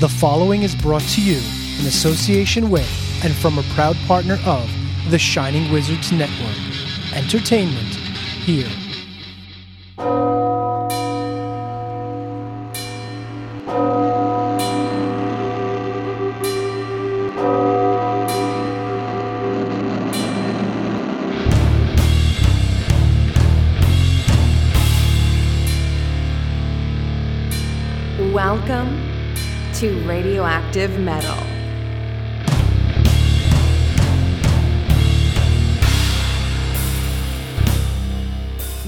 The 0.00 0.08
following 0.08 0.62
is 0.62 0.76
brought 0.76 1.02
to 1.02 1.20
you 1.20 1.38
in 1.80 1.86
association 1.86 2.70
with 2.70 2.88
and 3.24 3.34
from 3.34 3.58
a 3.58 3.64
proud 3.74 3.96
partner 4.06 4.38
of 4.46 4.70
the 5.10 5.18
Shining 5.18 5.72
Wizards 5.72 6.12
Network. 6.12 6.56
Entertainment 7.16 7.96
here. 8.46 8.70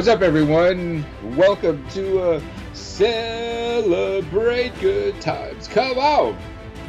What's 0.00 0.08
up, 0.08 0.22
everyone? 0.22 1.04
Welcome 1.36 1.86
to 1.90 2.22
uh, 2.22 2.40
Celebrate 2.72 4.72
Good 4.80 5.20
Times. 5.20 5.68
Come 5.68 5.98
on! 5.98 6.38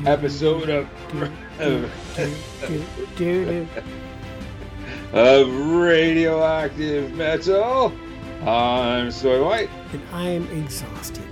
Episode 0.06 0.70
of, 0.70 0.88
of 5.12 5.76
Radioactive 5.76 7.12
Metal. 7.12 7.92
I'm 8.48 9.12
Soy 9.12 9.44
White. 9.44 9.70
and 9.92 10.02
I 10.14 10.30
am 10.30 10.48
exhausted. 10.64 11.28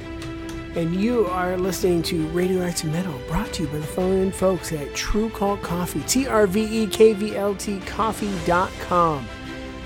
And 0.75 0.93
you 0.93 1.27
are 1.27 1.55
listening 1.55 2.03
to 2.03 2.27
Radioactive 2.31 2.91
Metal, 2.91 3.17
brought 3.29 3.53
to 3.53 3.63
you 3.63 3.69
by 3.69 3.77
the 3.77 3.87
fine 3.87 4.33
folks 4.33 4.73
at 4.73 4.93
True 4.95 5.29
Cult 5.29 5.61
Coffee, 5.61 6.01
T 6.01 6.27
R 6.27 6.45
V 6.45 6.83
E 6.83 6.87
K 6.87 7.13
V 7.13 7.37
L 7.37 7.55
T 7.55 7.79
coffee.com. 7.85 9.25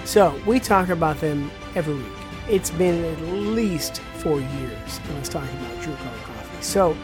So, 0.06 0.42
we 0.48 0.60
talk 0.60 0.90
about 0.90 1.22
them 1.22 1.52
every 1.76 1.96
week. 1.96 2.06
It's 2.50 2.72
been 2.72 3.04
at 3.06 3.22
least 3.22 4.00
four 4.18 4.40
years 4.40 4.98
of 4.98 5.18
us 5.18 5.30
talking 5.30 5.58
about 5.60 5.82
True 5.82 5.96
Cult 5.96 6.16
Coffee. 6.24 6.62
So, 6.62 6.98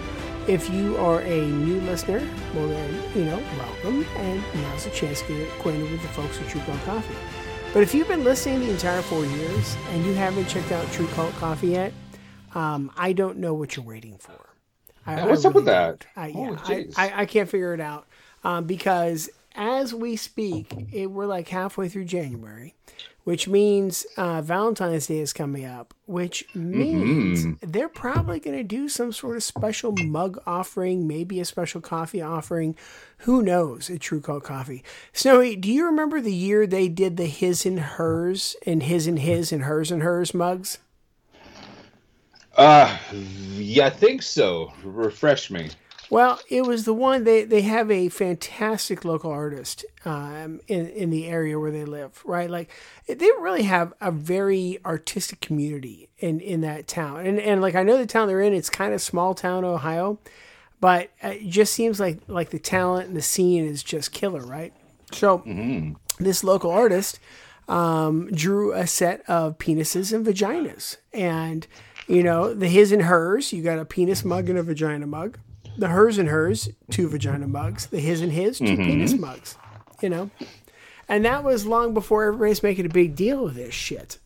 if 0.47 0.69
you 0.69 0.97
are 0.97 1.21
a 1.21 1.45
new 1.47 1.79
listener, 1.81 2.27
well, 2.55 2.67
then, 2.67 3.01
you 3.15 3.25
know, 3.25 3.41
welcome. 3.57 4.05
And 4.17 4.43
now's 4.55 4.85
a 4.85 4.89
chance 4.89 5.21
to 5.23 5.27
get 5.27 5.47
acquainted 5.57 5.91
with 5.91 6.01
the 6.01 6.07
folks 6.09 6.39
at 6.39 6.47
True 6.49 6.61
Cult 6.61 6.81
Coffee. 6.83 7.15
But 7.73 7.83
if 7.83 7.93
you've 7.93 8.07
been 8.07 8.23
listening 8.23 8.61
the 8.61 8.71
entire 8.71 9.01
four 9.03 9.23
years 9.25 9.77
and 9.91 10.03
you 10.05 10.13
haven't 10.15 10.47
checked 10.47 10.71
out 10.71 10.89
True 10.91 11.07
Cult 11.09 11.33
Coffee 11.35 11.67
yet, 11.67 11.93
um, 12.55 12.91
I 12.97 13.13
don't 13.13 13.37
know 13.37 13.53
what 13.53 13.75
you're 13.75 13.85
waiting 13.85 14.17
for. 14.17 14.49
I, 15.05 15.25
what's 15.25 15.45
up 15.45 15.53
with 15.53 15.65
that? 15.65 16.05
I, 16.15 16.27
yeah, 16.27 16.35
Oh, 16.37 16.53
I, 16.53 16.57
jeez. 16.57 16.93
I, 16.97 17.21
I 17.21 17.25
can't 17.25 17.47
figure 17.47 17.73
it 17.73 17.79
out 17.79 18.07
um, 18.43 18.65
because 18.65 19.29
as 19.55 19.93
we 19.93 20.15
speak, 20.15 20.73
it, 20.91 21.07
we're 21.07 21.25
like 21.27 21.47
halfway 21.47 21.89
through 21.89 22.05
January, 22.05 22.75
which 23.23 23.47
means 23.47 24.05
uh, 24.17 24.41
Valentine's 24.41 25.07
Day 25.07 25.19
is 25.19 25.33
coming 25.33 25.65
up, 25.65 25.93
which 26.05 26.45
means 26.55 27.45
Mm-hmm. 27.45 27.71
they're 27.71 27.89
probably 27.89 28.39
going 28.39 28.57
to 28.57 28.63
do 28.63 28.89
some 28.89 29.11
sort 29.11 29.35
of 29.37 29.43
special 29.43 29.93
mug 30.03 30.39
offering, 30.45 31.07
maybe 31.07 31.39
a 31.39 31.45
special 31.45 31.81
coffee 31.81 32.21
offering. 32.21 32.75
Who 33.19 33.41
knows 33.43 33.89
at 33.89 33.99
True 33.99 34.21
Cult 34.21 34.43
Coffee? 34.43 34.83
Snowy, 35.13 35.55
do 35.55 35.71
you 35.71 35.85
remember 35.85 36.21
the 36.21 36.33
year 36.33 36.65
they 36.65 36.87
did 36.87 37.17
the 37.17 37.25
his 37.27 37.65
and 37.65 37.79
hers 37.79 38.55
and 38.65 38.83
his 38.83 39.05
and 39.07 39.19
his 39.19 39.51
and 39.51 39.63
hers 39.63 39.91
and 39.91 40.01
hers 40.03 40.33
mugs? 40.33 40.79
Uh, 42.57 42.97
yeah, 43.55 43.85
I 43.87 43.89
think 43.89 44.21
so. 44.21 44.73
Refresh 44.83 45.49
me. 45.51 45.69
Well, 46.09 46.39
it 46.49 46.65
was 46.65 46.85
the 46.85 46.93
one 46.93 47.23
they 47.23 47.43
they 47.43 47.61
have 47.61 47.91
a 47.91 48.09
fantastic 48.09 49.05
local 49.05 49.31
artist 49.31 49.85
um, 50.05 50.59
in 50.67 50.87
in 50.87 51.09
the 51.11 51.27
area 51.27 51.59
where 51.59 51.71
they 51.71 51.85
live, 51.85 52.21
right? 52.25 52.49
Like 52.49 52.71
they 53.07 53.29
really 53.39 53.63
have 53.63 53.93
a 54.01 54.11
very 54.11 54.79
artistic 54.85 55.39
community 55.39 56.09
in 56.17 56.39
in 56.39 56.61
that 56.61 56.87
town, 56.87 57.25
and 57.25 57.39
and 57.39 57.61
like 57.61 57.75
I 57.75 57.83
know 57.83 57.97
the 57.97 58.07
town 58.07 58.27
they're 58.27 58.41
in, 58.41 58.53
it's 58.53 58.69
kind 58.69 58.93
of 58.93 59.01
small 59.01 59.35
town 59.35 59.63
Ohio, 59.63 60.17
but 60.79 61.11
it 61.21 61.47
just 61.47 61.73
seems 61.73 61.99
like 61.99 62.19
like 62.27 62.49
the 62.49 62.59
talent 62.59 63.07
and 63.09 63.15
the 63.15 63.21
scene 63.21 63.65
is 63.65 63.83
just 63.83 64.11
killer, 64.11 64.41
right? 64.41 64.73
So 65.11 65.43
this 66.19 66.43
local 66.43 66.71
artist 66.71 67.19
um, 67.67 68.31
drew 68.31 68.73
a 68.73 68.87
set 68.87 69.21
of 69.29 69.59
penises 69.59 70.11
and 70.11 70.25
vaginas, 70.25 70.97
and 71.13 71.67
you 72.07 72.23
know 72.23 72.51
the 72.51 72.67
his 72.67 72.91
and 72.91 73.03
hers. 73.03 73.53
You 73.53 73.61
got 73.61 73.77
a 73.77 73.85
penis 73.85 74.25
mug 74.25 74.49
and 74.49 74.57
a 74.57 74.63
vagina 74.63 75.05
mug. 75.05 75.37
The 75.79 75.87
hers 75.87 76.17
and 76.17 76.29
hers, 76.29 76.69
two 76.91 77.07
vagina 77.07 77.47
mugs. 77.47 77.87
The 77.87 77.99
his 77.99 78.21
and 78.21 78.31
his, 78.31 78.59
2 78.59 78.65
penis 78.77 79.13
mugs. 79.13 79.57
You 80.01 80.09
know, 80.09 80.29
and 81.07 81.25
that 81.25 81.43
was 81.43 81.65
long 81.65 81.93
before 81.93 82.25
everybody's 82.25 82.63
making 82.63 82.85
a 82.85 82.89
big 82.89 83.15
deal 83.15 83.45
of 83.47 83.55
this 83.55 83.73
shit. 83.73 84.17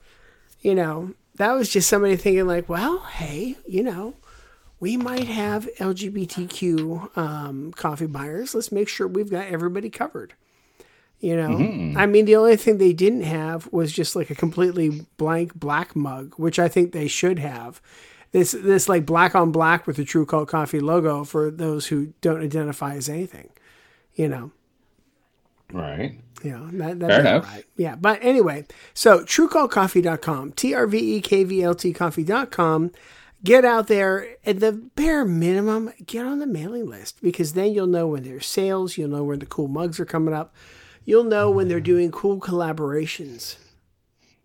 You 0.62 0.76
know, 0.76 1.14
that 1.36 1.52
was 1.54 1.70
just 1.70 1.90
somebody 1.90 2.16
thinking 2.16 2.48
like, 2.48 2.70
well, 2.70 3.00
hey, 3.00 3.56
you 3.68 3.84
know, 3.84 4.16
we 4.80 4.98
might 4.98 5.28
have 5.28 5.70
LGBTQ 5.78 7.18
um, 7.18 7.72
coffee 7.74 8.06
buyers. 8.06 8.54
Let's 8.54 8.72
make 8.72 8.88
sure 8.88 9.08
we've 9.08 9.32
got 9.32 9.48
everybody 9.48 9.90
covered. 9.90 10.34
You 11.20 11.38
know, 11.38 11.56
I 11.98 12.06
mean, 12.06 12.26
the 12.26 12.36
only 12.36 12.58
thing 12.58 12.80
they 12.80 12.92
didn't 12.92 13.24
have 13.24 13.72
was 13.72 13.94
just 13.94 14.14
like 14.14 14.30
a 14.30 14.36
completely 14.36 15.06
blank 15.16 15.56
black 15.56 15.96
mug, 15.96 16.34
which 16.36 16.60
I 16.60 16.68
think 16.68 16.92
they 16.92 17.08
should 17.08 17.40
have. 17.40 17.82
This 18.34 18.52
this 18.52 18.90
like 18.90 19.06
black 19.06 19.36
on 19.36 19.52
black 19.54 19.88
with 19.88 19.96
the 19.96 20.04
True 20.04 20.26
Cult 20.26 20.50
Coffee 20.50 20.80
logo 20.82 21.24
for 21.24 21.50
those 21.50 21.88
who 21.88 22.14
don't 22.20 22.44
identify 22.44 22.96
as 22.96 23.08
anything. 23.08 23.50
You 24.16 24.28
know, 24.28 24.52
Right. 25.72 26.20
You 26.44 26.52
know, 26.52 26.68
that, 26.72 27.00
that 27.00 27.08
Fair 27.10 27.24
that's 27.24 27.30
enough. 27.30 27.46
right. 27.46 27.66
Yeah. 27.78 27.96
But 27.96 28.20
anyway, 28.22 28.66
so 28.94 29.24
truecallcoffee.com, 29.24 30.52
T 30.54 30.74
R 30.74 30.86
V 30.88 31.16
E 31.18 31.22
K 31.22 31.44
V 31.46 31.64
L 31.64 31.74
T 31.76 31.94
coffee.com. 31.94 32.92
Get 33.44 33.66
out 33.66 33.88
there 33.88 34.38
at 34.46 34.60
the 34.62 34.72
bare 34.72 35.26
minimum, 35.26 35.92
get 36.06 36.26
on 36.26 36.40
the 36.40 36.48
mailing 36.48 36.88
list 36.90 37.22
because 37.22 37.54
then 37.54 37.74
you'll 37.74 37.88
know 37.88 38.08
when 38.08 38.24
there's 38.24 38.46
sales, 38.46 38.98
you'll 38.98 39.10
know 39.10 39.24
when 39.24 39.40
the 39.40 39.46
cool 39.46 39.68
mugs 39.68 40.00
are 40.00 40.06
coming 40.06 40.34
up, 40.34 40.54
you'll 41.06 41.26
know 41.26 41.52
when 41.52 41.68
they're 41.68 41.82
doing 41.82 42.10
cool 42.12 42.40
collaborations. 42.40 43.58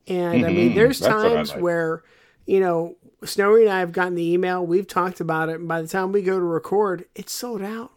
And 0.08 0.44
I 0.44 0.50
mean, 0.52 0.70
Mhm. 0.70 0.74
there's 0.74 0.98
That's 0.98 1.12
times 1.14 1.50
like. 1.52 1.60
where, 1.62 2.02
you 2.46 2.58
know, 2.60 2.96
Snowy 3.24 3.62
and 3.64 3.72
I 3.72 3.80
have 3.80 3.92
gotten 3.92 4.14
the 4.14 4.32
email, 4.32 4.64
we've 4.64 4.86
talked 4.86 5.20
about 5.20 5.48
it, 5.48 5.56
and 5.56 5.68
by 5.68 5.82
the 5.82 5.88
time 5.88 6.12
we 6.12 6.22
go 6.22 6.38
to 6.38 6.44
record, 6.44 7.06
it's 7.14 7.32
sold 7.32 7.62
out 7.62 7.92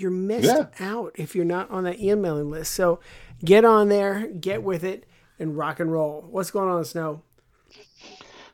you're 0.00 0.10
missed 0.10 0.46
Yeah. 0.46 0.66
out 0.80 1.12
if 1.16 1.36
you're 1.36 1.44
not 1.44 1.70
on 1.70 1.84
that 1.84 2.00
emailing 2.00 2.50
list. 2.50 2.72
So 2.72 3.00
get 3.44 3.64
on 3.64 3.88
there, 3.88 4.26
get 4.28 4.62
with 4.62 4.82
it, 4.82 5.04
and 5.38 5.56
rock 5.56 5.78
and 5.78 5.92
roll. 5.92 6.26
What's 6.30 6.50
going 6.50 6.70
on, 6.70 6.84
Snow? 6.84 7.22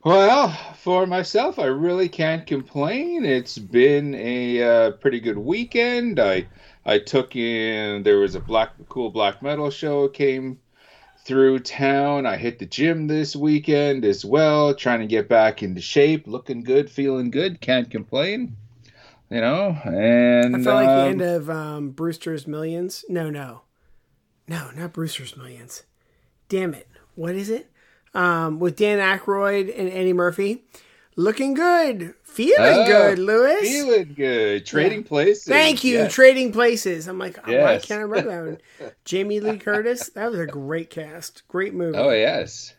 Well, 0.04 0.50
for 0.76 1.06
myself, 1.06 1.58
I 1.58 1.66
really 1.66 2.08
can't 2.08 2.46
complain. 2.46 3.24
It's 3.24 3.58
been 3.58 4.14
a 4.14 4.62
uh, 4.62 4.90
pretty 4.92 5.20
good 5.20 5.38
weekend. 5.38 6.20
I 6.20 6.46
I 6.84 6.98
took 6.98 7.34
in 7.34 8.02
there 8.04 8.18
was 8.18 8.34
a 8.36 8.40
black 8.40 8.70
cool 8.88 9.10
black 9.10 9.42
metal 9.42 9.70
show 9.70 10.08
came 10.08 10.60
through 11.26 11.58
town. 11.58 12.24
I 12.24 12.36
hit 12.36 12.60
the 12.60 12.66
gym 12.66 13.08
this 13.08 13.34
weekend 13.34 14.04
as 14.04 14.24
well, 14.24 14.74
trying 14.74 15.00
to 15.00 15.06
get 15.06 15.28
back 15.28 15.62
into 15.62 15.80
shape, 15.80 16.28
looking 16.28 16.62
good, 16.62 16.88
feeling 16.88 17.30
good. 17.30 17.60
Can't 17.60 17.90
complain. 17.90 18.56
You 19.28 19.40
know, 19.40 19.76
and 19.84 20.54
I 20.54 20.62
felt 20.62 20.76
like 20.76 20.86
the 20.86 21.02
um, 21.02 21.08
end 21.08 21.22
of 21.22 21.50
um, 21.50 21.90
Brewster's 21.90 22.46
Millions. 22.46 23.04
No, 23.08 23.28
no, 23.28 23.62
no, 24.46 24.70
not 24.70 24.92
Brewster's 24.92 25.36
Millions. 25.36 25.82
Damn 26.48 26.74
it! 26.74 26.86
What 27.16 27.34
is 27.34 27.50
it? 27.50 27.68
Um, 28.14 28.60
with 28.60 28.76
Dan 28.76 29.00
Aykroyd 29.00 29.76
and 29.76 29.90
Eddie 29.90 30.12
Murphy, 30.12 30.62
looking 31.16 31.54
good, 31.54 32.14
feeling 32.22 32.84
Oh, 32.84 32.84
good, 32.84 33.18
Lewis. 33.18 33.88
feeling 33.88 34.14
good, 34.14 34.66
trading 34.66 35.04
places. 35.04 35.46
Thank 35.48 35.84
you, 35.84 36.06
Yeah. 36.06 36.08
Trading 36.08 36.52
Places. 36.52 37.06
I'm 37.08 37.18
like, 37.18 37.38
oh, 37.46 37.78
Yes. 37.78 37.82
can't 37.82 38.00
I 38.00 38.02
remember 38.02 38.30
that 38.30 38.42
one? 38.44 38.58
Jamie 39.04 39.40
Lee 39.40 39.58
Curtis. 39.58 40.08
That 40.10 40.30
was 40.30 40.40
a 40.40 40.46
great 40.46 40.90
cast, 40.90 41.46
great 41.48 41.74
movie. 41.74 41.98
Oh 42.00 42.10
yes, 42.10 42.74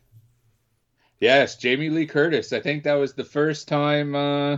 yes, 1.19 1.57
Jamie 1.57 1.89
Lee 1.91 2.07
Curtis. 2.07 2.51
I 2.53 2.59
think 2.59 2.83
that 2.83 2.95
was 2.95 3.13
the 3.13 3.23
first 3.23 3.67
time 3.67 4.15
uh, 4.15 4.57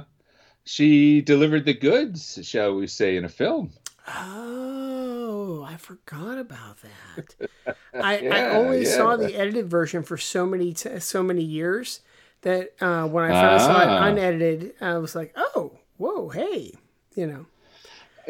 she 0.66 1.22
delivered 1.22 1.66
the 1.66 1.74
goods, 1.76 2.40
shall 2.44 2.76
we 2.76 2.88
say, 2.88 3.18
in 3.18 3.26
a 3.26 3.30
film. 3.30 3.74
Oh, 4.08 5.64
I 5.68 5.78
forgot 5.78 6.38
about 6.38 6.82
that. 6.82 7.36
I, 8.02 8.26
I 8.32 8.46
Yeah, 8.46 8.46
only 8.46 8.86
saw 8.86 9.18
the 9.18 9.36
edited 9.36 9.70
version 9.70 10.04
for 10.04 10.18
so 10.18 10.46
many 10.46 10.74
t- 10.74 11.00
so 11.00 11.24
many 11.24 11.44
years 11.44 12.02
that 12.42 12.72
uh, 12.82 13.08
when 13.08 13.24
I 13.26 13.34
finally 13.34 13.60
saw 13.60 13.82
it 13.82 13.90
Ah. 13.90 14.06
unedited, 14.08 14.74
I 14.82 14.98
was 14.98 15.16
like, 15.16 15.34
oh, 15.36 15.72
whoa, 15.98 16.30
hey, 16.30 16.74
you 17.16 17.28
know. 17.28 17.46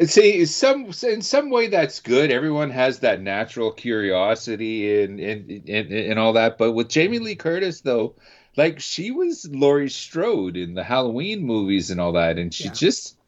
See, 0.06 0.46
some 0.46 0.90
in 1.02 1.20
some 1.20 1.50
way 1.50 1.66
that's 1.66 2.00
good. 2.00 2.30
Everyone 2.30 2.70
has 2.70 3.00
that 3.00 3.20
natural 3.20 3.70
curiosity 3.70 5.02
and 5.02 5.20
and, 5.20 5.50
and 5.68 5.92
and 5.92 6.18
all 6.18 6.32
that. 6.32 6.56
But 6.56 6.72
with 6.72 6.88
Jamie 6.88 7.18
Lee 7.18 7.34
Curtis, 7.36 7.82
though, 7.82 8.14
like 8.56 8.80
she 8.80 9.10
was 9.10 9.46
Laurie 9.50 9.90
Strode 9.90 10.56
in 10.56 10.72
the 10.72 10.82
Halloween 10.84 11.42
movies 11.42 11.90
and 11.90 12.00
all 12.00 12.12
that, 12.12 12.38
and 12.38 12.52
she 12.54 12.64
Yeah. 12.68 12.72
just, 12.72 13.18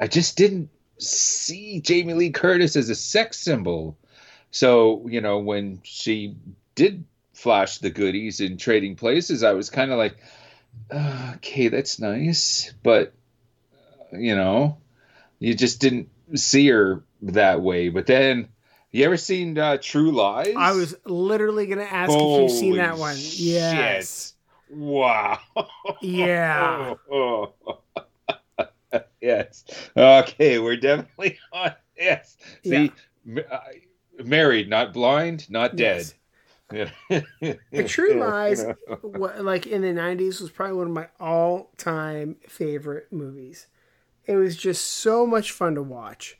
I 0.00 0.06
just 0.06 0.36
didn't 0.38 0.70
see 0.98 1.80
Jamie 1.80 2.14
Lee 2.14 2.30
Curtis 2.30 2.74
as 2.74 2.88
a 2.88 2.94
sex 2.94 3.38
symbol. 3.38 3.98
So 4.50 5.06
you 5.08 5.20
know 5.20 5.38
when 5.40 5.80
she 5.82 6.36
did 6.74 7.04
flash 7.42 7.78
the 7.78 7.90
goodies 7.90 8.40
in 8.40 8.56
Trading 8.56 8.94
Places, 8.94 9.42
I 9.42 9.52
was 9.52 9.68
kind 9.68 9.90
of 9.90 9.98
like, 9.98 10.16
"Uh, 10.90 11.32
okay, 11.36 11.68
that's 11.68 11.98
nice, 11.98 12.72
but 12.82 13.12
uh, 14.12 14.18
you 14.18 14.36
know 14.36 14.78
you 15.40 15.54
just 15.54 15.80
didn't 15.80 16.08
see 16.36 16.68
her 16.68 17.02
that 17.22 17.60
way. 17.60 17.88
But 17.88 18.06
then, 18.06 18.48
you 18.92 19.04
ever 19.04 19.16
seen 19.16 19.58
uh, 19.58 19.78
True 19.80 20.12
Lies? 20.12 20.54
I 20.56 20.72
was 20.72 20.94
literally 21.04 21.66
going 21.66 21.78
to 21.78 21.92
ask 21.92 22.12
if 22.16 22.38
you've 22.40 22.50
seen 22.50 22.76
that 22.76 22.96
one. 22.96 23.16
Yes. 23.16 24.34
shit. 24.68 24.76
Wow. 24.78 25.40
Yeah. 26.00 26.94
yes. 29.20 29.64
Okay, 29.96 30.58
we're 30.60 30.76
definitely 30.76 31.38
on. 31.52 31.72
Yes. 31.98 32.36
See, 32.64 32.92
Yeah. 33.26 33.38
m- 33.38 33.44
uh, 33.50 33.58
married, 34.24 34.70
not 34.70 34.92
blind, 34.92 35.50
not 35.50 35.74
dead. 35.76 35.96
Yes. 35.98 36.14
Yeah. 36.72 36.90
The 37.40 37.84
True 37.88 38.14
Lies, 38.14 38.64
like 39.02 39.66
in 39.66 39.82
the 39.82 39.88
90s, 39.88 40.40
was 40.40 40.50
probably 40.50 40.76
one 40.76 40.86
of 40.86 40.92
my 40.92 41.08
all 41.20 41.70
time 41.76 42.36
favorite 42.48 43.12
movies. 43.12 43.66
It 44.26 44.36
was 44.36 44.56
just 44.56 44.84
so 44.84 45.26
much 45.26 45.52
fun 45.52 45.74
to 45.74 45.82
watch. 45.82 46.38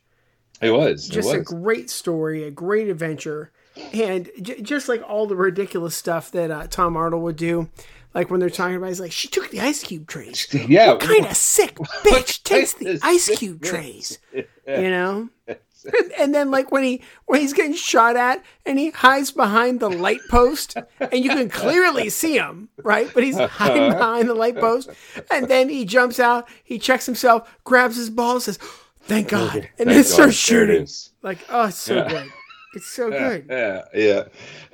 It 0.60 0.70
was. 0.70 1.08
just 1.08 1.32
it 1.34 1.40
a 1.40 1.42
great 1.42 1.90
story, 1.90 2.44
a 2.44 2.50
great 2.50 2.88
adventure, 2.88 3.50
and 3.92 4.30
j- 4.40 4.60
just 4.60 4.88
like 4.88 5.02
all 5.08 5.26
the 5.26 5.34
ridiculous 5.34 5.96
stuff 5.96 6.30
that 6.30 6.52
uh, 6.52 6.68
Tom 6.68 6.96
Arnold 6.96 7.24
would 7.24 7.36
do, 7.36 7.68
like 8.14 8.30
when 8.30 8.38
they're 8.38 8.48
talking 8.50 8.76
about, 8.76 8.88
he's 8.88 9.00
like, 9.00 9.10
"She 9.10 9.26
took 9.26 9.50
the 9.50 9.60
ice 9.60 9.82
cube 9.82 10.06
trays. 10.06 10.46
yeah. 10.68 10.92
What 10.92 11.00
kind 11.00 11.26
of 11.26 11.36
sick 11.36 11.74
bitch 12.04 12.44
takes 12.44 12.74
the 12.74 13.00
ice 13.02 13.28
cube 13.36 13.60
bitch?" 13.60 13.68
trays?" 13.68 14.18
You 14.32 14.90
know. 14.90 15.28
And 16.18 16.34
then, 16.34 16.50
like 16.50 16.70
when 16.70 16.82
he 16.84 17.02
when 17.26 17.40
he's 17.40 17.52
getting 17.52 17.74
shot 17.74 18.16
at, 18.16 18.42
and 18.64 18.78
he 18.78 18.90
hides 18.90 19.30
behind 19.30 19.80
the 19.80 19.88
light 19.88 20.20
post, 20.30 20.76
and 21.00 21.24
you 21.24 21.30
can 21.30 21.48
clearly 21.48 22.08
see 22.10 22.36
him, 22.36 22.68
right? 22.82 23.10
But 23.12 23.24
he's 23.24 23.38
hiding 23.38 23.84
uh-huh. 23.84 23.98
behind 23.98 24.28
the 24.28 24.34
light 24.34 24.56
post, 24.56 24.90
and 25.30 25.48
then 25.48 25.68
he 25.68 25.84
jumps 25.84 26.20
out, 26.20 26.48
he 26.62 26.78
checks 26.78 27.06
himself, 27.06 27.52
grabs 27.64 27.96
his 27.96 28.10
ball, 28.10 28.38
says, 28.40 28.58
"Thank 29.02 29.28
God," 29.28 29.56
and 29.56 29.64
Thank 29.76 29.88
then 29.88 30.04
starts 30.04 30.34
shooting. 30.34 30.86
Like, 31.22 31.38
oh, 31.48 31.66
it's 31.66 31.78
so 31.78 31.96
Yeah. 31.96 32.08
good. 32.08 32.32
It's 32.74 32.86
so 32.88 33.10
good. 33.22 33.46
Yeah, 33.50 33.82
yeah. 33.94 34.24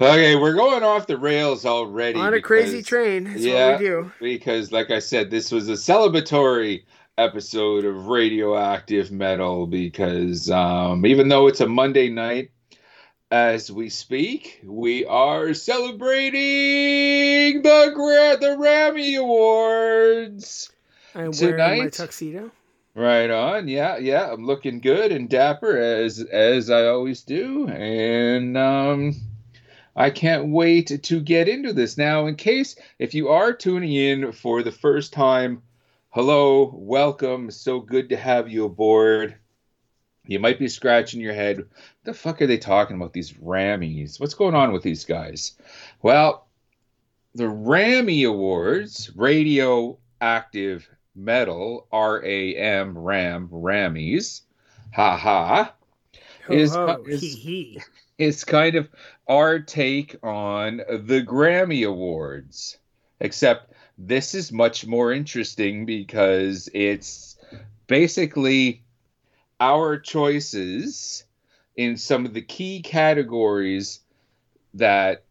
Okay, 0.00 0.36
we're 0.36 0.54
going 0.54 0.82
off 0.82 1.06
the 1.06 1.16
rails 1.16 1.64
already. 1.66 2.18
On 2.18 2.34
a 2.34 2.40
crazy 2.40 2.82
train. 2.82 3.24
That's 3.24 3.40
yeah, 3.40 3.72
what 3.72 3.80
we 3.80 3.86
do. 3.86 4.12
because 4.20 4.72
like 4.72 4.90
I 4.90 4.98
said, 4.98 5.30
this 5.30 5.50
was 5.50 5.68
a 5.68 5.72
celebratory 5.72 6.84
episode 7.18 7.84
of 7.84 8.06
Radioactive 8.06 9.10
Metal 9.10 9.66
because 9.66 10.50
um, 10.50 11.04
even 11.04 11.28
though 11.28 11.48
it's 11.48 11.60
a 11.60 11.68
Monday 11.68 12.08
night, 12.08 12.50
as 13.30 13.70
we 13.70 13.90
speak, 13.90 14.60
we 14.64 15.04
are 15.04 15.52
celebrating 15.52 17.62
the 17.62 17.92
Gra- 17.94 18.38
the 18.40 18.56
Rammy 18.56 19.16
Awards. 19.16 20.70
I'm 21.14 21.32
wearing 21.32 21.56
my 21.56 21.76
Tonight? 21.76 21.92
tuxedo. 21.92 22.50
Right 22.94 23.30
on. 23.30 23.68
Yeah, 23.68 23.98
yeah. 23.98 24.32
I'm 24.32 24.46
looking 24.46 24.80
good 24.80 25.12
and 25.12 25.28
dapper 25.28 25.76
as 25.76 26.20
as 26.20 26.70
I 26.70 26.86
always 26.86 27.22
do. 27.22 27.68
And 27.68 28.56
um 28.56 29.14
I 29.94 30.10
can't 30.10 30.48
wait 30.48 31.02
to 31.02 31.20
get 31.20 31.48
into 31.48 31.72
this. 31.72 31.98
Now, 31.98 32.26
in 32.26 32.36
case 32.36 32.76
if 32.98 33.14
you 33.14 33.28
are 33.28 33.52
tuning 33.52 33.92
in 33.92 34.32
for 34.32 34.62
the 34.62 34.72
first 34.72 35.12
time, 35.12 35.62
hello, 36.10 36.72
welcome. 36.74 37.50
So 37.50 37.80
good 37.80 38.08
to 38.10 38.16
have 38.16 38.48
you 38.48 38.64
aboard. 38.64 39.36
You 40.26 40.38
might 40.38 40.58
be 40.58 40.68
scratching 40.68 41.20
your 41.20 41.32
head. 41.34 41.58
What 41.58 41.68
the 42.04 42.14
fuck 42.14 42.42
are 42.42 42.46
they 42.46 42.58
talking 42.58 42.96
about 42.96 43.12
these 43.12 43.32
Rammies? 43.32 44.20
What's 44.20 44.34
going 44.34 44.54
on 44.54 44.72
with 44.72 44.82
these 44.82 45.04
guys? 45.04 45.54
Well, 46.02 46.46
the 47.34 47.48
Rammy 47.48 48.24
Awards, 48.24 49.10
Radioactive 49.16 50.88
Metal, 51.14 51.86
R 51.92 52.24
A 52.24 52.54
M, 52.56 52.96
Ram, 52.96 53.48
Rammies, 53.48 54.42
ha 54.92 55.16
ha, 55.16 55.74
Is- 56.48 56.74
ho, 56.74 57.02
is- 57.06 57.20
is 58.18 58.44
kind 58.44 58.74
of 58.74 58.88
our 59.28 59.60
take 59.60 60.16
on 60.22 60.78
the 60.78 61.22
Grammy 61.22 61.86
Awards. 61.86 62.78
Except 63.20 63.72
this 63.98 64.34
is 64.34 64.52
much 64.52 64.86
more 64.86 65.12
interesting 65.12 65.84
because 65.84 66.68
it's 66.72 67.36
basically 67.88 68.84
our 69.58 69.98
choices 69.98 71.24
in 71.76 71.96
some 71.96 72.24
of 72.24 72.32
the 72.32 72.42
key 72.42 72.80
categories 72.80 74.00
that 74.74 75.24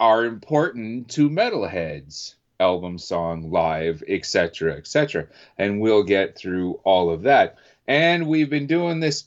are 0.00 0.24
important 0.24 1.08
to 1.10 1.28
metalheads 1.28 2.34
album 2.58 2.96
song 2.96 3.50
live 3.50 4.02
etc 4.08 4.74
etc 4.74 5.26
and 5.58 5.78
we'll 5.78 6.02
get 6.02 6.36
through 6.36 6.80
all 6.84 7.10
of 7.10 7.22
that. 7.22 7.56
And 7.86 8.26
we've 8.26 8.50
been 8.50 8.66
doing 8.66 8.98
this 8.98 9.24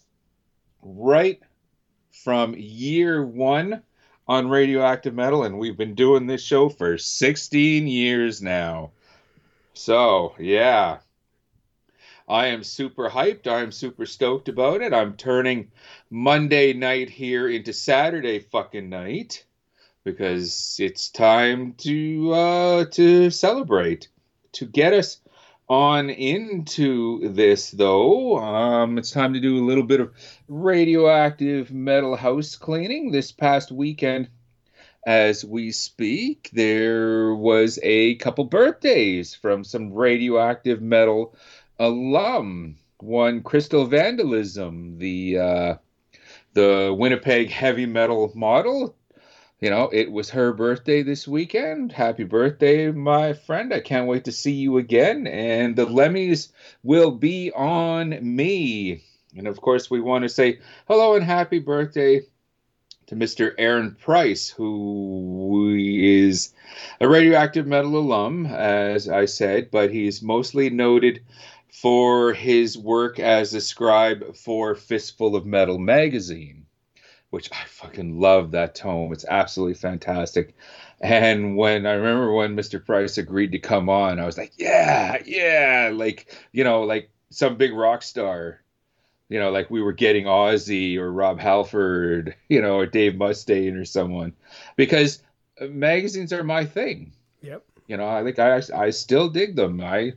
right 0.82 1.40
from 2.12 2.56
year 2.58 3.24
one 3.24 3.84
on 4.30 4.48
radioactive 4.48 5.14
metal 5.14 5.44
and 5.44 5.60
we've 5.60 5.76
been 5.76 5.96
doing 5.96 6.28
this 6.28 6.42
show 6.42 6.70
for 6.70 6.98
16 6.98 7.88
years 7.88 8.42
now 8.42 8.92
so 9.74 10.34
yeah 10.40 11.00
I 12.30 12.46
am 12.48 12.64
super 12.64 13.10
hyped. 13.10 13.48
I 13.48 13.62
am 13.62 13.72
super 13.72 14.06
stoked 14.06 14.50
about 14.50 14.84
it. 14.84 14.94
I'm 14.94 15.16
turning 15.16 15.72
Monday 16.12 16.74
night 16.74 17.10
here 17.10 17.50
into 17.50 17.74
Saturday 17.74 18.38
fucking 18.38 18.88
night 18.88 19.44
because 20.04 20.78
it's 20.80 21.10
time 21.10 21.74
to 21.80 22.32
uh, 22.32 22.86
to 22.92 23.32
celebrate. 23.32 24.10
To 24.54 24.66
get 24.66 24.94
us 24.94 25.22
on 25.70 26.10
into 26.10 27.30
this, 27.30 27.70
though, 27.72 28.38
um, 28.40 28.98
it's 28.98 29.12
time 29.12 29.34
to 29.34 29.40
do 29.40 29.64
a 29.64 29.68
little 29.68 29.84
bit 29.84 30.00
of 30.00 30.12
radioactive 30.48 31.72
metal 31.72 32.16
house 32.16 32.56
cleaning. 32.56 33.12
This 33.12 33.32
past 33.32 33.72
weekend, 33.72 34.30
as 35.06 35.46
we 35.46 35.72
speak, 35.72 36.50
there 36.54 37.36
was 37.36 37.80
a 37.84 38.16
couple 38.16 38.46
birthdays 38.46 39.36
from 39.36 39.64
some 39.64 39.94
radioactive 39.94 40.82
metal 40.82 41.36
alum. 41.78 42.78
One, 43.00 43.44
Crystal 43.44 43.86
Vandalism, 43.86 44.98
the 44.98 45.38
uh, 45.38 45.76
the 46.54 46.94
Winnipeg 46.98 47.50
heavy 47.50 47.86
metal 47.86 48.32
model, 48.36 48.96
you 49.60 49.70
know, 49.70 49.90
it 49.92 50.10
was 50.10 50.30
her 50.30 50.54
birthday 50.54 51.04
this 51.04 51.28
weekend. 51.28 51.92
Happy 51.92 52.24
birthday, 52.24 52.92
my 52.92 53.34
friend. 53.34 53.74
I 53.74 53.82
can't 53.82 54.08
wait 54.08 54.24
to 54.26 54.32
see 54.32 54.54
you 54.54 54.78
again. 54.78 55.28
And 55.28 55.76
the 55.76 55.86
Lemmys 55.86 56.50
will 56.82 57.12
be 57.12 57.52
on 57.52 58.18
me. 58.36 59.04
And 59.36 59.48
of 59.48 59.60
course, 59.60 59.92
we 59.92 60.00
want 60.00 60.24
to 60.24 60.30
say 60.30 60.60
hello 60.88 61.16
and 61.16 61.26
happy 61.26 61.60
birthday 61.60 62.22
to 63.08 63.16
Mr. 63.16 63.54
Aaron 63.58 63.96
Price, 63.96 64.50
who 64.50 65.76
is 65.78 66.54
a 67.02 67.10
radioactive 67.10 67.68
metal 67.68 67.98
alum, 67.98 68.46
as 68.46 69.10
I 69.10 69.26
said, 69.26 69.72
but 69.72 69.92
he's 69.92 70.22
mostly 70.22 70.70
noted 70.70 71.26
for 71.70 72.34
his 72.34 72.78
work 72.78 73.20
as 73.20 73.54
a 73.54 73.62
scribe 73.62 74.36
for 74.36 74.74
Fistful 74.74 75.36
of 75.36 75.46
Metal 75.46 75.78
magazine 75.78 76.66
which 77.30 77.50
I 77.52 77.66
fucking 77.68 78.20
love 78.20 78.52
that 78.52 78.76
tone. 78.76 79.12
It's 79.14 79.26
absolutely 79.26 79.76
fantastic. 79.76 80.56
And 81.00 81.56
when 81.56 81.86
I 81.86 81.94
remember 81.94 82.34
when 82.34 82.56
Mr. 82.56 82.84
Price 82.84 83.18
agreed 83.18 83.52
to 83.52 83.60
come 83.60 83.90
on, 83.90 84.20
I 84.20 84.26
was 84.26 84.38
like, 84.38 84.54
yeah, 84.58 85.18
yeah, 85.26 85.92
like 85.94 86.36
you 86.52 86.64
know, 86.64 86.84
like 86.84 87.10
some 87.30 87.58
big 87.58 87.74
rock 87.74 88.04
star. 88.04 88.62
You 89.30 89.40
know, 89.40 89.52
like 89.52 89.70
we 89.70 89.82
were 89.82 89.94
getting 89.94 90.26
Ozzy 90.26 90.98
or 90.98 91.12
Rob 91.12 91.40
Halford, 91.40 92.36
you 92.50 92.62
know, 92.62 92.78
or 92.78 92.86
Dave 92.88 93.14
Mustaine 93.14 93.80
or 93.80 93.86
someone, 93.86 94.34
because 94.76 95.22
magazines 95.62 96.34
are 96.34 96.44
my 96.44 96.66
thing. 96.66 97.14
Yep. 97.42 97.64
You 97.88 97.98
know, 97.98 98.08
I 98.08 98.24
think 98.24 98.40
I 98.40 98.62
I 98.76 98.90
still 98.90 99.30
dig 99.30 99.56
them. 99.56 99.82
I 99.82 100.14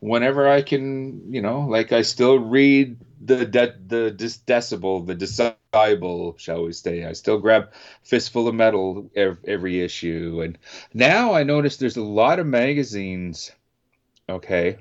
whenever 0.00 0.48
I 0.48 0.62
can, 0.62 1.32
you 1.32 1.42
know, 1.42 1.60
like 1.60 1.92
I 1.92 2.02
still 2.02 2.38
read 2.38 2.96
the 3.24 3.46
de- 3.46 3.78
the 3.86 4.10
decibel, 4.10 5.06
the 5.06 5.14
decibel, 5.14 6.38
shall 6.38 6.64
we 6.64 6.72
say. 6.72 7.04
I 7.04 7.12
still 7.12 7.38
grab 7.38 7.72
fistful 8.02 8.48
of 8.48 8.54
metal 8.54 9.10
every, 9.14 9.38
every 9.46 9.80
issue, 9.80 10.42
and 10.44 10.58
now 10.92 11.32
I 11.32 11.42
notice 11.44 11.76
there's 11.76 11.96
a 11.96 12.02
lot 12.02 12.38
of 12.38 12.46
magazines. 12.46 13.52
Okay, 14.28 14.78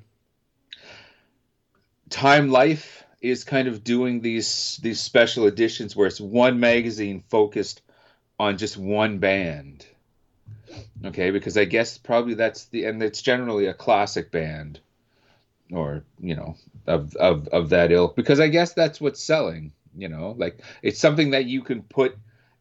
Time 2.10 2.50
Life 2.50 3.03
is 3.21 3.43
kind 3.43 3.67
of 3.67 3.83
doing 3.83 4.21
these 4.21 4.79
these 4.81 5.00
special 5.00 5.45
editions 5.48 5.95
where 5.95 6.07
it's 6.07 6.21
one 6.21 6.60
magazine 6.60 7.24
focused 7.29 7.81
on 8.39 8.57
just 8.57 8.77
one 8.77 9.19
band. 9.19 9.86
Okay, 11.05 11.31
because 11.31 11.57
I 11.57 11.65
guess 11.65 11.98
probably 11.98 12.33
that's 12.33 12.65
the 12.65 12.86
and 12.86 13.01
it's 13.03 13.21
generally 13.21 13.67
a 13.67 13.74
classic 13.74 14.31
band 14.31 14.79
or 15.71 16.03
you 16.19 16.36
know 16.36 16.55
of 16.88 17.16
of 17.16 17.48
of 17.50 17.70
that 17.70 17.92
ilk 17.92 18.16
because 18.16 18.40
I 18.40 18.48
guess 18.48 18.74
that's 18.74 19.02
what's 19.02 19.22
selling. 19.22 19.72
You 19.98 20.08
know, 20.08 20.36
like 20.38 20.62
it's 20.82 21.00
something 21.00 21.32
that 21.32 21.46
you 21.46 21.62
can 21.62 21.82
put 21.84 22.18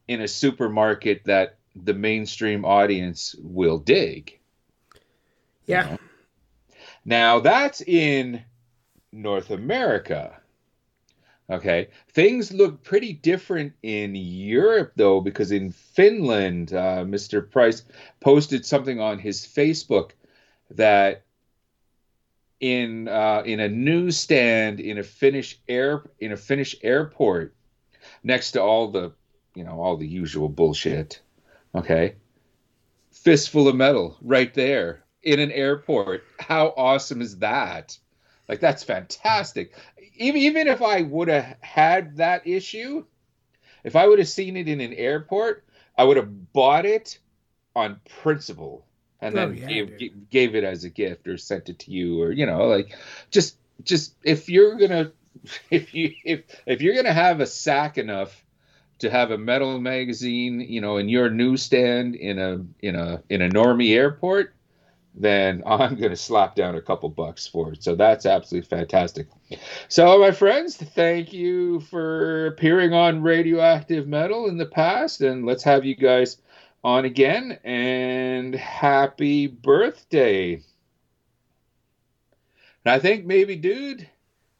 in 0.09 0.21
a 0.21 0.29
supermarket 0.29 1.25
that 1.25 1.57
the 1.77 1.95
mainstream 1.95 2.65
audience 2.65 3.37
will 3.39 3.79
dig. 3.79 4.39
Yeah. 5.67 5.85
You 5.85 5.91
know? 5.91 5.99
Now 7.05 7.41
that's 7.41 7.81
in 7.81 8.43
North 9.12 9.50
America. 9.50 10.41
Okay. 11.50 11.89
Things 12.12 12.53
look 12.53 12.83
pretty 12.85 13.12
different 13.12 13.73
in 13.83 14.15
Europe, 14.15 14.93
though, 14.95 15.21
because 15.21 15.50
in 15.50 15.73
Finland, 15.73 16.73
uh, 16.73 17.05
Mr. 17.05 17.49
Price 17.49 17.83
posted 18.21 18.65
something 18.65 19.00
on 19.00 19.19
his 19.19 19.45
Facebook 19.45 20.12
that 20.71 21.25
in 22.61 23.09
uh, 23.09 23.43
in 23.45 23.61
a 23.61 23.69
newsstand 23.69 24.81
in 24.81 24.99
a 24.99 25.02
Finnish 25.02 25.59
air 25.67 26.05
in 26.19 26.33
a 26.33 26.37
Finnish 26.37 26.76
airport 26.83 27.55
next 28.23 28.52
to 28.52 28.62
all 28.62 28.90
the 28.90 29.12
you 29.55 29.64
know 29.64 29.81
all 29.81 29.97
the 29.97 30.07
usual 30.07 30.49
bullshit. 30.49 31.21
Okay, 31.75 32.17
fistful 33.11 33.69
of 33.69 33.76
metal 33.76 34.17
right 34.21 34.52
there 34.55 35.05
in 35.23 35.40
an 35.40 35.50
airport. 35.50 36.25
How 36.38 36.75
awesome 36.76 37.23
is 37.23 37.38
that? 37.38 37.99
Like 38.49 38.61
that's 38.61 38.85
fantastic. 38.85 39.75
Even 40.17 40.43
even 40.43 40.69
if 40.69 40.83
I 40.83 41.02
would 41.02 41.29
have 41.29 41.57
had 41.61 42.17
that 42.19 42.47
issue, 42.47 43.05
if 43.85 43.97
I 43.97 44.07
would 44.07 44.19
have 44.19 44.29
seen 44.29 44.57
it 44.57 44.69
in 44.69 44.81
an 44.81 44.93
airport, 44.93 45.64
I 45.97 46.05
would 46.05 46.19
have 46.19 46.52
bought 46.52 46.85
it 46.85 47.19
on 47.75 48.00
principle 48.23 48.87
and 49.21 49.35
oh, 49.35 49.39
then 49.39 49.49
oh, 49.49 49.69
yeah, 49.69 49.83
gave, 49.85 50.31
gave 50.31 50.55
it 50.55 50.65
as 50.65 50.85
a 50.85 50.91
gift 50.91 51.29
or 51.29 51.37
sent 51.37 51.69
it 51.69 51.79
to 51.81 51.91
you 51.91 52.23
or 52.23 52.33
you 52.33 52.47
know 52.47 52.67
like 52.67 52.97
just 53.31 53.57
just 53.83 54.15
if 54.23 54.49
you're 54.49 54.77
gonna 54.77 55.12
if 55.71 55.95
you 55.95 56.15
if 56.25 56.43
if 56.67 56.81
you're 56.81 56.95
gonna 56.95 57.12
have 57.12 57.41
a 57.41 57.47
sack 57.47 57.99
enough 57.99 58.45
to 58.99 59.11
have 59.11 59.31
a 59.31 59.39
metal 59.39 59.81
magazine 59.81 60.61
you 60.61 60.81
know 60.81 60.97
in 60.97 61.09
your 61.09 61.31
newsstand 61.31 62.15
in 62.15 62.39
a 62.39 62.65
in 62.81 62.97
a 62.97 63.23
in 63.29 63.43
a 63.43 63.49
normie 63.49 63.95
airport 63.95 64.55
then 65.15 65.62
i'm 65.67 65.97
gonna 65.97 66.17
slap 66.17 66.55
down 66.55 66.75
a 66.75 66.83
couple 66.83 67.09
bucks 67.09 67.47
for 67.47 67.73
it. 67.73 67.83
So 67.83 67.95
that's 67.95 68.27
absolutely 68.27 68.69
fantastic. 68.69 69.29
So 69.89 70.19
my 70.19 70.31
friends 70.31 70.77
thank 70.77 71.33
you 71.33 71.81
for 71.81 72.47
appearing 72.47 72.93
on 72.93 73.23
radioactive 73.23 74.07
metal 74.07 74.49
in 74.49 74.59
the 74.59 74.67
past 74.67 75.21
and 75.21 75.47
let's 75.47 75.65
have 75.65 75.85
you 75.85 75.97
guys 75.97 76.37
on 76.82 77.04
again 77.04 77.58
and 77.64 78.54
happy 78.54 79.46
birthday. 79.46 80.54
And 82.84 82.94
I 82.94 82.99
think 82.99 83.26
maybe, 83.26 83.56
dude, 83.56 84.08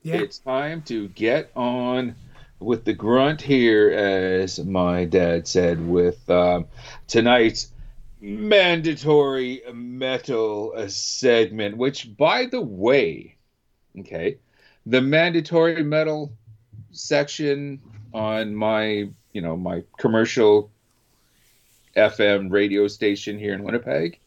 yeah. 0.03 0.17
it's 0.17 0.39
time 0.39 0.83
to 0.83 1.09
get 1.09 1.51
on 1.57 2.15
with 2.59 2.85
the 2.85 2.93
grunt 2.93 3.41
here, 3.41 3.91
as 3.91 4.63
my 4.63 5.07
dad 5.07 5.49
said, 5.49 5.87
with 5.87 6.29
um, 6.29 6.67
tonight's 7.07 7.73
mandatory 8.21 9.63
metal 9.73 10.75
segment, 10.89 11.79
which, 11.79 12.15
by 12.19 12.45
the 12.45 12.61
way, 12.61 13.37
okay, 13.99 14.37
the 14.85 15.01
mandatory 15.01 15.83
metal 15.83 16.33
section 16.93 17.81
on 18.13 18.55
my, 18.55 19.09
you 19.33 19.41
know, 19.41 19.57
my 19.57 19.83
commercial 19.99 20.71
FM 21.97 22.51
radio 22.51 22.89
station 22.89 23.39
here 23.39 23.55
in 23.55 23.63
Winnipeg. 23.63 24.19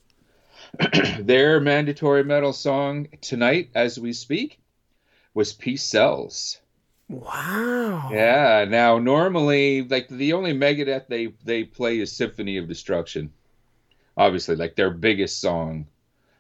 Their 1.20 1.60
mandatory 1.60 2.24
metal 2.24 2.54
song 2.54 3.08
tonight, 3.22 3.70
as 3.76 4.00
we 4.00 4.14
speak, 4.14 4.60
was 5.34 5.54
Peace 5.54 5.84
Sells. 5.84 6.60
Wow. 7.10 8.10
Yeah. 8.12 8.66
Now, 8.68 8.98
normally, 8.98 9.84
like 9.84 10.08
the 10.08 10.34
only 10.34 10.54
Megadeth 10.54 11.08
they 11.08 11.34
they 11.44 11.64
play 11.64 12.00
is 12.00 12.12
Symphony 12.12 12.58
of 12.58 12.68
Destruction. 12.68 13.32
Obviously, 14.16 14.56
like 14.56 14.76
their 14.76 14.92
biggest 14.92 15.42
song, 15.42 15.88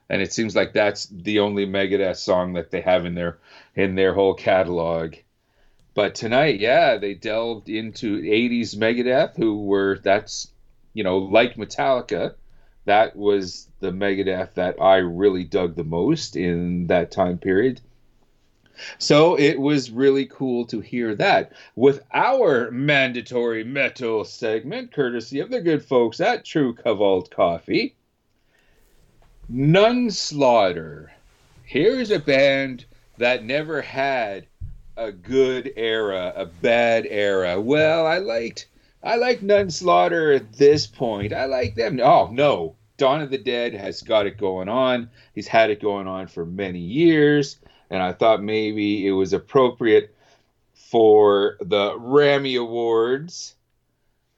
and 0.09 0.21
it 0.21 0.33
seems 0.33 0.55
like 0.55 0.73
that's 0.73 1.05
the 1.05 1.39
only 1.39 1.65
Megadeth 1.65 2.17
song 2.17 2.53
that 2.53 2.71
they 2.71 2.81
have 2.81 3.05
in 3.05 3.15
their 3.15 3.39
in 3.75 3.95
their 3.95 4.13
whole 4.13 4.33
catalog. 4.33 5.15
But 5.95 6.15
tonight, 6.15 6.59
yeah, 6.59 6.97
they 6.97 7.13
delved 7.13 7.69
into 7.69 8.19
80s 8.19 8.75
Megadeth, 8.75 9.35
who 9.37 9.63
were 9.65 9.99
that's 9.99 10.47
you 10.93 11.03
know, 11.03 11.17
like 11.17 11.55
Metallica, 11.55 12.35
that 12.85 13.15
was 13.15 13.67
the 13.79 13.91
Megadeth 13.91 14.55
that 14.55 14.81
I 14.81 14.97
really 14.97 15.43
dug 15.43 15.75
the 15.75 15.83
most 15.83 16.35
in 16.35 16.87
that 16.87 17.11
time 17.11 17.37
period. 17.37 17.81
So 18.97 19.37
it 19.37 19.59
was 19.59 19.91
really 19.91 20.25
cool 20.25 20.65
to 20.65 20.81
hear 20.81 21.15
that 21.15 21.51
with 21.75 22.03
our 22.13 22.71
mandatory 22.71 23.63
metal 23.63 24.25
segment, 24.25 24.91
courtesy 24.91 25.39
of 25.39 25.49
the 25.49 25.61
good 25.61 25.85
folks 25.85 26.19
at 26.19 26.43
True 26.43 26.73
Cavalt 26.73 27.29
Coffee. 27.29 27.95
Nunslaughter. 29.51 31.09
Here's 31.63 32.11
a 32.11 32.19
band 32.19 32.85
that 33.17 33.43
never 33.43 33.81
had 33.81 34.47
a 34.97 35.11
good 35.11 35.71
era, 35.75 36.33
a 36.35 36.45
bad 36.45 37.05
era. 37.07 37.59
Well, 37.61 38.05
I 38.07 38.17
liked 38.17 38.67
I 39.03 39.17
like 39.17 39.41
Nunslaughter 39.41 40.33
at 40.33 40.53
this 40.53 40.87
point. 40.87 41.33
I 41.33 41.45
like 41.45 41.75
them. 41.75 41.99
Oh 42.01 42.29
no, 42.31 42.77
Don 42.97 43.21
of 43.21 43.31
the 43.31 43.37
Dead 43.37 43.73
has 43.73 44.01
got 44.01 44.27
it 44.27 44.37
going 44.37 44.69
on. 44.69 45.09
He's 45.33 45.47
had 45.47 45.69
it 45.69 45.81
going 45.81 46.07
on 46.07 46.27
for 46.27 46.45
many 46.45 46.79
years, 46.79 47.57
and 47.89 48.01
I 48.01 48.13
thought 48.13 48.41
maybe 48.41 49.05
it 49.05 49.11
was 49.11 49.33
appropriate 49.33 50.15
for 50.73 51.57
the 51.59 51.97
Rammy 51.99 52.55
Awards, 52.55 53.55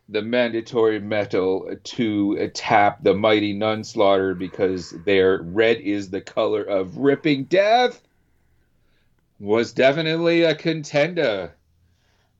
the 0.09 0.21
mandatory 0.21 0.99
metal, 0.99 1.75
to 1.83 2.47
tap 2.55 3.03
the 3.03 3.13
mighty 3.13 3.53
Nunslaughter 3.53 4.37
because 4.37 4.91
their 5.05 5.41
red 5.43 5.77
is 5.77 6.09
the 6.09 6.21
color 6.21 6.63
of 6.63 6.97
ripping 6.97 7.43
death 7.43 8.01
was 9.39 9.73
definitely 9.73 10.43
a 10.43 10.55
contender 10.55 11.54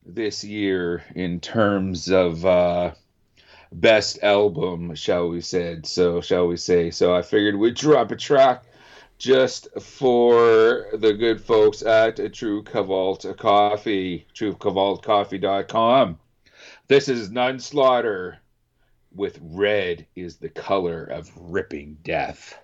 this 0.06 0.44
year 0.44 1.02
in 1.14 1.40
terms 1.40 2.08
of 2.08 2.46
uh, 2.46 2.92
best 3.72 4.22
album, 4.22 4.94
shall 4.94 5.28
we 5.28 5.40
say? 5.40 5.80
So, 5.82 6.20
shall 6.20 6.46
we 6.46 6.56
say? 6.56 6.90
So, 6.90 7.14
I 7.14 7.22
figured 7.22 7.56
we'd 7.56 7.74
drop 7.74 8.10
a 8.10 8.16
track 8.16 8.64
just 9.18 9.68
for 9.80 10.86
the 10.92 11.14
good 11.14 11.40
folks 11.40 11.82
at 11.82 12.32
True 12.32 12.62
Cavault 12.62 13.26
Coffee, 13.38 14.26
truecavaltcoffee.com. 14.34 16.18
This 16.88 17.08
is 17.08 17.30
Nunslaughter 17.30 18.36
with 19.14 19.38
red 19.42 20.06
is 20.14 20.36
the 20.36 20.50
color 20.50 21.04
of 21.04 21.30
ripping 21.36 21.96
death. 22.04 22.58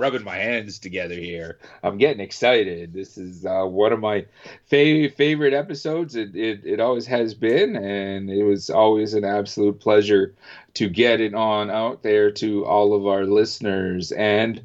Rubbing 0.00 0.24
my 0.24 0.36
hands 0.36 0.78
together 0.78 1.14
here. 1.14 1.58
I'm 1.82 1.98
getting 1.98 2.20
excited. 2.20 2.92
This 2.92 3.18
is 3.18 3.44
uh, 3.44 3.64
one 3.64 3.92
of 3.92 4.00
my 4.00 4.26
fav- 4.70 5.14
favorite 5.14 5.52
episodes. 5.52 6.16
It, 6.16 6.34
it, 6.34 6.62
it 6.64 6.80
always 6.80 7.06
has 7.06 7.34
been, 7.34 7.76
and 7.76 8.30
it 8.30 8.42
was 8.42 8.70
always 8.70 9.14
an 9.14 9.24
absolute 9.24 9.78
pleasure 9.78 10.34
to 10.74 10.88
get 10.88 11.20
it 11.20 11.34
on 11.34 11.70
out 11.70 12.02
there 12.02 12.30
to 12.32 12.64
all 12.64 12.94
of 12.94 13.06
our 13.06 13.24
listeners. 13.24 14.10
And 14.12 14.62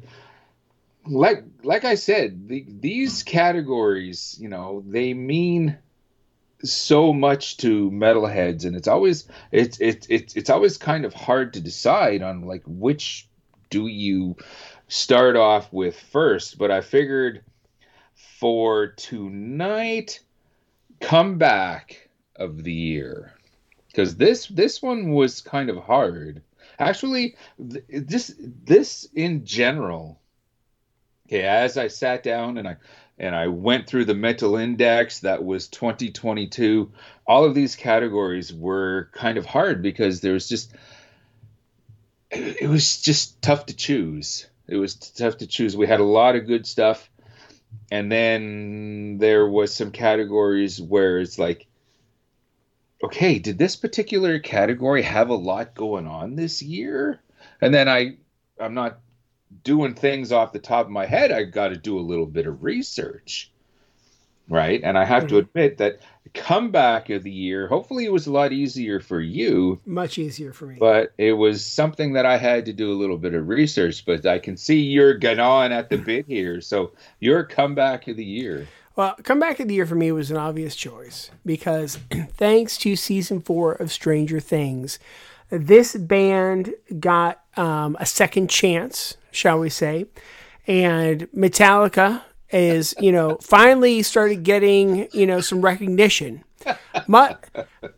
like 1.06 1.44
like 1.62 1.84
I 1.84 1.94
said, 1.94 2.48
the, 2.48 2.64
these 2.66 3.22
categories, 3.22 4.36
you 4.40 4.48
know, 4.48 4.82
they 4.86 5.14
mean 5.14 5.78
so 6.64 7.12
much 7.12 7.58
to 7.58 7.90
metalheads 7.90 8.64
and 8.64 8.74
it's 8.74 8.88
always 8.88 9.28
it's 9.52 9.78
it's 9.78 10.06
it's 10.08 10.34
it's 10.34 10.50
always 10.50 10.78
kind 10.78 11.04
of 11.04 11.12
hard 11.12 11.52
to 11.52 11.60
decide 11.60 12.22
on 12.22 12.46
like 12.46 12.62
which 12.66 13.28
do 13.70 13.86
you 13.86 14.36
start 14.88 15.36
off 15.36 15.72
with 15.72 15.98
first, 15.98 16.58
but 16.58 16.70
I 16.70 16.80
figured 16.80 17.42
for 18.38 18.88
tonight 18.88 20.20
comeback 21.00 22.08
of 22.34 22.62
the 22.62 22.72
year 22.72 23.32
because 23.88 24.16
this 24.16 24.46
this 24.46 24.82
one 24.82 25.12
was 25.12 25.40
kind 25.40 25.70
of 25.70 25.78
hard. 25.78 26.42
Actually, 26.78 27.36
th- 27.58 27.84
this 27.88 28.34
this 28.38 29.08
in 29.14 29.44
general. 29.44 30.20
Okay, 31.26 31.42
as 31.42 31.76
I 31.76 31.88
sat 31.88 32.22
down 32.22 32.58
and 32.58 32.68
I 32.68 32.76
and 33.18 33.34
I 33.34 33.48
went 33.48 33.86
through 33.86 34.04
the 34.04 34.14
mental 34.14 34.56
index 34.56 35.20
that 35.20 35.42
was 35.42 35.68
2022, 35.68 36.92
all 37.26 37.44
of 37.44 37.54
these 37.54 37.74
categories 37.74 38.52
were 38.52 39.08
kind 39.12 39.38
of 39.38 39.46
hard 39.46 39.82
because 39.82 40.20
there 40.20 40.34
was 40.34 40.48
just 40.48 40.72
it 42.30 42.68
was 42.68 43.00
just 43.00 43.40
tough 43.40 43.66
to 43.66 43.74
choose. 43.74 44.46
It 44.68 44.76
was 44.76 44.94
tough 44.94 45.38
to 45.38 45.46
choose. 45.46 45.76
We 45.76 45.86
had 45.86 46.00
a 46.00 46.04
lot 46.04 46.36
of 46.36 46.46
good 46.46 46.66
stuff 46.66 47.08
and 47.90 48.10
then 48.10 49.18
there 49.18 49.48
was 49.48 49.74
some 49.74 49.90
categories 49.90 50.80
where 50.80 51.18
it's 51.18 51.38
like 51.38 51.66
okay, 53.04 53.38
did 53.38 53.58
this 53.58 53.76
particular 53.76 54.38
category 54.38 55.02
have 55.02 55.28
a 55.28 55.34
lot 55.34 55.74
going 55.74 56.06
on 56.06 56.34
this 56.34 56.62
year? 56.62 57.20
And 57.60 57.72
then 57.72 57.88
I 57.88 58.16
I'm 58.58 58.74
not 58.74 58.98
doing 59.62 59.94
things 59.94 60.32
off 60.32 60.52
the 60.52 60.58
top 60.58 60.86
of 60.86 60.92
my 60.92 61.06
head. 61.06 61.30
I 61.30 61.44
got 61.44 61.68
to 61.68 61.76
do 61.76 61.98
a 61.98 62.00
little 62.00 62.26
bit 62.26 62.46
of 62.46 62.62
research. 62.62 63.52
Right? 64.48 64.80
And 64.82 64.96
I 64.96 65.04
have 65.04 65.24
mm-hmm. 65.24 65.30
to 65.30 65.38
admit 65.38 65.78
that 65.78 66.00
comeback 66.34 67.10
of 67.10 67.22
the 67.22 67.30
year, 67.30 67.66
hopefully 67.68 68.04
it 68.04 68.12
was 68.12 68.26
a 68.26 68.32
lot 68.32 68.52
easier 68.52 69.00
for 69.00 69.20
you. 69.20 69.80
Much 69.86 70.18
easier 70.18 70.52
for 70.52 70.66
me. 70.66 70.76
But 70.78 71.12
it 71.18 71.32
was 71.32 71.64
something 71.64 72.12
that 72.14 72.26
I 72.26 72.36
had 72.36 72.64
to 72.66 72.72
do 72.72 72.92
a 72.92 72.98
little 72.98 73.18
bit 73.18 73.34
of 73.34 73.48
research, 73.48 74.04
but 74.04 74.26
I 74.26 74.38
can 74.38 74.56
see 74.56 74.80
you're 74.80 75.14
going 75.14 75.40
on 75.40 75.72
at 75.72 75.90
the 75.90 75.98
bit 75.98 76.26
here. 76.26 76.60
So 76.60 76.92
your 77.20 77.44
comeback 77.44 78.08
of 78.08 78.16
the 78.16 78.24
year. 78.24 78.66
Well, 78.96 79.14
comeback 79.22 79.60
of 79.60 79.68
the 79.68 79.74
year 79.74 79.86
for 79.86 79.94
me 79.94 80.10
was 80.12 80.30
an 80.30 80.38
obvious 80.38 80.74
choice 80.74 81.30
because 81.44 81.96
thanks 82.10 82.78
to 82.78 82.96
season 82.96 83.40
four 83.40 83.72
of 83.72 83.92
Stranger 83.92 84.40
Things, 84.40 84.98
this 85.50 85.94
band 85.96 86.74
got 86.98 87.42
um, 87.56 87.96
a 88.00 88.06
second 88.06 88.48
chance, 88.48 89.16
shall 89.30 89.58
we 89.58 89.68
say, 89.68 90.06
and 90.66 91.30
Metallica 91.32 92.22
is 92.50 92.94
you 93.00 93.12
know 93.12 93.36
finally 93.40 94.02
started 94.02 94.42
getting 94.42 95.08
you 95.12 95.26
know 95.26 95.40
some 95.40 95.60
recognition. 95.60 96.42
Much, 97.06 97.44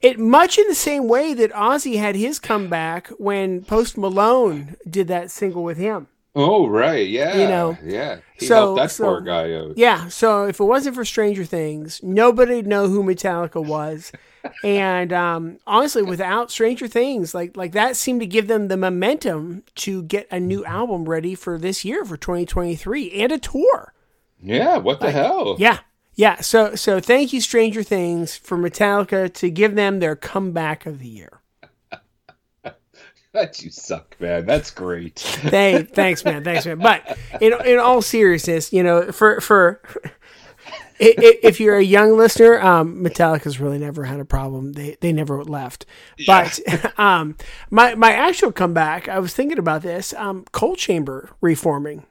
it 0.02 0.18
much 0.18 0.58
in 0.58 0.68
the 0.68 0.74
same 0.74 1.08
way 1.08 1.32
that 1.32 1.50
Ozzy 1.52 1.98
had 1.98 2.16
his 2.16 2.38
comeback 2.38 3.08
when 3.18 3.62
Post 3.62 3.96
Malone 3.96 4.76
did 4.88 5.08
that 5.08 5.30
single 5.30 5.64
with 5.64 5.78
him. 5.78 6.08
Oh 6.34 6.68
right, 6.68 7.08
yeah, 7.08 7.36
you 7.36 7.48
know, 7.48 7.76
yeah. 7.82 8.18
He 8.38 8.46
so, 8.46 8.76
that 8.76 8.92
so, 8.92 9.04
poor 9.04 9.20
guy 9.22 9.52
out. 9.54 9.76
Yeah. 9.76 10.06
So 10.08 10.44
if 10.44 10.60
it 10.60 10.64
wasn't 10.64 10.94
for 10.94 11.04
Stranger 11.04 11.44
Things, 11.44 12.00
nobody'd 12.02 12.66
know 12.66 12.86
who 12.88 13.02
Metallica 13.02 13.64
was. 13.64 14.12
and 14.62 15.12
um, 15.12 15.58
honestly, 15.66 16.02
without 16.02 16.52
Stranger 16.52 16.86
Things, 16.86 17.34
like 17.34 17.56
like 17.56 17.72
that 17.72 17.96
seemed 17.96 18.20
to 18.20 18.26
give 18.26 18.46
them 18.46 18.68
the 18.68 18.76
momentum 18.76 19.64
to 19.76 20.02
get 20.04 20.28
a 20.30 20.38
new 20.38 20.64
album 20.64 21.08
ready 21.08 21.34
for 21.34 21.58
this 21.58 21.84
year 21.84 22.04
for 22.04 22.16
2023 22.16 23.10
and 23.12 23.32
a 23.32 23.38
tour. 23.38 23.92
Yeah. 24.42 24.78
What 24.78 25.00
the 25.00 25.06
like, 25.06 25.14
hell? 25.14 25.56
Yeah. 25.58 25.78
Yeah. 26.14 26.40
So 26.40 26.74
so 26.74 27.00
thank 27.00 27.32
you, 27.32 27.40
Stranger 27.40 27.82
Things, 27.82 28.36
for 28.36 28.58
Metallica 28.58 29.32
to 29.34 29.50
give 29.50 29.74
them 29.74 30.00
their 30.00 30.16
comeback 30.16 30.86
of 30.86 30.98
the 30.98 31.08
year. 31.08 31.40
that 33.32 33.62
you 33.62 33.70
suck, 33.70 34.16
man. 34.20 34.46
That's 34.46 34.70
great. 34.70 35.20
hey, 35.42 35.82
thanks, 35.82 36.24
man. 36.24 36.44
Thanks, 36.44 36.66
man. 36.66 36.78
But 36.78 37.18
in 37.40 37.54
in 37.64 37.78
all 37.78 38.02
seriousness, 38.02 38.72
you 38.72 38.82
know, 38.82 39.12
for 39.12 39.40
for 39.40 39.80
if 40.98 41.60
you're 41.60 41.76
a 41.76 41.84
young 41.84 42.16
listener, 42.16 42.60
um, 42.60 43.02
Metallica's 43.02 43.60
really 43.60 43.78
never 43.78 44.04
had 44.04 44.20
a 44.20 44.24
problem. 44.24 44.72
They 44.72 44.96
they 45.00 45.12
never 45.12 45.44
left. 45.44 45.86
Yeah. 46.16 46.50
But 46.64 46.98
um, 46.98 47.36
my 47.70 47.94
my 47.94 48.12
actual 48.12 48.52
comeback, 48.52 49.08
I 49.08 49.18
was 49.18 49.34
thinking 49.34 49.58
about 49.58 49.82
this. 49.82 50.12
Um, 50.14 50.44
Coal 50.52 50.76
Chamber 50.76 51.30
reforming. 51.40 52.04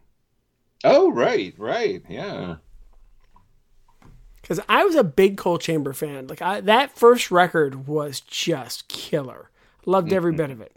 Oh 0.88 1.12
right, 1.12 1.54
right, 1.58 2.04
yeah. 2.10 2.56
Because 4.42 4.60
I 4.70 4.86
was 4.86 4.96
a 4.96 5.04
big 5.04 5.38
Coal 5.38 5.58
Chamber 5.58 5.94
fan. 5.94 6.28
Like 6.28 6.42
I, 6.42 6.62
that 6.62 6.98
first 6.98 7.32
record 7.32 7.88
was 7.88 8.22
just 8.22 8.88
killer. 8.88 9.50
Loved 9.86 10.14
every 10.14 10.32
mm-hmm. 10.32 10.38
bit 10.38 10.52
of 10.52 10.62
it. 10.62 10.76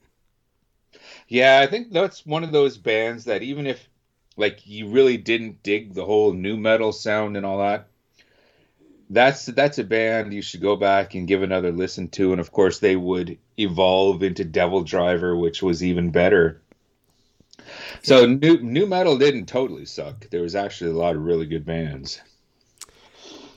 Yeah, 1.28 1.60
I 1.62 1.68
think 1.68 1.92
that's 1.92 2.26
one 2.26 2.42
of 2.42 2.50
those 2.50 2.76
bands 2.76 3.24
that 3.24 3.42
even 3.42 3.66
if 3.66 3.88
like 4.36 4.66
you 4.66 4.88
really 4.88 5.16
didn't 5.16 5.62
dig 5.62 5.94
the 5.94 6.04
whole 6.04 6.32
nu 6.32 6.56
metal 6.56 6.92
sound 6.92 7.36
and 7.36 7.46
all 7.46 7.58
that, 7.58 7.86
that's 9.10 9.46
that's 9.46 9.78
a 9.78 9.84
band 9.84 10.32
you 10.32 10.42
should 10.42 10.60
go 10.60 10.76
back 10.76 11.14
and 11.14 11.28
give 11.28 11.42
another 11.42 11.70
listen 11.70 12.08
to. 12.08 12.32
And 12.32 12.40
of 12.40 12.52
course, 12.52 12.78
they 12.78 12.96
would 12.96 13.38
evolve 13.56 14.22
into 14.22 14.44
Devil 14.44 14.82
Driver, 14.82 15.36
which 15.36 15.62
was 15.62 15.84
even 15.84 16.10
better. 16.10 16.60
So 18.02 18.26
new 18.26 18.58
nu 18.62 18.86
metal 18.86 19.18
didn't 19.18 19.46
totally 19.46 19.84
suck. 19.84 20.28
There 20.30 20.42
was 20.42 20.54
actually 20.54 20.90
a 20.90 20.94
lot 20.94 21.16
of 21.16 21.22
really 21.22 21.46
good 21.46 21.64
bands. 21.64 22.20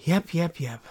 Yep, 0.04 0.34
yep, 0.34 0.60
yep. 0.60 0.84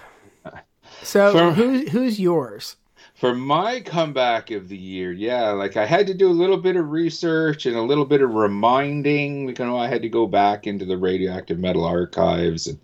So 1.03 1.33
For, 1.33 1.53
who's 1.53 1.89
who's 1.91 2.21
yours? 2.21 2.77
for 3.23 3.37
my 3.37 3.79
comeback 3.79 4.51
of 4.51 4.69
the 4.69 4.77
year, 4.77 5.13
yeah, 5.13 5.51
like 5.51 5.77
I 5.77 5.87
had 5.87 6.09
to 6.09 6.15
do 6.15 6.29
a 6.29 6.33
little 6.35 6.57
bit 6.57 6.75
of 6.75 6.91
research 6.91 7.67
and 7.67 7.77
a 7.77 7.83
little 7.83 8.05
bit 8.05 8.21
of 8.21 8.35
reminding. 8.35 9.49
You 9.49 9.55
know, 9.65 9.79
I 9.79 9.87
had 9.87 10.03
to 10.03 10.09
go 10.09 10.27
back 10.27 10.67
into 10.67 10.85
the 10.85 10.97
radioactive 10.99 11.59
metal 11.61 11.85
archives 11.85 12.67
and 12.67 12.81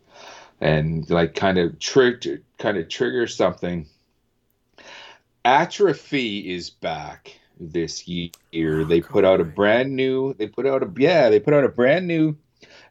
and 0.61 1.11
like 1.11 1.35
kind 1.35 1.59
of 1.59 1.81
trigger 1.81 2.41
kind 2.57 2.79
of 2.79 2.89
trigger 2.89 3.27
something. 3.27 3.87
Atrophy 5.45 6.55
is 6.55 6.71
back 6.71 7.41
this 7.61 8.07
year. 8.09 8.31
Oh, 8.55 8.85
they 8.85 9.01
put 9.01 9.25
out 9.25 9.41
a 9.41 9.45
brand 9.45 9.95
new. 9.95 10.35
They 10.35 10.47
put 10.47 10.67
out 10.67 10.83
a 10.83 10.91
yeah. 10.97 11.31
They 11.31 11.41
put 11.41 11.55
out 11.55 11.65
a 11.65 11.69
brand 11.69 12.07
new 12.07 12.37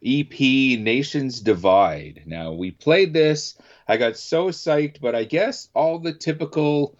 EP, 0.05 0.39
Nations 0.39 1.39
Divide. 1.41 2.23
Now 2.25 2.53
we 2.53 2.71
played 2.71 3.13
this. 3.13 3.57
I 3.87 3.97
got 3.97 4.17
so 4.17 4.49
psyched, 4.49 5.01
but 5.01 5.15
I 5.15 5.23
guess 5.23 5.69
all 5.73 5.99
the 5.99 6.13
typical 6.13 6.97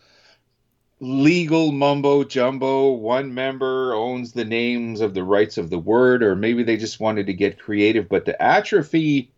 legal 1.00 1.72
mumbo 1.72 2.24
jumbo. 2.24 2.92
One 2.92 3.34
member 3.34 3.94
owns 3.94 4.34
the 4.34 4.46
names 4.46 5.02
of 5.02 5.14
the 5.14 5.24
rights 5.24 5.58
of 5.58 5.70
the 5.70 5.80
word, 5.80 6.24
or 6.24 6.36
maybe 6.36 6.64
they 6.64 6.78
just 6.78 7.00
wanted 7.00 7.28
to 7.28 7.34
get 7.34 7.60
creative. 7.60 8.10
But 8.10 8.26
the 8.26 8.42
Atrophy 8.42 9.32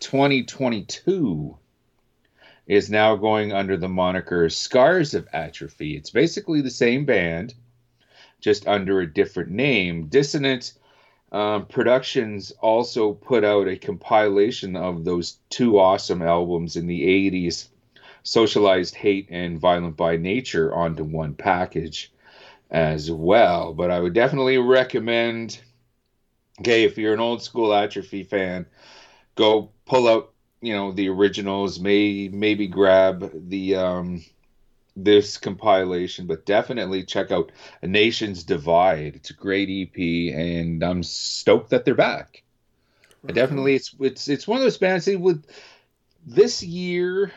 2022 0.00 1.56
is 2.70 2.88
now 2.88 3.16
going 3.16 3.52
under 3.52 3.76
the 3.76 3.88
moniker 3.88 4.48
Scars 4.48 5.12
of 5.12 5.26
Atrophy. 5.32 5.96
It's 5.96 6.10
basically 6.10 6.60
the 6.60 6.70
same 6.70 7.04
band, 7.04 7.52
just 8.40 8.68
under 8.68 9.00
a 9.00 9.12
different 9.12 9.50
name. 9.50 10.06
Dissonance 10.06 10.78
um, 11.32 11.66
Productions 11.66 12.52
also 12.60 13.12
put 13.12 13.42
out 13.42 13.66
a 13.66 13.76
compilation 13.76 14.76
of 14.76 15.04
those 15.04 15.38
two 15.48 15.80
awesome 15.80 16.22
albums 16.22 16.76
in 16.76 16.86
the 16.86 17.02
80s 17.02 17.66
socialized 18.22 18.94
hate 18.94 19.26
and 19.30 19.58
violent 19.58 19.96
by 19.96 20.16
nature 20.16 20.72
onto 20.72 21.02
one 21.02 21.34
package 21.34 22.12
as 22.70 23.10
well. 23.10 23.74
But 23.74 23.90
I 23.90 23.98
would 23.98 24.14
definitely 24.14 24.58
recommend, 24.58 25.60
okay, 26.60 26.84
if 26.84 26.96
you're 26.98 27.14
an 27.14 27.20
old 27.20 27.42
school 27.42 27.74
atrophy 27.74 28.22
fan, 28.22 28.66
go 29.34 29.72
pull 29.86 30.06
out, 30.06 30.32
you 30.60 30.74
know, 30.74 30.92
the 30.92 31.08
originals. 31.08 31.80
May 31.80 32.28
maybe 32.28 32.66
grab 32.66 33.30
the 33.48 33.76
um, 33.76 34.24
this 34.96 35.38
compilation, 35.38 36.26
but 36.26 36.46
definitely 36.46 37.04
check 37.04 37.30
out 37.30 37.52
A 37.82 37.86
Nation's 37.86 38.44
Divide. 38.44 39.16
It's 39.16 39.30
a 39.30 39.34
great 39.34 39.68
EP, 39.70 40.34
and 40.34 40.82
I'm 40.82 41.02
stoked 41.02 41.70
that 41.70 41.84
they're 41.84 41.94
back. 41.94 42.42
Right. 43.22 43.34
Definitely, 43.34 43.74
it's 43.74 43.94
it's 44.00 44.28
it's 44.28 44.46
one 44.46 44.58
of 44.58 44.64
those 44.64 44.78
bands. 44.78 45.06
With 45.06 45.44
this 46.26 46.62
year, 46.62 47.32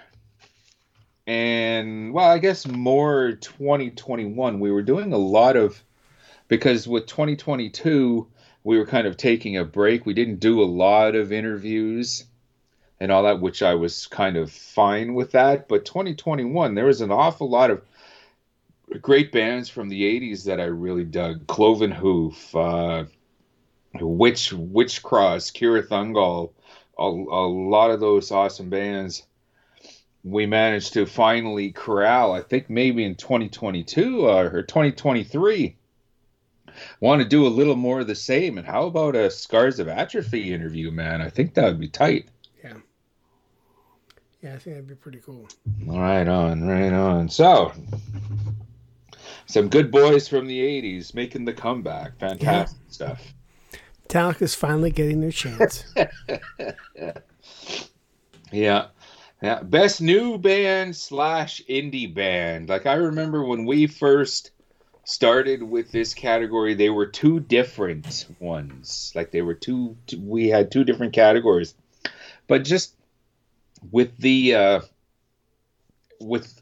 and 1.26 2.14
well, 2.14 2.30
I 2.30 2.38
guess 2.38 2.68
more 2.68 3.34
2021. 3.34 4.60
We 4.60 4.72
were 4.72 4.84
doing 4.84 5.14
a 5.14 5.18
lot 5.18 5.56
of 5.56 5.82
because 6.48 6.88
with 6.88 7.08
2022 7.08 8.28
we 8.66 8.78
were 8.78 8.86
kind 8.86 9.08
of 9.08 9.18
taking 9.18 9.58
a 9.58 9.66
break. 9.66 10.06
We 10.06 10.14
didn't 10.14 10.40
do 10.40 10.62
a 10.62 10.66
lot 10.66 11.16
of 11.16 11.34
interviews 11.34 12.26
and 13.00 13.12
all 13.12 13.24
that, 13.24 13.42
which 13.42 13.62
I 13.62 13.76
was 13.76 14.08
kind 14.08 14.38
of 14.38 14.52
fine 14.52 15.14
with 15.14 15.32
that. 15.32 15.68
But 15.68 15.86
2021, 15.86 16.76
there 16.76 16.86
was 16.86 17.02
an 17.02 17.12
awful 17.12 17.50
lot 17.50 17.72
of 17.72 17.82
great 19.02 19.32
bands 19.32 19.70
from 19.70 19.90
the 19.90 20.02
80s 20.02 20.46
that 20.46 20.60
I 20.60 20.66
really 20.66 21.04
dug. 21.04 21.48
Cloven 21.48 21.92
Hoof, 21.92 22.56
uh, 22.56 23.06
Witch, 24.00 24.54
Witch 24.54 25.04
Cross, 25.04 25.52
Cirith 25.52 25.90
Ungol, 25.90 26.52
a, 26.98 27.04
a 27.04 27.46
lot 27.48 27.92
of 27.92 28.00
those 28.00 28.32
awesome 28.32 28.70
bands 28.70 29.24
we 30.24 30.46
managed 30.46 30.94
to 30.94 31.06
finally 31.06 31.72
corral, 31.72 32.32
I 32.32 32.42
think 32.42 32.70
maybe 32.70 33.04
in 33.04 33.16
2022 33.16 34.30
uh, 34.30 34.50
or 34.54 34.62
2023. 34.62 35.76
Want 37.00 37.22
to 37.22 37.28
do 37.28 37.46
a 37.46 37.50
little 37.50 37.76
more 37.76 38.00
of 38.00 38.08
the 38.08 38.16
same. 38.16 38.58
And 38.58 38.66
how 38.66 38.86
about 38.88 39.16
a 39.16 39.30
Scars 39.30 39.80
of 39.80 39.88
Atrophy 39.88 40.54
interview, 40.54 40.92
man? 40.92 41.22
I 41.22 41.30
think 41.30 41.54
that 41.54 41.66
would 41.66 41.80
be 41.80 41.90
tight. 41.90 42.30
Yeah. 44.44 44.56
I 44.56 44.58
think 44.58 44.76
that'd 44.76 44.88
be 44.88 44.96
pretty 44.96 45.20
cool. 45.20 45.48
Right 45.86 46.28
on, 46.28 46.68
right 46.68 46.92
on. 46.92 47.30
So, 47.30 47.72
some 49.46 49.70
good 49.70 49.90
boys 49.90 50.28
from 50.28 50.48
the 50.48 50.60
80s 50.60 51.14
making 51.14 51.46
the 51.46 51.54
comeback. 51.54 52.20
Fantastic 52.20 52.80
yeah. 52.86 52.92
stuff. 52.92 53.34
Metallica's 54.08 54.54
finally 54.54 54.92
getting 54.92 55.22
their 55.22 55.32
chance. 55.32 55.86
yeah. 58.52 58.88
Yeah. 59.42 59.64
Best 59.64 60.02
new 60.02 60.38
band 60.38 60.96
slash 60.96 61.62
indie 61.70 62.14
band. 62.14 62.70
Like, 62.70 62.86
I 62.86 62.94
remember 62.96 63.44
when 63.46 63.66
we 63.66 63.88
first 63.88 64.52
started 65.06 65.64
with 65.64 65.92
this 65.92 66.14
category, 66.14 66.74
they 66.74 66.90
were 66.90 67.08
two 67.08 67.40
different 67.40 68.28
ones. 68.40 69.12
Like, 69.16 69.32
they 69.32 69.42
were 69.42 69.56
two, 69.56 69.98
we 70.18 70.50
had 70.50 70.72
two 70.72 70.84
different 70.84 71.14
categories. 71.14 71.76
But 72.48 72.66
just 72.66 72.96
with 73.92 74.18
the, 74.18 74.56
uh, 74.56 74.82
with 76.20 76.62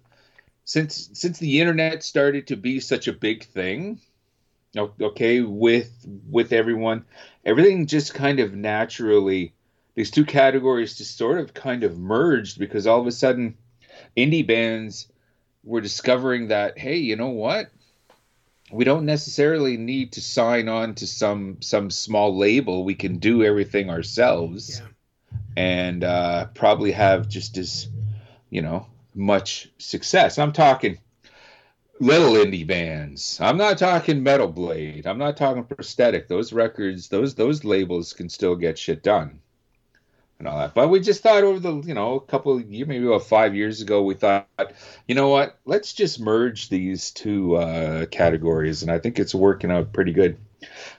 since 0.63 1.09
since 1.13 1.39
the 1.39 1.59
internet 1.59 2.03
started 2.03 2.47
to 2.47 2.55
be 2.55 2.79
such 2.79 3.07
a 3.07 3.13
big 3.13 3.43
thing 3.43 3.99
okay 4.77 5.41
with 5.41 5.91
with 6.29 6.53
everyone 6.53 7.03
everything 7.43 7.85
just 7.85 8.13
kind 8.13 8.39
of 8.39 8.53
naturally 8.53 9.53
these 9.95 10.09
two 10.09 10.23
categories 10.23 10.97
just 10.97 11.17
sort 11.17 11.39
of 11.39 11.53
kind 11.53 11.83
of 11.83 11.99
merged 11.99 12.57
because 12.57 12.87
all 12.87 13.01
of 13.01 13.07
a 13.07 13.11
sudden 13.11 13.57
indie 14.15 14.45
bands 14.45 15.07
were 15.63 15.81
discovering 15.81 16.47
that 16.47 16.77
hey 16.77 16.97
you 16.97 17.15
know 17.15 17.29
what? 17.29 17.71
We 18.71 18.85
don't 18.85 19.05
necessarily 19.05 19.75
need 19.75 20.13
to 20.13 20.21
sign 20.21 20.69
on 20.69 20.95
to 20.95 21.07
some 21.07 21.61
some 21.61 21.91
small 21.91 22.37
label. 22.37 22.85
We 22.85 22.95
can 22.95 23.17
do 23.17 23.43
everything 23.43 23.89
ourselves. 23.89 24.79
Yeah. 24.79 24.87
And 25.55 26.03
uh, 26.03 26.45
probably 26.53 26.91
have 26.91 27.27
just 27.27 27.57
as 27.57 27.87
you 28.49 28.61
know 28.61 28.87
much 29.15 29.69
success. 29.77 30.37
I'm 30.37 30.53
talking 30.53 30.97
little 31.99 32.33
indie 32.33 32.65
bands. 32.65 33.39
I'm 33.41 33.57
not 33.57 33.77
talking 33.77 34.23
Metal 34.23 34.47
Blade. 34.47 35.05
I'm 35.05 35.19
not 35.19 35.37
talking 35.37 35.63
prosthetic. 35.63 36.27
Those 36.27 36.53
records, 36.53 37.09
those 37.09 37.35
those 37.35 37.63
labels 37.63 38.13
can 38.13 38.29
still 38.29 38.55
get 38.55 38.77
shit 38.77 39.03
done 39.03 39.39
and 40.41 40.47
all 40.47 40.57
that. 40.57 40.73
But 40.73 40.89
we 40.89 40.99
just 40.99 41.21
thought 41.21 41.43
over 41.43 41.59
the 41.59 41.87
you 41.87 41.93
know 41.93 42.15
a 42.15 42.21
couple 42.21 42.57
of 42.57 42.69
years, 42.69 42.87
maybe 42.87 43.05
about 43.05 43.23
five 43.23 43.55
years 43.55 43.81
ago, 43.81 44.01
we 44.01 44.15
thought, 44.15 44.47
you 45.07 45.15
know 45.15 45.29
what, 45.29 45.59
let's 45.65 45.93
just 45.93 46.19
merge 46.19 46.67
these 46.67 47.11
two 47.11 47.55
uh, 47.55 48.07
categories, 48.07 48.81
and 48.81 48.91
I 48.91 48.97
think 48.97 49.19
it's 49.19 49.35
working 49.35 49.71
out 49.71 49.93
pretty 49.93 50.13
good. 50.13 50.37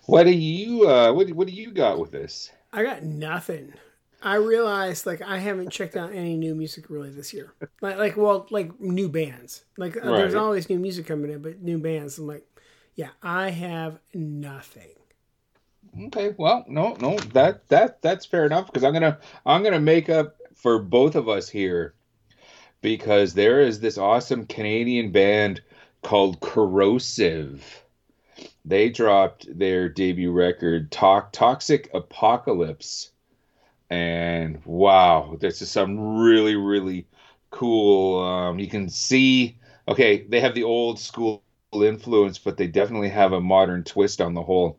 What 0.06 0.24
do 0.24 0.30
you 0.30 0.88
uh, 0.88 1.12
what 1.12 1.30
what 1.32 1.48
do 1.48 1.52
you 1.52 1.72
got 1.72 1.98
with 1.98 2.12
this? 2.12 2.50
I 2.72 2.84
got 2.84 3.02
nothing. 3.02 3.74
I 4.22 4.36
realized 4.36 5.04
like 5.06 5.20
I 5.20 5.38
haven't 5.38 5.70
checked 5.70 5.96
out 5.96 6.12
any 6.12 6.36
new 6.36 6.54
music 6.54 6.88
really 6.88 7.10
this 7.10 7.34
year. 7.34 7.52
Like 7.80 7.98
like 7.98 8.16
well 8.16 8.46
like 8.50 8.80
new 8.80 9.08
bands. 9.08 9.64
Like 9.76 9.96
uh, 9.96 10.00
right. 10.00 10.16
there's 10.18 10.34
always 10.34 10.70
new 10.70 10.78
music 10.78 11.06
coming 11.06 11.30
in, 11.30 11.42
but 11.42 11.60
new 11.60 11.78
bands. 11.78 12.18
I'm 12.18 12.26
like, 12.26 12.46
yeah, 12.94 13.10
I 13.22 13.50
have 13.50 13.98
nothing. 14.14 14.90
Okay, 16.06 16.34
well, 16.38 16.64
no, 16.68 16.96
no, 17.00 17.18
that 17.34 17.68
that 17.68 18.00
that's 18.00 18.24
fair 18.24 18.46
enough 18.46 18.66
because 18.66 18.84
I'm 18.84 18.92
gonna 18.92 19.18
I'm 19.44 19.62
gonna 19.62 19.80
make 19.80 20.08
up 20.08 20.36
for 20.54 20.78
both 20.78 21.16
of 21.16 21.28
us 21.28 21.48
here 21.48 21.94
because 22.80 23.34
there 23.34 23.60
is 23.60 23.80
this 23.80 23.98
awesome 23.98 24.46
Canadian 24.46 25.10
band 25.10 25.60
called 26.02 26.40
Corrosive. 26.40 27.82
They 28.64 28.90
dropped 28.90 29.46
their 29.58 29.88
debut 29.88 30.30
record, 30.30 30.92
Talk 30.92 31.32
Toxic 31.32 31.90
Apocalypse 31.92 33.10
and 33.92 34.64
wow, 34.64 35.36
this 35.38 35.60
is 35.60 35.70
some 35.70 36.18
really 36.18 36.56
really 36.56 37.06
cool. 37.50 38.22
Um, 38.22 38.58
you 38.58 38.66
can 38.66 38.88
see, 38.88 39.58
okay, 39.86 40.22
they 40.22 40.40
have 40.40 40.54
the 40.54 40.64
old 40.64 40.98
school 40.98 41.42
influence, 41.74 42.38
but 42.38 42.56
they 42.56 42.68
definitely 42.68 43.10
have 43.10 43.32
a 43.34 43.40
modern 43.40 43.84
twist 43.84 44.22
on 44.22 44.32
the 44.32 44.42
whole 44.42 44.78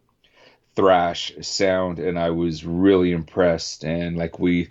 thrash 0.75 1.31
sound, 1.41 1.99
and 1.99 2.17
I 2.17 2.31
was 2.31 2.65
really 2.65 3.11
impressed. 3.11 3.85
And 3.85 4.17
like 4.17 4.39
we 4.39 4.69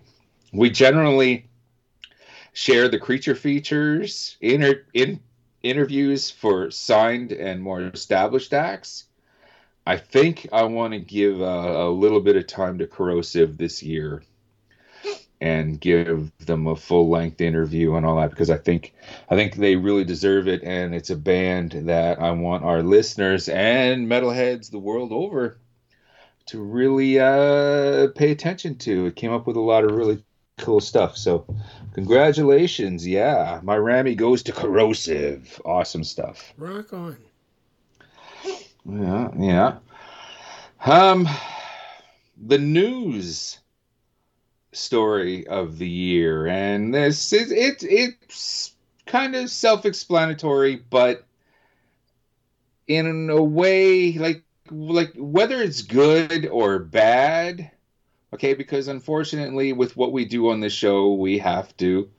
we 0.53 0.71
generally 0.71 1.47
share 2.53 2.89
the 2.89 2.99
creature 2.99 3.37
features 3.37 4.37
in 4.41 4.81
in 4.93 5.21
interviews 5.63 6.33
for 6.33 6.73
signed 6.73 7.31
and 7.31 7.63
more 7.63 7.83
established 7.83 8.53
acts. 8.53 9.05
I 9.87 9.99
think 9.99 10.49
I 10.53 10.65
want 10.65 10.95
to 10.95 10.99
give 10.99 11.41
a, 11.41 11.87
a 11.87 11.91
little 11.91 12.21
bit 12.21 12.35
of 12.35 12.49
time 12.49 12.79
to 12.79 12.89
Corrosive 12.89 13.57
this 13.57 13.85
year 13.85 14.23
and 15.43 15.81
give 15.81 16.31
them 16.39 16.69
a 16.69 16.77
full 16.77 17.11
length 17.11 17.41
interview 17.41 17.97
and 17.97 18.07
all 18.07 18.17
that 18.17 18.31
because 18.31 18.49
I 18.49 18.59
think 18.59 18.95
I 19.29 19.35
think 19.35 19.57
they 19.57 19.75
really 19.75 20.05
deserve 20.05 20.47
it 20.47 20.63
and 20.63 20.95
it's 20.95 21.11
a 21.11 21.17
band 21.17 21.73
that 21.73 22.21
I 22.21 22.31
want 22.31 22.63
our 22.63 22.81
listeners 22.81 23.49
and 23.49 24.07
metalheads 24.07 24.71
the 24.71 24.79
world 24.79 25.11
over 25.11 25.59
to 26.47 26.63
really 26.63 27.19
uh, 27.19 28.09
pay 28.15 28.31
attention 28.31 28.77
to. 28.77 29.07
It 29.07 29.17
came 29.17 29.33
up 29.33 29.49
with 29.49 29.57
a 29.57 29.61
lot 29.61 29.83
of 29.83 29.91
really 29.91 30.23
cool 30.59 30.81
stuff. 30.81 31.17
So 31.17 31.45
congratulations. 31.93 33.05
Yeah, 33.05 33.59
my 33.65 33.77
Rammy 33.77 34.15
goes 34.15 34.45
to 34.45 34.53
corrosive. 34.53 35.61
Awesome 35.65 36.05
stuff. 36.05 36.53
Rock 36.57 36.93
on. 36.93 37.17
Yeah, 38.85 39.29
yeah. 39.37 39.79
Um 40.87 41.29
the 42.37 42.59
news 42.59 43.59
story 44.73 45.47
of 45.47 45.79
the 45.79 45.89
year, 45.89 46.47
and 46.47 46.95
this 46.95 47.33
is 47.33 47.53
it. 47.53 47.85
It's 47.85 48.73
kind 49.07 49.35
of 49.35 49.51
self-explanatory, 49.51 50.77
but 50.91 51.25
in 52.89 53.31
a 53.31 53.43
way, 53.43 54.13
like 54.13 54.43
like 54.71 55.13
whether 55.17 55.61
it's 55.61 55.83
good 55.83 56.47
or 56.47 56.79
bad, 56.79 57.71
okay. 58.35 58.55
Because 58.55 58.89
unfortunately, 58.89 59.73
with 59.73 59.97
what 59.97 60.13
we 60.13 60.25
do 60.25 60.51
on 60.51 60.61
the 60.61 60.71
show, 60.71 61.15
we 61.15 61.39
have 61.39 61.77
to 61.79 62.11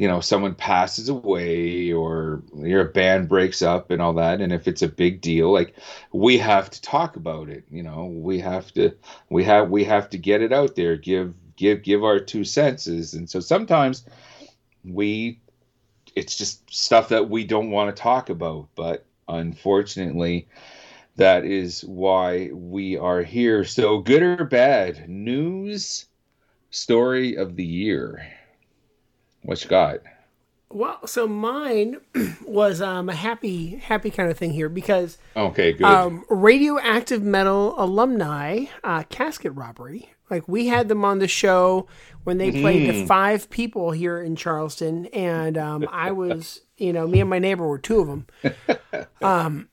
you 0.00 0.08
know 0.08 0.20
someone 0.20 0.54
passes 0.54 1.10
away 1.10 1.92
or 1.92 2.42
your 2.56 2.84
band 2.84 3.28
breaks 3.28 3.60
up 3.60 3.90
and 3.90 4.00
all 4.00 4.14
that 4.14 4.40
and 4.40 4.50
if 4.50 4.66
it's 4.66 4.80
a 4.80 4.88
big 4.88 5.20
deal 5.20 5.52
like 5.52 5.74
we 6.10 6.38
have 6.38 6.70
to 6.70 6.80
talk 6.80 7.16
about 7.16 7.50
it 7.50 7.64
you 7.70 7.82
know 7.82 8.06
we 8.06 8.38
have 8.38 8.72
to 8.72 8.90
we 9.28 9.44
have 9.44 9.68
we 9.68 9.84
have 9.84 10.08
to 10.08 10.16
get 10.16 10.40
it 10.40 10.54
out 10.54 10.74
there 10.74 10.96
give 10.96 11.34
give 11.60 11.82
give 11.82 12.02
our 12.02 12.18
two 12.18 12.42
senses. 12.42 13.14
And 13.14 13.28
so 13.28 13.38
sometimes 13.38 14.04
we 14.84 15.38
it's 16.16 16.36
just 16.36 16.74
stuff 16.74 17.10
that 17.10 17.28
we 17.28 17.44
don't 17.44 17.70
want 17.70 17.94
to 17.94 18.02
talk 18.02 18.30
about 18.30 18.66
but 18.74 19.04
unfortunately 19.28 20.48
that 21.16 21.44
is 21.44 21.82
why 21.82 22.50
we 22.52 22.96
are 22.96 23.22
here. 23.22 23.64
So 23.64 23.98
good 23.98 24.22
or 24.22 24.44
bad 24.44 25.08
news 25.08 26.06
story 26.70 27.36
of 27.36 27.56
the 27.56 27.64
year. 27.64 28.26
What 29.42 29.62
you 29.62 29.68
got? 29.68 29.98
Well, 30.72 31.04
so 31.06 31.26
mine 31.26 31.96
was 32.46 32.80
um, 32.80 33.08
a 33.08 33.14
happy, 33.14 33.76
happy 33.76 34.10
kind 34.10 34.30
of 34.30 34.38
thing 34.38 34.52
here 34.52 34.68
because 34.68 35.18
okay, 35.36 35.72
good. 35.72 35.84
Um, 35.84 36.24
radioactive 36.30 37.22
metal 37.22 37.74
alumni 37.76 38.66
uh, 38.84 39.02
casket 39.10 39.52
robbery 39.54 40.10
like 40.30 40.46
we 40.48 40.66
had 40.66 40.88
them 40.88 41.04
on 41.04 41.18
the 41.18 41.28
show 41.28 41.86
when 42.24 42.38
they 42.38 42.50
played 42.50 42.88
mm. 42.88 42.92
the 42.92 43.06
five 43.06 43.50
people 43.50 43.90
here 43.90 44.20
in 44.20 44.36
Charleston, 44.36 45.06
and 45.06 45.58
um, 45.58 45.88
I 45.90 46.12
was, 46.12 46.60
you 46.76 46.92
know, 46.92 47.06
me 47.06 47.20
and 47.20 47.30
my 47.30 47.38
neighbor 47.38 47.66
were 47.66 47.78
two 47.78 48.00
of 48.00 48.06
them. 48.06 48.26
Um, 49.22 49.68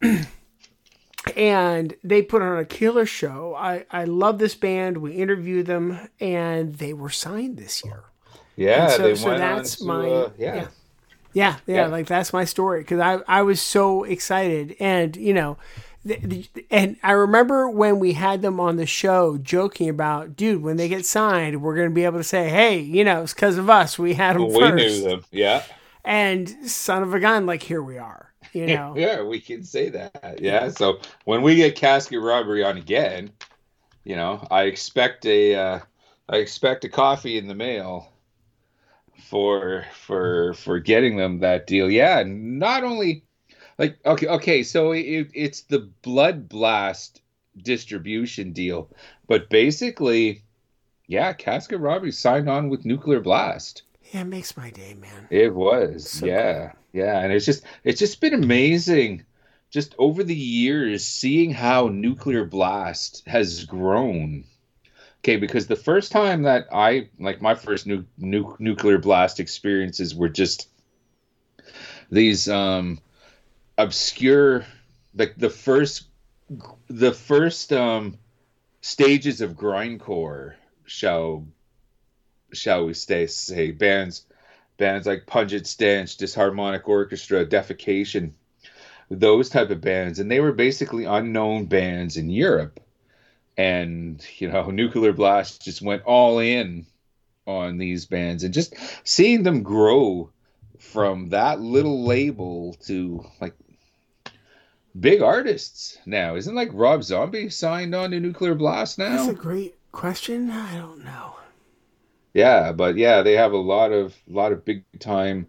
and 1.38 1.96
they 2.04 2.22
put 2.22 2.42
on 2.42 2.58
a 2.58 2.66
killer 2.66 3.06
show. 3.06 3.56
I 3.58 3.86
I 3.90 4.04
love 4.04 4.40
this 4.40 4.56
band. 4.56 4.98
We 4.98 5.14
interviewed 5.14 5.66
them, 5.66 6.10
and 6.20 6.76
they 6.76 6.94
were 6.94 7.10
signed 7.10 7.58
this 7.58 7.84
year. 7.84 8.04
Yeah, 8.56 8.90
so, 8.90 9.14
so 9.16 9.38
that's 9.38 9.78
to, 9.78 9.86
my 9.86 10.10
uh, 10.10 10.32
yeah. 10.38 10.56
yeah. 10.56 10.68
Yeah, 11.34 11.58
yeah, 11.68 11.76
yeah, 11.76 11.88
like 11.88 12.08
that's 12.08 12.34
my 12.34 12.46
story 12.46 12.82
because 12.82 13.00
I 13.00 13.20
I 13.28 13.44
was 13.44 13.62
so 13.62 14.04
excited, 14.04 14.76
and 14.80 15.16
you 15.16 15.34
know, 15.34 15.58
and 16.72 16.98
I 17.04 17.12
remember 17.12 17.70
when 17.70 18.00
we 18.00 18.14
had 18.14 18.42
them 18.42 18.60
on 18.60 18.78
the 18.78 18.86
show 18.86 19.38
joking 19.38 19.90
about, 19.90 20.36
dude, 20.36 20.62
when 20.62 20.78
they 20.78 20.88
get 20.88 21.06
signed, 21.06 21.62
we're 21.62 21.76
going 21.76 21.90
to 21.90 21.94
be 21.94 22.06
able 22.06 22.20
to 22.20 22.24
say, 22.24 22.50
hey, 22.50 22.80
you 22.80 23.04
know, 23.04 23.24
it's 23.24 23.34
because 23.34 23.58
of 23.58 23.70
us. 23.70 23.98
We 23.98 24.14
had 24.14 24.36
them 24.36 24.50
well, 24.50 24.72
first. 24.72 24.74
We 24.74 24.86
knew 24.86 25.10
them, 25.10 25.26
yeah. 25.32 25.64
And 26.06 26.50
son 26.70 27.04
of 27.04 27.14
a 27.14 27.20
gun, 27.20 27.46
like 27.46 27.64
here 27.64 27.84
we 27.84 27.98
are, 27.98 28.32
you 28.54 28.68
know. 28.76 28.94
yeah, 28.96 29.22
we 29.22 29.40
can 29.40 29.64
say 29.64 29.90
that. 29.90 30.40
Yeah. 30.42 30.70
So 30.70 31.00
when 31.26 31.42
we 31.42 31.56
get 31.56 31.76
casket 31.76 32.22
robbery 32.22 32.64
on 32.64 32.78
again, 32.78 33.32
you 34.04 34.16
know, 34.16 34.46
I 34.50 34.64
expect 34.64 35.26
a, 35.26 35.56
uh, 35.56 35.80
I 36.30 36.38
expect 36.38 36.86
a 36.86 36.90
coffee 36.90 37.38
in 37.38 37.48
the 37.48 37.56
mail 37.56 38.12
for 39.30 39.86
for 39.94 40.54
for 40.54 40.80
getting 40.80 41.18
them 41.18 41.40
that 41.40 41.68
deal. 41.68 41.90
Yeah, 41.90 42.24
not 42.26 42.84
only 42.84 43.24
like 43.78 43.98
okay 44.06 44.28
okay 44.28 44.64
so 44.64 44.92
it, 44.92 45.30
it's 45.34 45.62
the 45.62 45.80
blood 46.02 46.50
blast 46.50 47.22
distribution 47.62 48.52
deal 48.54 48.90
but 49.28 49.50
basically 49.50 50.44
yeah 51.08 51.34
casket 51.34 51.80
robbery 51.80 52.12
signed 52.12 52.50
on 52.50 52.70
with 52.70 52.86
nuclear 52.86 53.20
blast 53.20 53.84
Yeah, 54.12 54.22
it 54.22 54.26
makes 54.26 54.56
my 54.56 54.70
day, 54.70 54.94
man. 54.94 55.28
It 55.30 55.54
was, 55.54 56.10
So 56.10 56.26
yeah, 56.26 56.72
yeah, 56.94 57.20
and 57.20 57.34
it's 57.34 57.46
just 57.46 57.64
it's 57.84 58.00
just 58.00 58.22
been 58.22 58.34
amazing, 58.34 59.26
just 59.70 59.96
over 59.98 60.24
the 60.24 60.36
years, 60.36 61.06
seeing 61.06 61.52
how 61.52 61.88
Nuclear 61.90 62.46
Blast 62.46 63.24
has 63.28 63.66
grown. 63.66 64.46
Okay, 65.20 65.36
because 65.36 65.68
the 65.68 65.76
first 65.76 66.12
time 66.12 66.44
that 66.44 66.68
I 66.72 67.10
like 67.20 67.42
my 67.42 67.56
first 67.56 67.86
nu- 67.86 68.06
nu- 68.18 68.56
Nuclear 68.60 68.98
Blast 68.98 69.40
experiences 69.42 70.16
were 70.16 70.30
just 70.30 70.70
these 72.10 72.48
um 72.48 73.00
obscure, 73.78 74.66
like 75.16 75.36
the 75.38 75.50
first 75.50 76.08
the 76.88 77.12
first 77.12 77.74
um 77.74 78.18
stages 78.82 79.42
of 79.42 79.52
grindcore 79.52 80.54
shall 80.86 81.46
shall 82.54 82.86
we 82.86 82.94
stay 82.94 83.28
say 83.28 83.72
bands 83.72 84.26
bands 84.78 85.08
like 85.08 85.26
Pungent 85.26 85.66
Stench, 85.68 86.18
Disharmonic 86.18 86.88
Orchestra, 86.88 87.46
Defecation, 87.46 88.32
those 89.10 89.50
type 89.50 89.72
of 89.72 89.82
bands, 89.82 90.20
and 90.20 90.30
they 90.30 90.40
were 90.40 90.52
basically 90.52 91.06
unknown 91.06 91.66
bands 91.66 92.16
in 92.18 92.30
Europe. 92.30 92.80
And 93.58 94.24
you 94.38 94.52
know, 94.52 94.70
Nuclear 94.70 95.14
Blast 95.14 95.64
just 95.64 95.82
went 95.82 96.04
all 96.04 96.40
in 96.40 96.86
on 97.48 97.78
these 97.78 98.06
bands, 98.06 98.44
and 98.44 98.54
just 98.54 98.76
seeing 99.04 99.44
them 99.44 99.64
grow 99.64 100.30
from 100.80 101.30
that 101.30 101.60
little 101.60 102.06
label 102.06 102.76
to 102.86 103.26
like 103.42 103.56
big 105.00 105.22
artists 105.22 105.98
now. 106.06 106.36
Isn't 106.36 106.56
like 106.56 106.70
Rob 106.74 107.04
Zombie 107.04 107.50
signed 107.50 107.94
on 107.94 108.12
to 108.12 108.20
Nuclear 108.20 108.56
Blast 108.56 108.98
now? 108.98 109.10
That's 109.10 109.30
a 109.30 109.34
great 109.34 109.76
question. 109.92 110.50
I 110.50 110.76
don't 110.78 111.04
know. 111.04 111.36
Yeah, 112.34 112.72
but 112.72 112.98
yeah, 112.98 113.24
they 113.24 113.34
have 113.34 113.54
a 113.54 113.58
lot 113.58 113.92
of 113.92 114.16
lot 114.28 114.52
of 114.52 114.64
big 114.64 114.84
time 115.00 115.48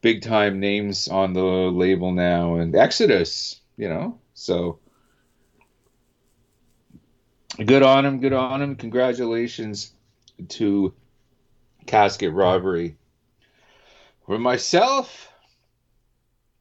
big 0.00 0.22
time 0.22 0.60
names 0.60 1.08
on 1.08 1.32
the 1.32 1.42
label 1.42 2.12
now 2.12 2.56
and 2.56 2.74
Exodus, 2.76 3.60
you 3.76 3.88
know. 3.88 4.18
So 4.34 4.78
good 7.64 7.82
on 7.82 8.04
him, 8.04 8.20
good 8.20 8.32
on 8.32 8.62
him. 8.62 8.76
Congratulations 8.76 9.92
to 10.48 10.94
Casket 11.86 12.32
Robbery. 12.32 12.96
For 14.26 14.38
myself, 14.38 15.28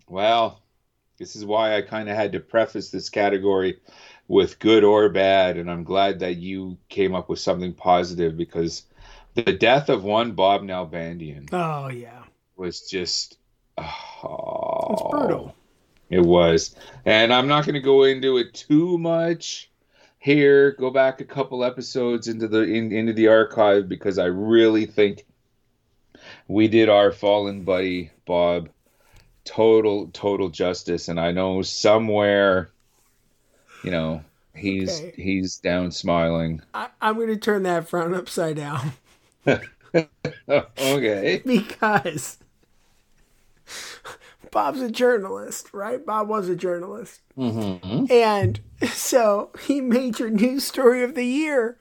well, 0.07 0.60
this 1.21 1.35
is 1.35 1.45
why 1.45 1.77
I 1.77 1.83
kind 1.83 2.09
of 2.09 2.15
had 2.15 2.31
to 2.31 2.39
preface 2.39 2.89
this 2.89 3.09
category 3.09 3.79
with 4.27 4.57
good 4.57 4.83
or 4.83 5.07
bad 5.07 5.57
and 5.57 5.69
I'm 5.69 5.83
glad 5.83 6.19
that 6.19 6.37
you 6.37 6.77
came 6.89 7.13
up 7.13 7.29
with 7.29 7.39
something 7.39 7.73
positive 7.73 8.35
because 8.35 8.83
the 9.35 9.53
death 9.53 9.89
of 9.89 10.03
one 10.03 10.31
Bob 10.31 10.63
Nalbandian 10.63 11.47
Oh 11.53 11.89
yeah, 11.89 12.23
was 12.55 12.81
just 12.89 13.37
oh, 13.77 14.87
it's 14.91 15.03
brutal. 15.09 15.55
It 16.09 16.21
was, 16.21 16.75
and 17.05 17.31
I'm 17.33 17.47
not 17.47 17.65
going 17.65 17.75
to 17.75 17.81
go 17.81 18.03
into 18.03 18.37
it 18.37 18.53
too 18.53 18.97
much 18.97 19.71
here. 20.19 20.71
Go 20.71 20.89
back 20.89 21.21
a 21.21 21.25
couple 21.25 21.63
episodes 21.63 22.27
into 22.27 22.49
the 22.49 22.63
in, 22.63 22.91
into 22.91 23.13
the 23.13 23.29
archive 23.29 23.87
because 23.87 24.17
I 24.17 24.25
really 24.25 24.85
think 24.85 25.23
we 26.49 26.67
did 26.67 26.89
our 26.89 27.13
fallen 27.13 27.63
buddy 27.63 28.11
Bob 28.25 28.69
total 29.45 30.07
total 30.13 30.49
justice, 30.49 31.07
and 31.07 31.19
I 31.19 31.31
know 31.31 31.61
somewhere, 31.61 32.69
you 33.83 33.91
know, 33.91 34.23
he's 34.55 34.99
Okay. 35.01 35.13
he's 35.15 35.57
down 35.57 35.91
smiling. 35.91 36.61
I, 36.73 36.87
I'm 37.01 37.15
going 37.15 37.27
to 37.27 37.37
turn 37.37 37.63
that 37.63 37.87
frown 37.89 38.13
upside 38.13 38.57
down 38.57 38.93
okay. 40.77 41.41
because 41.45 42.37
Bob's 44.51 44.81
a 44.81 44.91
journalist, 44.91 45.73
right? 45.73 46.05
Bob 46.05 46.27
was 46.27 46.49
a 46.49 46.55
journalist. 46.55 47.21
Mm-hmm. 47.37 48.11
And 48.11 48.59
so 48.91 49.51
he 49.65 49.79
made 49.81 50.19
your 50.19 50.29
news 50.29 50.65
story 50.65 51.03
of 51.03 51.15
the 51.15 51.25
year. 51.25 51.77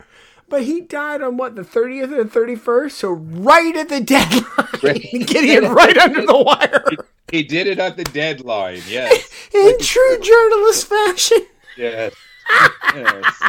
But 0.49 0.65
he 0.65 0.81
died 0.81 1.23
on 1.23 1.37
what, 1.37 1.55
the 1.55 1.63
30th 1.63 2.13
or 2.13 2.25
the 2.25 2.31
31st? 2.57 2.91
So 2.93 3.11
right 3.13 3.77
at 3.77 3.89
the 3.89 4.01
deadline. 4.01 4.45
Right. 4.83 5.03
Getting 5.13 5.51
it 5.65 5.69
right 5.69 5.97
under 5.99 6.27
the 6.27 6.37
wire. 6.37 6.85
He 7.31 7.43
did 7.43 7.67
it 7.67 7.79
at 7.79 7.97
the 7.97 8.05
deadline. 8.05 8.83
Yes. 8.89 9.29
In 9.55 9.79
true 9.81 10.19
journalist 10.21 10.87
fashion. 10.89 11.47
Yes. 11.77 12.15
yes. 12.95 13.41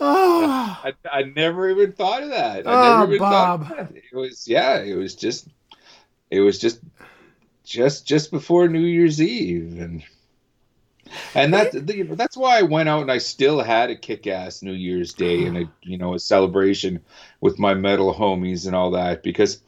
Oh, 0.00 0.78
I, 0.84 0.92
I 1.10 1.22
never 1.22 1.70
even 1.70 1.92
thought 1.92 2.22
of 2.22 2.30
that. 2.30 2.66
I 2.66 2.72
Oh, 2.72 2.98
never 3.00 3.14
even 3.14 3.18
Bob. 3.18 3.68
thought. 3.68 3.92
It 3.94 4.02
was 4.14 4.46
yeah, 4.48 4.80
it 4.80 4.94
was 4.96 5.14
just 5.14 5.48
it 6.30 6.40
was 6.40 6.58
just 6.58 6.80
just 7.64 8.06
just 8.06 8.30
before 8.30 8.68
New 8.68 8.80
Year's 8.80 9.20
Eve 9.22 9.80
and 9.80 10.02
and 11.34 11.54
that 11.54 11.70
that's 12.16 12.36
why 12.36 12.58
I 12.58 12.62
went 12.62 12.88
out 12.88 13.02
and 13.02 13.10
I 13.12 13.18
still 13.18 13.60
had 13.62 13.88
a 13.90 13.96
kick-ass 13.96 14.62
New 14.62 14.72
Year's 14.72 15.14
Day 15.14 15.46
and 15.46 15.56
a 15.58 15.64
you 15.82 15.96
know 15.96 16.14
a 16.14 16.18
celebration 16.18 17.00
with 17.40 17.58
my 17.58 17.74
metal 17.74 18.12
homies 18.12 18.66
and 18.66 18.74
all 18.74 18.90
that 18.92 19.22
because 19.22 19.62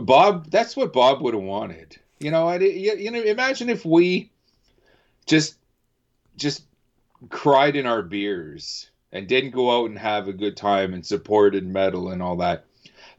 Bob 0.00 0.50
that's 0.50 0.76
what 0.76 0.92
Bob 0.92 1.22
would 1.22 1.34
have 1.34 1.42
wanted. 1.42 1.98
You 2.18 2.30
know, 2.30 2.46
I 2.46 2.58
you, 2.58 2.94
you 2.96 3.10
know 3.10 3.20
imagine 3.20 3.68
if 3.68 3.84
we 3.84 4.30
just 5.26 5.56
just 6.36 6.64
cried 7.28 7.76
in 7.76 7.86
our 7.86 8.02
beers 8.02 8.90
and 9.12 9.28
didn't 9.28 9.50
go 9.50 9.70
out 9.70 9.90
and 9.90 9.98
have 9.98 10.28
a 10.28 10.32
good 10.32 10.56
time 10.56 10.94
and 10.94 11.04
supported 11.04 11.66
metal 11.66 12.10
and 12.10 12.22
all 12.22 12.36
that. 12.36 12.64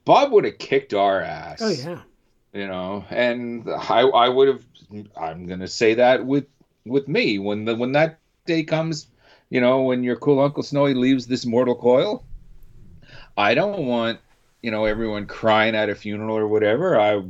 Bob 0.06 0.32
would 0.32 0.45
have 0.45 0.58
kicked 0.58 0.93
our 0.93 1.21
ass. 1.21 1.62
oh 1.62 1.69
yeah. 1.69 2.02
You 2.54 2.67
know, 2.67 3.06
and 3.10 3.67
I 3.69 4.02
I 4.02 4.30
would 4.30 4.47
have 4.47 4.63
I'm 5.17 5.47
gonna 5.47 5.67
say 5.67 5.95
that 5.95 6.26
with 6.26 6.45
with 6.86 7.08
me 7.08 7.39
when 7.39 7.65
the 7.65 7.76
when 7.76 7.93
that 7.93 8.19
day 8.45 8.63
comes, 8.63 9.08
you 9.49 9.62
know, 9.62 9.82
when 9.84 10.04
your 10.04 10.15
cool 10.15 10.39
Uncle 10.39 10.63
Snowy 10.63 10.93
leaves 10.93 11.28
this 11.28 11.45
mortal 11.45 11.76
coil, 11.76 12.23
I 13.38 13.56
don't 13.56 13.86
want, 13.86 14.19
you 14.63 14.71
know, 14.71 14.86
everyone 14.86 15.28
crying 15.28 15.76
at 15.76 15.89
a 15.89 15.95
funeral 15.95 16.38
or 16.38 16.47
whatever. 16.47 16.99
I 16.99 17.21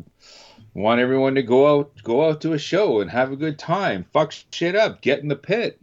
want 0.75 1.01
everyone 1.01 1.35
to 1.35 1.43
go 1.43 1.79
out 1.79 1.91
go 2.03 2.29
out 2.29 2.41
to 2.41 2.53
a 2.53 2.59
show 2.59 3.01
and 3.01 3.09
have 3.09 3.31
a 3.31 3.35
good 3.35 3.59
time. 3.59 4.05
Fuck 4.13 4.33
shit 4.51 4.75
up, 4.75 5.01
get 5.01 5.19
in 5.19 5.27
the 5.27 5.35
pit. 5.35 5.81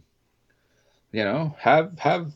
You 1.11 1.25
know, 1.25 1.55
have 1.59 1.99
have 1.99 2.31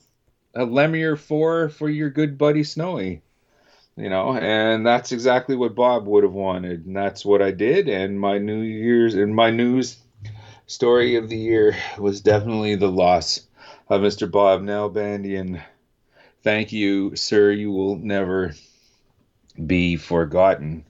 a 0.54 0.65
Lemire 0.65 1.17
four 1.17 1.69
for 1.69 1.89
your 1.89 2.10
good 2.10 2.38
buddy 2.38 2.65
Snowy. 2.65 3.21
You 3.95 4.10
know, 4.10 4.36
and 4.36 4.86
that's 4.86 5.13
exactly 5.13 5.56
what 5.56 5.73
Bob 5.73 6.06
would 6.06 6.25
have 6.25 6.34
wanted, 6.34 6.86
and 6.86 6.93
that's 6.93 7.23
what 7.23 7.41
I 7.41 7.51
did. 7.51 7.88
And 7.88 8.19
my 8.19 8.38
New 8.38 8.60
Year's 8.60 9.15
and 9.15 9.34
my 9.34 9.51
news 9.51 9.95
story 10.67 11.15
of 11.15 11.30
the 11.30 11.38
year 11.38 11.78
was 11.97 12.19
definitely 12.19 12.75
the 12.75 12.91
loss 12.91 13.47
of 13.88 14.01
Mr. 14.01 14.30
Bob 14.30 14.62
Nalbandian. 14.62 15.63
Thank 16.43 16.73
you, 16.73 17.15
sir. 17.15 17.51
You 17.51 17.71
will 17.71 17.95
never 17.95 18.54
be 19.65 19.95
forgotten. 19.97 20.85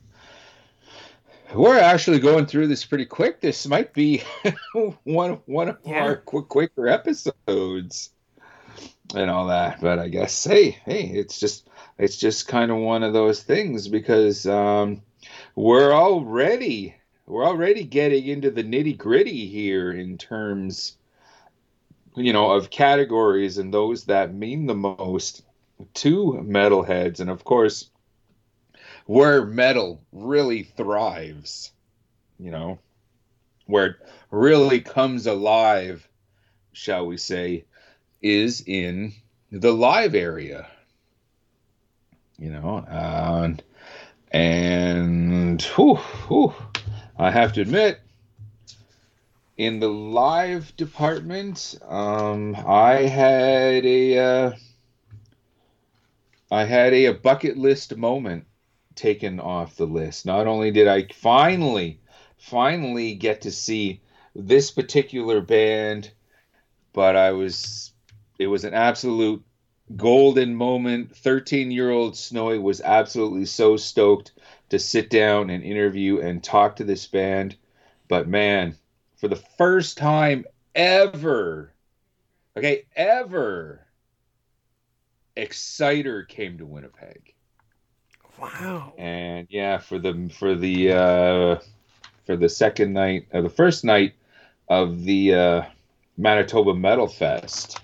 We're 1.53 1.79
actually 1.79 2.19
going 2.19 2.47
through 2.47 2.67
this 2.67 2.85
pretty 2.85 3.05
quick. 3.05 3.39
This 3.39 3.67
might 3.67 3.93
be 3.93 4.23
one 5.03 5.39
one 5.45 5.69
of 5.69 5.77
Yeah. 5.85 6.03
our 6.03 6.15
quick 6.17 6.47
quicker 6.49 6.87
episodes 6.87 8.09
and 9.15 9.29
all 9.29 9.47
that. 9.47 9.79
But 9.79 9.99
I 9.99 10.09
guess 10.09 10.43
hey, 10.43 10.71
hey, 10.71 11.03
it's 11.03 11.39
just 11.39 11.67
it's 11.97 12.17
just 12.17 12.47
kind 12.47 12.71
of 12.71 12.77
one 12.77 13.03
of 13.03 13.13
those 13.13 13.43
things 13.43 13.87
because 13.87 14.45
um, 14.47 15.01
we're 15.55 15.93
already 15.93 16.95
we're 17.27 17.45
already 17.45 17.83
getting 17.83 18.25
into 18.25 18.51
the 18.51 18.63
nitty 18.63 18.97
gritty 18.97 19.47
here 19.47 19.91
in 19.91 20.17
terms 20.17 20.97
you 22.15 22.33
know 22.33 22.51
of 22.51 22.69
categories 22.69 23.57
and 23.57 23.73
those 23.73 24.05
that 24.05 24.33
mean 24.33 24.65
the 24.65 24.75
most 24.75 25.43
to 25.93 26.33
metalheads 26.45 27.19
and 27.19 27.29
of 27.29 27.43
course 27.43 27.89
where 29.05 29.45
metal 29.45 30.01
really 30.11 30.63
thrives 30.63 31.71
you 32.39 32.51
know 32.51 32.79
where 33.67 33.85
it 33.85 33.95
really 34.31 34.81
comes 34.81 35.27
alive 35.27 36.07
shall 36.73 37.05
we 37.05 37.17
say 37.17 37.63
is 38.21 38.63
in 38.65 39.13
the 39.51 39.71
live 39.71 40.15
area 40.15 40.67
you 42.37 42.49
know 42.49 42.83
and 42.89 43.63
and 44.31 45.61
whew, 45.61 45.95
whew, 45.95 46.53
i 47.17 47.29
have 47.29 47.53
to 47.53 47.61
admit 47.61 47.99
in 49.57 49.79
the 49.79 49.87
live 49.87 50.75
department 50.75 51.75
um 51.87 52.55
i 52.67 52.95
had 53.03 53.85
a 53.85 54.17
uh, 54.17 54.51
i 56.51 56.65
had 56.65 56.91
a, 56.93 57.05
a 57.05 57.13
bucket 57.13 57.55
list 57.55 57.95
moment 57.95 58.45
taken 58.95 59.39
off 59.39 59.75
the 59.75 59.85
list 59.85 60.25
not 60.25 60.47
only 60.47 60.71
did 60.71 60.87
i 60.87 61.05
finally 61.13 61.99
finally 62.37 63.13
get 63.13 63.41
to 63.41 63.51
see 63.51 64.01
this 64.35 64.71
particular 64.71 65.41
band 65.41 66.11
but 66.93 67.15
i 67.15 67.31
was 67.31 67.93
it 68.39 68.47
was 68.47 68.63
an 68.63 68.73
absolute 68.73 69.43
golden 69.95 70.55
moment. 70.55 71.15
13 71.15 71.71
year 71.71 71.91
old 71.91 72.17
Snowy 72.17 72.59
was 72.59 72.81
absolutely 72.81 73.45
so 73.45 73.77
stoked 73.77 74.31
to 74.69 74.79
sit 74.79 75.09
down 75.09 75.49
and 75.49 75.63
interview 75.63 76.19
and 76.19 76.43
talk 76.43 76.77
to 76.77 76.83
this 76.83 77.05
band. 77.07 77.55
But 78.07 78.27
man, 78.27 78.75
for 79.17 79.27
the 79.27 79.35
first 79.35 79.97
time 79.97 80.45
ever, 80.73 81.73
okay, 82.57 82.85
ever, 82.95 83.85
Exciter 85.35 86.23
came 86.23 86.57
to 86.57 86.65
Winnipeg. 86.65 87.34
Wow. 88.39 88.93
And 88.97 89.47
yeah, 89.49 89.77
for 89.77 89.99
the 89.99 90.29
for 90.37 90.55
the 90.55 90.91
uh, 90.91 91.59
for 92.25 92.35
the 92.35 92.49
second 92.49 92.93
night, 92.93 93.27
or 93.31 93.41
the 93.41 93.49
first 93.49 93.83
night 93.83 94.13
of 94.67 95.03
the 95.03 95.33
uh, 95.33 95.61
Manitoba 96.17 96.73
Metal 96.73 97.07
Fest, 97.07 97.79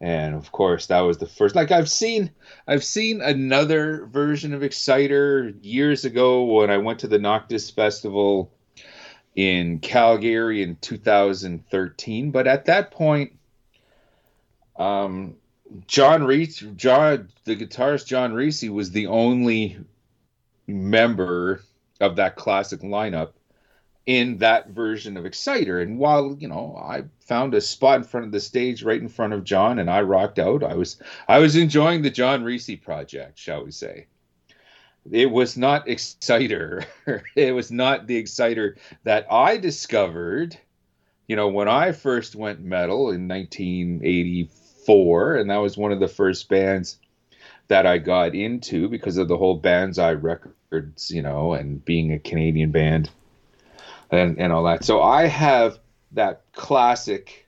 and 0.00 0.34
of 0.34 0.52
course 0.52 0.86
that 0.86 1.00
was 1.00 1.18
the 1.18 1.26
first. 1.26 1.54
Like 1.54 1.72
I've 1.72 1.90
seen, 1.90 2.30
I've 2.68 2.84
seen 2.84 3.20
another 3.20 4.06
version 4.06 4.54
of 4.54 4.62
Exciter 4.62 5.54
years 5.62 6.04
ago 6.04 6.44
when 6.44 6.70
I 6.70 6.78
went 6.78 7.00
to 7.00 7.08
the 7.08 7.18
Noctis 7.18 7.70
Festival 7.70 8.52
in 9.34 9.80
Calgary 9.80 10.62
in 10.62 10.76
2013. 10.76 12.30
But 12.30 12.46
at 12.46 12.66
that 12.66 12.90
point, 12.90 13.32
um, 14.76 15.36
John 15.86 16.24
Ricci, 16.24 16.70
John, 16.76 17.28
the 17.44 17.56
guitarist 17.56 18.06
John 18.06 18.32
Ricci 18.32 18.68
was 18.68 18.90
the 18.90 19.06
only 19.06 19.78
member 20.66 21.62
of 22.00 22.16
that 22.16 22.36
classic 22.36 22.80
lineup 22.80 23.32
in 24.06 24.38
that 24.38 24.68
version 24.68 25.16
of 25.16 25.24
Exciter. 25.24 25.80
And 25.80 25.98
while 25.98 26.36
you 26.38 26.48
know, 26.48 26.76
I 26.76 27.04
found 27.20 27.54
a 27.54 27.60
spot 27.60 27.96
in 27.96 28.04
front 28.04 28.26
of 28.26 28.32
the 28.32 28.40
stage, 28.40 28.82
right 28.82 29.00
in 29.00 29.08
front 29.08 29.32
of 29.32 29.44
John, 29.44 29.78
and 29.78 29.90
I 29.90 30.02
rocked 30.02 30.38
out. 30.38 30.62
I 30.62 30.74
was 30.74 31.00
I 31.28 31.38
was 31.38 31.56
enjoying 31.56 32.02
the 32.02 32.10
John 32.10 32.44
Ricci 32.44 32.76
project, 32.76 33.38
shall 33.38 33.64
we 33.64 33.70
say? 33.70 34.06
It 35.10 35.30
was 35.30 35.56
not 35.56 35.88
Exciter. 35.88 36.84
it 37.36 37.54
was 37.54 37.70
not 37.70 38.06
the 38.06 38.16
Exciter 38.16 38.76
that 39.04 39.26
I 39.30 39.56
discovered. 39.56 40.58
You 41.26 41.36
know, 41.36 41.48
when 41.48 41.68
I 41.68 41.92
first 41.92 42.36
went 42.36 42.60
metal 42.60 43.10
in 43.10 43.26
1984, 43.28 44.63
and 44.86 45.50
that 45.50 45.58
was 45.58 45.76
one 45.76 45.92
of 45.92 46.00
the 46.00 46.08
first 46.08 46.48
bands 46.48 46.98
that 47.68 47.86
I 47.86 47.98
got 47.98 48.34
into 48.34 48.88
because 48.88 49.16
of 49.16 49.28
the 49.28 49.36
whole 49.36 49.56
Banzai 49.56 50.12
records, 50.12 51.10
you 51.10 51.22
know, 51.22 51.54
and 51.54 51.84
being 51.84 52.12
a 52.12 52.18
Canadian 52.18 52.70
band 52.70 53.10
and 54.10 54.38
and 54.38 54.52
all 54.52 54.64
that. 54.64 54.84
So 54.84 55.02
I 55.02 55.26
have 55.26 55.78
that 56.12 56.42
classic 56.52 57.46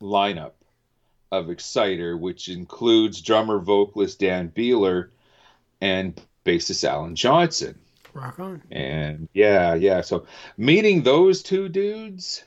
lineup 0.00 0.52
of 1.30 1.50
Exciter, 1.50 2.16
which 2.16 2.48
includes 2.48 3.20
drummer 3.20 3.58
vocalist 3.58 4.18
Dan 4.18 4.50
Beehler 4.50 5.08
and 5.80 6.20
bassist 6.44 6.84
Alan 6.84 7.14
Johnson. 7.14 7.78
Rock 8.14 8.40
on. 8.40 8.62
And 8.70 9.28
yeah, 9.32 9.74
yeah. 9.74 10.00
So 10.00 10.26
meeting 10.56 11.02
those 11.02 11.42
two 11.42 11.68
dudes, 11.68 12.44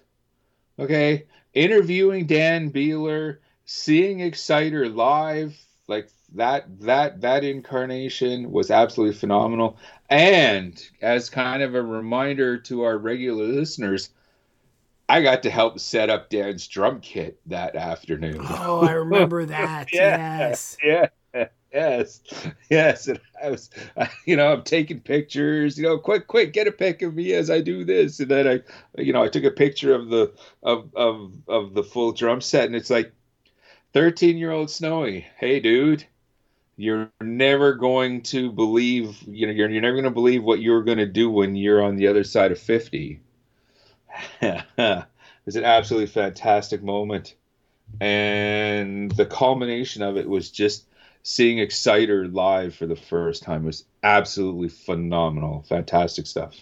okay, 0.79 1.25
interviewing 1.53 2.25
Dan 2.25 2.71
Beehler, 2.71 3.37
seeing 3.65 4.19
Exciter 4.19 4.93
live, 4.93 5.57
like 5.87 6.09
that 6.35 6.79
that 6.81 7.21
that 7.21 7.43
incarnation 7.43 8.51
was 8.51 8.71
absolutely 8.71 9.15
phenomenal. 9.15 9.77
And 10.09 10.81
as 11.01 11.29
kind 11.29 11.63
of 11.63 11.75
a 11.75 11.81
reminder 11.81 12.57
to 12.59 12.83
our 12.83 12.97
regular 12.97 13.45
listeners, 13.45 14.09
I 15.07 15.21
got 15.21 15.43
to 15.43 15.49
help 15.49 15.79
set 15.79 16.09
up 16.09 16.29
Dan's 16.29 16.67
drum 16.67 17.01
kit 17.01 17.39
that 17.47 17.75
afternoon. 17.75 18.39
Oh, 18.41 18.81
I 18.81 18.91
remember 18.91 19.45
that. 19.47 19.93
yeah, 19.93 20.39
yes. 20.39 20.77
Yeah. 20.83 21.07
Yes, 21.73 22.19
yes, 22.69 23.07
and 23.07 23.19
I 23.41 23.49
was, 23.49 23.69
you 24.25 24.35
know, 24.35 24.51
I'm 24.51 24.63
taking 24.63 24.99
pictures. 24.99 25.77
You 25.77 25.83
know, 25.85 25.97
quick, 25.97 26.27
quick, 26.27 26.51
get 26.51 26.67
a 26.67 26.71
pic 26.71 27.01
of 27.01 27.15
me 27.15 27.31
as 27.31 27.49
I 27.49 27.61
do 27.61 27.85
this, 27.85 28.19
and 28.19 28.29
then 28.29 28.45
I, 28.45 29.01
you 29.01 29.13
know, 29.13 29.23
I 29.23 29.29
took 29.29 29.45
a 29.45 29.51
picture 29.51 29.95
of 29.95 30.09
the 30.09 30.33
of 30.63 30.93
of 30.95 31.31
of 31.47 31.73
the 31.73 31.83
full 31.83 32.11
drum 32.11 32.41
set, 32.41 32.65
and 32.65 32.75
it's 32.75 32.89
like, 32.89 33.13
thirteen 33.93 34.37
year 34.37 34.51
old 34.51 34.69
Snowy. 34.69 35.25
Hey, 35.37 35.59
dude, 35.59 36.05
you're 36.75 37.09
never 37.21 37.73
going 37.73 38.21
to 38.23 38.51
believe 38.51 39.21
you 39.27 39.47
know 39.47 39.53
you're, 39.53 39.69
you're 39.69 39.81
never 39.81 39.95
going 39.95 40.05
to 40.05 40.11
believe 40.11 40.43
what 40.43 40.61
you're 40.61 40.83
going 40.83 40.97
to 40.97 41.05
do 41.05 41.29
when 41.29 41.55
you're 41.55 41.83
on 41.83 41.95
the 41.95 42.07
other 42.07 42.23
side 42.23 42.51
of 42.51 42.59
50 42.59 43.21
it's 44.41 45.55
an 45.55 45.63
absolutely 45.63 46.07
fantastic 46.07 46.83
moment. 46.83 47.35
And 47.99 49.11
the 49.11 49.25
culmination 49.25 50.01
of 50.01 50.17
it 50.17 50.27
was 50.27 50.49
just 50.49 50.85
seeing 51.23 51.59
exciter 51.59 52.27
live 52.27 52.75
for 52.75 52.87
the 52.87 52.95
first 52.95 53.43
time 53.43 53.63
was 53.63 53.85
absolutely 54.03 54.69
phenomenal. 54.69 55.63
Fantastic 55.67 56.25
stuff. 56.25 56.55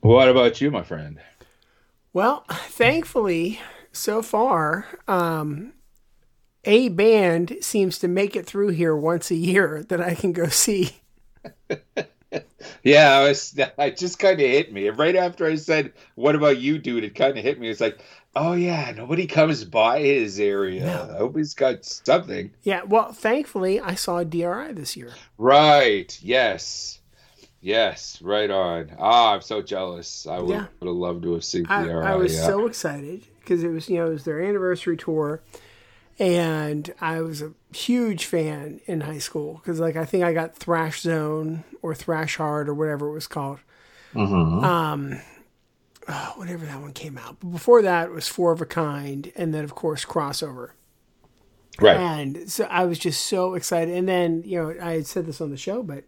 What 0.00 0.28
about 0.28 0.60
you 0.60 0.70
my 0.70 0.82
friend? 0.82 1.18
Well, 2.12 2.44
thankfully, 2.48 3.60
so 3.96 4.22
far, 4.22 4.86
um, 5.08 5.72
a 6.64 6.88
band 6.88 7.56
seems 7.60 7.98
to 8.00 8.08
make 8.08 8.36
it 8.36 8.46
through 8.46 8.68
here 8.68 8.96
once 8.96 9.30
a 9.30 9.36
year 9.36 9.84
that 9.88 10.00
I 10.00 10.14
can 10.14 10.32
go 10.32 10.46
see. 10.48 10.90
Yeah, 12.82 13.18
I 13.18 13.28
was. 13.28 13.58
I 13.78 13.90
just 13.90 14.18
kind 14.18 14.40
of 14.40 14.46
hit 14.46 14.72
me 14.72 14.88
right 14.90 15.16
after 15.16 15.46
I 15.46 15.56
said, 15.56 15.92
"What 16.14 16.34
about 16.36 16.58
you, 16.58 16.78
dude?" 16.78 17.04
It 17.04 17.14
kind 17.14 17.36
of 17.36 17.42
hit 17.42 17.58
me. 17.58 17.68
It's 17.68 17.80
like, 17.80 17.98
oh 18.34 18.52
yeah, 18.52 18.92
nobody 18.96 19.26
comes 19.26 19.64
by 19.64 20.00
his 20.00 20.38
area. 20.38 21.08
I 21.12 21.18
hope 21.18 21.36
he's 21.36 21.54
got 21.54 21.84
something. 21.84 22.52
Yeah, 22.62 22.82
well, 22.84 23.12
thankfully, 23.12 23.80
I 23.80 23.94
saw 23.94 24.18
a 24.18 24.24
DRI 24.24 24.72
this 24.72 24.96
year. 24.96 25.12
Right. 25.38 26.16
Yes. 26.22 27.00
Yes. 27.60 28.20
Right 28.22 28.50
on. 28.50 28.92
Ah, 28.98 29.34
I'm 29.34 29.40
so 29.40 29.62
jealous. 29.62 30.26
I 30.26 30.38
would, 30.38 30.50
Yeah. 30.50 30.66
would 30.80 30.86
have 30.86 30.96
loved 30.96 31.22
to 31.24 31.32
have 31.32 31.44
seen 31.44 31.66
I, 31.68 31.84
the 31.84 31.92
I 31.94 32.14
was 32.14 32.34
yeah. 32.34 32.46
so 32.46 32.66
excited 32.66 33.24
because 33.46 33.62
it 33.62 33.68
was 33.68 33.88
you 33.88 33.98
know 33.98 34.06
it 34.06 34.12
was 34.14 34.24
their 34.24 34.42
anniversary 34.42 34.96
tour, 34.96 35.40
and 36.18 36.92
I 37.00 37.20
was 37.20 37.40
a 37.42 37.52
huge 37.72 38.24
fan 38.26 38.80
in 38.86 39.02
high 39.02 39.18
school 39.18 39.54
because 39.54 39.78
like 39.78 39.96
I 39.96 40.04
think 40.04 40.24
I 40.24 40.32
got 40.32 40.56
Thrash 40.56 41.00
Zone 41.00 41.64
or 41.82 41.94
Thrash 41.94 42.36
Hard 42.36 42.68
or 42.68 42.74
whatever 42.74 43.08
it 43.08 43.12
was 43.12 43.26
called. 43.26 43.60
Mm-hmm. 44.14 44.64
Um, 44.64 45.20
oh, 46.08 46.32
whatever 46.36 46.66
that 46.66 46.80
one 46.80 46.92
came 46.92 47.18
out. 47.18 47.36
But 47.40 47.50
before 47.50 47.82
that 47.82 48.08
it 48.08 48.12
was 48.12 48.28
Four 48.28 48.52
of 48.52 48.60
a 48.60 48.66
Kind, 48.66 49.32
and 49.36 49.54
then 49.54 49.64
of 49.64 49.74
course 49.74 50.04
Crossover. 50.04 50.70
right. 51.80 51.96
And 51.96 52.50
so 52.50 52.64
I 52.64 52.84
was 52.84 52.98
just 52.98 53.26
so 53.26 53.54
excited. 53.54 53.94
And 53.94 54.08
then, 54.08 54.42
you 54.44 54.60
know, 54.60 54.74
I 54.82 54.92
had 54.92 55.06
said 55.06 55.26
this 55.26 55.40
on 55.40 55.50
the 55.50 55.56
show, 55.56 55.82
but 55.82 56.04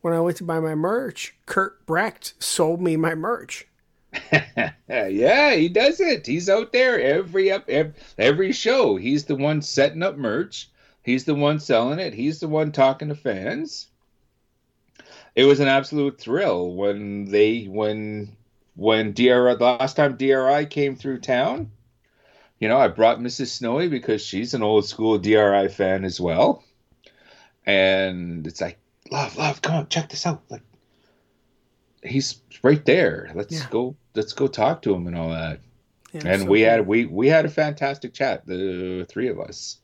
when 0.00 0.14
I 0.14 0.20
went 0.20 0.36
to 0.38 0.44
buy 0.44 0.60
my 0.60 0.74
merch, 0.74 1.34
Kurt 1.46 1.84
Brecht 1.86 2.34
sold 2.38 2.80
me 2.80 2.96
my 2.96 3.14
merch. 3.14 3.66
yeah, 4.88 5.54
he 5.54 5.68
does 5.68 6.00
it. 6.00 6.26
He's 6.26 6.48
out 6.48 6.72
there 6.72 7.00
every 7.00 7.50
up 7.52 7.68
every, 7.68 7.92
every 8.16 8.52
show. 8.52 8.96
He's 8.96 9.24
the 9.24 9.36
one 9.36 9.62
setting 9.62 10.02
up 10.02 10.16
merch. 10.16 10.70
He's 11.02 11.24
the 11.24 11.34
one 11.34 11.60
selling 11.60 11.98
it. 11.98 12.14
He's 12.14 12.40
the 12.40 12.48
one 12.48 12.72
talking 12.72 13.08
to 13.08 13.14
fans. 13.14 13.88
It 15.34 15.44
was 15.44 15.60
an 15.60 15.68
absolute 15.68 16.20
thrill 16.20 16.74
when 16.74 17.26
they 17.26 17.64
when 17.64 18.36
when 18.74 19.12
DRI 19.12 19.54
last 19.54 19.94
time 19.94 20.16
DRI 20.16 20.66
came 20.66 20.96
through 20.96 21.20
town. 21.20 21.70
You 22.58 22.68
know, 22.68 22.78
I 22.78 22.88
brought 22.88 23.20
Mrs. 23.20 23.48
Snowy 23.48 23.88
because 23.88 24.20
she's 24.20 24.54
an 24.54 24.62
old 24.62 24.84
school 24.84 25.18
DRI 25.18 25.68
fan 25.68 26.04
as 26.04 26.20
well. 26.20 26.64
And 27.64 28.46
it's 28.46 28.60
like, 28.60 28.78
love, 29.10 29.36
love, 29.36 29.62
come 29.62 29.76
on, 29.76 29.88
check 29.88 30.08
this 30.08 30.26
out. 30.26 30.42
Like 30.48 30.62
he's 32.02 32.42
right 32.62 32.84
there. 32.84 33.30
Let's 33.34 33.54
Yeah. 33.54 33.66
go 33.70 33.96
let's 34.14 34.32
go 34.32 34.46
talk 34.46 34.82
to 34.82 34.94
him 34.94 35.06
and 35.06 35.16
all 35.16 35.30
that. 35.30 35.60
Yeah, 36.12 36.26
and 36.26 36.42
so 36.42 36.48
we 36.48 36.60
cool. 36.60 36.68
had 36.68 36.86
we 36.86 37.06
we 37.06 37.28
had 37.28 37.44
a 37.44 37.50
fantastic 37.50 38.14
chat, 38.14 38.46
the 38.46 39.06
three 39.08 39.28
of 39.28 39.38
us. 39.38 39.78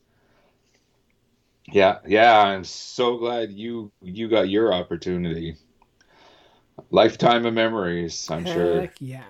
Yeah, 1.73 1.99
yeah, 2.07 2.39
I'm 2.39 2.65
so 2.65 3.17
glad 3.17 3.53
you 3.53 3.91
you 4.03 4.29
got 4.29 4.49
your 4.49 4.73
opportunity. 4.73 5.57
Lifetime 6.91 7.47
of 7.47 7.55
memories, 7.55 8.29
I'm 8.31 8.45
sure. 8.45 8.89
Yeah. 9.01 9.23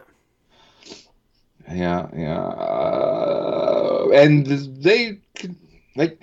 Yeah, 1.70 2.08
yeah. 2.14 2.42
Uh, 2.42 4.10
and 4.12 4.46
they 4.46 5.20
like 5.96 6.22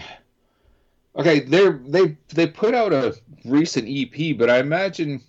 okay, 1.16 1.40
they're 1.42 1.80
they 1.86 2.18
they 2.30 2.48
put 2.48 2.74
out 2.74 2.94
a 2.94 3.16
recent 3.46 3.88
EP, 3.90 4.38
but 4.38 4.50
I 4.50 4.60
imagine 4.60 5.22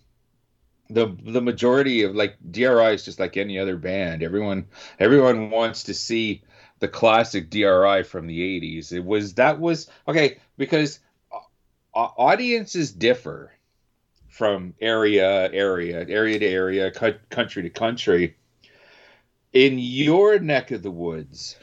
the 0.93 1.17
the 1.25 1.41
majority 1.41 2.03
of 2.03 2.15
like 2.15 2.37
DRI 2.51 2.95
is 2.95 3.05
just 3.05 3.21
like 3.21 3.37
any 3.37 3.59
other 3.59 3.77
band. 3.77 4.23
Everyone 4.23 4.67
everyone 4.99 5.51
wants 5.51 5.85
to 5.85 5.95
see 5.95 6.43
the 6.79 6.89
classic 6.89 7.51
DRI 7.51 8.03
from 8.03 8.27
the 8.27 8.61
80s. 8.61 8.93
It 8.93 9.05
was 9.05 9.35
that 9.35 9.59
was 9.59 9.89
okay 10.09 10.39
because 10.57 11.01
audiences 11.95 12.93
differ 12.93 13.53
from 14.29 14.75
area 14.81 15.51
area 15.53 16.07
area 16.09 16.39
to 16.39 16.47
area 16.47 16.91
country 17.31 17.63
to 17.63 17.71
country 17.71 18.37
in 19.53 19.79
your 19.79 20.39
neck 20.39 20.71
of 20.71 20.83
the 20.83 20.91
woods 20.91 21.57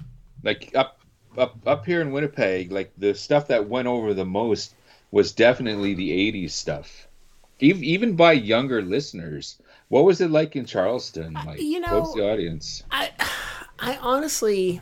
like 0.44 0.72
up 0.76 1.00
up 1.38 1.56
up 1.66 1.86
here 1.86 2.02
in 2.02 2.12
Winnipeg, 2.12 2.72
like 2.72 2.92
the 2.98 3.14
stuff 3.14 3.48
that 3.48 3.70
went 3.70 3.88
over 3.88 4.14
the 4.14 4.26
most 4.26 4.74
was 5.12 5.32
definitely 5.32 5.94
the 5.94 6.12
'80s 6.32 6.52
stuff, 6.52 7.08
even 7.60 8.16
by 8.16 8.34
younger 8.34 8.82
listeners. 8.82 9.62
What 9.90 10.06
was 10.06 10.22
it 10.22 10.30
like 10.32 10.56
in 10.56 10.66
Charleston? 10.66 11.34
Like, 11.34 11.60
you 11.62 11.80
know, 11.80 11.94
what 11.94 12.02
was 12.02 12.14
the 12.14 12.32
audience? 12.32 12.84
I, 12.92 13.12
I 13.80 13.98
honestly, 14.02 14.82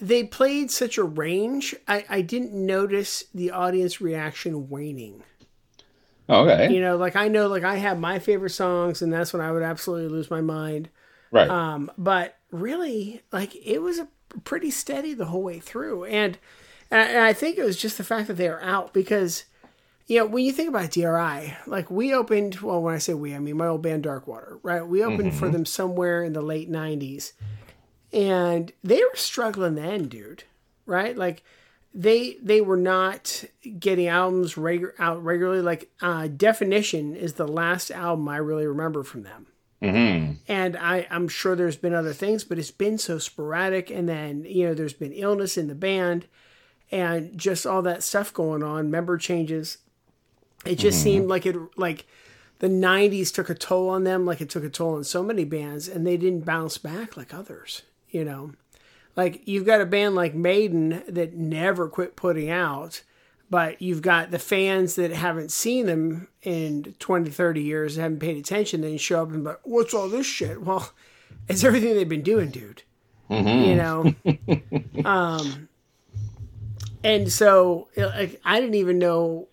they 0.00 0.24
played 0.24 0.70
such 0.70 0.98
a 0.98 1.04
range. 1.04 1.74
I, 1.86 2.04
I 2.08 2.20
didn't 2.22 2.52
notice 2.54 3.24
the 3.34 3.50
audience 3.50 4.00
reaction 4.00 4.68
waning. 4.68 5.22
Okay, 6.28 6.72
You 6.72 6.80
know, 6.80 6.96
like 6.96 7.16
I 7.16 7.26
know, 7.26 7.48
like 7.48 7.64
I 7.64 7.76
have 7.76 7.98
my 7.98 8.20
favorite 8.20 8.50
songs, 8.50 9.02
and 9.02 9.12
that's 9.12 9.32
when 9.32 9.42
I 9.42 9.50
would 9.50 9.64
absolutely 9.64 10.08
lose 10.08 10.30
my 10.30 10.40
mind. 10.40 10.88
right. 11.32 11.48
Um, 11.50 11.90
but 11.98 12.38
really, 12.52 13.22
like 13.32 13.54
it 13.56 13.82
was 13.82 13.98
a 13.98 14.06
pretty 14.44 14.70
steady 14.70 15.12
the 15.12 15.24
whole 15.26 15.42
way 15.42 15.58
through, 15.58 16.04
and 16.04 16.38
and 16.88 17.18
I 17.18 17.32
think 17.32 17.58
it 17.58 17.64
was 17.64 17.76
just 17.76 17.98
the 17.98 18.04
fact 18.04 18.28
that 18.28 18.34
they 18.34 18.48
were 18.48 18.62
out 18.62 18.92
because, 18.94 19.44
you 20.10 20.18
know, 20.18 20.26
when 20.26 20.44
you 20.44 20.50
think 20.50 20.68
about 20.68 20.90
DRI, 20.90 21.56
like 21.68 21.88
we 21.88 22.12
opened. 22.12 22.56
Well, 22.56 22.82
when 22.82 22.96
I 22.96 22.98
say 22.98 23.14
we, 23.14 23.32
I 23.32 23.38
mean 23.38 23.56
my 23.56 23.68
old 23.68 23.82
band 23.82 24.04
Darkwater, 24.04 24.58
right? 24.64 24.84
We 24.84 25.04
opened 25.04 25.34
for 25.36 25.48
them 25.48 25.64
somewhere 25.64 26.24
in 26.24 26.32
the 26.32 26.42
late 26.42 26.68
'90s, 26.68 27.30
and 28.12 28.72
they 28.82 28.96
were 28.96 29.14
struggling 29.14 29.76
then, 29.76 30.08
dude. 30.08 30.42
Right, 30.84 31.16
like 31.16 31.44
they 31.94 32.36
they 32.42 32.60
were 32.60 32.76
not 32.76 33.44
getting 33.78 34.08
albums 34.08 34.54
regu- 34.54 34.98
out 34.98 35.22
regularly. 35.22 35.62
Like 35.62 35.92
uh, 36.02 36.26
Definition 36.26 37.14
is 37.14 37.34
the 37.34 37.46
last 37.46 37.92
album 37.92 38.28
I 38.28 38.38
really 38.38 38.66
remember 38.66 39.04
from 39.04 39.22
them 39.22 39.46
hmm 39.80 40.32
and 40.48 40.76
I, 40.76 41.06
I'm 41.10 41.28
sure 41.28 41.54
there's 41.54 41.76
been 41.76 41.94
other 41.94 42.12
things, 42.12 42.42
but 42.42 42.58
it's 42.58 42.72
been 42.72 42.98
so 42.98 43.18
sporadic. 43.18 43.88
And 43.88 44.08
then, 44.08 44.44
you 44.44 44.66
know, 44.66 44.74
there's 44.74 44.92
been 44.92 45.12
illness 45.12 45.56
in 45.56 45.68
the 45.68 45.74
band 45.76 46.26
and 46.90 47.38
just 47.38 47.66
all 47.66 47.82
that 47.82 48.02
stuff 48.02 48.34
going 48.34 48.64
on, 48.64 48.90
member 48.90 49.16
changes. 49.16 49.78
It 50.64 50.76
just 50.76 51.02
seemed 51.02 51.28
like 51.28 51.46
it, 51.46 51.56
like 51.76 52.06
the 52.58 52.68
90s 52.68 53.32
took 53.32 53.48
a 53.48 53.54
toll 53.54 53.88
on 53.88 54.04
them, 54.04 54.26
like 54.26 54.40
it 54.40 54.50
took 54.50 54.64
a 54.64 54.68
toll 54.68 54.96
on 54.96 55.04
so 55.04 55.22
many 55.22 55.44
bands, 55.44 55.88
and 55.88 56.06
they 56.06 56.16
didn't 56.16 56.44
bounce 56.44 56.78
back 56.78 57.16
like 57.16 57.32
others, 57.32 57.82
you 58.10 58.24
know? 58.24 58.52
Like 59.16 59.42
you've 59.46 59.66
got 59.66 59.80
a 59.80 59.86
band 59.86 60.14
like 60.14 60.34
Maiden 60.34 61.02
that 61.08 61.34
never 61.34 61.88
quit 61.88 62.16
putting 62.16 62.50
out, 62.50 63.02
but 63.48 63.80
you've 63.80 64.02
got 64.02 64.30
the 64.30 64.38
fans 64.38 64.94
that 64.96 65.10
haven't 65.10 65.50
seen 65.50 65.86
them 65.86 66.28
in 66.42 66.94
20, 66.98 67.30
30 67.30 67.62
years, 67.62 67.96
haven't 67.96 68.20
paid 68.20 68.36
attention, 68.36 68.82
then 68.82 68.98
show 68.98 69.22
up 69.22 69.30
and 69.30 69.42
be 69.42 69.50
like, 69.50 69.60
what's 69.64 69.94
all 69.94 70.08
this 70.08 70.26
shit? 70.26 70.62
Well, 70.62 70.92
it's 71.48 71.64
everything 71.64 71.94
they've 71.94 72.08
been 72.08 72.22
doing, 72.22 72.50
dude. 72.50 72.82
You 73.28 73.76
know? 73.76 74.14
um, 75.04 75.68
and 77.02 77.32
so 77.32 77.88
like, 77.96 78.40
I 78.44 78.60
didn't 78.60 78.74
even 78.74 78.98
know 78.98 79.48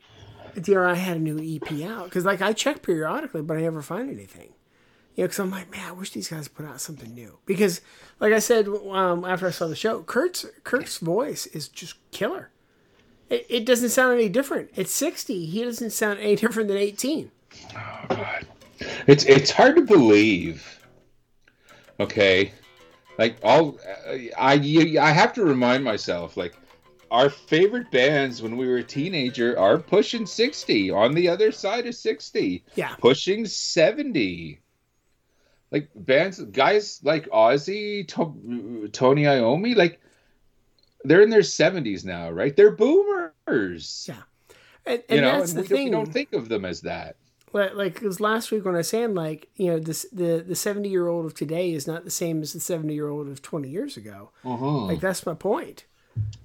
DRI 0.61 0.95
had 0.95 1.17
a 1.17 1.19
new 1.19 1.37
EP 1.39 1.81
out 1.83 2.05
because 2.05 2.25
like 2.25 2.41
I 2.41 2.53
check 2.53 2.81
periodically, 2.81 3.41
but 3.41 3.57
I 3.57 3.61
never 3.61 3.81
find 3.81 4.09
anything. 4.09 4.53
You 5.15 5.23
know, 5.23 5.27
because 5.29 5.39
I'm 5.39 5.49
like, 5.49 5.71
man, 5.71 5.87
I 5.89 5.91
wish 5.93 6.11
these 6.11 6.27
guys 6.27 6.47
put 6.47 6.65
out 6.65 6.79
something 6.79 7.11
new. 7.13 7.39
Because, 7.47 7.81
like 8.19 8.33
I 8.33 8.39
said, 8.39 8.67
um, 8.67 9.25
after 9.25 9.47
I 9.47 9.51
saw 9.51 9.65
the 9.67 9.75
show, 9.75 10.03
Kurt's 10.03 10.45
Kurt's 10.63 10.99
voice 10.99 11.47
is 11.47 11.67
just 11.67 11.95
killer. 12.11 12.51
It, 13.29 13.45
it 13.49 13.65
doesn't 13.65 13.89
sound 13.89 14.13
any 14.13 14.29
different. 14.29 14.69
It's 14.75 14.93
60. 14.93 15.45
He 15.47 15.63
doesn't 15.63 15.89
sound 15.89 16.19
any 16.19 16.35
different 16.43 16.67
than 16.69 16.77
18. 16.77 17.31
Oh 17.75 18.05
God, 18.09 18.47
It's 19.07 19.25
it's 19.25 19.49
hard 19.49 19.75
to 19.75 19.81
believe. 19.81 20.85
Okay, 21.99 22.53
like 23.17 23.37
all 23.41 23.79
I 24.37 24.97
I 24.99 25.11
have 25.11 25.33
to 25.33 25.43
remind 25.43 25.83
myself 25.83 26.37
like 26.37 26.55
our 27.11 27.29
favorite 27.29 27.89
bands 27.91 28.41
when 28.41 28.57
we 28.57 28.67
were 28.67 28.77
a 28.77 28.83
teenager 28.83 29.57
are 29.59 29.77
pushing 29.77 30.25
60 30.25 30.91
on 30.91 31.13
the 31.13 31.27
other 31.29 31.51
side 31.51 31.85
of 31.87 31.95
60 31.95 32.63
Yeah. 32.75 32.95
pushing 32.99 33.45
70 33.45 34.59
like 35.71 35.89
bands 35.95 36.39
guys 36.41 36.99
like 37.03 37.27
ozzy 37.29 38.07
to, 38.09 38.87
tony 38.89 39.23
iommi 39.23 39.75
like 39.75 39.99
they're 41.03 41.21
in 41.21 41.29
their 41.29 41.41
70s 41.41 42.05
now 42.05 42.29
right 42.29 42.55
they're 42.55 42.71
boomers 42.75 44.05
Yeah. 44.09 44.21
And, 44.85 45.03
you 45.09 45.21
know 45.21 45.39
that's 45.39 45.53
and 45.53 45.59
the 45.59 45.61
we, 45.63 45.67
don't- 45.77 45.85
we 45.85 45.91
don't 45.91 46.13
think 46.13 46.33
of 46.33 46.47
them 46.49 46.63
as 46.65 46.81
that 46.81 47.15
Like, 47.53 47.95
because 47.95 48.19
last 48.21 48.51
week 48.51 48.65
when 48.65 48.75
I 48.75 48.79
was 48.79 48.89
saying, 48.89 49.15
like, 49.15 49.49
you 49.55 49.67
know, 49.71 49.79
this 49.79 50.05
the 50.13 50.43
the 50.47 50.55
70 50.55 50.87
year 50.89 51.07
old 51.07 51.25
of 51.25 51.33
today 51.33 51.71
is 51.73 51.87
not 51.87 52.03
the 52.05 52.11
same 52.11 52.41
as 52.41 52.53
the 52.53 52.59
70 52.59 52.93
year 52.93 53.09
old 53.09 53.27
of 53.27 53.41
20 53.41 53.67
years 53.67 53.97
ago. 53.97 54.29
Uh-huh. 54.45 54.85
Like, 54.85 54.99
that's 54.99 55.25
my 55.25 55.33
point. 55.33 55.85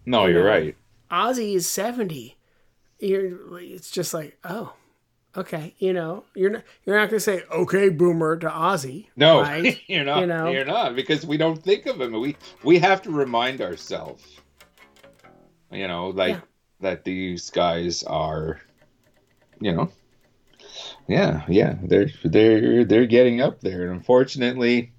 No 0.07 0.27
you're 0.27 0.45
right 0.45 0.77
Ozzy 1.11 1.55
is 1.57 1.69
70. 1.69 2.39
You're, 3.01 3.59
it's 3.61 3.91
just 3.91 4.15
like, 4.15 4.39
oh, 4.45 4.73
okay. 5.37 5.75
You 5.79 5.93
know, 5.93 6.25
you're 6.35 6.49
not, 6.49 6.63
you're 6.87 6.97
not 6.97 7.11
going 7.11 7.19
to 7.19 7.21
say, 7.21 7.43
okay, 7.53 7.91
boomer 7.91 8.39
to 8.39 8.49
Ozzy. 8.49 9.09
No, 9.15 9.41
right? 9.43 9.79
you're 9.89 10.05
not. 10.07 10.21
You 10.21 10.27
know? 10.27 10.51
You're 10.51 10.65
not 10.65 10.97
because 10.97 11.27
we 11.27 11.37
don't 11.37 11.63
think 11.63 11.85
of 11.85 12.01
him. 12.01 12.19
We 12.19 12.35
we 12.65 12.79
have 12.79 13.03
to 13.03 13.11
remind 13.11 13.61
ourselves, 13.61 14.25
you 15.71 15.87
know, 15.87 16.09
like 16.09 16.37
Yeah. 16.37 16.41
that 16.81 17.05
these 17.05 17.51
guys 17.51 18.03
are, 18.05 18.63
you 19.61 19.73
know, 19.73 19.93
yeah, 21.09 21.43
yeah, 21.47 21.75
they're 21.83 22.09
they're 22.25 22.85
they're 22.87 23.07
getting 23.07 23.43
up 23.43 23.61
there, 23.61 23.83
and 23.83 23.93
unfortunately, 23.93 24.93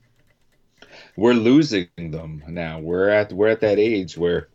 we're 1.18 1.34
losing 1.34 1.88
them 1.98 2.44
now. 2.48 2.80
We're 2.80 3.10
at 3.10 3.34
we're 3.34 3.48
at 3.48 3.62
that 3.62 3.80
age 3.80 4.16
where, 4.16 4.50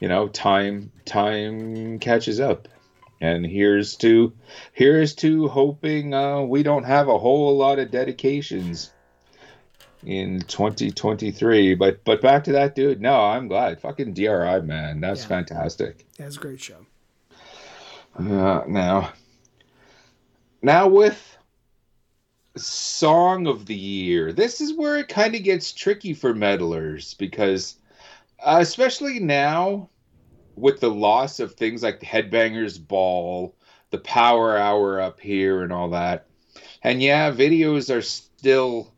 you 0.00 0.08
know, 0.08 0.28
time 0.28 0.90
time 1.04 1.98
catches 1.98 2.40
up. 2.40 2.68
And 3.20 3.46
here's 3.46 3.96
to 3.96 4.32
here's 4.72 5.14
to 5.16 5.48
hoping 5.48 6.12
uh, 6.12 6.42
we 6.42 6.62
don't 6.62 6.84
have 6.84 7.08
a 7.08 7.18
whole 7.18 7.56
lot 7.56 7.78
of 7.78 7.90
dedications 7.90 8.92
in 10.04 10.40
2023. 10.40 11.74
But 11.74 12.04
but 12.04 12.20
back 12.20 12.44
to 12.44 12.52
that 12.52 12.74
dude. 12.74 13.00
No, 13.00 13.14
I'm 13.14 13.48
glad. 13.48 13.80
Fucking 13.80 14.12
DRI 14.14 14.60
man, 14.62 15.00
that's 15.00 15.22
Yeah. 15.22 15.28
fantastic. 15.28 16.04
That's 16.18 16.36
a 16.36 16.40
great 16.40 16.60
show. 16.60 16.86
Uh, 18.18 18.62
now, 18.68 19.12
now 20.62 20.86
with 20.88 21.36
song 22.56 23.46
of 23.46 23.66
the 23.66 23.74
year, 23.74 24.32
this 24.32 24.60
is 24.60 24.72
where 24.74 24.98
it 24.98 25.08
kind 25.08 25.34
of 25.34 25.42
gets 25.42 25.72
tricky 25.72 26.14
for 26.14 26.32
meddlers 26.34 27.14
because, 27.14 27.76
uh, 28.44 28.58
especially 28.60 29.18
now, 29.20 29.88
with 30.56 30.80
the 30.80 30.90
loss 30.90 31.40
of 31.40 31.54
things 31.54 31.82
like 31.82 32.00
the 32.00 32.06
Headbangers 32.06 32.78
Ball, 32.78 33.54
the 33.90 33.98
Power 33.98 34.56
Hour 34.56 35.00
up 35.00 35.18
here, 35.18 35.62
and 35.62 35.72
all 35.72 35.90
that, 35.90 36.26
and 36.82 37.02
yeah, 37.02 37.32
videos 37.32 37.94
are 37.94 38.02
still 38.02 38.92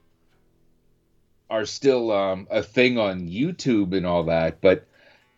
are 1.48 1.64
still 1.64 2.10
um, 2.10 2.48
a 2.50 2.62
thing 2.62 2.98
on 2.98 3.28
YouTube 3.28 3.96
and 3.96 4.04
all 4.04 4.24
that, 4.24 4.60
but 4.60 4.86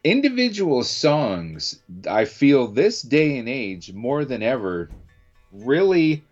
individual 0.05 0.83
songs, 0.83 1.83
I 2.09 2.25
feel 2.25 2.67
this 2.67 3.03
day 3.03 3.37
and 3.39 3.49
age 3.49 3.93
more 3.93 4.25
than 4.25 4.43
ever, 4.43 4.89
really 5.53 6.25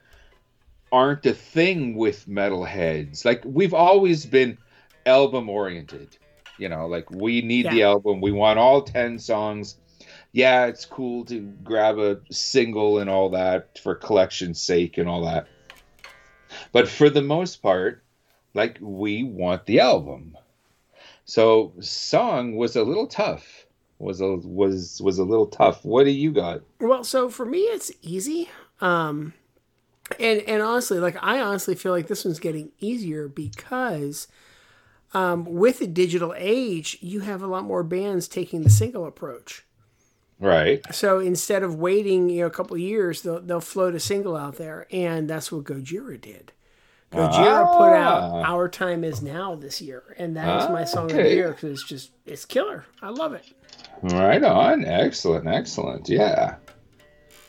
aren't 0.90 1.26
a 1.26 1.34
thing 1.34 1.94
with 1.94 2.26
metalheads. 2.26 3.24
Like 3.24 3.42
we've 3.44 3.74
always 3.74 4.24
been 4.24 4.56
album 5.04 5.48
oriented. 5.48 6.16
You 6.58 6.68
know, 6.68 6.86
like 6.86 7.10
we 7.10 7.42
need 7.42 7.70
the 7.70 7.82
album. 7.82 8.20
We 8.20 8.32
want 8.32 8.58
all 8.58 8.82
10 8.82 9.18
songs. 9.18 9.76
Yeah, 10.32 10.66
it's 10.66 10.84
cool 10.84 11.24
to 11.26 11.40
grab 11.40 11.98
a 11.98 12.20
single 12.30 12.98
and 12.98 13.08
all 13.08 13.30
that 13.30 13.78
for 13.78 13.94
collection's 13.94 14.60
sake 14.60 14.98
and 14.98 15.08
all 15.08 15.24
that. 15.24 15.46
But 16.72 16.88
for 16.88 17.10
the 17.10 17.22
most 17.22 17.62
part, 17.62 18.02
like 18.54 18.78
we 18.80 19.22
want 19.22 19.66
the 19.66 19.80
album. 19.80 20.36
So 21.24 21.72
song 21.80 22.56
was 22.56 22.76
a 22.76 22.84
little 22.84 23.06
tough. 23.06 23.66
Was 23.98 24.20
a 24.20 24.36
was 24.36 25.00
was 25.02 25.18
a 25.18 25.24
little 25.24 25.46
tough. 25.46 25.84
What 25.84 26.04
do 26.04 26.10
you 26.10 26.30
got? 26.32 26.60
Well, 26.80 27.02
so 27.02 27.30
for 27.30 27.46
me, 27.46 27.60
it's 27.60 27.90
easy. 28.02 28.50
Um, 28.80 29.32
and 30.20 30.40
and 30.42 30.62
honestly, 30.62 30.98
like 30.98 31.16
I 31.22 31.40
honestly 31.40 31.74
feel 31.74 31.92
like 31.92 32.06
this 32.06 32.24
one's 32.24 32.38
getting 32.38 32.70
easier 32.78 33.26
because 33.26 34.28
um, 35.16 35.44
with 35.46 35.78
the 35.78 35.86
digital 35.86 36.34
age, 36.36 36.98
you 37.00 37.20
have 37.20 37.42
a 37.42 37.46
lot 37.46 37.64
more 37.64 37.82
bands 37.82 38.28
taking 38.28 38.62
the 38.62 38.68
single 38.70 39.06
approach. 39.06 39.64
Right. 40.38 40.84
So 40.94 41.20
instead 41.20 41.62
of 41.62 41.76
waiting, 41.76 42.28
you 42.28 42.42
know, 42.42 42.46
a 42.46 42.50
couple 42.50 42.74
of 42.74 42.82
years, 42.82 43.22
they'll 43.22 43.40
they'll 43.40 43.60
float 43.62 43.94
a 43.94 44.00
single 44.00 44.36
out 44.36 44.56
there, 44.56 44.86
and 44.92 45.30
that's 45.30 45.50
what 45.50 45.64
Gojira 45.64 46.20
did. 46.20 46.52
Gojira 47.10 47.64
put 47.78 47.94
out 47.94 48.22
Ah. 48.22 48.42
"Our 48.52 48.68
Time 48.68 49.04
Is 49.04 49.22
Now" 49.22 49.54
this 49.54 49.80
year, 49.80 50.02
and 50.18 50.36
that 50.36 50.44
that 50.44 50.64
is 50.64 50.68
my 50.70 50.84
song 50.84 51.10
of 51.10 51.16
the 51.16 51.30
year 51.30 51.52
because 51.52 51.70
it's 51.70 51.88
just 51.88 52.10
it's 52.26 52.44
killer. 52.44 52.84
I 53.00 53.08
love 53.08 53.32
it. 53.32 53.46
Right 54.02 54.44
on. 54.44 54.84
Excellent. 54.84 55.46
Excellent. 55.46 56.10
Yeah. 56.10 56.56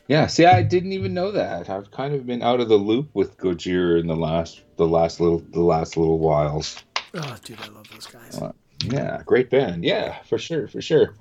Yeah. 0.07 0.27
See, 0.27 0.45
I 0.45 0.61
didn't 0.61 0.93
even 0.93 1.13
know 1.13 1.31
that. 1.31 1.69
I've 1.69 1.91
kind 1.91 2.15
of 2.15 2.25
been 2.25 2.41
out 2.41 2.61
of 2.61 2.69
the 2.69 2.77
loop 2.77 3.09
with 3.13 3.37
Gojira 3.37 3.99
in 3.99 4.07
the 4.07 4.15
last 4.15 4.61
the 4.77 4.87
last 4.87 5.19
little 5.19 5.43
the 5.51 5.59
last 5.59 5.97
little 5.97 6.19
while. 6.19 6.63
Oh, 7.17 7.35
dude, 7.43 7.59
I 7.61 7.67
love 7.69 7.89
those 7.89 8.05
guys. 8.05 8.39
Yeah, 8.83 9.21
great 9.25 9.49
band. 9.49 9.83
Yeah, 9.83 10.21
for 10.23 10.37
sure, 10.37 10.67
for 10.67 10.81
sure. 10.81 11.15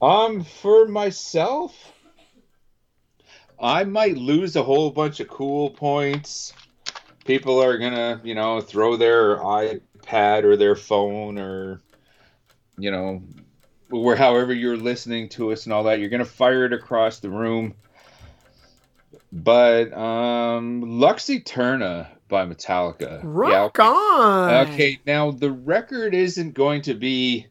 Um, 0.00 0.44
for 0.44 0.86
myself, 0.86 1.74
I 3.58 3.84
might 3.84 4.16
lose 4.16 4.54
a 4.56 4.62
whole 4.62 4.90
bunch 4.90 5.20
of 5.20 5.28
cool 5.28 5.70
points. 5.70 6.52
People 7.24 7.62
are 7.62 7.78
gonna, 7.78 8.20
you 8.24 8.34
know, 8.34 8.60
throw 8.60 8.96
their 8.96 9.38
iPad 9.38 10.44
or 10.44 10.56
their 10.56 10.76
phone 10.76 11.38
or, 11.38 11.82
you 12.78 12.90
know, 12.90 13.22
where 13.88 14.16
however 14.16 14.54
you're 14.54 14.76
listening 14.76 15.28
to 15.30 15.52
us 15.52 15.64
and 15.66 15.72
all 15.72 15.84
that, 15.84 15.98
you're 15.98 16.08
gonna 16.08 16.24
fire 16.24 16.64
it 16.64 16.72
across 16.72 17.18
the 17.18 17.28
room. 17.28 17.74
But 19.32 19.92
um, 19.92 21.00
Lux 21.00 21.26
Æterna 21.26 22.06
by 22.30 22.46
Metallica. 22.46 23.20
Rock 23.22 23.50
yeah, 23.50 23.62
okay. 23.64 23.82
on. 23.82 24.68
Okay, 24.68 25.00
now 25.06 25.30
the 25.30 25.50
record 25.50 26.14
isn't 26.14 26.54
going 26.54 26.82
to 26.82 26.94
be 26.94 27.46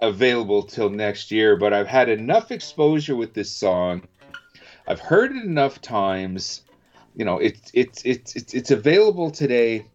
available 0.00 0.62
till 0.62 0.90
next 0.90 1.30
year, 1.30 1.56
but 1.56 1.72
I've 1.72 1.88
had 1.88 2.08
enough 2.08 2.50
exposure 2.50 3.16
with 3.16 3.34
this 3.34 3.50
song. 3.50 4.02
I've 4.86 5.00
heard 5.00 5.32
it 5.32 5.44
enough 5.44 5.80
times. 5.80 6.62
You 7.14 7.24
know, 7.24 7.38
it's 7.38 7.70
it's 7.74 8.02
it's 8.04 8.36
it's, 8.36 8.54
it's 8.54 8.70
available 8.70 9.30
today, 9.30 9.86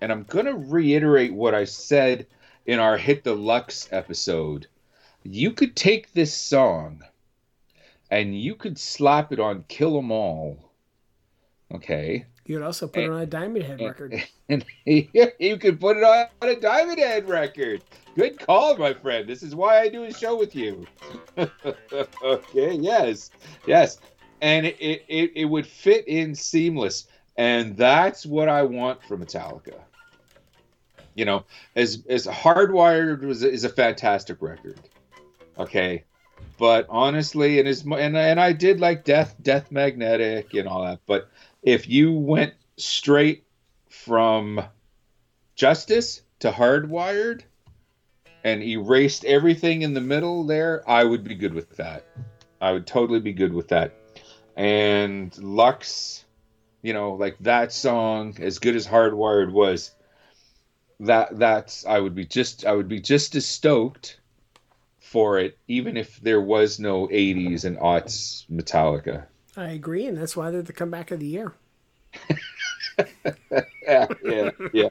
and 0.00 0.12
I'm 0.12 0.24
gonna 0.24 0.56
reiterate 0.56 1.32
what 1.32 1.54
I 1.54 1.64
said 1.64 2.26
in 2.66 2.78
our 2.78 2.96
Hit 2.98 3.24
the 3.24 3.34
Lux 3.34 3.88
episode. 3.92 4.66
You 5.22 5.52
could 5.52 5.74
take 5.74 6.12
this 6.12 6.34
song 6.34 7.02
and 8.10 8.38
you 8.38 8.54
could 8.54 8.78
slap 8.78 9.32
it 9.32 9.40
on 9.40 9.64
Kill 9.68 9.98
'Em 9.98 10.10
All. 10.10 10.72
Okay. 11.74 12.24
You 12.48 12.56
could 12.56 12.64
also 12.64 12.88
put 12.88 13.04
and, 13.04 13.12
it 13.12 13.14
on 13.14 13.20
a 13.20 13.26
Diamond 13.26 13.64
Head 13.64 13.80
record. 13.80 14.22
And 14.50 14.64
you 14.86 15.58
could 15.58 15.78
put 15.78 15.98
it 15.98 16.02
on 16.02 16.26
a 16.40 16.56
Diamond 16.56 16.98
Head 16.98 17.28
record. 17.28 17.82
Good 18.16 18.38
call, 18.38 18.78
my 18.78 18.94
friend. 18.94 19.28
This 19.28 19.42
is 19.42 19.54
why 19.54 19.80
I 19.80 19.88
do 19.90 20.04
a 20.04 20.12
show 20.14 20.38
with 20.38 20.56
you. 20.56 20.86
okay, 22.24 22.72
yes, 22.72 23.30
yes. 23.66 23.98
And 24.40 24.64
it, 24.64 24.78
it, 24.80 25.32
it 25.34 25.44
would 25.44 25.66
fit 25.66 26.08
in 26.08 26.34
seamless. 26.34 27.08
And 27.36 27.76
that's 27.76 28.24
what 28.24 28.48
I 28.48 28.62
want 28.62 29.04
from 29.04 29.22
Metallica. 29.22 29.78
You 31.14 31.26
know, 31.26 31.44
as 31.76 32.02
as 32.08 32.26
Hardwired 32.26 33.20
was 33.20 33.42
is 33.42 33.64
a 33.64 33.68
fantastic 33.68 34.40
record. 34.40 34.80
Okay. 35.58 36.04
But 36.58 36.86
honestly, 36.88 37.58
and 37.58 37.68
as 37.68 37.82
and 37.82 38.16
and 38.16 38.40
I 38.40 38.52
did 38.52 38.80
like 38.80 39.04
Death 39.04 39.36
Death 39.42 39.70
Magnetic 39.70 40.54
and 40.54 40.66
all 40.66 40.84
that, 40.84 41.00
but 41.06 41.28
if 41.62 41.88
you 41.88 42.12
went 42.12 42.54
straight 42.76 43.44
from 43.88 44.62
Justice 45.54 46.22
to 46.40 46.50
Hardwired, 46.50 47.42
and 48.44 48.62
erased 48.62 49.24
everything 49.24 49.82
in 49.82 49.94
the 49.94 50.00
middle 50.00 50.44
there, 50.44 50.88
I 50.88 51.04
would 51.04 51.24
be 51.24 51.34
good 51.34 51.54
with 51.54 51.76
that. 51.76 52.04
I 52.60 52.72
would 52.72 52.86
totally 52.86 53.20
be 53.20 53.32
good 53.32 53.52
with 53.52 53.68
that. 53.68 53.92
And 54.56 55.36
Lux, 55.38 56.24
you 56.82 56.92
know, 56.92 57.14
like 57.14 57.36
that 57.40 57.72
song, 57.72 58.36
as 58.40 58.58
good 58.58 58.76
as 58.76 58.86
Hardwired 58.86 59.52
was, 59.52 59.90
that 61.00 61.38
that's 61.38 61.86
I 61.86 62.00
would 62.00 62.14
be 62.14 62.24
just 62.24 62.64
I 62.64 62.72
would 62.72 62.88
be 62.88 63.00
just 63.00 63.34
as 63.36 63.46
stoked 63.46 64.18
for 64.98 65.38
it, 65.38 65.56
even 65.68 65.96
if 65.96 66.20
there 66.20 66.40
was 66.40 66.80
no 66.80 67.06
80s 67.06 67.64
and 67.64 67.78
aughts 67.78 68.44
Metallica. 68.50 69.26
I 69.58 69.70
agree, 69.70 70.06
and 70.06 70.16
that's 70.16 70.36
why 70.36 70.52
they're 70.52 70.62
the 70.62 70.72
comeback 70.72 71.10
of 71.10 71.18
the 71.18 71.26
year. 71.26 71.52
yeah, 73.82 74.06
yeah, 74.24 74.50
yeah. 74.72 74.88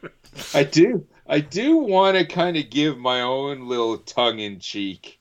I 0.54 0.66
do. 0.66 1.08
I 1.26 1.40
do 1.40 1.78
want 1.78 2.18
to 2.18 2.26
kind 2.26 2.58
of 2.58 2.70
give 2.70 2.98
my 2.98 3.22
own 3.22 3.70
little 3.70 3.98
tongue 4.00 4.40
in 4.40 4.60
cheek 4.60 5.20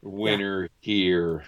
winner 0.00 0.62
yeah. 0.62 0.68
here. 0.80 1.44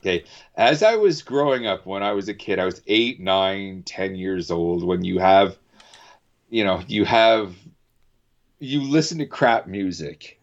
Okay. 0.00 0.24
As 0.56 0.82
I 0.82 0.96
was 0.96 1.20
growing 1.20 1.66
up 1.66 1.84
when 1.84 2.02
I 2.02 2.12
was 2.12 2.30
a 2.30 2.34
kid, 2.34 2.58
I 2.58 2.64
was 2.64 2.80
eight, 2.86 3.20
nine, 3.20 3.82
ten 3.82 4.14
years 4.14 4.50
old. 4.50 4.82
When 4.84 5.04
you 5.04 5.18
have, 5.18 5.58
you 6.48 6.64
know, 6.64 6.82
you 6.88 7.04
have, 7.04 7.54
you 8.58 8.80
listen 8.80 9.18
to 9.18 9.26
crap 9.26 9.66
music. 9.66 10.40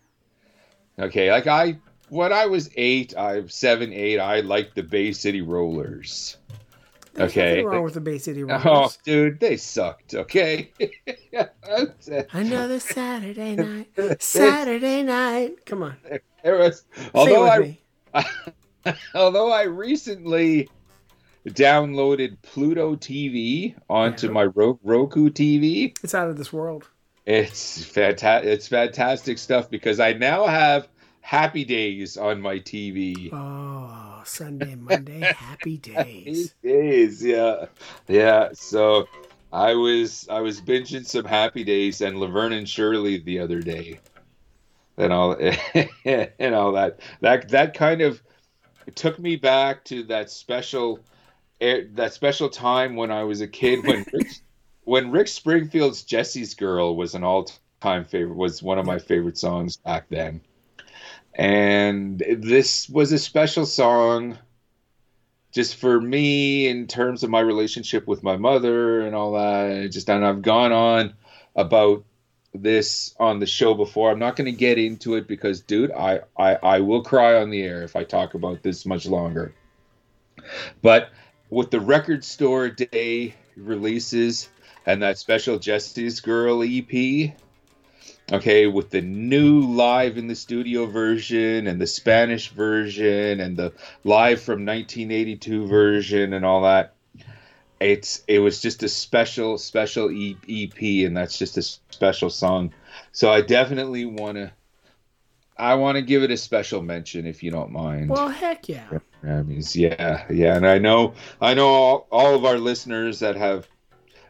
Okay. 0.99 1.31
Like 1.31 1.47
I, 1.47 1.79
when 2.10 2.34
I 2.34 2.45
was 2.45 2.70
eight, 2.76 3.16
I 3.18 3.45
seven, 3.47 3.93
eight, 3.93 4.20
I 4.20 4.41
liked 4.41 4.76
the 4.76 4.84
Bay 4.84 5.12
City 5.12 5.41
Rollers. 5.41 6.38
There's 7.14 7.32
okay. 7.32 7.64
wrong 7.64 7.84
with 7.84 7.95
the 7.95 8.01
Bay 8.01 8.18
City 8.18 8.43
oh, 8.43 8.47
Rollers. 8.47 8.66
Oh, 8.66 8.89
dude, 9.03 9.39
they 9.39 9.57
sucked. 9.57 10.14
Okay. 10.14 10.72
Another 12.32 12.80
Saturday 12.80 13.55
night. 13.95 14.22
Saturday 14.22 15.03
night. 15.03 15.66
Come 15.66 15.84
on. 15.84 15.97
There 16.43 16.57
was, 16.57 16.86
although 17.14 17.47
I, 17.47 17.78
although 19.14 19.51
I 19.51 19.64
recently 19.64 20.70
downloaded 21.47 22.38
Pluto 22.41 22.95
TV 22.95 23.76
onto 23.89 24.28
yeah. 24.28 24.34
my 24.34 24.43
Roku 24.45 25.30
TV. 25.30 25.97
It's 26.03 26.14
out 26.14 26.30
of 26.30 26.38
this 26.38 26.53
world. 26.53 26.88
It's 27.26 27.84
fantastic. 27.84 28.49
It's 28.49 28.68
fantastic 28.68 29.38
stuff 29.38 29.70
because 29.70 29.99
I 29.99 30.14
now 30.14 30.47
have 30.47 30.88
Happy 31.30 31.63
Days 31.63 32.17
on 32.17 32.41
my 32.41 32.55
TV. 32.57 33.30
Oh, 33.32 34.23
Sunday, 34.25 34.73
Monday, 34.73 35.19
Happy 35.38 35.77
Days. 35.77 36.55
Happy 36.63 36.67
Days, 36.67 37.23
yeah, 37.23 37.65
yeah. 38.07 38.49
So 38.53 39.07
I 39.53 39.75
was 39.75 40.27
I 40.27 40.39
was 40.39 40.59
binging 40.59 41.05
some 41.05 41.25
Happy 41.25 41.63
Days 41.63 42.01
and 42.01 42.19
Laverne 42.19 42.53
and 42.53 42.67
Shirley 42.67 43.19
the 43.19 43.38
other 43.38 43.59
day, 43.59 43.99
and 44.97 45.13
all 45.13 45.34
and 46.03 46.55
all 46.55 46.71
that. 46.71 46.99
That 47.21 47.47
that 47.49 47.75
kind 47.75 48.01
of 48.01 48.23
took 48.95 49.19
me 49.19 49.36
back 49.36 49.86
to 49.86 50.01
that 50.05 50.32
special 50.32 50.99
eh, 51.61 51.84
that 51.93 52.11
special 52.15 52.49
time 52.49 52.95
when 52.95 53.11
I 53.11 53.23
was 53.23 53.41
a 53.41 53.47
kid 53.47 53.86
when 53.86 54.03
Rick, 54.13 54.32
when 54.84 55.11
Rick 55.11 55.27
Springfield's 55.27 56.01
Jesse's 56.01 56.55
Girl 56.55 56.95
was 56.95 57.13
an 57.13 57.23
all 57.23 57.51
time 57.82 58.03
favorite 58.03 58.36
was 58.36 58.63
one 58.63 58.80
of 58.80 58.88
my 58.88 58.97
favorite 58.97 59.38
songs 59.38 59.77
back 59.77 60.09
then 60.09 60.41
and 61.34 62.23
this 62.38 62.89
was 62.89 63.11
a 63.11 63.19
special 63.19 63.65
song 63.65 64.38
just 65.51 65.75
for 65.75 65.99
me 65.99 66.67
in 66.67 66.88
terms 66.88 67.23
of 67.23 67.30
my 67.30 67.39
relationship 67.39 68.07
with 68.07 68.23
my 68.23 68.38
mother 68.38 69.01
and 69.01 69.15
all 69.15 69.34
that. 69.34 69.89
Just 69.91 70.09
and 70.09 70.25
I've 70.25 70.41
gone 70.41 70.71
on 70.71 71.13
about 71.55 72.03
this 72.53 73.15
on 73.19 73.39
the 73.39 73.45
show 73.45 73.73
before. 73.73 74.11
I'm 74.11 74.19
not 74.19 74.36
going 74.36 74.45
to 74.45 74.57
get 74.57 74.77
into 74.77 75.15
it 75.15 75.27
because, 75.27 75.61
dude, 75.61 75.91
I, 75.91 76.21
I 76.38 76.55
I 76.55 76.80
will 76.82 77.03
cry 77.03 77.41
on 77.41 77.49
the 77.49 77.61
air 77.61 77.84
if 77.84 77.95
I 77.95 78.03
talk 78.03 78.34
about 78.34 78.63
this 78.63 78.86
much 78.86 79.05
longer. 79.05 79.53
But 80.82 81.09
with 81.49 81.71
the 81.71 81.80
record 81.80 82.23
store 82.23 82.69
day 82.69 83.36
releases 83.55 84.49
and 84.86 85.01
that 85.01 85.17
special 85.17 85.59
Jesse's 85.59 86.21
Girl 86.21 86.63
EP, 86.63 87.34
okay 88.32 88.67
with 88.67 88.89
the 88.89 89.01
new 89.01 89.61
live 89.61 90.17
in 90.17 90.27
the 90.27 90.36
studio 90.36 90.86
version 90.86 91.67
and 91.67 91.82
the 91.82 91.88
spanish 91.88 92.49
version 92.49 93.39
and 93.39 93.57
the 93.57 93.73
live 94.03 94.41
from 94.41 94.65
1982 94.65 95.67
version 95.67 96.34
and 96.34 96.45
all 96.45 96.61
that 96.61 96.93
it's 97.80 98.23
it 98.27 98.39
was 98.39 98.61
just 98.61 98.84
a 98.84 98.89
special 98.89 99.57
special 99.57 100.09
ep 100.09 100.82
and 100.82 101.15
that's 101.15 101.38
just 101.38 101.57
a 101.57 101.61
special 101.61 102.30
song. 102.30 102.73
So 103.11 103.32
i 103.32 103.41
definitely 103.41 104.05
want 104.05 104.38
to 104.38 104.51
i 105.57 105.75
want 105.75 105.95
to 105.95 106.01
give 106.01 106.23
it 106.23 106.32
a 106.32 106.38
special 106.38 106.82
mention 106.82 107.25
if 107.25 107.41
you 107.43 107.51
don't 107.51 107.71
mind. 107.71 108.09
Well 108.09 108.30
heck 108.30 108.67
yeah. 108.67 108.88
I 109.23 109.41
mean, 109.43 109.61
yeah 109.73 110.25
yeah 110.30 110.55
and 110.55 110.65
i 110.65 110.77
know 110.77 111.13
i 111.41 111.53
know 111.53 111.67
all, 111.67 112.07
all 112.09 112.36
of 112.36 112.45
our 112.45 112.57
listeners 112.57 113.19
that 113.19 113.36
have 113.36 113.67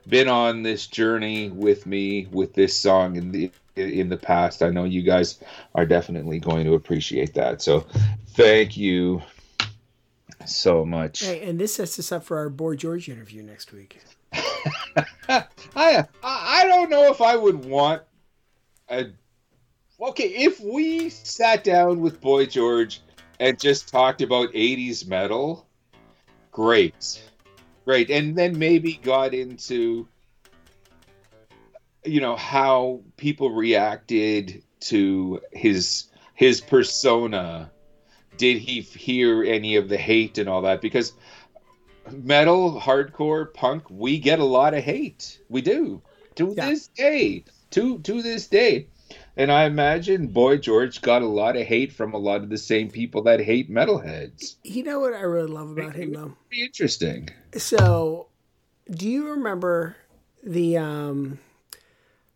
been 0.10 0.28
on 0.28 0.64
this 0.64 0.88
journey 0.88 1.50
with 1.50 1.86
me 1.86 2.28
with 2.32 2.54
this 2.54 2.76
song 2.76 3.18
and 3.18 3.34
the 3.34 3.52
in 3.76 4.10
the 4.10 4.18
past. 4.18 4.62
I 4.62 4.70
know 4.70 4.84
you 4.84 5.02
guys 5.02 5.40
are 5.76 5.86
definitely 5.86 6.40
going 6.40 6.66
to 6.66 6.74
appreciate 6.74 7.34
that. 7.36 7.62
So 7.62 7.86
thank 8.30 8.76
you 8.76 9.22
so 10.46 10.86
much. 10.86 11.22
Hey, 11.22 11.48
and 11.48 11.60
this 11.60 11.76
sets 11.76 12.00
us 12.00 12.12
up 12.12 12.24
for 12.24 12.38
our 12.38 12.50
Boy 12.50 12.76
George 12.76 13.10
interview 13.10 13.44
next 13.44 13.72
week. 13.72 14.02
I 14.34 16.06
I 16.24 16.66
don't 16.68 16.90
know 16.90 17.12
if 17.12 17.22
I 17.22 17.36
would 17.36 17.66
want 17.66 18.02
a 18.90 19.08
okay 20.02 20.28
if 20.28 20.60
we 20.60 21.10
sat 21.10 21.64
down 21.64 22.02
with 22.02 22.20
Boy 22.22 22.46
George 22.46 23.02
and 23.40 23.60
just 23.60 23.88
talked 23.90 24.22
about 24.22 24.52
80s 24.52 25.08
metal 25.08 25.66
great 26.52 27.22
great 27.86 28.10
and 28.10 28.36
then 28.36 28.58
maybe 28.58 29.00
got 29.04 29.34
into 29.34 30.08
you 32.06 32.22
know 32.22 32.36
how 32.36 33.02
people 33.18 33.52
reacted 33.52 34.64
to 34.80 35.42
his 35.52 36.06
his 36.36 36.62
persona 36.62 37.70
did 38.38 38.58
he 38.58 38.82
hear 38.82 39.44
any 39.44 39.76
of 39.76 39.90
the 39.90 39.98
hate 39.98 40.38
and 40.38 40.48
all 40.48 40.62
that 40.62 40.82
because 40.82 41.14
metal 42.12 42.80
hardcore 42.80 43.54
punk 43.54 43.84
we 43.90 44.18
get 44.18 44.40
a 44.40 44.46
lot 44.46 44.74
of 44.74 44.84
hate 44.84 45.40
we 45.50 45.62
do 45.62 46.02
to 46.36 46.54
yeah. 46.56 46.70
this 46.70 46.88
day 46.88 47.44
to 47.70 48.00
to 48.00 48.22
this 48.22 48.48
day 48.48 48.88
And 49.36 49.52
I 49.52 49.66
imagine 49.66 50.28
Boy 50.28 50.58
George 50.58 51.02
got 51.02 51.22
a 51.22 51.28
lot 51.28 51.56
of 51.56 51.66
hate 51.66 51.92
from 51.94 52.14
a 52.14 52.18
lot 52.18 52.44
of 52.44 52.50
the 52.50 52.58
same 52.58 52.90
people 52.90 53.24
that 53.24 53.40
hate 53.40 53.72
metalheads. 53.72 54.56
You 54.64 54.84
know 54.84 55.00
what 55.00 55.14
I 55.14 55.22
really 55.22 55.48
love 55.48 55.72
about 55.72 55.96
him 55.96 56.14
though? 56.14 56.36
Be 56.50 56.64
interesting. 56.64 57.30
So, 57.56 58.28
do 58.90 59.08
you 59.08 59.30
remember 59.30 59.96
the 60.44 60.78
um 60.78 61.40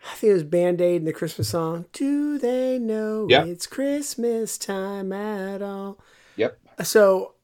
I 0.05 0.15
think 0.15 0.31
it 0.31 0.33
was 0.33 0.43
Band 0.43 0.81
Aid 0.81 0.97
and 0.97 1.07
the 1.07 1.13
Christmas 1.13 1.49
song. 1.49 1.85
Do 1.93 2.37
they 2.37 2.77
know 2.77 3.25
Yeah. 3.29 3.45
it's 3.45 3.65
Christmas 3.65 4.57
time 4.57 5.13
at 5.13 5.61
all? 5.61 5.97
Yep. 6.35 6.59
So, 6.83 7.35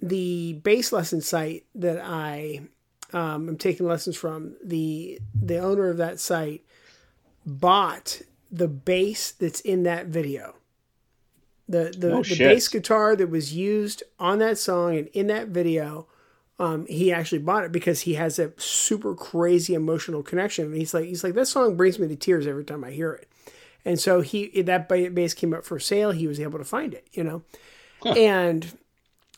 the 0.00 0.52
bass 0.62 0.92
lesson 0.92 1.20
site 1.20 1.64
that 1.74 1.98
I 2.00 2.60
um, 3.12 3.48
am 3.48 3.56
taking 3.56 3.86
lessons 3.86 4.16
from, 4.16 4.54
the 4.62 5.18
the 5.40 5.58
owner 5.58 5.88
of 5.88 5.96
that 5.96 6.20
site 6.20 6.64
bought 7.46 8.22
the 8.50 8.68
bass 8.68 9.32
that's 9.32 9.60
in 9.60 9.82
that 9.84 10.06
video. 10.06 10.54
The 11.68 11.94
the, 11.96 12.12
Oh, 12.12 12.22
the 12.22 12.36
bass 12.36 12.68
guitar 12.68 13.16
that 13.16 13.28
was 13.28 13.54
used 13.54 14.02
on 14.20 14.38
that 14.38 14.58
song 14.58 14.96
and 14.96 15.08
in 15.08 15.26
that 15.28 15.48
video 15.48 16.06
um, 16.58 16.86
he 16.86 17.12
actually 17.12 17.38
bought 17.40 17.64
it 17.64 17.72
because 17.72 18.02
he 18.02 18.14
has 18.14 18.38
a 18.38 18.52
super 18.56 19.14
crazy 19.14 19.74
emotional 19.74 20.22
connection. 20.22 20.66
And 20.66 20.76
he's 20.76 20.94
like, 20.94 21.06
he's 21.06 21.24
like, 21.24 21.34
that 21.34 21.46
song 21.48 21.76
brings 21.76 21.98
me 21.98 22.06
to 22.08 22.16
tears 22.16 22.46
every 22.46 22.64
time 22.64 22.84
I 22.84 22.90
hear 22.92 23.12
it. 23.12 23.28
And 23.84 23.98
so 24.00 24.20
he 24.22 24.62
that 24.62 24.88
bass 24.88 25.34
came 25.34 25.52
up 25.52 25.64
for 25.64 25.78
sale. 25.78 26.12
He 26.12 26.26
was 26.26 26.40
able 26.40 26.58
to 26.58 26.64
find 26.64 26.94
it, 26.94 27.06
you 27.12 27.22
know, 27.24 27.42
and 28.04 28.66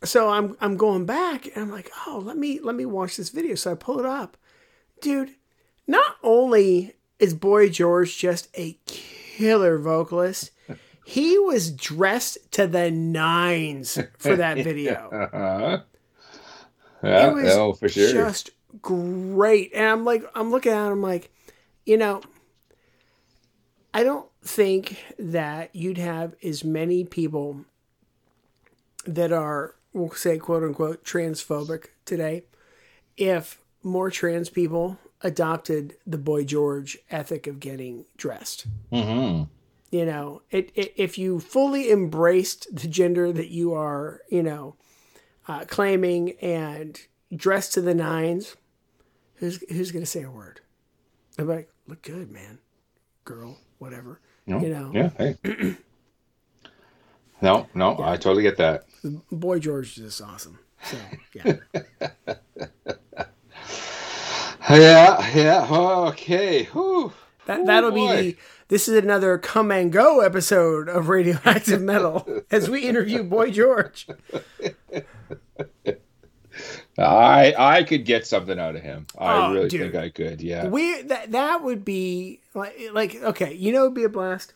so 0.05 0.29
I'm 0.29 0.57
I'm 0.61 0.77
going 0.77 1.05
back 1.07 1.47
and 1.47 1.57
I'm 1.65 1.71
like, 1.71 1.91
oh, 2.07 2.23
let 2.25 2.37
me 2.37 2.61
let 2.63 2.75
me 2.77 2.87
watch 2.87 3.17
this 3.17 3.31
video. 3.31 3.55
So 3.57 3.73
I 3.73 3.75
pull 3.75 3.99
it 3.99 4.07
up, 4.07 4.37
dude. 5.01 5.31
Not 5.89 6.17
only 6.23 6.95
is 7.19 7.33
Boy 7.35 7.71
George 7.71 8.19
just 8.19 8.49
a 8.57 8.77
killer 8.87 9.79
vocalist, 9.79 10.51
he 11.05 11.39
was 11.39 11.71
dressed 11.73 12.39
to 12.53 12.67
the 12.67 12.91
nines 12.91 13.99
for 14.19 14.37
that 14.37 14.59
video 14.65 15.09
Uh-huh. 15.33 15.81
Yeah, 17.03 17.31
it 17.31 17.35
was 17.35 17.53
oh, 17.55 17.73
for 17.73 17.89
sure. 17.89 18.13
just 18.13 18.51
great. 18.83 19.73
And 19.75 19.85
I'm 19.85 20.05
like, 20.05 20.25
I'm 20.35 20.51
looking 20.51 20.73
at 20.73 20.87
it, 20.87 20.91
I'm 20.91 21.03
like, 21.03 21.31
you 21.85 21.97
know, 21.97 22.23
I 23.95 24.05
don't 24.05 24.29
think 24.43 25.03
that 25.19 25.75
you'd 25.75 25.99
have 25.99 26.35
as 26.43 26.65
many 26.65 27.05
people 27.05 27.65
that 29.07 29.33
are, 29.33 29.75
we'll 29.93 30.11
say, 30.11 30.39
quote 30.39 30.63
unquote, 30.63 31.05
transphobic 31.05 31.87
today 32.05 32.45
if 33.17 33.61
more 33.83 34.11
trans 34.11 34.51
people 34.51 34.99
adopted 35.23 35.97
the 36.07 36.19
Boy 36.19 36.45
George 36.45 36.99
ethic 37.11 37.47
of 37.47 37.61
getting 37.61 38.05
dressed. 38.17 38.67
hmm 38.91 39.45
You 39.91 40.05
know, 40.05 40.43
it, 40.51 40.71
it, 40.75 40.93
if 40.97 41.17
you 41.17 41.41
fully 41.41 41.91
embraced 41.91 42.75
the 42.75 42.89
gender 42.89 43.33
that 43.33 43.49
you 43.49 43.73
are, 43.73 44.21
you 44.29 44.43
know, 44.43 44.77
uh, 45.49 45.65
claiming 45.67 46.33
and 46.43 47.01
dressed 47.35 47.75
to 47.75 47.81
the 47.81 47.95
nines, 47.95 48.57
who's 49.37 49.63
who's 49.71 49.93
gonna 49.93 50.07
say 50.07 50.23
a 50.23 50.31
word? 50.31 50.61
I'm 51.39 51.49
like, 51.49 51.71
look 51.87 52.03
good, 52.03 52.31
man, 52.31 52.59
girl, 53.25 53.59
whatever. 53.79 54.21
No, 54.47 54.61
You 54.61 54.69
know, 54.71 54.91
Yeah. 54.95 55.11
Hey. 55.19 55.37
no, 57.43 57.67
no, 57.75 57.99
I 58.01 58.17
totally 58.17 58.43
get 58.43 58.57
that. 58.59 58.85
Boy 59.31 59.59
George 59.59 59.89
is 59.89 59.95
just 59.97 60.23
awesome. 60.23 60.59
So 60.85 60.97
yeah, 61.35 61.57
Yeah, 64.69 65.31
yeah. 65.35 65.67
Okay. 65.71 66.65
Whew. 66.65 67.13
that 67.47 67.67
that'll 67.67 67.93
boy. 67.93 68.17
be 68.17 68.33
the. 68.33 68.37
This 68.69 68.89
is 68.89 68.97
another 68.97 69.39
come 69.39 69.71
and 69.71 69.93
go 69.93 70.21
episode 70.21 70.89
of 70.89 71.09
Radioactive 71.09 71.81
Metal 71.81 72.43
as 72.51 72.69
we 72.69 72.83
interview 72.83 73.23
Boy 73.23 73.51
George. 73.53 74.09
I 76.99 77.55
I 77.57 77.85
could 77.85 78.05
get 78.05 78.27
something 78.27 78.59
out 78.59 78.75
of 78.77 78.83
him. 78.83 79.07
I 79.19 79.47
Oh, 79.47 79.53
really 79.55 79.69
dude. 79.69 79.93
think 79.93 79.95
I 79.95 80.09
could. 80.09 80.41
Yeah. 80.41 80.67
We 80.69 81.03
that 81.03 81.33
that 81.33 81.63
would 81.63 81.85
be 81.85 82.41
like 82.55 82.77
like 82.93 83.17
okay, 83.23 83.53
you 83.55 83.73
know, 83.73 83.83
it'd 83.83 83.95
be 83.95 84.05
a 84.05 84.09
blast 84.09 84.55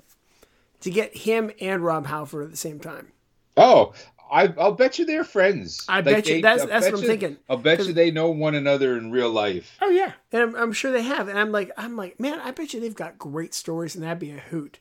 to 0.81 0.91
get 0.91 1.17
him 1.17 1.51
and 1.61 1.85
Rob 1.85 2.07
Halford 2.07 2.45
at 2.45 2.51
the 2.51 2.57
same 2.57 2.81
time. 2.81 3.09
Oh, 3.57 3.93
I 4.31 4.53
I'll 4.59 4.73
bet 4.73 4.99
you 4.99 5.05
they're 5.07 5.25
friends. 5.25 5.85
I 5.89 6.01
bet 6.01 6.29
you- 6.29 6.41
that's- 6.43 6.63
I'll 6.63 6.69
that's 6.69 6.87
bet 6.87 6.93
what 6.93 6.99
I'm 6.99 7.03
you- 7.03 7.09
thinking. 7.09 7.37
I'll 7.49 7.57
bet 7.57 7.85
you 7.87 7.93
they 7.93 8.11
know 8.11 8.31
one 8.31 8.55
another 8.55 8.97
in 8.97 9.11
real 9.11 9.31
life. 9.31 9.77
Oh 9.81 9.91
yeah, 9.91 10.13
and 10.33 10.43
I'm, 10.43 10.55
I'm 10.55 10.73
sure 10.73 10.93
they 10.93 11.03
have. 11.03 11.29
And 11.29 11.39
I'm 11.39 11.53
like, 11.53 11.71
I'm 11.77 11.97
like, 11.97 12.21
man, 12.21 12.41
I 12.41 12.51
bet 12.51 12.73
you 12.73 12.81
they've 12.81 12.95
got 12.95 13.19
great 13.19 13.55
stories, 13.55 13.95
and 13.95 14.05
that'd 14.05 14.19
be 14.19 14.31
a 14.31 14.39
hoot. 14.39 14.79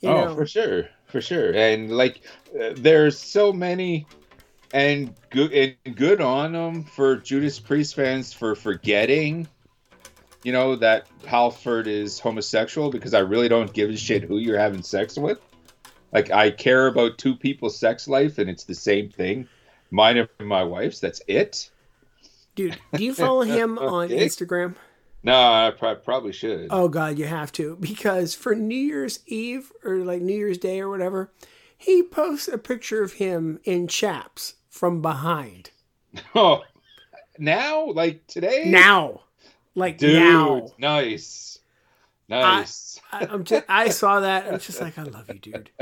You 0.00 0.10
oh, 0.10 0.24
know, 0.24 0.34
for 0.34 0.46
sure, 0.46 0.88
for 1.06 1.20
sure. 1.20 1.54
And 1.54 1.96
like, 1.96 2.22
uh, 2.60 2.70
there's 2.74 3.18
so 3.18 3.52
many, 3.52 4.06
and 4.74 5.14
good 5.30 5.52
and 5.52 5.96
good 5.96 6.20
on 6.20 6.52
them 6.52 6.84
for 6.84 7.16
Judas 7.16 7.60
Priest 7.60 7.94
fans 7.94 8.32
for 8.32 8.54
forgetting, 8.54 9.46
you 10.42 10.52
know, 10.52 10.74
that 10.76 11.06
Halford 11.24 11.86
is 11.86 12.18
homosexual 12.18 12.90
because 12.90 13.14
I 13.14 13.20
really 13.20 13.48
don't 13.48 13.72
give 13.72 13.90
a 13.90 13.96
shit 13.96 14.24
who 14.24 14.38
you're 14.38 14.58
having 14.58 14.82
sex 14.82 15.16
with. 15.16 15.38
Like, 16.12 16.30
I 16.30 16.50
care 16.50 16.86
about 16.88 17.18
two 17.18 17.34
people's 17.34 17.78
sex 17.78 18.06
life, 18.06 18.38
and 18.38 18.50
it's 18.50 18.64
the 18.64 18.74
same 18.74 19.08
thing. 19.10 19.48
Mine 19.90 20.18
and 20.18 20.28
my 20.48 20.62
wife's. 20.64 21.00
That's 21.00 21.22
it. 21.26 21.70
dude. 22.54 22.78
Do 22.94 23.02
you 23.04 23.14
follow 23.14 23.42
him 23.42 23.78
on. 23.78 24.08
Instagram? 24.08 24.74
No, 25.24 25.34
I 25.34 25.72
pro- 25.76 25.94
probably 25.96 26.32
should. 26.32 26.66
Oh 26.70 26.88
God, 26.88 27.16
you 27.18 27.26
have 27.26 27.52
to 27.52 27.76
because 27.76 28.34
for 28.34 28.54
New 28.56 28.74
Year's 28.74 29.20
Eve 29.26 29.70
or 29.84 29.98
like 29.98 30.20
New 30.20 30.34
Year's 30.36 30.58
Day 30.58 30.80
or 30.80 30.88
whatever, 30.90 31.30
he 31.78 32.02
posts 32.02 32.48
a 32.48 32.58
picture 32.58 33.02
of 33.04 33.12
him 33.14 33.60
in 33.64 33.86
chaps 33.86 34.54
from 34.68 35.00
behind. 35.02 35.70
Oh, 36.34 36.62
now, 37.38 37.86
like 37.92 38.26
today, 38.26 38.64
Now, 38.66 39.20
like 39.74 39.96
dude, 39.98 40.16
now. 40.18 40.66
nice, 40.78 41.58
nice. 42.28 43.00
I, 43.12 43.26
I'm 43.30 43.44
just, 43.44 43.64
I 43.68 43.88
saw 43.90 44.20
that. 44.20 44.46
I'm 44.52 44.58
just 44.58 44.80
like, 44.80 44.98
I 44.98 45.04
love 45.04 45.28
you, 45.28 45.38
dude. 45.38 45.70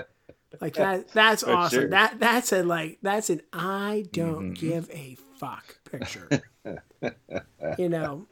Like 0.61 0.75
that. 0.75 1.09
That's 1.13 1.43
For 1.45 1.53
awesome. 1.55 1.81
sure. 1.81 1.89
That 1.91 2.19
that's 2.19 2.53
a 2.53 2.63
like 2.63 2.99
that's 3.03 3.31
an 3.31 3.43
I 3.53 4.07
don't 4.13 4.53
Mm-hmm. 4.55 4.67
give 4.67 4.91
a 4.91 5.17
fuck 5.39 5.79
picture. 5.91 6.29
you 7.79 7.89
know, 7.89 8.27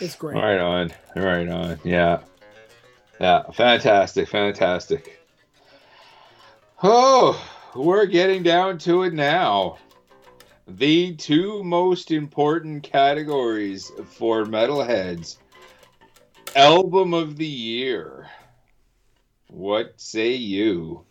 it's 0.00 0.14
great. 0.16 0.36
Right 0.36 0.58
on, 0.60 0.92
right 1.16 1.48
on. 1.48 1.78
Yeah, 1.84 2.20
yeah, 3.20 3.42
fantastic, 3.52 4.28
fantastic. 4.28 5.18
Oh, 6.82 7.40
we're 7.74 8.06
getting 8.06 8.42
down 8.42 8.78
to 8.78 9.02
it 9.04 9.12
now. 9.14 9.78
The 10.66 11.14
two 11.16 11.62
most 11.64 12.10
important 12.10 12.82
categories 12.82 13.90
for 14.06 14.44
metalheads: 14.44 15.38
album 16.56 17.14
of 17.14 17.36
the 17.36 17.46
year. 17.46 18.28
What 19.48 20.00
say 20.00 20.32
you? 20.34 21.04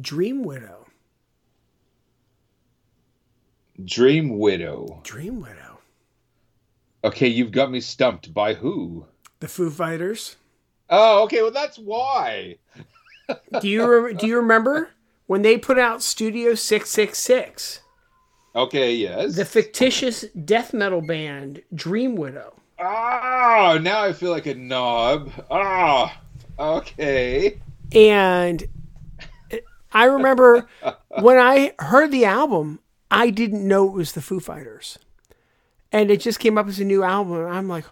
Dream 0.00 0.42
Widow. 0.42 0.86
Dream 3.84 4.38
Widow. 4.38 5.00
Dream 5.04 5.40
Widow. 5.40 5.78
Okay, 7.04 7.28
you've 7.28 7.52
got 7.52 7.70
me 7.70 7.80
stumped. 7.80 8.34
By 8.34 8.54
who? 8.54 9.06
The 9.40 9.48
Foo 9.48 9.70
Fighters. 9.70 10.36
Oh, 10.90 11.22
okay. 11.24 11.42
Well, 11.42 11.50
that's 11.52 11.78
why. 11.78 12.56
Do 13.60 13.68
you 13.68 13.86
rem- 13.86 14.16
do 14.16 14.26
you 14.26 14.36
remember 14.36 14.90
when 15.26 15.42
they 15.42 15.58
put 15.58 15.78
out 15.78 16.02
Studio 16.02 16.54
Six 16.54 16.90
Six 16.90 17.18
Six, 17.18 17.80
Okay, 18.56 18.94
yes. 18.94 19.36
the 19.36 19.44
fictitious 19.44 20.22
death 20.44 20.72
metal 20.72 21.02
band 21.02 21.62
Dream 21.74 22.16
Widow? 22.16 22.54
Ah, 22.80 23.78
now 23.80 24.02
I 24.02 24.12
feel 24.12 24.30
like 24.30 24.46
a 24.46 24.54
knob. 24.54 25.30
Ah, 25.50 26.20
okay. 26.58 27.60
And 27.94 28.66
I 29.92 30.04
remember 30.04 30.68
when 31.20 31.38
I 31.38 31.72
heard 31.78 32.10
the 32.10 32.24
album, 32.24 32.80
I 33.10 33.30
didn't 33.30 33.66
know 33.66 33.86
it 33.86 33.94
was 33.94 34.12
the 34.12 34.22
Foo 34.22 34.40
Fighters. 34.40 34.98
And 35.90 36.10
it 36.10 36.20
just 36.20 36.40
came 36.40 36.58
up 36.58 36.68
as 36.68 36.78
a 36.78 36.84
new 36.84 37.02
album. 37.02 37.46
And 37.46 37.54
I'm 37.54 37.68
like, 37.68 37.86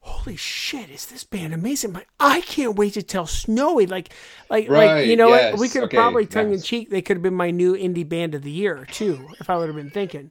holy 0.00 0.36
shit, 0.36 0.90
is 0.90 1.06
this 1.06 1.24
band 1.24 1.54
amazing? 1.54 1.92
But 1.92 2.06
I 2.18 2.40
can't 2.40 2.76
wait 2.76 2.94
to 2.94 3.02
tell 3.02 3.26
Snowy. 3.26 3.86
Like, 3.86 4.12
like, 4.50 4.68
like 4.68 5.06
you 5.06 5.16
know 5.16 5.28
yes, 5.28 5.52
what? 5.52 5.60
We 5.60 5.68
could 5.68 5.82
have 5.82 5.88
okay, 5.88 5.96
probably 5.96 6.26
tongue 6.26 6.52
in 6.52 6.60
cheek. 6.60 6.90
they 6.90 7.02
could 7.02 7.18
have 7.18 7.22
been 7.22 7.34
my 7.34 7.50
new 7.50 7.74
indie 7.74 8.08
band 8.08 8.34
of 8.34 8.42
the 8.42 8.50
year, 8.50 8.86
too, 8.90 9.28
if 9.40 9.48
I 9.48 9.56
would 9.56 9.68
have 9.68 9.76
been 9.76 9.90
thinking. 9.90 10.30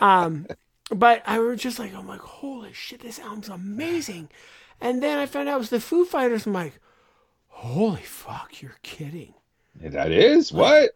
Um, 0.00 0.46
but 0.90 1.22
I 1.26 1.38
was 1.38 1.60
just 1.60 1.78
like, 1.78 1.94
I'm 1.94 2.06
like, 2.06 2.20
holy 2.20 2.72
shit, 2.72 3.00
this 3.00 3.18
album's 3.18 3.48
amazing. 3.48 4.28
And 4.80 5.02
then 5.02 5.18
I 5.18 5.26
found 5.26 5.48
out 5.48 5.56
it 5.56 5.58
was 5.58 5.70
the 5.70 5.80
Foo 5.80 6.04
Fighters. 6.04 6.46
I'm 6.46 6.52
like, 6.52 6.78
holy 7.48 8.02
fuck, 8.02 8.60
you're 8.60 8.76
kidding. 8.82 9.34
That 9.80 10.12
is 10.12 10.52
what? 10.52 10.90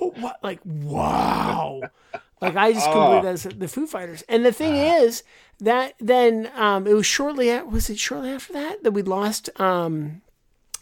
Oh, 0.00 0.12
what 0.18 0.36
like 0.42 0.60
wow 0.64 1.80
like 2.40 2.56
i 2.56 2.72
just 2.72 2.86
couldn't 2.86 3.02
Oh. 3.02 3.08
believe 3.20 3.22
that's 3.22 3.44
the 3.44 3.68
foo 3.68 3.86
fighters 3.86 4.22
and 4.28 4.44
the 4.44 4.52
thing 4.52 4.74
is 4.76 5.22
that 5.60 5.94
then 6.00 6.50
um 6.56 6.86
it 6.88 6.92
was 6.92 7.06
shortly 7.06 7.50
at 7.50 7.70
was 7.70 7.88
it 7.88 7.98
shortly 7.98 8.30
after 8.30 8.52
that 8.52 8.82
that 8.82 8.90
we 8.90 9.02
lost 9.02 9.48
um 9.60 10.22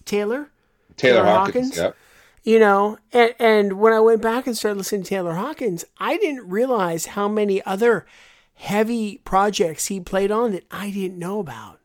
taylor 0.05 0.49
Taylor, 0.97 1.16
Taylor 1.18 1.24
Hawkins. 1.26 1.76
Hawkins? 1.76 1.76
Yep. 1.76 1.97
you 2.45 2.59
know 2.59 2.99
and, 3.12 3.35
and 3.39 3.72
when 3.74 3.93
i 3.93 4.01
went 4.01 4.22
back 4.22 4.47
and 4.47 4.57
started 4.57 4.78
listening 4.78 5.03
to 5.03 5.09
taylor 5.11 5.35
hawkins 5.35 5.85
i 5.99 6.16
didn't 6.16 6.49
realize 6.49 7.07
how 7.07 7.28
many 7.28 7.62
other 7.66 8.07
heavy 8.55 9.18
projects 9.18 9.87
he 9.89 10.01
played 10.01 10.30
on 10.32 10.53
that 10.53 10.64
i 10.70 10.91
didn't 10.91 11.18
know 11.18 11.39
about 11.41 11.78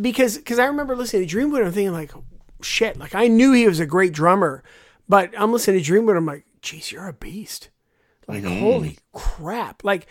because 0.00 0.36
because 0.38 0.58
i 0.58 0.66
remember 0.66 0.96
listening 0.96 1.22
to 1.22 1.28
Dream 1.28 1.50
Widow 1.52 1.66
i'm 1.66 1.72
thinking 1.72 1.92
like 1.92 2.10
shit. 2.62 2.98
Like 2.98 3.14
i 3.14 3.26
knew 3.28 3.52
he 3.52 3.66
was 3.68 3.80
a 3.80 3.86
great 3.86 4.12
drummer 4.12 4.62
but 5.08 5.30
i'm 5.38 5.52
listening 5.52 5.78
to 5.80 5.84
Dream 5.84 6.06
Widow 6.06 6.18
i'm 6.18 6.26
like 6.26 6.44
geez 6.60 6.92
you're 6.92 7.08
a 7.08 7.12
beast. 7.12 7.70
Like 8.28 8.44
holy 8.44 8.98
crap. 9.12 9.82
Like 9.84 10.06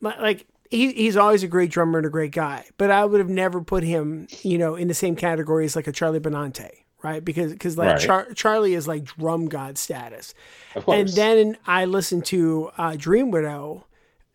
like 0.00 0.46
he, 0.68 0.92
he's 0.92 1.16
always 1.16 1.42
a 1.42 1.48
great 1.48 1.70
drummer 1.70 1.98
and 1.98 2.06
a 2.06 2.10
great 2.10 2.32
guy 2.32 2.64
but 2.78 2.90
i 2.90 3.04
would 3.04 3.20
have 3.20 3.28
never 3.28 3.60
put 3.62 3.84
him 3.84 4.26
you 4.42 4.56
know 4.58 4.74
in 4.74 4.88
the 4.88 4.94
same 4.94 5.14
category 5.14 5.64
as 5.66 5.76
like 5.76 5.86
a 5.86 5.92
charlie 5.92 6.18
benante 6.20 6.70
right? 7.02 7.24
Because 7.24 7.52
because 7.52 7.76
like 7.76 7.88
Right. 7.88 8.00
Char- 8.00 8.32
charlie 8.34 8.74
is 8.74 8.86
like 8.88 9.04
drum 9.04 9.46
god 9.46 9.76
status. 9.76 10.34
Of 10.74 10.84
course. 10.84 10.98
and 10.98 11.08
then 11.10 11.56
i 11.66 11.84
listened 11.84 12.24
to 12.26 12.70
uh, 12.78 12.94
dream 12.96 13.30
widow 13.30 13.86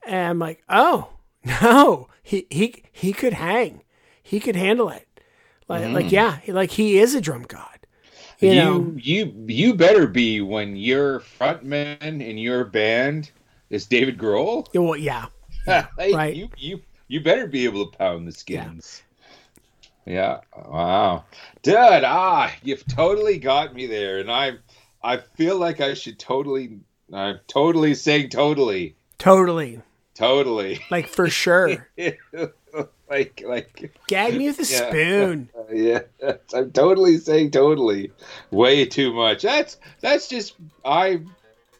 and 0.05 0.15
i'm 0.29 0.39
like 0.39 0.63
oh 0.69 1.09
no. 1.61 2.07
He 2.23 2.45
he 2.49 2.83
he 2.91 3.13
could 3.13 3.33
hang. 3.33 3.83
He 4.21 4.41
could 4.41 4.57
handle 4.57 4.89
it 4.89 5.06
like 5.67 5.83
Mm. 5.83 5.93
like 5.93 6.11
yeah 6.11 6.39
like 6.47 6.71
he 6.71 6.97
is 6.99 7.13
a 7.15 7.21
drum 7.21 7.43
god 7.43 7.79
you, 8.39 8.49
you 8.49 8.55
know 8.55 8.93
you 8.97 9.33
you 9.47 9.73
better 9.73 10.07
be 10.07 10.41
when 10.41 10.75
your 10.75 11.19
frontman 11.21 12.21
in 12.21 12.37
your 12.37 12.63
band 12.65 13.31
is 13.69 13.85
David 13.87 14.17
Grohl. 14.17 14.67
Yeah, 14.73 14.81
well 14.81 14.95
yeah 14.95 15.25
Hey, 15.65 16.13
right. 16.13 16.35
You 16.35 16.49
you 16.57 16.81
you 17.09 17.19
better 17.21 17.47
be 17.47 17.65
able 17.65 17.89
to 17.89 17.97
pound 17.97 18.27
the 18.27 18.31
skins. 18.31 19.01
Yeah. 20.05 20.39
Wow. 20.55 21.25
Dude, 21.63 21.75
ah, 21.77 22.53
you've 22.63 22.85
totally 22.87 23.37
got 23.39 23.73
me 23.73 23.87
there, 23.87 24.19
and 24.19 24.31
I 24.31 24.53
I 25.03 25.17
feel 25.17 25.57
like 25.57 25.81
I 25.81 25.93
should 25.95 26.17
totally 26.19 26.79
I'm 27.11 27.39
totally 27.47 27.93
saying 27.95 28.29
totally. 28.29 28.95
totally 29.17 29.81
Totally. 30.13 30.79
like 30.89 31.07
for 31.07 31.27
sure 31.29 31.87
like 33.09 33.43
like 33.45 33.93
gag 34.07 34.35
me 34.35 34.47
with 34.47 34.59
a 34.59 34.65
Yeah. 34.65 34.89
spoon. 34.89 35.49
Uh, 35.57 35.73
yeah. 35.73 36.01
I'm 36.53 36.71
totally 36.71 37.17
saying 37.17 37.51
totally. 37.51 38.11
Way 38.51 38.85
too 38.85 39.13
much. 39.13 39.41
That's 39.41 39.77
that's 40.01 40.27
just 40.27 40.55
i 40.85 41.21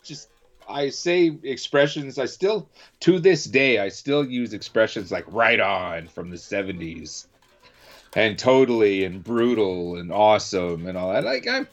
just 0.03 0.29
i 0.67 0.89
say 0.89 1.37
expressions 1.43 2.17
i 2.17 2.25
still 2.25 2.67
to 3.01 3.19
this 3.19 3.45
day 3.45 3.79
i 3.79 3.87
still 3.89 4.25
use 4.25 4.53
expressions 4.53 5.11
like 5.11 5.25
right 5.27 5.59
on 5.59 6.07
from 6.07 6.29
the 6.29 6.35
70s 6.37 7.27
and 8.15 8.37
totally 8.37 9.03
and 9.05 9.23
brutal 9.23 9.97
and 9.97 10.11
awesome 10.11 10.87
and 10.87 10.97
all 10.97 11.13
that. 11.13 11.23
Like 11.23 11.47
i'm 11.47 11.67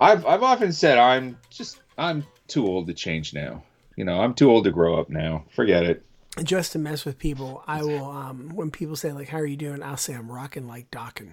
i've 0.00 0.26
i've 0.26 0.42
often 0.42 0.72
said 0.72 0.98
i'm 0.98 1.38
just 1.50 1.78
i'm 1.96 2.24
too 2.48 2.66
old 2.66 2.86
to 2.88 2.94
change 2.94 3.34
now. 3.34 3.62
You 3.96 4.04
know 4.04 4.20
i'm 4.20 4.34
too 4.34 4.50
old 4.50 4.64
to 4.64 4.72
grow 4.72 4.98
up 4.98 5.10
now. 5.10 5.44
Forget 5.54 5.84
it 5.84 6.05
just 6.42 6.72
to 6.72 6.78
mess 6.78 7.04
with 7.04 7.18
people, 7.18 7.62
I 7.66 7.82
will. 7.82 8.10
Um, 8.10 8.50
when 8.54 8.70
people 8.70 8.96
say 8.96 9.12
like, 9.12 9.28
"How 9.28 9.38
are 9.38 9.46
you 9.46 9.56
doing?" 9.56 9.82
I'll 9.82 9.96
say, 9.96 10.14
"I'm 10.14 10.30
rocking 10.30 10.66
like 10.66 10.90
Dokken." 10.90 11.32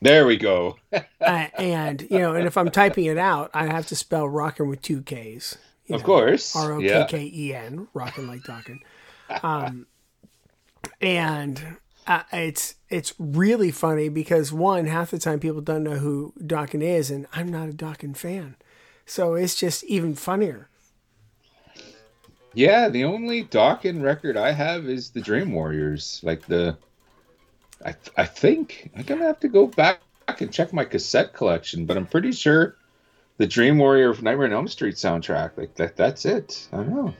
there 0.00 0.26
we 0.26 0.36
go 0.36 0.76
I, 1.20 1.50
and 1.58 2.02
you 2.10 2.18
know, 2.18 2.34
and 2.34 2.46
if 2.46 2.56
I'm 2.56 2.70
typing 2.70 3.04
it 3.04 3.18
out, 3.18 3.50
I 3.54 3.66
have 3.66 3.86
to 3.88 3.96
spell 3.96 4.28
rocking 4.28 4.68
with 4.68 4.82
two 4.82 5.02
K's. 5.02 5.58
of 5.90 6.00
know, 6.00 6.06
course 6.06 6.56
R 6.56 6.72
O 6.72 6.80
K 6.80 6.86
K 6.86 6.90
E 6.92 6.92
N, 6.92 7.00
yeah 7.00 7.06
K 7.06 7.18
K 7.18 7.36
E 7.36 7.54
N, 7.54 7.88
rockin' 7.94 8.26
like 8.26 8.42
Dokken. 8.42 8.80
Um, 9.44 9.86
and 11.00 11.76
uh, 12.04 12.24
it's 12.32 12.74
it's 12.88 13.14
really 13.18 13.70
funny 13.70 14.08
because 14.08 14.52
one 14.52 14.86
half 14.86 15.12
the 15.12 15.20
time 15.20 15.38
people 15.38 15.60
don't 15.60 15.84
know 15.84 15.98
who 15.98 16.32
Dokken 16.40 16.82
is, 16.82 17.12
and 17.12 17.28
I'm 17.32 17.48
not 17.48 17.68
a 17.68 17.72
Dokken 17.72 18.16
fan, 18.16 18.56
so 19.06 19.34
it's 19.34 19.54
just 19.54 19.84
even 19.84 20.16
funnier. 20.16 20.68
Yeah, 22.54 22.88
the 22.88 23.04
only 23.04 23.44
Dokken 23.44 24.02
record 24.02 24.36
I 24.36 24.52
have 24.52 24.86
is 24.86 25.10
the 25.10 25.20
Dream 25.20 25.52
Warriors. 25.52 26.20
Like 26.22 26.46
the, 26.46 26.76
I 27.84 27.94
I 28.16 28.26
think 28.26 28.90
I'm 28.96 29.02
gonna 29.02 29.24
have 29.26 29.40
to 29.40 29.48
go 29.48 29.66
back 29.66 30.00
and 30.40 30.52
check 30.52 30.72
my 30.72 30.84
cassette 30.84 31.32
collection, 31.32 31.86
but 31.86 31.96
I'm 31.96 32.06
pretty 32.06 32.32
sure 32.32 32.76
the 33.36 33.46
Dream 33.46 33.78
Warrior 33.78 34.10
of 34.10 34.22
Nightmare 34.22 34.46
on 34.46 34.52
Elm 34.52 34.68
Street 34.68 34.96
soundtrack. 34.96 35.56
Like 35.56 35.74
that, 35.76 35.96
that's 35.96 36.24
it. 36.24 36.68
I 36.72 36.76
don't 36.76 36.94
know. 36.94 37.14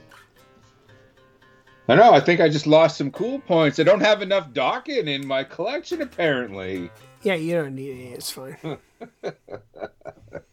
I 1.87 1.95
know. 1.95 2.13
I 2.13 2.19
think 2.19 2.39
I 2.39 2.47
just 2.47 2.67
lost 2.67 2.97
some 2.97 3.11
cool 3.11 3.39
points. 3.39 3.79
I 3.79 3.83
don't 3.83 4.01
have 4.01 4.21
enough 4.21 4.51
Dokken 4.51 5.07
in 5.07 5.25
my 5.25 5.43
collection 5.43 6.01
apparently. 6.01 6.89
Yeah, 7.23 7.35
you 7.35 7.55
don't 7.55 7.75
need 7.75 7.97
it. 7.97 8.13
It's 8.13 8.31
fine. 8.31 8.77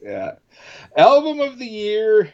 Yeah. 0.01 0.37
Album 0.97 1.41
of 1.41 1.59
the 1.59 1.67
year. 1.67 2.33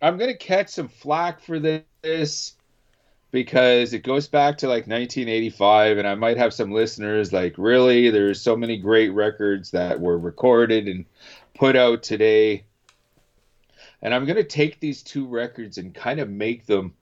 I'm 0.00 0.18
to 0.18 0.36
catch 0.36 0.68
some 0.68 0.88
flack 0.88 1.40
for 1.40 1.58
this 1.58 2.54
because 3.30 3.92
it 3.92 4.04
goes 4.04 4.28
back 4.28 4.58
to 4.58 4.66
like 4.66 4.86
1985 4.86 5.98
and 5.98 6.08
I 6.08 6.14
might 6.14 6.38
have 6.38 6.54
some 6.54 6.72
listeners 6.72 7.32
like 7.32 7.54
really 7.58 8.10
there's 8.10 8.40
so 8.40 8.56
many 8.56 8.78
great 8.78 9.10
records 9.10 9.72
that 9.72 10.00
were 10.00 10.18
recorded 10.18 10.88
and 10.88 11.04
put 11.54 11.76
out 11.76 12.02
today. 12.02 12.64
And 14.00 14.14
I'm 14.14 14.24
going 14.24 14.36
to 14.36 14.44
take 14.44 14.78
these 14.78 15.02
two 15.02 15.26
records 15.26 15.78
and 15.78 15.94
kind 15.94 16.20
of 16.20 16.30
make 16.30 16.66
them 16.66 16.94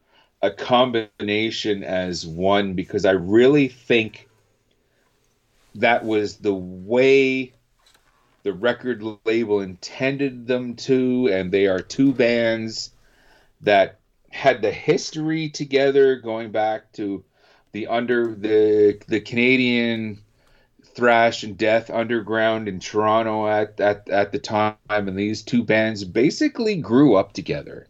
a 0.43 0.51
combination 0.51 1.85
as 1.85 2.27
one 2.27 2.75
because 2.75 3.05
I 3.05 3.13
really 3.13 3.69
think 3.69 4.29
that 5.75 6.05
was 6.05 6.37
the 6.37 6.55
way 6.55 7.53
the 8.47 8.53
record 8.53 9.03
label 9.25 9.61
intended 9.61 10.47
them 10.47 10.77
to, 10.77 11.29
and 11.33 11.51
they 11.51 11.67
are 11.67 11.81
two 11.81 12.13
bands 12.13 12.93
that 13.63 13.99
had 14.31 14.63
the 14.63 14.71
history 14.71 15.49
together 15.49 16.15
going 16.15 16.53
back 16.53 16.93
to 16.93 17.25
the 17.73 17.89
under 17.89 18.37
the 18.37 19.01
the 19.09 19.19
Canadian 19.19 20.23
thrash 20.95 21.43
and 21.43 21.59
death 21.59 21.91
underground 21.91 22.69
in 22.69 22.79
Toronto 22.79 23.49
at, 23.49 23.81
at 23.81 24.09
at 24.09 24.31
the 24.31 24.39
time 24.39 24.77
and 24.89 25.19
these 25.19 25.43
two 25.43 25.65
bands 25.65 26.05
basically 26.05 26.77
grew 26.77 27.17
up 27.17 27.33
together. 27.33 27.89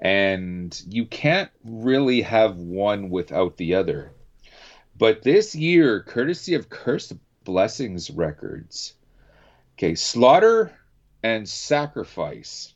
And 0.00 0.80
you 0.88 1.04
can't 1.04 1.50
really 1.62 2.22
have 2.22 2.56
one 2.56 3.10
without 3.10 3.58
the 3.58 3.74
other. 3.74 4.12
But 4.96 5.24
this 5.24 5.54
year 5.54 6.00
courtesy 6.00 6.54
of 6.54 6.70
cursed 6.70 7.12
blessings 7.44 8.10
records 8.10 8.94
Okay, 9.78 9.94
Slaughter 9.94 10.76
and 11.22 11.48
Sacrifice 11.48 12.74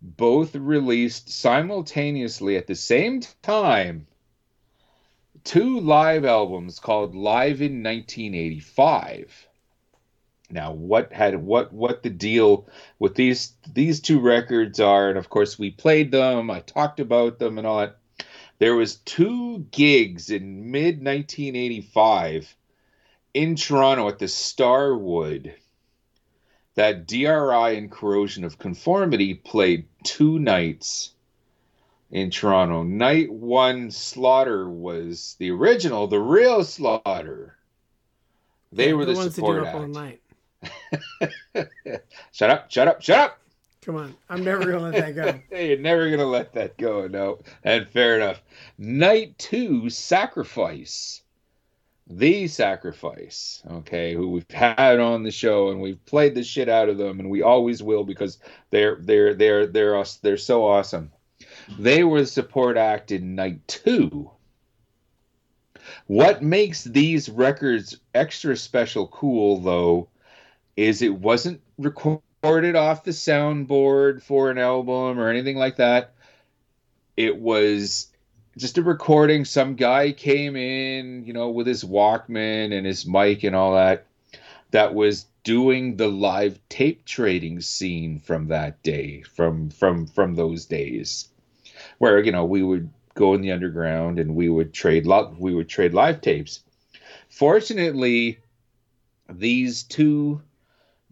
both 0.00 0.54
released 0.54 1.28
simultaneously 1.28 2.56
at 2.56 2.68
the 2.68 2.76
same 2.76 3.20
time 3.42 4.06
two 5.42 5.80
live 5.80 6.24
albums 6.24 6.78
called 6.78 7.16
Live 7.16 7.60
in 7.60 7.82
1985. 7.82 9.48
Now, 10.50 10.72
what 10.72 11.12
had 11.12 11.34
what 11.34 11.72
what 11.72 12.04
the 12.04 12.10
deal 12.10 12.68
with 13.00 13.16
these 13.16 13.54
these 13.72 13.98
two 13.98 14.20
records 14.20 14.78
are, 14.78 15.08
and 15.08 15.18
of 15.18 15.28
course 15.28 15.58
we 15.58 15.72
played 15.72 16.12
them, 16.12 16.48
I 16.48 16.60
talked 16.60 17.00
about 17.00 17.40
them 17.40 17.58
and 17.58 17.66
all 17.66 17.80
that. 17.80 17.98
There 18.60 18.76
was 18.76 18.98
two 18.98 19.66
gigs 19.72 20.30
in 20.30 20.70
mid 20.70 21.02
1985 21.04 22.54
in 23.34 23.56
Toronto 23.56 24.06
at 24.06 24.20
the 24.20 24.28
Starwood 24.28 25.52
that 26.74 27.06
DRI 27.06 27.76
and 27.76 27.90
Corrosion 27.90 28.44
of 28.44 28.58
Conformity 28.58 29.34
played 29.34 29.86
two 30.02 30.38
nights 30.38 31.12
in 32.10 32.30
Toronto. 32.30 32.82
Night 32.82 33.32
one, 33.32 33.90
Slaughter 33.90 34.68
was 34.68 35.36
the 35.38 35.50
original, 35.50 36.06
the 36.06 36.20
real 36.20 36.64
Slaughter. 36.64 37.56
They 38.72 38.92
were 38.92 39.04
the, 39.04 39.14
ones 39.14 39.34
support 39.34 39.66
up 39.66 39.74
all 39.74 39.82
act. 39.84 39.92
night. 39.92 40.20
Shut 42.32 42.50
up! 42.50 42.70
Shut 42.70 42.88
up! 42.88 43.02
Shut 43.02 43.18
up! 43.18 43.40
Come 43.82 43.96
on, 43.96 44.16
I'm 44.30 44.42
never 44.42 44.64
gonna 44.64 44.80
let 44.80 44.94
that 44.94 45.14
go. 45.14 45.40
You're 45.56 45.78
never 45.78 46.10
gonna 46.10 46.24
let 46.24 46.54
that 46.54 46.78
go. 46.78 47.06
No, 47.06 47.40
and 47.62 47.86
fair 47.88 48.16
enough. 48.16 48.42
Night 48.78 49.38
two, 49.38 49.90
Sacrifice. 49.90 51.22
The 52.06 52.48
Sacrifice, 52.48 53.62
okay, 53.70 54.12
who 54.14 54.28
we've 54.28 54.50
had 54.50 55.00
on 55.00 55.22
the 55.22 55.30
show 55.30 55.70
and 55.70 55.80
we've 55.80 56.04
played 56.04 56.34
the 56.34 56.44
shit 56.44 56.68
out 56.68 56.90
of 56.90 56.98
them 56.98 57.18
and 57.18 57.30
we 57.30 57.40
always 57.42 57.82
will 57.82 58.04
because 58.04 58.38
they're 58.70 58.96
they're 59.00 59.34
they're 59.34 59.66
they're 59.66 59.96
us 59.96 60.16
they're 60.16 60.36
so 60.36 60.66
awesome. 60.66 61.10
They 61.78 62.04
were 62.04 62.20
the 62.20 62.26
support 62.26 62.76
act 62.76 63.10
in 63.10 63.34
night 63.34 63.66
two. 63.66 64.30
What 66.06 66.42
makes 66.42 66.84
these 66.84 67.30
records 67.30 67.98
extra 68.14 68.56
special 68.56 69.08
cool 69.08 69.60
though 69.60 70.08
is 70.76 71.00
it 71.00 71.14
wasn't 71.14 71.62
recorded 71.78 72.76
off 72.76 73.04
the 73.04 73.12
soundboard 73.12 74.22
for 74.22 74.50
an 74.50 74.58
album 74.58 75.18
or 75.18 75.30
anything 75.30 75.56
like 75.56 75.76
that. 75.76 76.14
It 77.16 77.38
was 77.38 78.08
just 78.58 78.78
a 78.78 78.82
recording. 78.82 79.44
Some 79.44 79.74
guy 79.74 80.12
came 80.12 80.56
in, 80.56 81.24
you 81.24 81.32
know, 81.32 81.50
with 81.50 81.66
his 81.66 81.84
Walkman 81.84 82.76
and 82.76 82.86
his 82.86 83.06
mic 83.06 83.42
and 83.44 83.56
all 83.56 83.74
that. 83.74 84.06
that 84.70 84.94
was 84.94 85.26
doing 85.44 85.96
the 85.96 86.08
live 86.08 86.58
tape 86.68 87.04
trading 87.04 87.60
scene 87.60 88.18
from 88.18 88.48
that 88.48 88.82
day, 88.82 89.22
from 89.22 89.70
from 89.70 90.06
from 90.06 90.34
those 90.34 90.64
days, 90.66 91.28
where 91.98 92.18
you 92.22 92.32
know 92.32 92.44
we 92.44 92.62
would 92.62 92.90
go 93.14 93.34
in 93.34 93.40
the 93.40 93.52
underground 93.52 94.18
and 94.18 94.34
we 94.34 94.48
would 94.48 94.72
trade 94.72 95.06
we 95.38 95.54
would 95.54 95.68
trade 95.68 95.94
live 95.94 96.20
tapes. 96.20 96.60
Fortunately, 97.28 98.38
these 99.28 99.84
two 99.84 100.42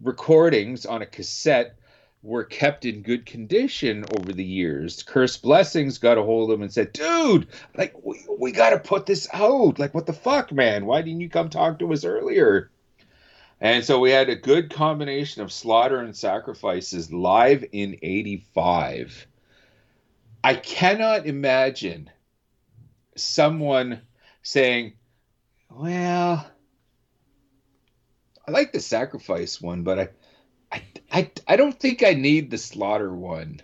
recordings 0.01 0.85
on 0.85 1.01
a 1.01 1.05
cassette 1.05 1.77
were 2.23 2.45
kept 2.45 2.85
in 2.85 3.01
good 3.01 3.25
condition 3.25 4.05
over 4.17 4.31
the 4.31 4.43
years. 4.43 5.03
Curse 5.03 5.37
Blessings 5.37 5.97
got 5.97 6.17
a 6.17 6.23
hold 6.23 6.49
of 6.49 6.57
them 6.57 6.63
and 6.63 6.73
said, 6.73 6.93
dude, 6.93 7.47
like, 7.75 7.93
we, 8.01 8.25
we 8.39 8.53
got 8.53 8.69
to 8.69 8.79
put 8.79 9.05
this 9.05 9.27
out. 9.33 9.77
Like, 9.77 9.93
what 9.93 10.05
the 10.05 10.13
fuck, 10.13 10.51
man? 10.51 10.85
Why 10.85 11.01
didn't 11.01 11.19
you 11.19 11.29
come 11.29 11.49
talk 11.49 11.79
to 11.79 11.91
us 11.91 12.05
earlier? 12.05 12.71
And 13.59 13.83
so 13.83 13.99
we 13.99 14.11
had 14.11 14.29
a 14.29 14.35
good 14.35 14.73
combination 14.73 15.41
of 15.41 15.51
slaughter 15.51 15.99
and 15.99 16.15
sacrifices 16.15 17.11
live 17.11 17.65
in 17.73 17.97
85. 18.01 19.27
I 20.43 20.55
cannot 20.55 21.25
imagine 21.25 22.09
someone 23.15 24.01
saying, 24.41 24.93
well, 25.69 26.49
I 28.47 28.51
like 28.51 28.71
the 28.71 28.79
sacrifice 28.79 29.61
one, 29.61 29.83
but 29.83 29.99
I 29.99 30.09
I, 30.73 30.81
I, 31.11 31.31
I 31.47 31.55
don't 31.55 31.79
think 31.79 32.03
I 32.03 32.13
need 32.13 32.49
the 32.49 32.57
slaughter 32.57 33.13
one. 33.13 33.61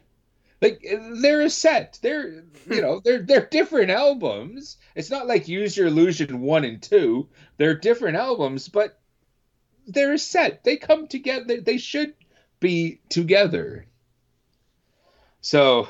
Like 0.61 0.85
they're 1.21 1.41
a 1.41 1.49
set. 1.49 1.99
They're 2.01 2.43
you 2.69 2.81
know 2.81 2.99
they're 3.03 3.21
they're 3.21 3.45
different 3.45 3.91
albums. 3.91 4.77
It's 4.95 5.09
not 5.09 5.27
like 5.27 5.47
Use 5.47 5.75
Your 5.75 5.87
Illusion 5.87 6.41
one 6.41 6.65
and 6.65 6.81
two. 6.81 7.29
They're 7.57 7.75
different 7.75 8.17
albums, 8.17 8.67
but 8.67 8.99
they're 9.87 10.13
a 10.13 10.19
set. 10.19 10.63
They 10.63 10.77
come 10.77 11.07
together. 11.07 11.61
They 11.61 11.77
should 11.77 12.13
be 12.59 12.99
together. 13.09 13.85
So, 15.41 15.87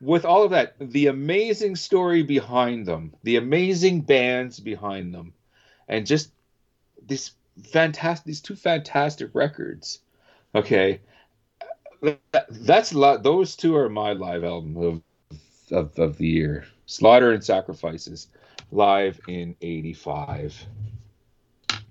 with 0.00 0.24
all 0.24 0.44
of 0.44 0.52
that, 0.52 0.76
the 0.80 1.08
amazing 1.08 1.76
story 1.76 2.22
behind 2.22 2.86
them, 2.86 3.14
the 3.22 3.36
amazing 3.36 4.00
bands 4.00 4.58
behind 4.58 5.12
them, 5.12 5.34
and 5.86 6.06
just 6.06 6.30
these 7.06 7.32
fantastic, 7.70 8.24
these 8.24 8.40
two 8.40 8.56
fantastic 8.56 9.34
records 9.34 10.00
Okay, 10.56 11.00
that's 12.48 12.92
a 12.92 12.98
lot. 12.98 13.22
Those 13.22 13.56
two 13.56 13.76
are 13.76 13.90
my 13.90 14.12
live 14.12 14.42
album 14.42 14.76
of, 14.78 15.02
of 15.70 15.98
of 15.98 16.16
the 16.16 16.26
year. 16.26 16.64
Slaughter 16.86 17.32
and 17.32 17.44
Sacrifices, 17.44 18.28
live 18.72 19.20
in 19.28 19.54
'85. 19.60 20.64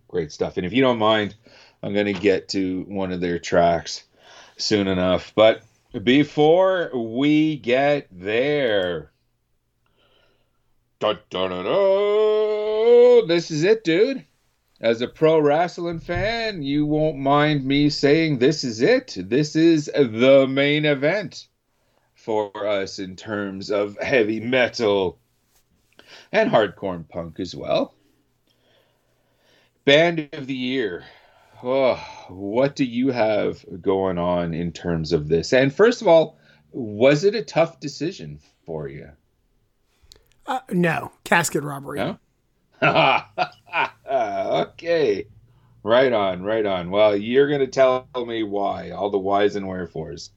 Great 0.08 0.32
stuff. 0.32 0.58
And 0.58 0.66
if 0.66 0.74
you 0.74 0.82
don't 0.82 0.98
mind, 0.98 1.36
I'm 1.84 1.94
going 1.94 2.12
to 2.12 2.20
get 2.20 2.50
to 2.50 2.86
one 2.88 3.12
of 3.12 3.22
their 3.22 3.38
tracks 3.38 4.04
soon 4.58 4.88
enough. 4.88 5.32
But 5.36 5.62
before 6.04 6.90
we 6.92 7.58
get 7.58 8.08
there, 8.12 9.12
dun, 10.98 11.20
dun, 11.30 11.52
dun, 11.52 13.28
this 13.28 13.52
is 13.52 13.64
it, 13.64 13.84
dude 13.84 14.26
as 14.82 15.02
a 15.02 15.08
pro 15.08 15.40
wrestling 15.40 16.00
fan, 16.00 16.62
you 16.62 16.86
won't 16.86 17.18
mind 17.18 17.66
me 17.66 17.90
saying 17.90 18.38
this 18.38 18.64
is 18.64 18.82
it. 18.82 19.16
This 19.18 19.56
is 19.56 19.86
the 19.86 20.48
main 20.48 20.86
event 20.86 21.48
for 22.14 22.68
us 22.68 23.00
in 23.00 23.16
terms 23.16 23.72
of 23.72 23.98
heavy 24.02 24.40
metal 24.40 25.20
and 26.32 26.52
hardcore 26.52 26.96
and 26.96 27.08
punk 27.08 27.40
as 27.40 27.56
well. 27.56 27.94
Band 29.86 30.30
of 30.34 30.48
the 30.48 30.56
year. 30.56 31.06
Oh, 31.64 31.96
what 32.28 32.76
do 32.76 32.84
you 32.84 33.12
have 33.12 33.64
going 33.82 34.18
on 34.18 34.54
in 34.54 34.72
terms 34.72 35.14
of 35.14 35.30
this? 35.30 35.54
And 35.54 35.74
first 35.74 36.02
of 36.02 36.08
all, 36.08 36.38
was 36.72 37.24
it 37.24 37.34
a 37.34 37.44
tough 37.44 37.80
decision 37.80 38.40
for 38.66 38.88
you? 38.88 39.10
Uh, 40.46 40.60
no, 40.72 41.12
casket 41.24 41.64
robbery. 41.64 42.00
No? 42.00 42.20
okay. 44.16 45.28
Right 45.84 46.12
on, 46.12 46.44
right 46.44 46.66
on. 46.66 46.90
Well, 46.90 47.16
you're 47.16 47.48
going 47.48 47.60
to 47.60 47.68
tell 47.68 48.08
me 48.16 48.44
why, 48.44 48.90
all 48.90 49.10
the 49.10 49.20
whys 49.20 49.56
and 49.56 49.68
wherefores. 49.68 50.32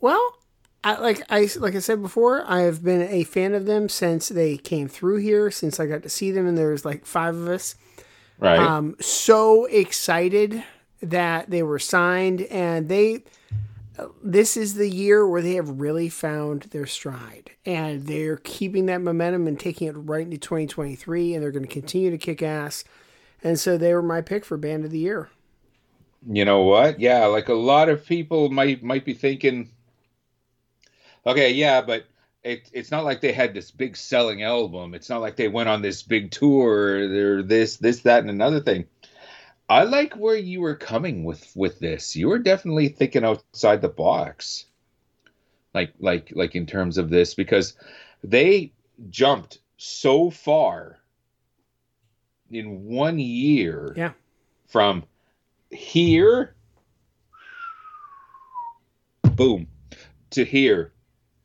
Well, 0.00 0.36
I, 0.82 0.96
like 1.00 1.22
I 1.30 1.48
like 1.56 1.74
I 1.74 1.78
said 1.78 2.02
before, 2.02 2.44
I 2.46 2.62
have 2.62 2.84
been 2.84 3.02
a 3.02 3.24
fan 3.24 3.54
of 3.54 3.66
them 3.66 3.88
since 3.88 4.28
they 4.28 4.56
came 4.58 4.88
through 4.88 5.18
here. 5.18 5.50
Since 5.50 5.80
I 5.80 5.86
got 5.86 6.02
to 6.02 6.08
see 6.08 6.30
them, 6.30 6.46
and 6.46 6.58
there 6.58 6.70
was 6.70 6.84
like 6.84 7.06
five 7.06 7.34
of 7.34 7.48
us. 7.48 7.76
Right. 8.38 8.58
Um, 8.58 8.96
so 9.00 9.64
excited 9.66 10.64
that 11.00 11.50
they 11.50 11.62
were 11.62 11.78
signed, 11.78 12.42
and 12.42 12.88
they 12.88 13.24
this 14.22 14.56
is 14.56 14.74
the 14.74 14.88
year 14.88 15.26
where 15.26 15.42
they 15.42 15.54
have 15.54 15.80
really 15.80 16.08
found 16.08 16.62
their 16.64 16.86
stride 16.86 17.50
and 17.64 18.06
they're 18.06 18.38
keeping 18.38 18.86
that 18.86 19.00
momentum 19.00 19.46
and 19.46 19.58
taking 19.58 19.88
it 19.88 19.92
right 19.92 20.24
into 20.24 20.38
2023 20.38 21.34
and 21.34 21.42
they're 21.42 21.52
going 21.52 21.66
to 21.66 21.72
continue 21.72 22.10
to 22.10 22.18
kick 22.18 22.42
ass. 22.42 22.84
And 23.42 23.58
so 23.58 23.78
they 23.78 23.94
were 23.94 24.02
my 24.02 24.20
pick 24.20 24.44
for 24.44 24.56
band 24.56 24.84
of 24.84 24.90
the 24.90 24.98
year. 24.98 25.28
You 26.28 26.44
know 26.44 26.62
what? 26.62 26.98
Yeah 26.98 27.26
like 27.26 27.48
a 27.48 27.54
lot 27.54 27.88
of 27.88 28.04
people 28.04 28.48
might 28.50 28.82
might 28.82 29.04
be 29.04 29.14
thinking 29.14 29.70
okay 31.26 31.52
yeah 31.52 31.80
but 31.80 32.06
it, 32.42 32.68
it's 32.72 32.90
not 32.90 33.04
like 33.04 33.22
they 33.22 33.32
had 33.32 33.54
this 33.54 33.70
big 33.70 33.96
selling 33.96 34.42
album. 34.42 34.92
It's 34.92 35.08
not 35.08 35.22
like 35.22 35.36
they 35.36 35.48
went 35.48 35.70
on 35.70 35.82
this 35.82 36.02
big 36.02 36.30
tour 36.30 37.08
they're 37.08 37.42
this 37.42 37.76
this 37.76 38.00
that 38.00 38.20
and 38.20 38.30
another 38.30 38.60
thing 38.60 38.86
I 39.68 39.84
like 39.84 40.14
where 40.14 40.36
you 40.36 40.60
were 40.60 40.74
coming 40.74 41.24
with 41.24 41.50
with 41.56 41.78
this. 41.78 42.14
You 42.14 42.28
were 42.28 42.38
definitely 42.38 42.88
thinking 42.88 43.24
outside 43.24 43.80
the 43.80 43.88
box. 43.88 44.66
Like 45.72 45.92
like 45.98 46.32
like 46.34 46.54
in 46.54 46.66
terms 46.66 46.98
of 46.98 47.10
this 47.10 47.34
because 47.34 47.74
they 48.22 48.72
jumped 49.10 49.58
so 49.76 50.30
far 50.30 50.98
in 52.50 52.84
one 52.84 53.18
year. 53.18 53.94
Yeah. 53.96 54.12
From 54.66 55.04
here 55.70 56.54
boom 59.34 59.66
to 60.30 60.44
here 60.44 60.92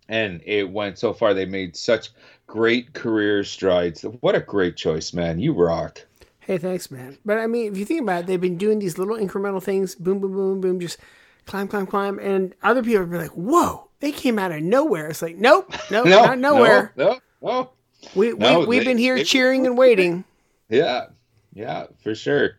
and 0.07 0.41
it 0.45 0.69
went 0.69 0.97
so 0.99 1.13
far 1.13 1.33
they 1.33 1.45
made 1.45 1.75
such 1.75 2.09
great 2.47 2.93
career 2.93 3.43
strides. 3.43 4.01
What 4.19 4.35
a 4.35 4.39
great 4.39 4.75
choice, 4.75 5.13
man. 5.13 5.39
You 5.39 5.53
rock. 5.53 6.05
Hey, 6.49 6.57
thanks, 6.57 6.89
man. 6.89 7.15
But 7.23 7.37
I 7.37 7.45
mean, 7.45 7.71
if 7.71 7.77
you 7.77 7.85
think 7.85 8.01
about 8.01 8.21
it, 8.21 8.25
they've 8.25 8.41
been 8.41 8.57
doing 8.57 8.79
these 8.79 8.97
little 8.97 9.15
incremental 9.15 9.61
things, 9.61 9.93
boom, 9.93 10.19
boom, 10.19 10.33
boom, 10.33 10.59
boom, 10.59 10.79
just 10.79 10.97
climb, 11.45 11.67
climb, 11.67 11.85
climb, 11.85 12.17
and 12.17 12.55
other 12.63 12.81
people 12.81 13.05
be 13.05 13.17
like, 13.19 13.29
"Whoa, 13.29 13.87
they 13.99 14.11
came 14.11 14.39
out 14.39 14.51
of 14.51 14.63
nowhere." 14.63 15.09
It's 15.09 15.21
like, 15.21 15.35
nope, 15.35 15.71
nope, 15.91 16.05
no, 16.07 16.25
not 16.25 16.39
nowhere. 16.39 16.91
No, 16.95 17.19
no, 17.43 17.69
We 18.15 18.33
no, 18.33 18.61
we 18.61 18.65
we've 18.65 18.79
they, 18.79 18.85
been 18.85 18.97
here 18.97 19.17
they, 19.17 19.23
cheering 19.25 19.67
and 19.67 19.77
waiting. 19.77 20.23
Yeah, 20.69 21.09
yeah, 21.53 21.85
for 22.01 22.15
sure, 22.15 22.57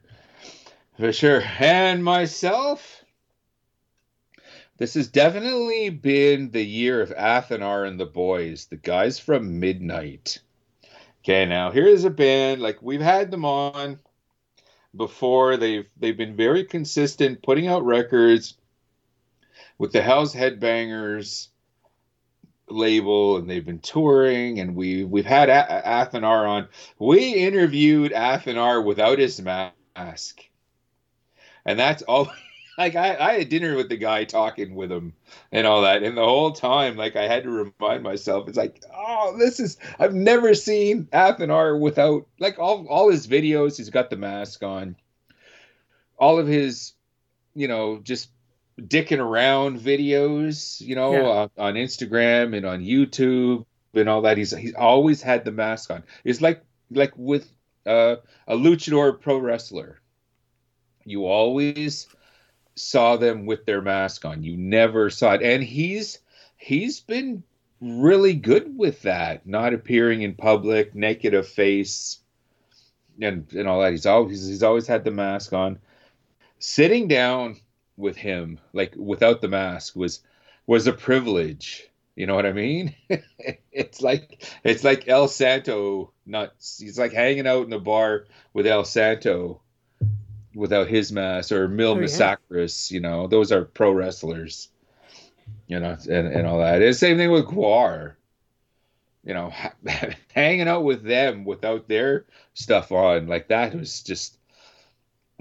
for 0.97 1.13
sure. 1.13 1.43
And 1.59 2.05
myself, 2.05 3.03
this 4.77 4.95
has 4.95 5.09
definitely 5.09 5.91
been 5.91 6.53
the 6.53 6.63
year 6.65 7.01
of 7.01 7.11
Athanar 7.11 7.89
and 7.89 7.99
the 7.99 8.07
boys, 8.07 8.67
the 8.67 8.77
guys 8.77 9.19
from 9.19 9.59
Midnight. 9.59 10.39
Okay, 11.23 11.45
now 11.45 11.71
here's 11.71 12.05
a 12.05 12.11
band 12.11 12.63
like 12.63 12.81
we've 12.81 13.01
had 13.01 13.31
them 13.31 13.45
on 13.45 13.99
before. 14.97 15.57
They've 15.59 15.87
they've 15.99 16.17
been 16.17 16.37
very 16.37 16.65
consistent, 16.65 17.43
putting 17.43 17.67
out 17.69 17.85
records 17.85 18.57
with 19.79 19.93
the 19.93 20.01
Hell's 20.01 20.35
Headbangers 20.35 21.49
label, 22.71 23.37
and 23.37 23.51
they've 23.51 23.65
been 23.65 23.81
touring. 23.81 24.61
And 24.61 24.75
we 24.75 25.05
we've 25.05 25.27
had 25.27 25.51
a- 25.51 25.83
Athanar 25.87 26.49
on. 26.49 26.69
We 26.99 27.35
interviewed 27.35 28.13
Athanar 28.13 28.83
without 28.83 29.19
his 29.19 29.43
mask, 29.43 30.41
and 31.67 31.79
that's 31.79 32.03
all 32.03 32.33
like 32.81 32.97
I, 32.97 33.17
I 33.17 33.39
had 33.39 33.49
dinner 33.49 33.77
with 33.77 33.89
the 33.89 33.97
guy 33.97 34.25
talking 34.25 34.75
with 34.75 34.91
him 34.91 35.13
and 35.53 35.67
all 35.67 35.83
that 35.83 36.03
and 36.03 36.17
the 36.17 36.25
whole 36.25 36.53
time 36.53 36.97
like 36.97 37.17
i 37.17 37.27
had 37.29 37.45
to 37.45 37.51
remind 37.51 38.03
myself 38.03 38.49
it's 38.49 38.57
like 38.57 38.83
oh 38.95 39.37
this 39.39 39.61
is 39.61 39.77
i've 39.99 40.15
never 40.15 40.55
seen 40.55 41.07
athanar 41.13 41.79
without 41.79 42.27
like 42.39 42.59
all, 42.59 42.87
all 42.89 43.11
his 43.11 43.27
videos 43.27 43.77
he's 43.77 43.91
got 43.91 44.11
the 44.11 44.17
mask 44.17 44.63
on. 44.63 44.97
All 46.19 46.39
of 46.39 46.47
his 46.47 46.93
you 47.55 47.69
know 47.69 47.99
just 48.03 48.31
dicking 48.79 49.21
around 49.21 49.81
videos 49.81 50.81
you 50.81 50.95
know 50.95 51.13
yeah. 51.13 51.29
uh, 51.29 51.49
on 51.59 51.75
instagram 51.75 52.57
and 52.57 52.67
on 52.67 52.81
youtube 52.81 53.65
and 53.95 54.09
all 54.09 54.23
that. 54.23 54.39
He's 54.39 54.57
he's 54.57 54.75
always 54.75 55.23
had 55.23 55.45
the 55.45 55.53
mask 55.53 55.91
on. 55.91 56.05
It's 56.25 56.41
like 56.41 56.63
like 56.91 57.13
with 57.17 57.51
uh, 57.87 58.17
a 58.47 58.57
luchador 58.57 59.21
pro 59.21 59.39
wrestler. 59.39 60.01
You 61.05 61.27
always 61.27 62.07
saw 62.75 63.17
them 63.17 63.47
with 63.47 63.67
their 63.67 63.83
mask 63.83 64.25
on. 64.25 64.43
You 64.43 64.57
never 64.57 65.11
saw 65.11 65.35
it. 65.35 65.43
And 65.43 65.63
he's 65.63 66.19
he's 66.57 67.01
been 67.01 67.43
really 67.81 68.35
good 68.35 68.77
with 68.77 69.03
that, 69.03 69.47
not 69.47 69.75
appearing 69.75 70.23
in 70.23 70.35
public, 70.35 70.95
naked 70.95 71.35
of 71.35 71.49
face, 71.49 72.19
and 73.21 73.51
and 73.53 73.69
all 73.69 73.81
that. 73.81 73.93
He's 73.93 74.07
always 74.07 74.47
he's 74.47 74.63
always 74.63 74.87
had 74.87 75.05
the 75.05 75.11
mask 75.11 75.53
on. 75.53 75.79
Sitting 76.59 77.09
down 77.09 77.57
with 77.97 78.17
him, 78.17 78.59
like 78.73 78.95
without 78.97 79.41
the 79.41 79.49
mask, 79.49 79.97
was 79.97 80.21
was 80.67 80.87
a 80.87 80.93
privilege. 80.93 81.89
You 82.17 82.27
know 82.27 82.35
what 82.35 82.47
I 82.47 82.53
mean? 82.53 82.95
it's 83.73 84.03
like 84.03 84.45
it's 84.63 84.85
like 84.85 85.09
El 85.09 85.29
Santo 85.29 86.13
Not 86.27 86.53
He's 86.59 86.99
like 86.99 87.13
hanging 87.13 87.47
out 87.47 87.65
in 87.65 87.71
the 87.71 87.79
bar 87.79 88.27
with 88.53 88.67
El 88.67 88.85
Santo 88.85 89.63
without 90.61 90.89
his 90.89 91.11
mask 91.11 91.51
or 91.53 91.67
Mil 91.67 91.93
oh, 91.93 91.95
yeah. 91.95 92.01
you 92.91 93.01
know, 93.01 93.27
those 93.27 93.51
are 93.51 93.65
pro 93.65 93.91
wrestlers. 93.91 94.69
You 95.67 95.81
know, 95.81 95.97
and, 96.09 96.29
and 96.29 96.47
all 96.47 96.59
that. 96.59 96.79
The 96.79 96.93
same 96.93 97.17
thing 97.17 97.31
with 97.31 97.47
GWAR. 97.47 98.15
You 99.25 99.35
know, 99.35 99.53
hanging 100.35 100.69
out 100.69 100.85
with 100.85 101.03
them 101.03 101.45
without 101.45 101.89
their 101.89 102.27
stuff 102.55 102.93
on, 102.93 103.27
like 103.27 103.49
that 103.49 103.75
was 103.75 104.03
just 104.03 104.39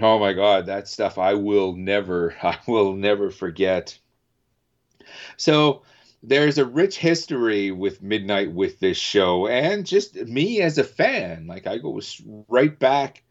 oh 0.01 0.17
my 0.19 0.33
god, 0.33 0.65
that 0.67 0.87
stuff 0.87 1.17
I 1.17 1.33
will 1.33 1.75
never 1.75 2.35
I 2.43 2.57
will 2.65 2.93
never 2.93 3.29
forget. 3.29 3.97
So 5.37 5.83
there's 6.23 6.57
a 6.57 6.65
rich 6.65 6.97
history 6.97 7.71
with 7.71 8.01
Midnight 8.01 8.51
with 8.51 8.79
this 8.79 8.97
show, 8.97 9.47
and 9.47 9.85
just 9.85 10.15
me 10.15 10.61
as 10.61 10.77
a 10.77 10.83
fan. 10.83 11.47
Like 11.47 11.67
I 11.67 11.77
go 11.77 11.99
right 12.47 12.77
back 12.77 13.23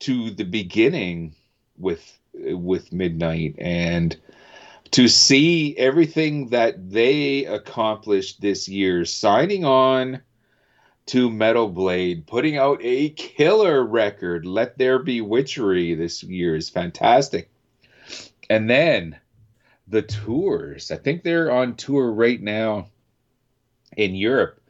to 0.00 0.30
the 0.30 0.44
beginning 0.44 1.34
with 1.78 2.18
with 2.34 2.92
Midnight, 2.92 3.54
and 3.58 4.16
to 4.92 5.08
see 5.08 5.76
everything 5.76 6.48
that 6.48 6.90
they 6.90 7.44
accomplished 7.44 8.40
this 8.40 8.68
year, 8.68 9.04
signing 9.04 9.64
on 9.64 10.20
to 11.06 11.30
Metal 11.30 11.68
Blade, 11.68 12.26
putting 12.26 12.56
out 12.56 12.78
a 12.82 13.10
killer 13.10 13.84
record, 13.84 14.46
Let 14.46 14.78
There 14.78 14.98
Be 14.98 15.20
Witchery 15.20 15.94
this 15.94 16.22
year 16.22 16.54
is 16.54 16.68
fantastic. 16.68 17.50
And 18.48 18.68
then 18.70 19.18
the 19.90 20.02
tours. 20.02 20.90
I 20.90 20.96
think 20.96 21.22
they're 21.22 21.50
on 21.50 21.74
tour 21.74 22.12
right 22.12 22.40
now 22.40 22.88
in 23.96 24.14
Europe, 24.14 24.60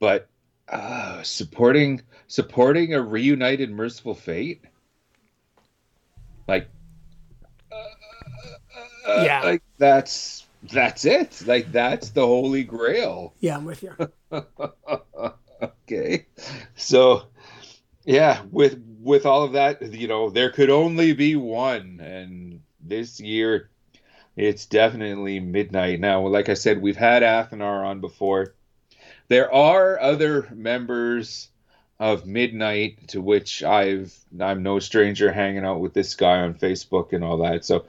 but 0.00 0.28
uh, 0.68 1.22
supporting 1.22 2.00
supporting 2.26 2.94
a 2.94 3.02
reunited 3.02 3.70
Mercyful 3.70 4.14
Fate, 4.14 4.64
like 6.48 6.68
uh, 9.06 9.22
yeah, 9.24 9.42
like 9.42 9.62
that's 9.78 10.46
that's 10.72 11.04
it. 11.04 11.42
Like 11.46 11.72
that's 11.72 12.10
the 12.10 12.26
holy 12.26 12.64
grail. 12.64 13.34
Yeah, 13.40 13.56
I'm 13.56 13.64
with 13.64 13.82
you. 13.82 13.94
okay, 15.62 16.26
so 16.76 17.24
yeah, 18.04 18.42
with 18.50 18.82
with 19.00 19.26
all 19.26 19.44
of 19.44 19.52
that, 19.52 19.92
you 19.92 20.08
know, 20.08 20.30
there 20.30 20.50
could 20.50 20.70
only 20.70 21.12
be 21.12 21.36
one, 21.36 22.00
and 22.00 22.60
this 22.80 23.20
year 23.20 23.70
it's 24.36 24.66
definitely 24.66 25.40
midnight 25.40 26.00
now. 26.00 26.26
Like 26.26 26.48
I 26.48 26.54
said, 26.54 26.80
we've 26.80 26.96
had 26.96 27.22
Athanar 27.22 27.86
on 27.86 28.00
before. 28.00 28.54
There 29.28 29.52
are 29.52 30.00
other 30.00 30.48
members 30.52 31.48
of 32.02 32.26
Midnight 32.26 33.06
to 33.08 33.20
which 33.20 33.62
I've 33.62 34.12
I'm 34.40 34.64
no 34.64 34.80
stranger 34.80 35.30
hanging 35.30 35.64
out 35.64 35.78
with 35.78 35.94
this 35.94 36.16
guy 36.16 36.40
on 36.40 36.54
Facebook 36.54 37.12
and 37.12 37.22
all 37.22 37.36
that. 37.38 37.64
So 37.64 37.84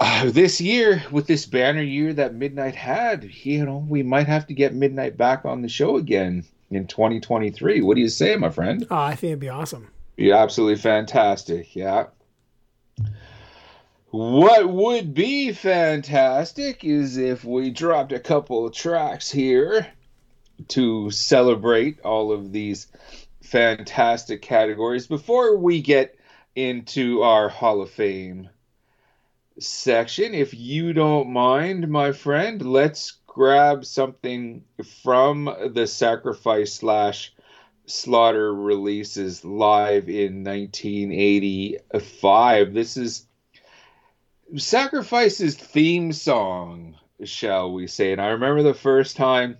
uh, 0.00 0.30
this 0.30 0.60
year 0.60 1.02
with 1.10 1.26
this 1.26 1.46
banner 1.46 1.82
year 1.82 2.12
that 2.14 2.32
Midnight 2.32 2.76
had, 2.76 3.24
you 3.24 3.66
know, 3.66 3.84
we 3.88 4.04
might 4.04 4.28
have 4.28 4.46
to 4.46 4.54
get 4.54 4.72
Midnight 4.72 5.16
back 5.16 5.44
on 5.44 5.62
the 5.62 5.68
show 5.68 5.96
again 5.96 6.44
in 6.70 6.86
2023. 6.86 7.80
What 7.80 7.96
do 7.96 8.02
you 8.02 8.08
say, 8.08 8.36
my 8.36 8.50
friend? 8.50 8.86
Oh, 8.88 8.96
I 8.96 9.16
think 9.16 9.30
it'd 9.32 9.40
be 9.40 9.48
awesome. 9.48 9.88
Be 10.14 10.30
absolutely 10.30 10.80
fantastic. 10.80 11.74
Yeah. 11.74 12.06
What 14.12 14.68
would 14.68 15.12
be 15.12 15.52
fantastic 15.52 16.84
is 16.84 17.16
if 17.16 17.44
we 17.44 17.70
dropped 17.70 18.12
a 18.12 18.20
couple 18.20 18.64
of 18.64 18.72
tracks 18.74 19.28
here 19.28 19.88
to 20.68 21.10
celebrate 21.10 22.00
all 22.00 22.32
of 22.32 22.52
these 22.52 22.86
fantastic 23.42 24.42
categories 24.42 25.06
before 25.06 25.56
we 25.56 25.82
get 25.82 26.16
into 26.54 27.22
our 27.22 27.48
Hall 27.48 27.80
of 27.82 27.90
Fame 27.90 28.48
section. 29.58 30.34
If 30.34 30.54
you 30.54 30.92
don't 30.92 31.32
mind, 31.32 31.88
my 31.88 32.12
friend, 32.12 32.62
let's 32.62 33.18
grab 33.26 33.84
something 33.84 34.64
from 35.02 35.52
the 35.72 35.86
Sacrifice 35.86 36.74
slash 36.74 37.32
Slaughter 37.86 38.54
releases 38.54 39.44
live 39.44 40.08
in 40.08 40.44
1985. 40.44 42.72
This 42.72 42.96
is 42.96 43.26
Sacrifice's 44.56 45.56
theme 45.56 46.12
song, 46.12 46.94
shall 47.24 47.72
we 47.72 47.88
say. 47.88 48.12
And 48.12 48.20
I 48.20 48.28
remember 48.28 48.62
the 48.62 48.74
first 48.74 49.16
time, 49.16 49.58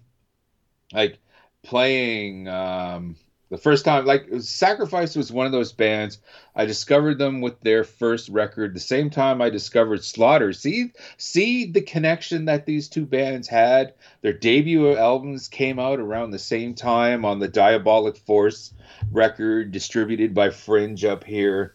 like, 0.92 1.18
playing 1.62 2.48
um, 2.48 3.16
the 3.50 3.58
first 3.58 3.84
time 3.84 4.06
like 4.06 4.26
sacrifice 4.40 5.16
was 5.16 5.32
one 5.32 5.46
of 5.46 5.52
those 5.52 5.72
bands. 5.72 6.18
I 6.54 6.64
discovered 6.64 7.18
them 7.18 7.40
with 7.40 7.60
their 7.60 7.84
first 7.84 8.28
record 8.28 8.74
the 8.74 8.80
same 8.80 9.10
time 9.10 9.42
i 9.42 9.50
discovered 9.50 10.04
slaughter. 10.04 10.52
See 10.52 10.92
see 11.16 11.66
the 11.66 11.82
connection 11.82 12.46
that 12.46 12.64
these 12.64 12.88
two 12.88 13.04
bands 13.04 13.48
had? 13.48 13.94
Their 14.22 14.32
debut 14.32 14.96
albums 14.96 15.48
came 15.48 15.78
out 15.78 16.00
around 16.00 16.30
the 16.30 16.38
same 16.38 16.74
time 16.74 17.24
on 17.24 17.40
the 17.40 17.48
diabolic 17.48 18.16
force 18.16 18.72
record 19.10 19.72
distributed 19.72 20.32
by 20.32 20.50
fringe 20.50 21.04
up 21.04 21.24
here. 21.24 21.74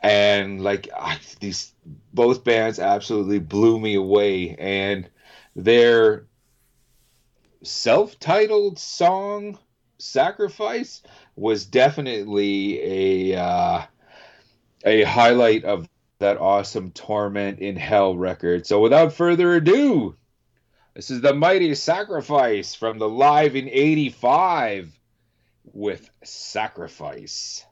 And 0.00 0.62
like 0.62 0.88
these 1.40 1.72
both 2.14 2.44
bands 2.44 2.78
absolutely 2.78 3.40
blew 3.40 3.80
me 3.80 3.96
away. 3.96 4.54
And 4.56 5.10
their 5.56 6.28
self-titled 7.62 8.78
song 8.78 9.58
sacrifice 9.98 11.02
was 11.36 11.66
definitely 11.66 13.32
a 13.32 13.40
uh, 13.40 13.82
a 14.84 15.02
highlight 15.02 15.64
of 15.64 15.88
that 16.20 16.38
awesome 16.38 16.90
torment 16.90 17.60
in 17.60 17.76
hell 17.76 18.16
record. 18.16 18.66
So 18.66 18.80
without 18.80 19.12
further 19.12 19.54
ado 19.54 20.16
this 20.98 21.10
is 21.12 21.20
the 21.20 21.32
mighty 21.32 21.76
sacrifice 21.76 22.74
from 22.74 22.98
the 22.98 23.08
live 23.08 23.54
in 23.54 23.68
85 23.68 24.92
with 25.64 26.10
sacrifice 26.24 27.64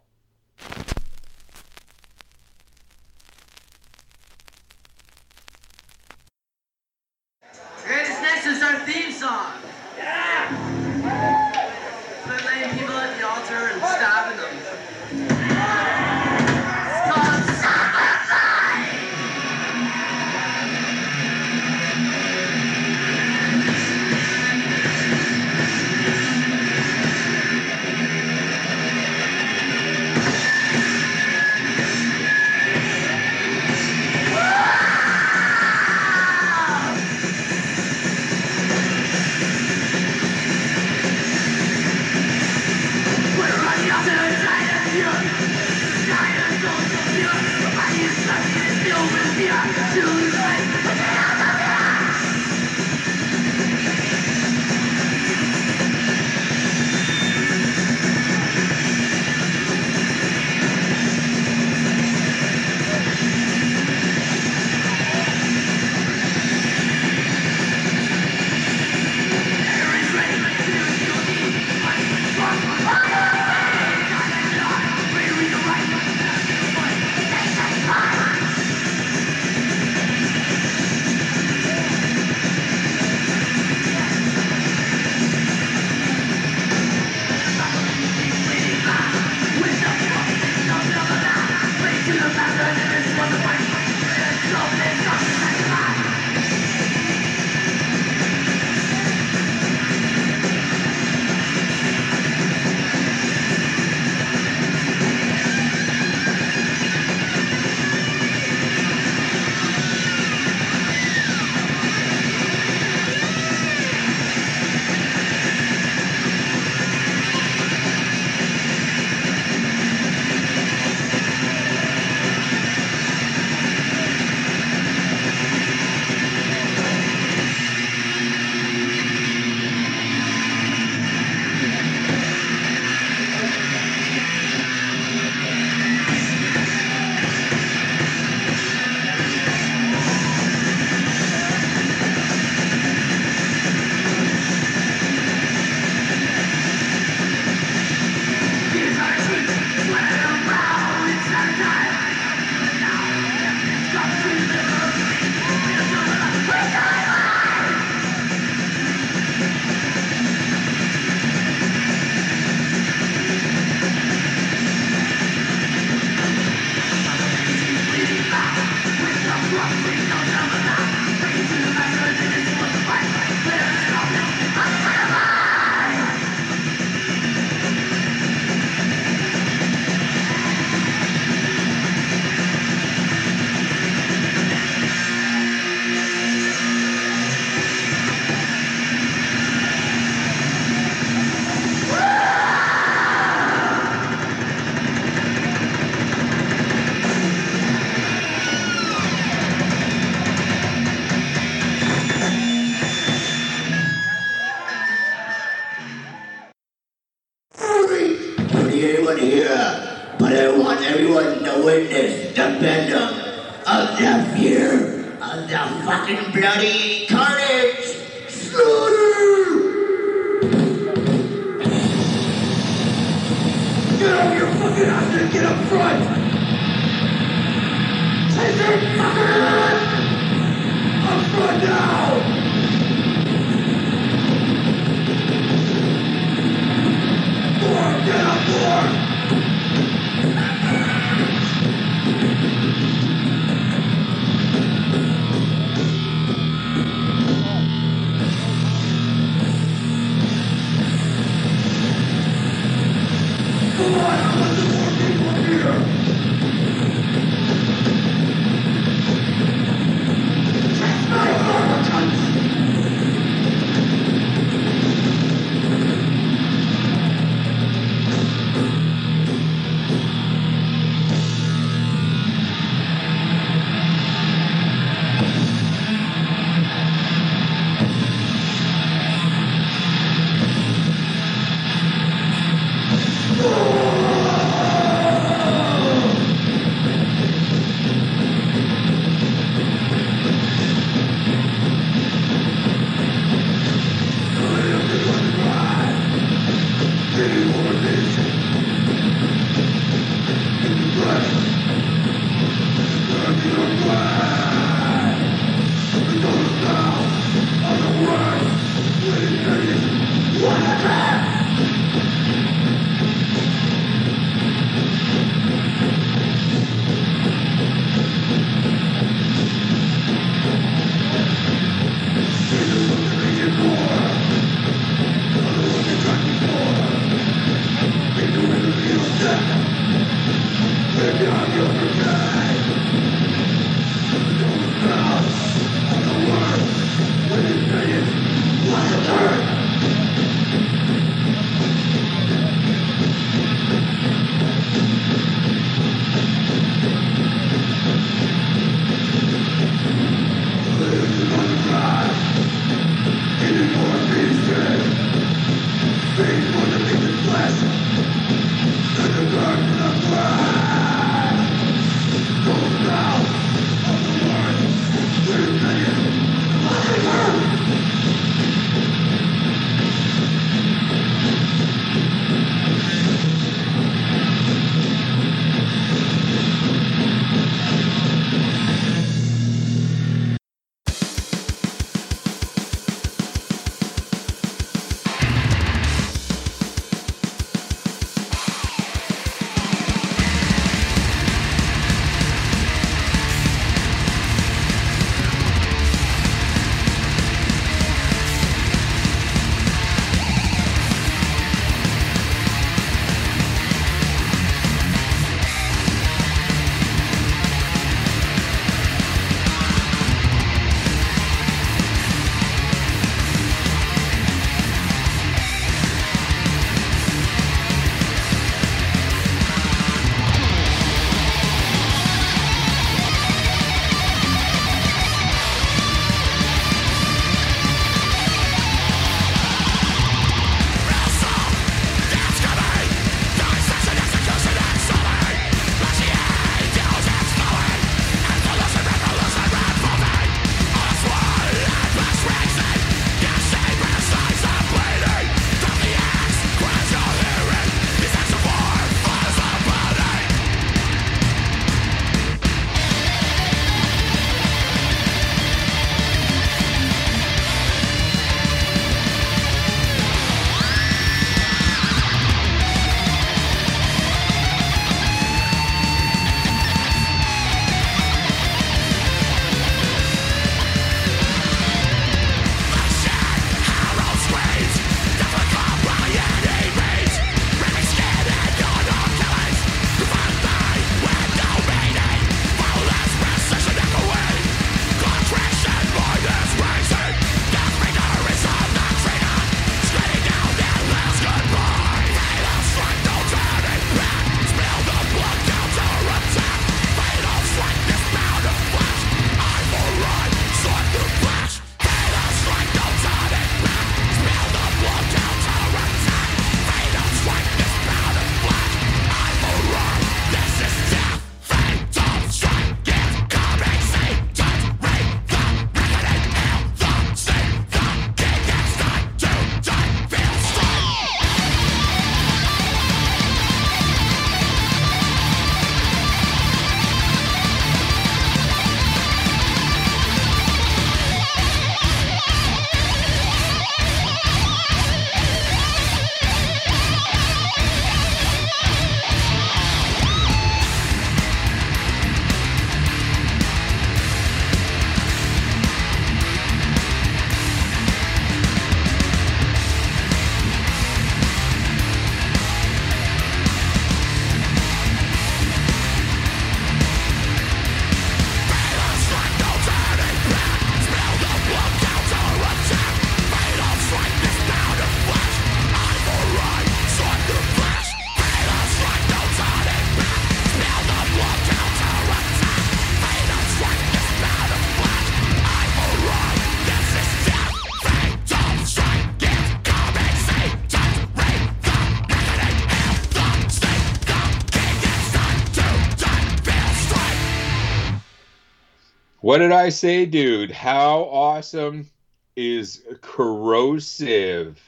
What 589.37 589.43
did 589.43 589.53
I 589.53 589.69
say, 589.69 590.07
dude? 590.07 590.51
How 590.51 591.01
awesome 591.11 591.91
is 592.37 592.83
corrosive? 593.03 594.59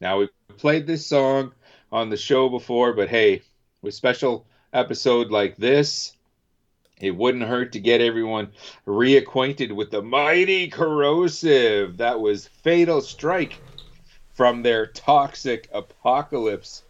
Now 0.00 0.20
we 0.20 0.28
played 0.58 0.86
this 0.86 1.04
song 1.04 1.50
on 1.90 2.08
the 2.08 2.16
show 2.16 2.48
before, 2.48 2.92
but 2.92 3.08
hey, 3.08 3.42
with 3.82 3.94
special 3.94 4.46
episode 4.72 5.32
like 5.32 5.56
this, 5.56 6.12
it 7.00 7.16
wouldn't 7.16 7.42
hurt 7.42 7.72
to 7.72 7.80
get 7.80 8.00
everyone 8.00 8.52
reacquainted 8.86 9.72
with 9.72 9.90
the 9.90 10.02
mighty 10.02 10.68
corrosive. 10.68 11.96
That 11.96 12.20
was 12.20 12.46
Fatal 12.46 13.00
Strike 13.00 13.60
from 14.34 14.62
their 14.62 14.86
Toxic 14.86 15.68
Apocalypse 15.72 16.84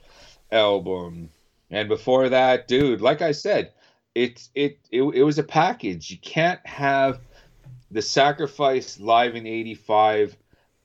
album. 0.50 1.30
And 1.70 1.88
before 1.88 2.28
that, 2.28 2.68
dude, 2.68 3.00
like 3.00 3.22
I 3.22 3.32
said, 3.32 3.72
it 4.14 4.48
it 4.54 4.78
it, 4.90 5.02
it 5.02 5.22
was 5.22 5.38
a 5.38 5.44
package. 5.44 6.10
You 6.10 6.18
can't 6.18 6.64
have 6.66 7.20
the 7.90 8.02
Sacrifice 8.02 8.98
live 8.98 9.36
in 9.36 9.46
85 9.46 10.36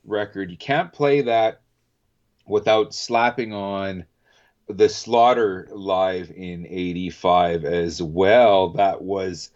record. 0.04 0.50
You 0.50 0.56
can't 0.56 0.92
play 0.92 1.22
that 1.22 1.60
without 2.46 2.94
slapping 2.94 3.52
on 3.52 4.04
the 4.68 4.88
Slaughter 4.88 5.68
live 5.70 6.30
in 6.30 6.66
85 6.66 7.64
as 7.64 8.02
well. 8.02 8.70
That 8.70 9.00
was 9.02 9.50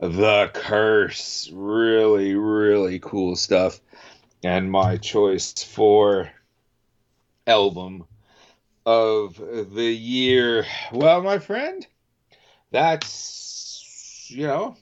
The 0.00 0.50
Curse. 0.54 1.50
Really, 1.52 2.34
really 2.34 2.98
cool 2.98 3.36
stuff. 3.36 3.80
And 4.42 4.70
my 4.70 4.96
choice 4.96 5.62
for 5.62 6.30
album 7.46 8.06
of 8.86 9.36
the 9.36 9.94
year. 9.94 10.64
Well, 10.92 11.22
my 11.22 11.38
friend, 11.38 11.86
that's, 12.70 14.26
you 14.28 14.46
know, 14.46 14.76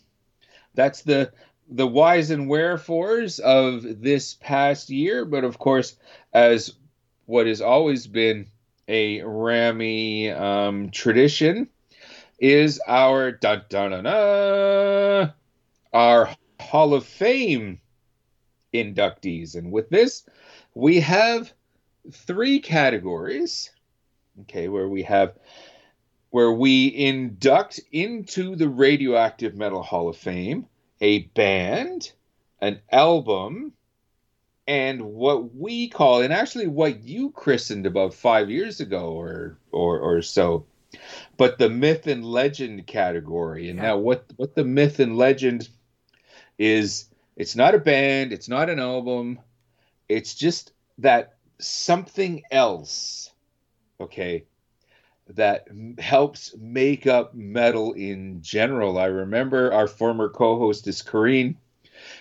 that's 0.75 1.03
the 1.03 1.33
the 1.69 1.87
whys 1.87 2.31
and 2.31 2.49
wherefores 2.49 3.41
of 3.41 3.83
this 4.01 4.35
past 4.35 4.89
year 4.89 5.25
but 5.25 5.43
of 5.43 5.59
course 5.59 5.97
as 6.33 6.75
what 7.25 7.49
has 7.49 7.61
always 7.61 8.07
been 8.07 8.47
a 8.89 9.21
Rammy 9.23 10.31
um, 10.31 10.91
tradition 10.91 11.69
is 12.39 12.81
our 12.87 13.33
dun, 13.33 13.63
dun, 13.69 13.91
dun, 13.91 14.05
dun, 14.05 15.33
our 15.93 16.31
Hall 16.61 16.95
of 16.95 17.05
Fame 17.05 17.81
inductees. 18.73 19.57
And 19.57 19.73
with 19.73 19.89
this, 19.89 20.25
we 20.75 21.01
have 21.01 21.53
three 22.13 22.61
categories. 22.61 23.71
Okay, 24.43 24.69
where 24.69 24.89
we 24.89 25.03
have 25.05 25.35
where 26.31 26.53
we 26.53 26.95
induct 26.95 27.81
into 27.93 28.57
the 28.57 28.69
Radioactive 28.69 29.55
Metal 29.55 29.83
Hall 29.83 30.09
of 30.09 30.17
Fame 30.17 30.67
a 31.01 31.21
band, 31.35 32.13
an 32.61 32.81
album, 32.91 33.73
and 34.67 35.03
what 35.03 35.55
we 35.55 35.89
call 35.89 36.23
and 36.23 36.33
actually 36.33 36.67
what 36.67 37.03
you 37.03 37.31
christened 37.31 37.87
about 37.87 38.15
five 38.15 38.51
years 38.51 38.81
ago 38.81 39.13
or 39.13 39.59
or 39.71 40.01
or 40.01 40.23
so 40.23 40.67
but 41.37 41.59
the 41.59 41.71
myth 41.71 42.07
and 42.07 42.25
legend 42.25 42.87
category 42.87 43.69
and 43.69 43.79
yeah. 43.79 43.87
now 43.87 43.97
what 43.97 44.25
what 44.37 44.55
the 44.55 44.65
myth 44.65 44.99
and 44.99 45.17
legend 45.17 45.69
is 46.59 47.09
it's 47.37 47.55
not 47.55 47.75
a 47.75 47.79
band 47.79 48.33
it's 48.33 48.49
not 48.49 48.69
an 48.69 48.81
album 48.81 49.39
it's 50.09 50.35
just 50.35 50.73
that 50.99 51.37
something 51.59 52.43
else 52.51 53.31
okay 54.01 54.45
that 55.29 55.67
helps 55.99 56.55
make 56.59 57.07
up 57.07 57.35
metal 57.35 57.93
in 57.95 58.41
general 58.43 58.99
i 58.99 59.07
remember 59.07 59.73
our 59.73 59.87
former 59.87 60.29
co-hostess 60.29 61.03
Corrine 61.03 61.57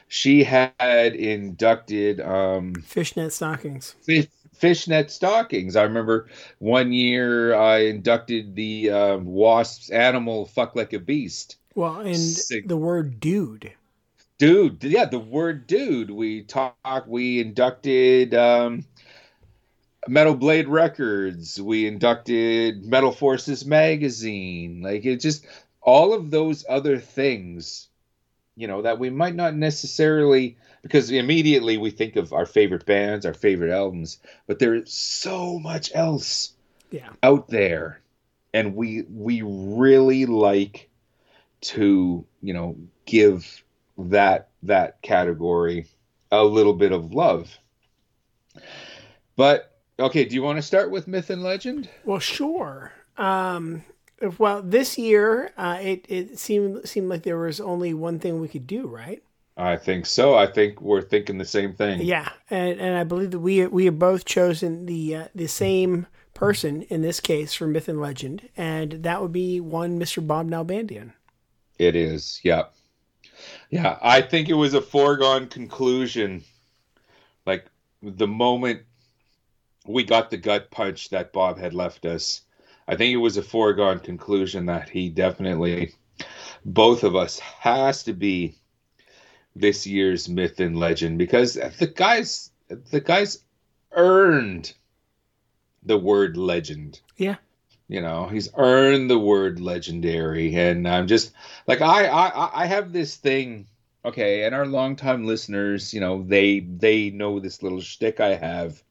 she 0.08 0.44
had 0.44 1.16
inducted 1.16 2.22
um, 2.22 2.76
fishnet 2.76 3.34
stockings. 3.34 3.96
Fish, 4.04 4.28
fishnet 4.54 5.12
stockings. 5.12 5.76
I 5.76 5.84
remember 5.84 6.30
one 6.60 6.92
year 6.92 7.56
I 7.56 7.80
inducted 7.80 8.56
the 8.56 8.90
um, 8.92 9.26
W.A.S.P.'s 9.26 9.90
animal 9.90 10.46
fuck 10.46 10.76
like 10.76 10.94
a 10.94 11.00
beast. 11.00 11.58
Well, 11.74 12.00
and 12.00 12.18
the 12.66 12.78
word 12.78 13.20
dude. 13.20 13.74
Dude, 14.38 14.84
yeah, 14.84 15.06
the 15.06 15.20
word 15.20 15.68
dude. 15.68 16.12
We 16.12 16.44
talked. 16.44 17.08
We 17.08 17.42
inducted 17.42 18.34
um, 18.34 18.86
Metal 20.08 20.36
Blade 20.36 20.68
Records. 20.68 21.60
We 21.60 21.88
inducted 21.88 22.86
Metal 22.86 23.12
Forces 23.12 23.66
magazine. 23.66 24.82
Like 24.82 25.06
it 25.06 25.22
just 25.22 25.46
all 25.82 26.14
of 26.14 26.32
those 26.32 26.66
other 26.68 27.00
things 27.00 27.88
you 28.56 28.68
know 28.68 28.82
that 28.82 29.00
we 29.00 29.10
might 29.10 29.36
not 29.36 29.56
necessarily 29.56 30.58
because 30.82 31.12
immediately 31.12 31.78
we 31.78 31.92
think 31.92 32.16
of 32.16 32.34
our 32.34 32.46
favorite 32.46 32.86
bands 32.86 33.26
our 33.26 33.34
favorite 33.34 33.72
albums 33.72 34.20
but 34.48 34.60
there's 34.60 34.92
so 34.92 35.60
much 35.60 35.92
else 35.94 36.54
yeah. 36.92 37.10
out 37.22 37.48
there 37.50 38.02
and 38.54 38.76
we 38.76 39.04
we 39.10 39.42
really 39.44 40.26
like 40.26 40.90
to 41.62 42.26
you 42.42 42.54
know 42.54 42.76
give 43.06 43.64
that 43.98 44.50
that 44.64 45.02
category 45.02 45.86
a 46.32 46.44
little 46.44 46.74
bit 46.74 46.92
of 46.92 47.14
love 47.14 47.58
but 49.36 49.75
okay 50.00 50.26
do 50.26 50.36
you 50.36 50.44
want 50.44 50.58
to 50.58 50.62
start 50.62 50.92
with 50.92 51.08
myth 51.08 51.30
and 51.30 51.44
legend 51.44 51.90
well 52.04 52.20
sure 52.20 52.92
um 53.18 53.84
well, 54.38 54.62
this 54.62 54.98
year 54.98 55.52
uh, 55.58 55.80
it 55.82 56.06
it 56.08 56.40
seemed 56.40 56.88
seemed 56.88 57.10
like 57.10 57.24
there 57.24 57.38
was 57.38 57.60
only 57.60 57.94
one 57.94 58.20
thing 58.20 58.40
we 58.40 58.48
could 58.48 58.68
do, 58.68 58.88
right? 58.88 59.22
I 59.58 59.78
think 59.78 60.06
so. 60.06 60.36
I 60.36 60.48
think 60.48 60.82
we're 60.82 61.02
thinking 61.02 61.38
the 61.38 61.46
same 61.46 61.74
thing. 61.74 62.02
Yeah, 62.02 62.30
and 62.50 62.80
and 62.80 62.98
I 62.98 63.04
believe 63.04 63.32
that 63.32 63.40
we 63.40 63.66
we 63.68 63.86
have 63.86 64.00
both 64.00 64.26
chosen 64.26 64.86
the 64.86 65.16
uh, 65.16 65.28
the 65.36 65.48
same 65.48 66.08
person 66.34 66.84
in 66.84 67.02
this 67.02 67.20
case 67.20 67.54
for 67.54 67.68
myth 67.68 67.88
and 67.88 68.00
legend, 68.00 68.50
and 68.56 69.04
that 69.04 69.22
would 69.22 69.32
be 69.32 69.60
one 69.60 70.00
Mr. 70.00 70.26
Bob 70.26 70.50
Nalbandian. 70.50 71.14
It 71.78 71.96
is, 71.96 72.40
yeah, 72.44 72.64
yeah. 73.70 73.98
I 74.02 74.22
think 74.22 74.50
it 74.50 74.54
was 74.54 74.74
a 74.74 74.82
foregone 74.82 75.48
conclusion. 75.48 76.44
Like 77.46 77.66
the 78.02 78.28
moment 78.28 78.82
we 79.88 80.04
got 80.04 80.30
the 80.30 80.38
gut 80.38 80.72
punch 80.72 81.10
that 81.10 81.34
Bob 81.34 81.60
had 81.60 81.74
left 81.74 82.06
us, 82.06 82.42
I 82.88 82.96
think 82.96 83.14
it 83.14 83.18
was 83.18 83.38
a 83.38 83.44
foregone 83.44 84.00
conclusion 84.00 84.68
that 84.68 84.90
he 84.90 85.10
definitely, 85.10 85.94
both 86.64 87.04
of 87.04 87.16
us, 87.16 87.40
has 87.40 88.04
to 88.04 88.14
be 88.14 88.56
this 89.56 89.88
year's 89.88 90.30
myth 90.30 90.60
and 90.60 90.78
legend 90.78 91.18
because 91.18 91.54
the 91.54 91.92
guys, 91.94 92.52
the 92.68 93.00
guys 93.00 93.44
earned 93.92 94.74
the 95.84 95.98
word 95.98 96.38
legend. 96.38 97.00
Yeah. 97.18 97.36
You 97.88 98.02
know, 98.02 98.28
he's 98.28 98.50
earned 98.56 99.10
the 99.10 99.20
word 99.20 99.60
legendary, 99.60 100.56
and 100.56 100.88
I'm 100.88 101.06
just 101.08 101.34
like 101.68 101.82
I, 101.82 102.08
I, 102.08 102.64
I 102.64 102.66
have 102.66 102.92
this 102.92 103.16
thing. 103.16 103.68
Okay, 104.04 104.44
and 104.44 104.56
our 104.56 104.66
longtime 104.66 105.26
listeners, 105.26 105.94
you 105.94 106.00
know, 106.00 106.24
they 106.24 106.62
they 106.62 107.12
know 107.12 107.40
this 107.40 107.62
little 107.62 107.82
shtick 107.82 108.20
I 108.20 108.36
have, 108.36 108.82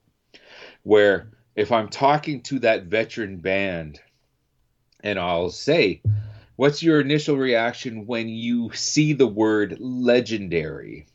where 0.85 1.33
if 1.57 1.73
I'm 1.73 1.89
talking 1.89 2.41
to 2.43 2.61
that 2.61 2.85
veteran 2.85 3.39
band 3.39 4.01
and 5.03 5.19
I'll 5.19 5.51
say, 5.51 6.01
What's 6.57 6.85
your 6.85 7.01
initial 7.01 7.37
reaction 7.37 8.07
when 8.07 8.29
you 8.29 8.71
see 8.75 9.13
the 9.13 9.27
word 9.27 9.79
legendary 9.81 11.07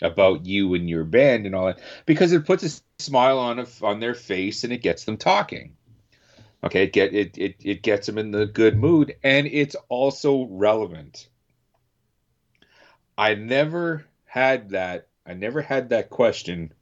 about 0.00 0.46
you 0.46 0.72
and 0.72 0.88
your 0.88 1.04
band 1.04 1.44
and 1.44 1.54
all 1.54 1.66
that? 1.66 1.80
Because 2.06 2.32
it 2.32 2.46
puts 2.46 2.62
a 2.64 3.02
smile 3.02 3.38
on 3.38 3.58
a, 3.58 3.66
on 3.82 4.00
their 4.00 4.14
face 4.14 4.64
and 4.64 4.72
it 4.72 4.80
gets 4.80 5.04
them 5.04 5.18
talking. 5.18 5.76
Okay, 6.64 6.84
it 6.84 6.92
get 6.92 7.14
it, 7.14 7.36
it 7.36 7.56
it 7.62 7.82
gets 7.82 8.06
them 8.06 8.18
in 8.18 8.30
the 8.30 8.46
good 8.46 8.78
mood 8.78 9.14
and 9.22 9.46
it's 9.46 9.76
also 9.88 10.46
relevant. 10.50 11.28
I 13.16 13.34
never 13.34 14.06
had 14.24 14.70
that 14.70 15.08
I 15.26 15.34
never 15.34 15.60
had 15.60 15.90
that 15.90 16.08
question 16.08 16.72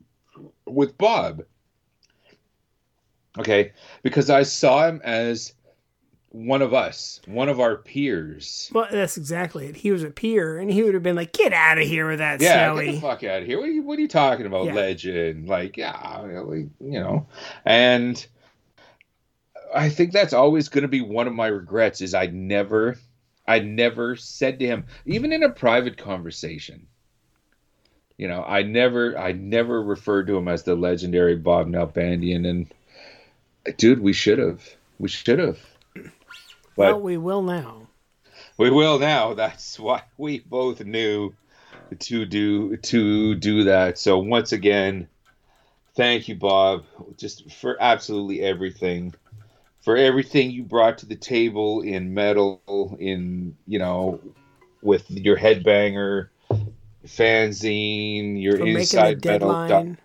with 0.64 0.96
Bob 0.96 1.42
Okay, 3.38 3.72
because 4.02 4.30
I 4.30 4.42
saw 4.42 4.88
him 4.88 5.00
as 5.04 5.52
one 6.30 6.60
of 6.60 6.74
us, 6.74 7.20
one 7.26 7.48
of 7.48 7.60
our 7.60 7.76
peers. 7.76 8.70
Well, 8.72 8.88
that's 8.90 9.16
exactly 9.16 9.66
it. 9.66 9.76
He 9.76 9.90
was 9.90 10.02
a 10.02 10.10
peer, 10.10 10.58
and 10.58 10.70
he 10.70 10.82
would 10.82 10.94
have 10.94 11.02
been 11.02 11.16
like, 11.16 11.32
"Get 11.32 11.52
out 11.52 11.78
of 11.78 11.86
here 11.86 12.08
with 12.08 12.18
that, 12.18 12.40
yeah, 12.40 12.72
Snowy. 12.72 12.86
get 12.86 12.94
the 12.96 13.00
fuck 13.00 13.24
out 13.24 13.42
of 13.42 13.46
here! 13.46 13.58
What 13.58 13.68
are 13.68 13.72
you, 13.72 13.82
what 13.82 13.98
are 13.98 14.02
you 14.02 14.08
talking 14.08 14.46
about, 14.46 14.66
yeah. 14.66 14.74
legend? 14.74 15.48
Like, 15.48 15.76
yeah, 15.76 16.24
you 16.24 16.70
know." 16.80 17.26
And 17.64 18.26
I 19.74 19.88
think 19.88 20.12
that's 20.12 20.32
always 20.32 20.68
going 20.68 20.82
to 20.82 20.88
be 20.88 21.00
one 21.00 21.26
of 21.26 21.34
my 21.34 21.46
regrets 21.46 22.00
is 22.00 22.14
I 22.14 22.26
never, 22.26 22.98
I 23.46 23.60
never 23.60 24.16
said 24.16 24.58
to 24.58 24.66
him, 24.66 24.84
even 25.06 25.32
in 25.32 25.42
a 25.42 25.50
private 25.50 25.96
conversation. 25.96 26.86
You 28.18 28.28
know, 28.28 28.42
I 28.42 28.62
never, 28.62 29.18
I 29.18 29.32
never 29.32 29.82
referred 29.82 30.26
to 30.28 30.36
him 30.36 30.48
as 30.48 30.62
the 30.62 30.74
legendary 30.74 31.36
Bob 31.36 31.68
Nalbandian, 31.68 32.48
and 32.48 32.66
dude, 33.76 34.01
we 34.01 34.12
should 34.12 34.38
have. 34.38 34.62
We 34.98 35.09
should 35.09 35.38
have. 35.38 35.59
Well, 36.76 37.01
we 37.01 37.16
will 37.16 37.43
now. 37.43 37.88
We 38.59 38.70
will 38.70 38.98
now. 38.98 39.34
That's 39.34 39.78
why 39.78 40.02
we 40.16 40.40
both 40.40 40.84
knew 40.84 41.34
to 41.98 42.26
do 42.26 42.76
to 42.76 43.34
do 43.34 43.64
that. 43.64 43.98
So 43.98 44.18
once 44.18 44.52
again, 44.52 45.09
thank 45.94 46.28
you, 46.28 46.36
Bob, 46.36 46.84
just 47.16 47.51
for 47.52 47.76
absolutely 47.80 48.43
everything, 48.43 49.14
for 49.80 49.97
everything 49.97 50.51
you 50.51 50.62
brought 50.62 50.98
to 50.98 51.06
the 51.06 51.16
table 51.16 51.82
in 51.82 52.14
metal, 52.14 52.97
in 52.98 53.56
you 53.66 53.78
know, 53.78 54.20
with 54.82 55.10
your 55.10 55.36
headbanger, 55.36 56.28
fanzine, 57.06 58.40
your 58.40 58.59
For 58.59 58.66
inside 58.66 59.24
metal. 59.24 59.97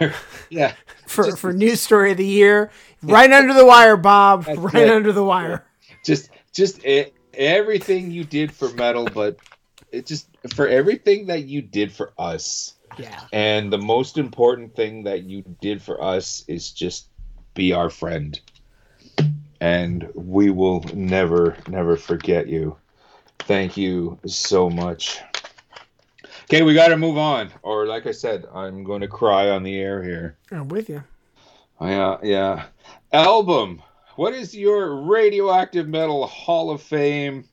yeah, 0.50 0.74
For, 1.06 1.24
Just- 1.24 1.38
for 1.38 1.52
news 1.52 1.80
story 1.80 2.12
of 2.12 2.16
the 2.16 2.26
year, 2.26 2.70
right 3.02 3.30
under 3.30 3.54
the 3.54 3.66
wire, 3.66 3.96
Bob. 3.96 4.46
Right 4.46 4.88
it. 4.88 4.90
under 4.90 5.12
the 5.12 5.24
wire. 5.24 5.64
just 6.04 6.30
just 6.52 6.84
e- 6.84 7.12
everything 7.34 8.10
you 8.10 8.24
did 8.24 8.52
for 8.52 8.70
metal, 8.74 9.08
but 9.12 9.36
it 9.92 10.06
just 10.06 10.28
for 10.54 10.68
everything 10.68 11.26
that 11.26 11.44
you 11.44 11.62
did 11.62 11.92
for 11.92 12.12
us. 12.18 12.74
Yeah. 12.98 13.20
And 13.32 13.72
the 13.72 13.78
most 13.78 14.16
important 14.16 14.74
thing 14.74 15.04
that 15.04 15.24
you 15.24 15.42
did 15.60 15.82
for 15.82 16.02
us 16.02 16.44
is 16.48 16.70
just 16.70 17.08
be 17.54 17.72
our 17.72 17.90
friend. 17.90 18.38
And 19.60 20.08
we 20.14 20.50
will 20.50 20.84
never, 20.94 21.56
never 21.68 21.96
forget 21.96 22.46
you. 22.46 22.76
Thank 23.40 23.76
you 23.76 24.18
so 24.26 24.70
much. 24.70 25.20
Okay, 26.46 26.62
we 26.62 26.74
got 26.74 26.88
to 26.88 26.96
move 26.96 27.18
on. 27.18 27.50
Or, 27.62 27.86
like 27.86 28.06
I 28.06 28.12
said, 28.12 28.46
I'm 28.54 28.84
going 28.84 29.00
to 29.00 29.08
cry 29.08 29.50
on 29.50 29.64
the 29.64 29.76
air 29.78 30.02
here. 30.02 30.38
I'm 30.52 30.68
with 30.68 30.88
you. 30.88 31.02
Yeah, 31.80 32.18
yeah. 32.22 32.66
Album. 33.12 33.82
What 34.14 34.32
is 34.32 34.56
your 34.56 35.02
Radioactive 35.02 35.88
Metal 35.88 36.26
Hall 36.26 36.70
of 36.70 36.80
Fame 36.80 37.44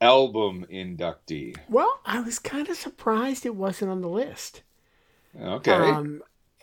album 0.00 0.66
inductee? 0.72 1.56
Well, 1.68 2.00
I 2.04 2.20
was 2.20 2.38
kind 2.38 2.68
of 2.68 2.76
surprised 2.76 3.46
it 3.46 3.54
wasn't 3.54 3.90
on 3.90 4.00
the 4.00 4.08
list. 4.08 4.62
Okay. 5.40 5.72
Um, 5.72 6.22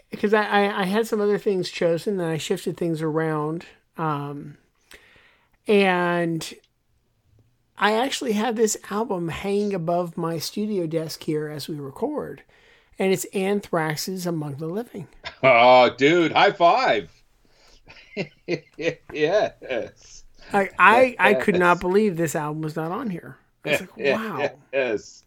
because 0.09 0.33
I, 0.33 0.43
I, 0.43 0.81
I 0.81 0.83
had 0.85 1.07
some 1.07 1.21
other 1.21 1.37
things 1.37 1.69
chosen 1.69 2.19
and 2.19 2.29
I 2.29 2.37
shifted 2.37 2.77
things 2.77 3.01
around. 3.01 3.65
Um, 3.97 4.57
and 5.67 6.53
I 7.83 7.97
actually 7.97 8.31
have 8.31 8.55
this 8.55 8.77
album 8.89 9.27
hanging 9.27 9.73
above 9.73 10.15
my 10.15 10.37
studio 10.37 10.87
desk 10.87 11.21
here 11.23 11.49
as 11.49 11.67
we 11.67 11.75
record. 11.75 12.41
And 12.97 13.11
it's 13.11 13.25
Anthrax's 13.33 14.25
Among 14.25 14.55
the 14.55 14.67
Living. 14.67 15.09
Oh, 15.43 15.93
dude, 15.97 16.31
high 16.31 16.53
five. 16.53 17.11
yes. 18.47 20.23
I, 20.53 20.69
I, 20.79 21.15
I 21.19 21.33
could 21.33 21.57
not 21.57 21.81
believe 21.81 22.15
this 22.15 22.37
album 22.37 22.61
was 22.61 22.77
not 22.77 22.93
on 22.93 23.09
here. 23.09 23.35
I 23.65 23.71
was 23.71 23.81
like, 23.81 23.97
wow. 23.97 24.49
Yes. 24.71 25.25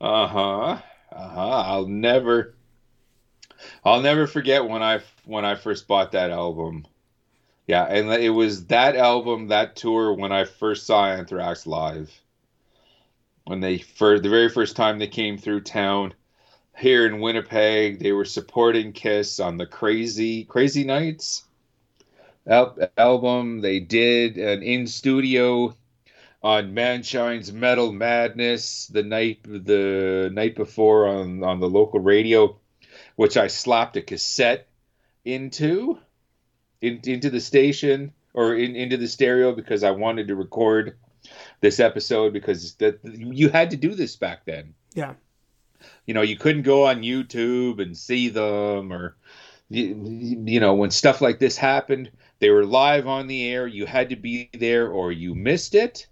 Uh 0.00 0.26
huh. 0.26 0.78
Uh 1.14 1.28
huh. 1.28 1.62
I'll 1.66 1.88
never. 1.88 2.54
I'll 3.84 4.00
never 4.00 4.26
forget 4.26 4.66
when 4.66 4.82
I 4.82 5.00
when 5.26 5.44
I 5.44 5.56
first 5.56 5.86
bought 5.86 6.12
that 6.12 6.30
album. 6.30 6.86
Yeah, 7.66 7.84
and 7.84 8.10
it 8.12 8.30
was 8.30 8.66
that 8.66 8.96
album, 8.96 9.48
that 9.48 9.76
tour 9.76 10.12
when 10.14 10.32
I 10.32 10.44
first 10.44 10.86
saw 10.86 11.06
Anthrax 11.06 11.66
live. 11.66 12.10
When 13.44 13.60
they 13.60 13.78
for 13.78 14.18
the 14.20 14.28
very 14.28 14.48
first 14.48 14.76
time 14.76 14.98
they 14.98 15.08
came 15.08 15.38
through 15.38 15.62
town 15.62 16.14
here 16.76 17.06
in 17.06 17.20
Winnipeg, 17.20 17.98
they 17.98 18.12
were 18.12 18.24
supporting 18.24 18.92
Kiss 18.92 19.40
on 19.40 19.56
the 19.56 19.66
Crazy 19.66 20.44
Crazy 20.44 20.84
Nights 20.84 21.44
al- 22.46 22.78
album. 22.96 23.60
They 23.60 23.80
did 23.80 24.38
an 24.38 24.62
in 24.62 24.86
studio 24.86 25.76
on 26.42 26.74
Manshine's 26.74 27.52
Metal 27.52 27.92
Madness 27.92 28.86
the 28.88 29.02
night 29.02 29.40
the 29.44 30.30
night 30.32 30.56
before 30.56 31.08
on 31.08 31.42
on 31.44 31.60
the 31.60 31.68
local 31.68 32.00
radio, 32.00 32.56
which 33.16 33.36
I 33.36 33.46
slapped 33.46 33.96
a 33.96 34.02
cassette 34.02 34.68
into 35.24 35.98
in, 36.82 37.00
into 37.04 37.30
the 37.30 37.40
station 37.40 38.12
or 38.34 38.54
in, 38.54 38.76
into 38.76 38.98
the 38.98 39.08
stereo 39.08 39.54
because 39.54 39.82
I 39.82 39.92
wanted 39.92 40.28
to 40.28 40.36
record 40.36 40.96
this 41.60 41.80
episode 41.80 42.32
because 42.32 42.74
that 42.74 42.98
you 43.04 43.48
had 43.48 43.70
to 43.70 43.76
do 43.76 43.94
this 43.94 44.16
back 44.16 44.44
then. 44.44 44.74
Yeah. 44.94 45.14
You 46.06 46.14
know, 46.14 46.22
you 46.22 46.36
couldn't 46.36 46.62
go 46.62 46.86
on 46.86 47.02
YouTube 47.02 47.80
and 47.80 47.96
see 47.96 48.28
them 48.28 48.92
or 48.92 49.16
you, 49.70 50.42
you 50.44 50.60
know, 50.60 50.74
when 50.74 50.90
stuff 50.90 51.20
like 51.20 51.38
this 51.38 51.56
happened, 51.56 52.10
they 52.40 52.50
were 52.50 52.66
live 52.66 53.06
on 53.06 53.26
the 53.26 53.48
air, 53.48 53.66
you 53.66 53.86
had 53.86 54.10
to 54.10 54.16
be 54.16 54.50
there 54.52 54.88
or 54.88 55.12
you 55.12 55.34
missed 55.34 55.74
it. 55.74 56.06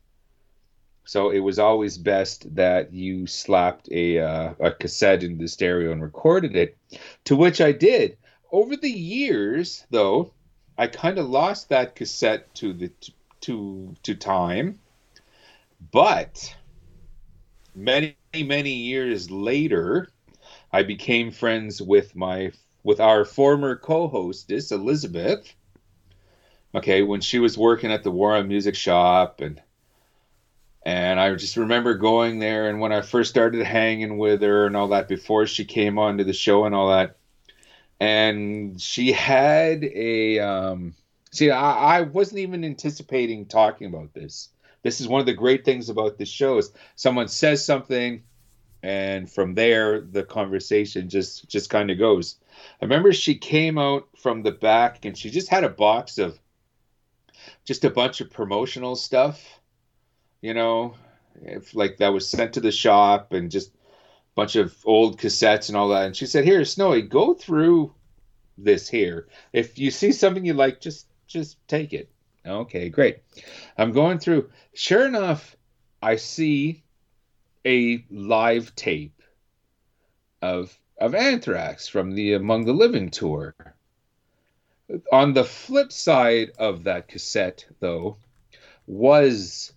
So 1.05 1.30
it 1.30 1.40
was 1.40 1.59
always 1.59 1.98
best 1.98 2.55
that 2.55 2.92
you 2.92 3.26
slapped 3.26 3.88
a 3.90 4.20
uh, 4.20 4.55
a 4.60 4.70
cassette 4.70 5.24
into 5.24 5.42
the 5.42 5.48
stereo 5.48 5.90
and 5.90 6.01
recorded 6.01 6.55
it, 6.55 6.78
to 7.24 7.34
which 7.34 7.60
I 7.60 7.72
did. 7.72 8.16
Over 8.52 8.76
the 8.76 8.90
years, 8.90 9.84
though, 9.90 10.32
I 10.81 10.86
kind 10.86 11.19
of 11.19 11.28
lost 11.28 11.69
that 11.69 11.94
cassette 11.94 12.55
to 12.55 12.73
the 12.73 12.90
to 13.43 13.94
to 14.02 14.15
time, 14.15 14.78
but 15.93 16.57
many 17.74 18.16
many 18.35 18.73
years 18.73 19.31
later, 19.31 20.09
I 20.73 20.82
became 20.85 21.32
friends 21.32 21.82
with 21.82 22.16
my 22.16 22.52
with 22.82 22.98
our 22.98 23.27
former 23.27 23.77
co-hostess 23.77 24.73
Elizabeth. 24.73 25.55
Okay, 26.74 27.02
when 27.02 27.20
she 27.20 27.39
was 27.39 27.59
working 27.59 27.93
at 27.93 28.02
the 28.02 28.11
Warren 28.11 28.48
Music 28.48 28.74
shop 28.74 29.43
and 29.43 29.61
and 30.82 31.20
I 31.20 31.35
just 31.35 31.59
remember 31.59 31.93
going 31.93 32.39
there 32.39 32.70
and 32.70 32.81
when 32.81 32.90
I 32.90 33.02
first 33.02 33.28
started 33.28 33.66
hanging 33.66 34.16
with 34.16 34.40
her 34.40 34.65
and 34.65 34.74
all 34.74 34.89
that 34.89 35.09
before 35.09 35.47
she 35.47 35.66
came 35.66 35.98
onto 35.98 36.24
the 36.24 36.32
show 36.32 36.65
and 36.65 36.74
all 36.74 36.89
that. 36.89 37.16
And 38.01 38.81
she 38.81 39.12
had 39.12 39.85
a 39.85 40.40
um 40.40 40.94
see 41.31 41.51
I, 41.51 41.98
I 41.98 42.01
wasn't 42.02 42.40
even 42.40 42.64
anticipating 42.64 43.47
talking 43.47 43.86
about 43.86 44.14
this. 44.14 44.48
This 44.82 45.01
is 45.01 45.09
one 45.09 45.20
of 45.20 45.27
the 45.27 45.35
great 45.35 45.64
things 45.64 45.90
about 45.90 46.16
this 46.16 46.28
show 46.28 46.59
is 46.59 46.72
someone 46.97 47.28
says 47.28 47.64
something 47.64 48.22
and 48.82 49.31
from 49.31 49.55
there 49.55 50.01
the 50.01 50.22
conversation 50.22 51.10
just 51.10 51.48
just 51.48 51.68
kind 51.68 51.90
of 51.90 51.98
goes. 51.98 52.36
I 52.81 52.85
remember 52.86 53.12
she 53.12 53.35
came 53.36 53.78
out 53.78 54.09
from 54.16 54.43
the 54.43 54.52
back 54.52 55.05
and 55.05 55.16
she 55.16 55.31
just 55.31 55.48
had 55.48 55.64
a 55.64 55.68
box 55.68 56.18
of 56.18 56.39
just 57.64 57.85
a 57.85 57.90
bunch 57.90 58.20
of 58.20 58.31
promotional 58.31 58.97
stuff 58.97 59.60
you 60.40 60.55
know, 60.55 60.94
if 61.43 61.74
like 61.74 61.98
that 61.98 62.12
was 62.12 62.28
sent 62.28 62.55
to 62.55 62.60
the 62.60 62.72
shop 62.72 63.32
and 63.32 63.51
just 63.51 63.72
bunch 64.35 64.57
of 64.57 64.77
old 64.85 65.19
cassettes 65.19 65.69
and 65.69 65.77
all 65.77 65.89
that. 65.89 66.07
And 66.07 66.16
she 66.16 66.27
said, 66.27 66.44
"Here, 66.44 66.65
Snowy, 66.65 67.02
go 67.02 67.35
through 67.35 67.94
this 68.57 68.89
here. 68.89 69.28
If 69.52 69.78
you 69.78 69.90
see 69.90 70.12
something 70.12 70.44
you 70.44 70.55
like, 70.55 70.81
just 70.81 71.07
just 71.27 71.57
take 71.69 71.93
it." 71.93 72.11
Okay, 72.47 72.89
great. 72.89 73.19
I'm 73.77 73.93
going 73.93 74.19
through. 74.19 74.51
Sure 74.73 75.07
enough, 75.07 75.57
I 76.02 76.16
see 76.16 76.82
a 77.66 78.05
live 78.11 78.74
tape 78.74 79.23
of 80.43 80.78
of 80.98 81.15
Anthrax 81.15 81.89
from 81.89 82.15
the 82.15 82.35
Among 82.35 82.65
the 82.65 82.73
Living 82.73 83.11
tour. 83.11 83.55
On 85.12 85.32
the 85.32 85.44
flip 85.44 85.93
side 85.93 86.51
of 86.59 86.85
that 86.85 87.09
cassette, 87.09 87.65
though, 87.78 88.16
was 88.86 89.73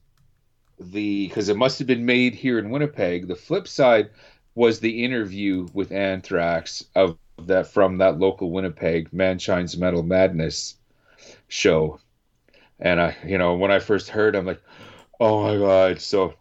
the 0.79 1.27
because 1.27 1.49
it 1.49 1.57
must 1.57 1.79
have 1.79 1.87
been 1.87 2.05
made 2.05 2.33
here 2.33 2.59
in 2.59 2.69
Winnipeg. 2.69 3.27
The 3.27 3.35
flip 3.35 3.67
side 3.67 4.09
was 4.55 4.79
the 4.79 5.03
interview 5.03 5.67
with 5.73 5.91
Anthrax 5.91 6.85
of 6.95 7.17
that 7.39 7.67
from 7.67 7.97
that 7.97 8.19
local 8.19 8.51
Winnipeg 8.51 9.11
Manshine's 9.11 9.77
Metal 9.77 10.03
Madness 10.03 10.75
show. 11.47 11.99
And 12.79 13.01
I, 13.01 13.15
you 13.25 13.37
know, 13.37 13.55
when 13.55 13.71
I 13.71 13.79
first 13.79 14.09
heard, 14.09 14.35
I'm 14.35 14.45
like, 14.45 14.61
oh 15.19 15.43
my 15.43 15.57
god! 15.57 16.01
So 16.01 16.35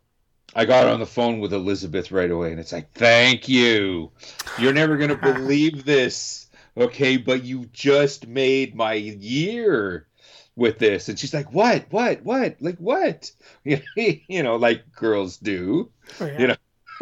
I 0.55 0.65
got 0.65 0.89
on 0.89 1.01
the 1.01 1.07
phone 1.07 1.41
with 1.41 1.53
Elizabeth 1.53 2.11
right 2.11 2.31
away, 2.31 2.51
and 2.51 2.61
it's 2.61 2.73
like, 2.73 2.93
thank 2.93 3.49
you. 3.49 4.11
You're 4.59 4.73
never 4.73 4.97
gonna 4.97 5.17
believe 5.35 5.85
this, 5.85 6.51
okay? 6.77 7.17
But 7.17 7.45
you 7.45 7.67
just 7.73 8.27
made 8.27 8.75
my 8.75 8.95
year 8.95 10.07
with 10.55 10.79
this 10.79 11.09
and 11.09 11.19
she's 11.19 11.33
like 11.33 11.51
what 11.55 11.87
what 11.89 12.23
what 12.25 12.57
like 12.61 12.77
what 12.77 13.31
you 13.65 14.43
know 14.43 14.57
like 14.57 14.85
girls 14.93 15.39
do 15.39 15.91
Oh, 16.21 16.27
yeah. 16.27 16.39
You 16.39 16.47
know. 16.49 16.57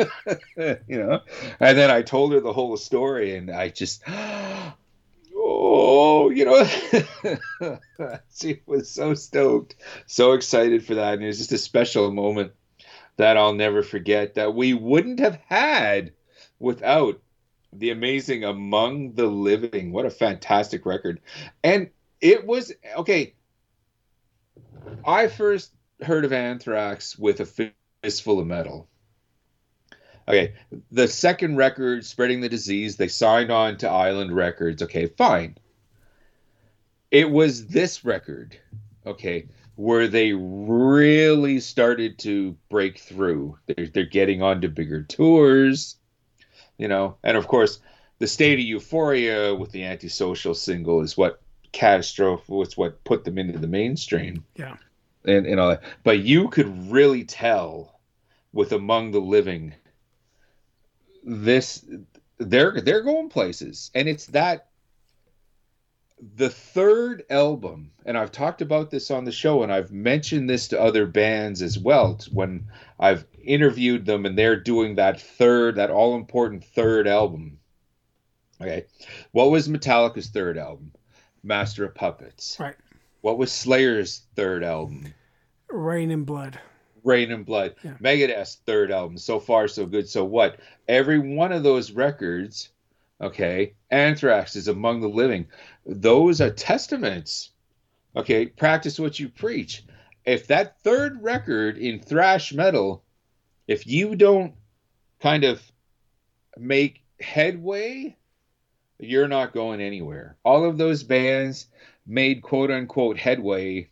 you 0.89 0.99
know? 0.99 1.21
And 1.59 1.79
then 1.79 1.91
i 1.91 2.03
told 2.03 2.33
her 2.33 2.41
the 2.41 2.53
whole 2.53 2.77
story 2.77 3.37
and 3.37 3.51
i 3.51 3.69
just 3.69 4.03
oh 5.37 6.31
you 6.31 6.45
know 6.45 6.65
she 8.35 8.61
was 8.67 8.91
so 8.91 9.15
stoked 9.15 9.77
so 10.07 10.33
excited 10.33 10.85
for 10.85 10.95
that. 10.97 11.15
And 11.15 11.23
it 11.23 11.29
was 11.29 11.39
just 11.39 11.53
a 11.53 11.59
special 11.59 12.11
moment 12.11 12.53
that 13.17 13.37
i'll 13.37 13.55
never 13.55 13.83
forget 13.83 14.35
that 14.35 14.55
we 14.55 14.75
wouldn't 14.75 15.21
have 15.21 15.39
had 15.47 16.13
without 16.59 17.21
the 17.73 17.91
amazing 17.91 18.43
among 18.43 19.13
the 19.13 19.27
living. 19.27 19.93
What 19.93 20.05
a 20.05 20.11
fantastic 20.11 20.85
record. 20.85 21.21
And 21.63 21.91
it 22.21 22.45
was 22.45 22.73
okay 22.97 23.35
I 25.05 25.29
first 25.29 25.73
heard 26.03 26.25
of 26.25 26.33
Anthrax 26.33 27.19
with 27.19 27.41
a 27.41 27.73
fistful 28.03 28.41
of 28.41 28.47
metal. 28.47 28.89
Okay, 30.31 30.55
the 30.91 31.09
second 31.09 31.57
record, 31.57 32.05
Spreading 32.05 32.41
the 32.41 32.49
Disease, 32.49 32.97
they 32.97 33.09
signed 33.09 33.51
on 33.51 33.77
to 33.79 33.89
Island 33.89 34.35
Records. 34.35 34.83
Okay, 34.83 35.07
fine. 35.07 35.57
It 37.11 37.31
was 37.31 37.67
this 37.67 38.05
record, 38.05 38.57
okay, 39.05 39.49
where 39.75 40.07
they 40.07 40.33
really 40.33 41.59
started 41.61 42.19
to 42.21 42.57
break 42.69 42.99
through. 42.99 43.59
They're, 43.67 43.89
they're 43.89 44.05
getting 44.05 44.43
onto 44.43 44.69
bigger 44.69 45.03
tours, 45.03 45.97
you 46.79 46.87
know, 46.87 47.17
and 47.25 47.37
of 47.37 47.49
course, 47.49 47.81
the 48.21 48.27
state 48.27 48.59
of 48.61 48.65
euphoria 48.65 49.55
with 49.55 49.73
the 49.73 49.85
antisocial 49.85 50.55
single 50.55 51.01
is 51.01 51.17
what 51.17 51.41
catastrophe 51.73 52.53
was 52.53 52.77
what 52.77 53.03
put 53.05 53.25
them 53.25 53.39
into 53.39 53.59
the 53.59 53.67
mainstream 53.67 54.45
Yeah. 54.57 54.77
and, 55.25 55.47
and 55.47 55.59
all 55.59 55.71
that. 55.71 55.83
But 56.05 56.21
you 56.21 56.49
could 56.49 56.91
really 56.91 57.25
tell 57.25 57.99
with 58.53 58.73
Among 58.73 59.13
the 59.13 59.21
Living 59.21 59.75
this 61.25 61.85
they're 62.39 62.81
they're 62.81 63.03
going 63.03 63.29
places. 63.29 63.91
And 63.95 64.09
it's 64.09 64.27
that 64.27 64.67
the 66.37 66.51
third 66.51 67.25
album, 67.31 67.93
and 68.05 68.17
I've 68.17 68.33
talked 68.33 68.61
about 68.61 68.91
this 68.91 69.11
on 69.11 69.25
the 69.25 69.33
show, 69.33 69.63
and 69.63 69.73
I've 69.73 69.91
mentioned 69.91 70.51
this 70.51 70.69
to 70.69 70.81
other 70.81 71.07
bands 71.07 71.63
as 71.63 71.79
well 71.79 72.19
when 72.31 72.69
I've 72.99 73.25
interviewed 73.43 74.05
them 74.05 74.27
and 74.27 74.37
they're 74.37 74.61
doing 74.61 74.97
that 74.97 75.21
third, 75.21 75.77
that 75.77 75.91
all 75.91 76.17
important 76.17 76.65
third 76.65 77.09
album. 77.09 77.59
Okay. 78.61 78.85
What 79.33 79.51
was 79.51 79.69
Metallica's 79.69 80.29
third 80.29 80.59
album? 80.59 80.93
Master 81.43 81.87
of 81.87 81.95
Puppets. 81.95 82.59
Right. 82.61 82.77
What 83.23 83.39
was 83.39 83.51
Slayer's 83.51 84.23
third 84.37 84.63
album? 84.63 85.15
Reign 85.71 86.11
in 86.11 86.25
Blood. 86.25 86.59
Reign 87.05 87.31
in 87.31 87.45
Blood. 87.45 87.75
Yeah. 87.83 87.95
Megadeth's 88.01 88.61
third 88.67 88.91
album. 88.91 89.19
So 89.19 89.41
far, 89.41 89.69
so 89.69 89.87
good. 89.87 90.09
So 90.09 90.25
what? 90.25 90.59
Every 90.89 91.19
one 91.19 91.53
of 91.53 91.63
those 91.63 91.93
records, 91.93 92.71
okay, 93.21 93.75
Anthrax 93.91 94.57
is 94.57 94.69
among 94.69 95.01
the 95.01 95.09
living. 95.09 95.47
Those 95.87 96.41
are 96.41 96.51
testaments. 96.51 97.51
Okay, 98.17 98.47
practice 98.47 98.99
what 98.99 99.19
you 99.19 99.29
preach. 99.29 99.85
If 100.25 100.49
that 100.49 100.81
third 100.83 101.23
record 101.23 101.79
in 101.79 102.01
thrash 102.01 102.53
metal, 102.53 103.05
if 103.67 103.87
you 103.87 104.17
don't 104.17 104.55
kind 105.21 105.45
of 105.45 105.63
make 106.59 107.05
headway, 107.21 108.17
you're 108.99 109.29
not 109.29 109.53
going 109.53 109.81
anywhere. 109.81 110.37
All 110.45 110.65
of 110.65 110.79
those 110.79 111.03
bands 111.03 111.67
made 112.07 112.43
quote 112.43 112.71
unquote 112.71 113.17
headway 113.17 113.90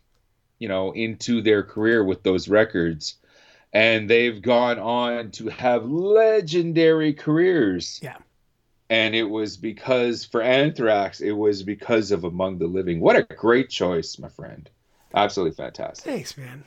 you 0.59 0.67
know, 0.67 0.91
into 0.91 1.41
their 1.41 1.63
career 1.63 2.03
with 2.03 2.21
those 2.23 2.47
records. 2.47 3.15
And 3.71 4.09
they've 4.09 4.41
gone 4.41 4.79
on 4.79 5.31
to 5.31 5.47
have 5.49 5.85
legendary 5.85 7.13
careers. 7.13 7.99
Yeah. 8.03 8.17
And 8.89 9.15
it 9.15 9.23
was 9.23 9.57
because 9.57 10.25
for 10.25 10.41
Anthrax, 10.41 11.21
it 11.21 11.31
was 11.31 11.63
because 11.63 12.11
of 12.11 12.23
Among 12.23 12.57
the 12.57 12.67
Living. 12.67 12.99
What 12.99 13.15
a 13.15 13.23
great 13.23 13.69
choice, 13.69 14.17
my 14.17 14.29
friend. 14.29 14.69
Absolutely 15.13 15.55
fantastic. 15.55 16.05
Thanks, 16.05 16.37
man. 16.37 16.63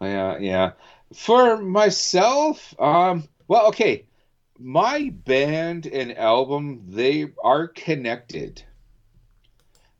Yeah, 0.00 0.38
yeah. 0.38 0.72
For 1.14 1.58
myself, 1.58 2.74
um, 2.80 3.28
well, 3.48 3.68
okay. 3.68 4.06
My 4.58 5.10
band 5.10 5.86
and 5.86 6.16
album, 6.16 6.82
they 6.88 7.32
are 7.42 7.66
connected. 7.66 8.62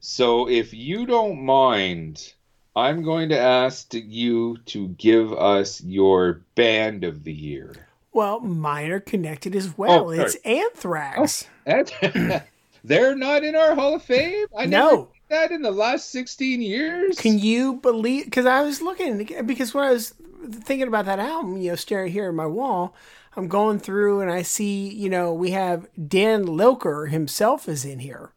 So 0.04 0.48
if 0.48 0.74
you 0.74 1.06
don't 1.06 1.44
mind, 1.44 2.34
I'm 2.74 3.04
going 3.04 3.28
to 3.28 3.38
ask 3.38 3.94
you 3.94 4.56
to 4.66 4.88
give 4.88 5.32
us 5.32 5.80
your 5.80 6.42
band 6.56 7.04
of 7.04 7.22
the 7.22 7.32
year. 7.32 7.72
Well, 8.12 8.40
mine 8.40 8.90
are 8.90 8.98
connected 8.98 9.54
as 9.54 9.68
oh, 9.68 9.74
well. 9.76 10.08
Oh, 10.08 10.10
it's 10.10 10.34
Anthrax. 10.44 11.46
And- 11.64 11.92
They're 12.84 13.14
not 13.14 13.44
in 13.44 13.54
our 13.54 13.76
Hall 13.76 13.94
of 13.94 14.02
Fame. 14.02 14.46
I 14.58 14.66
never 14.66 14.96
did 14.96 15.06
that 15.28 15.52
in 15.52 15.62
the 15.62 15.70
last 15.70 16.10
16 16.10 16.60
years. 16.60 17.16
Can 17.16 17.38
you 17.38 17.74
believe? 17.74 18.24
Because 18.24 18.44
I 18.44 18.62
was 18.62 18.82
looking, 18.82 19.24
because 19.46 19.72
when 19.72 19.84
I 19.84 19.92
was 19.92 20.14
thinking 20.50 20.88
about 20.88 21.04
that 21.04 21.20
album, 21.20 21.58
you 21.58 21.70
know, 21.70 21.76
staring 21.76 22.10
here 22.10 22.28
at 22.28 22.34
my 22.34 22.46
wall, 22.46 22.96
I'm 23.36 23.46
going 23.46 23.78
through 23.78 24.20
and 24.20 24.32
I 24.32 24.42
see, 24.42 24.88
you 24.88 25.08
know, 25.08 25.32
we 25.32 25.52
have 25.52 25.86
Dan 26.08 26.44
Lilker 26.44 27.08
himself 27.08 27.68
is 27.68 27.84
in 27.84 28.00
here. 28.00 28.32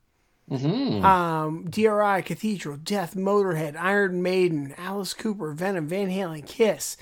Mhm. 0.49 1.03
Um, 1.03 1.65
DRI, 1.69 2.21
Cathedral, 2.21 2.77
Death, 2.77 3.15
Motorhead, 3.15 3.75
Iron 3.75 4.21
Maiden, 4.21 4.75
Alice 4.77 5.13
Cooper, 5.13 5.53
Venom, 5.53 5.87
Van 5.87 6.09
Halen, 6.09 6.45
Kiss, 6.45 6.97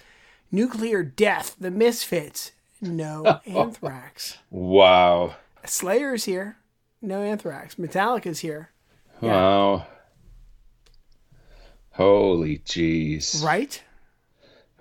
Nuclear 0.51 1.03
Death, 1.03 1.55
The 1.59 1.71
Misfits. 1.71 2.51
No 2.81 3.39
Anthrax. 3.45 4.37
Wow. 4.49 5.35
Slayer's 5.65 6.25
here. 6.25 6.57
No 7.01 7.21
Anthrax. 7.21 7.75
Metallica's 7.75 8.39
here. 8.39 8.69
Wow. 9.21 9.87
Holy 11.91 12.59
jeez. 12.59 13.43
Right? 13.43 13.81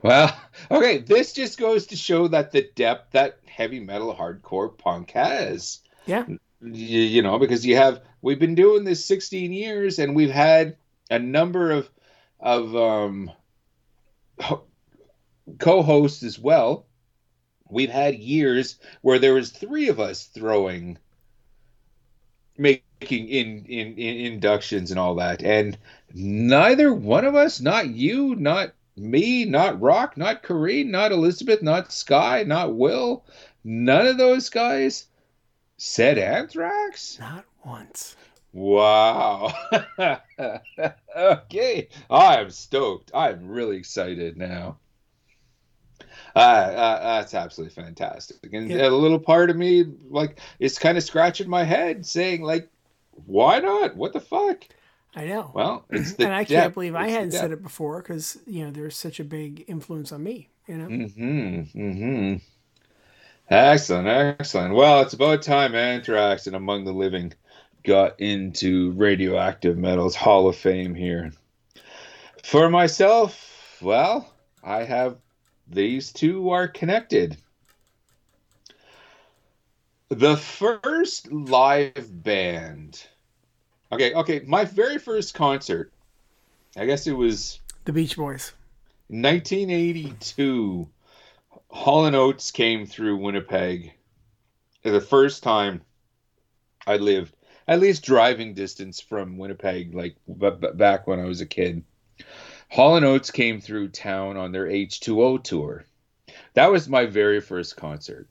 Well, 0.02 0.36
okay, 0.70 0.98
this 0.98 1.32
just 1.32 1.58
goes 1.58 1.86
to 1.88 1.96
show 1.96 2.28
that 2.28 2.52
the 2.52 2.68
depth 2.74 3.12
that 3.12 3.38
heavy 3.46 3.80
metal 3.80 4.14
hardcore 4.14 4.76
punk 4.76 5.12
has. 5.12 5.80
Yeah. 6.06 6.24
You, 6.60 7.00
you 7.00 7.22
know, 7.22 7.38
because 7.38 7.64
you 7.66 7.76
have 7.76 8.00
we've 8.22 8.38
been 8.38 8.54
doing 8.54 8.84
this 8.84 9.04
16 9.04 9.52
years 9.52 9.98
and 9.98 10.16
we've 10.16 10.30
had 10.30 10.76
a 11.10 11.18
number 11.18 11.72
of 11.72 11.90
of 12.40 12.74
um 12.74 13.30
co-hosts 15.58 16.22
as 16.22 16.38
well. 16.38 16.86
We've 17.68 17.90
had 17.90 18.14
years 18.14 18.78
where 19.00 19.18
there 19.18 19.34
was 19.34 19.50
three 19.50 19.88
of 19.88 20.00
us 20.00 20.24
throwing 20.24 20.98
making 22.58 23.28
in, 23.28 23.64
in 23.66 23.98
in 23.98 24.16
inductions 24.32 24.90
and 24.90 25.00
all 25.00 25.16
that 25.16 25.42
and 25.42 25.76
neither 26.12 26.92
one 26.92 27.24
of 27.24 27.34
us 27.34 27.60
not 27.60 27.88
you 27.88 28.34
not 28.36 28.74
me 28.94 29.46
not 29.46 29.80
rock 29.80 30.16
not 30.18 30.42
Kareen, 30.42 30.90
not 30.90 31.12
elizabeth 31.12 31.62
not 31.62 31.92
sky 31.92 32.44
not 32.46 32.74
will 32.74 33.24
none 33.64 34.06
of 34.06 34.18
those 34.18 34.50
guys 34.50 35.06
said 35.78 36.18
anthrax 36.18 37.18
Not 37.18 37.46
once. 37.64 38.16
wow 38.52 39.52
okay 41.16 41.88
i'm 42.10 42.50
stoked 42.50 43.10
i'm 43.14 43.48
really 43.48 43.76
excited 43.78 44.36
now 44.36 44.78
uh, 46.34 46.38
uh, 46.38 47.16
that's 47.20 47.34
absolutely 47.34 47.74
fantastic 47.74 48.52
and 48.52 48.70
Yeah. 48.70 48.88
a 48.88 48.88
little 48.90 49.18
part 49.18 49.50
of 49.50 49.56
me 49.56 49.84
like 50.08 50.40
is 50.58 50.78
kind 50.78 50.96
of 50.96 51.04
scratching 51.04 51.48
my 51.48 51.64
head 51.64 52.06
saying 52.06 52.42
like 52.42 52.68
why 53.26 53.58
not 53.60 53.96
what 53.96 54.12
the 54.12 54.20
fuck 54.20 54.64
I 55.14 55.26
know. 55.26 55.50
well 55.54 55.86
it's 55.90 56.14
the 56.14 56.26
and 56.26 56.32
I 56.34 56.44
can't 56.44 56.72
depth. 56.72 56.74
believe 56.74 56.94
I 56.94 57.08
It's 57.08 57.08
hadn't 57.08 57.32
said 57.32 57.52
it 57.52 57.62
before 57.62 58.00
because 58.02 58.38
you 58.46 58.64
know 58.64 58.70
there's 58.70 58.96
such 58.96 59.20
a 59.20 59.24
big 59.24 59.64
influence 59.68 60.12
on 60.12 60.22
me. 60.22 60.48
You 60.66 60.78
know, 60.78 60.88
Mm-hmm. 60.88 61.60
Mm-hmm. 61.78 62.36
Excellent, 63.48 64.08
excellent. 64.08 64.74
Well, 64.74 65.00
it's 65.02 65.12
about 65.14 65.42
time 65.42 65.74
Anthrax 65.76 66.46
and 66.48 66.56
Among 66.56 66.84
the 66.84 66.92
Living 66.92 67.32
got 67.84 68.20
into 68.20 68.92
Radioactive 68.92 69.76
Metals 69.76 70.14
Hall 70.14 70.48
of 70.48 70.56
Fame 70.56 70.94
here. 70.94 71.32
For 72.42 72.70
myself, 72.70 73.78
well, 73.80 74.32
I 74.62 74.84
have 74.84 75.16
these 75.68 76.12
two 76.12 76.50
are 76.50 76.68
connected. 76.68 77.36
The 80.08 80.36
first 80.36 81.32
live 81.32 82.08
band. 82.10 83.02
Okay, 83.90 84.14
okay, 84.14 84.42
my 84.46 84.64
very 84.64 84.98
first 84.98 85.34
concert. 85.34 85.92
I 86.76 86.86
guess 86.86 87.06
it 87.06 87.12
was 87.12 87.60
the 87.84 87.92
Beach 87.92 88.16
Boys. 88.16 88.52
1982, 89.08 90.88
Hall 91.68 92.06
and 92.06 92.16
Oates 92.16 92.50
came 92.50 92.86
through 92.86 93.18
Winnipeg. 93.18 93.92
The 94.82 95.00
first 95.00 95.42
time 95.42 95.82
I 96.86 96.96
lived, 96.96 97.34
at 97.68 97.80
least 97.80 98.04
driving 98.04 98.54
distance 98.54 99.00
from 99.00 99.38
Winnipeg, 99.38 99.94
like 99.94 100.16
b- 100.26 100.50
b- 100.60 100.68
back 100.74 101.06
when 101.06 101.20
I 101.20 101.24
was 101.24 101.40
a 101.40 101.46
kid. 101.46 101.84
Hall 102.68 102.96
and 102.96 103.04
Oates 103.04 103.30
came 103.30 103.60
through 103.60 103.88
town 103.88 104.36
on 104.36 104.52
their 104.52 104.66
H2O 104.66 105.42
tour. 105.42 105.84
That 106.54 106.70
was 106.70 106.88
my 106.88 107.06
very 107.06 107.40
first 107.40 107.76
concert. 107.76 108.28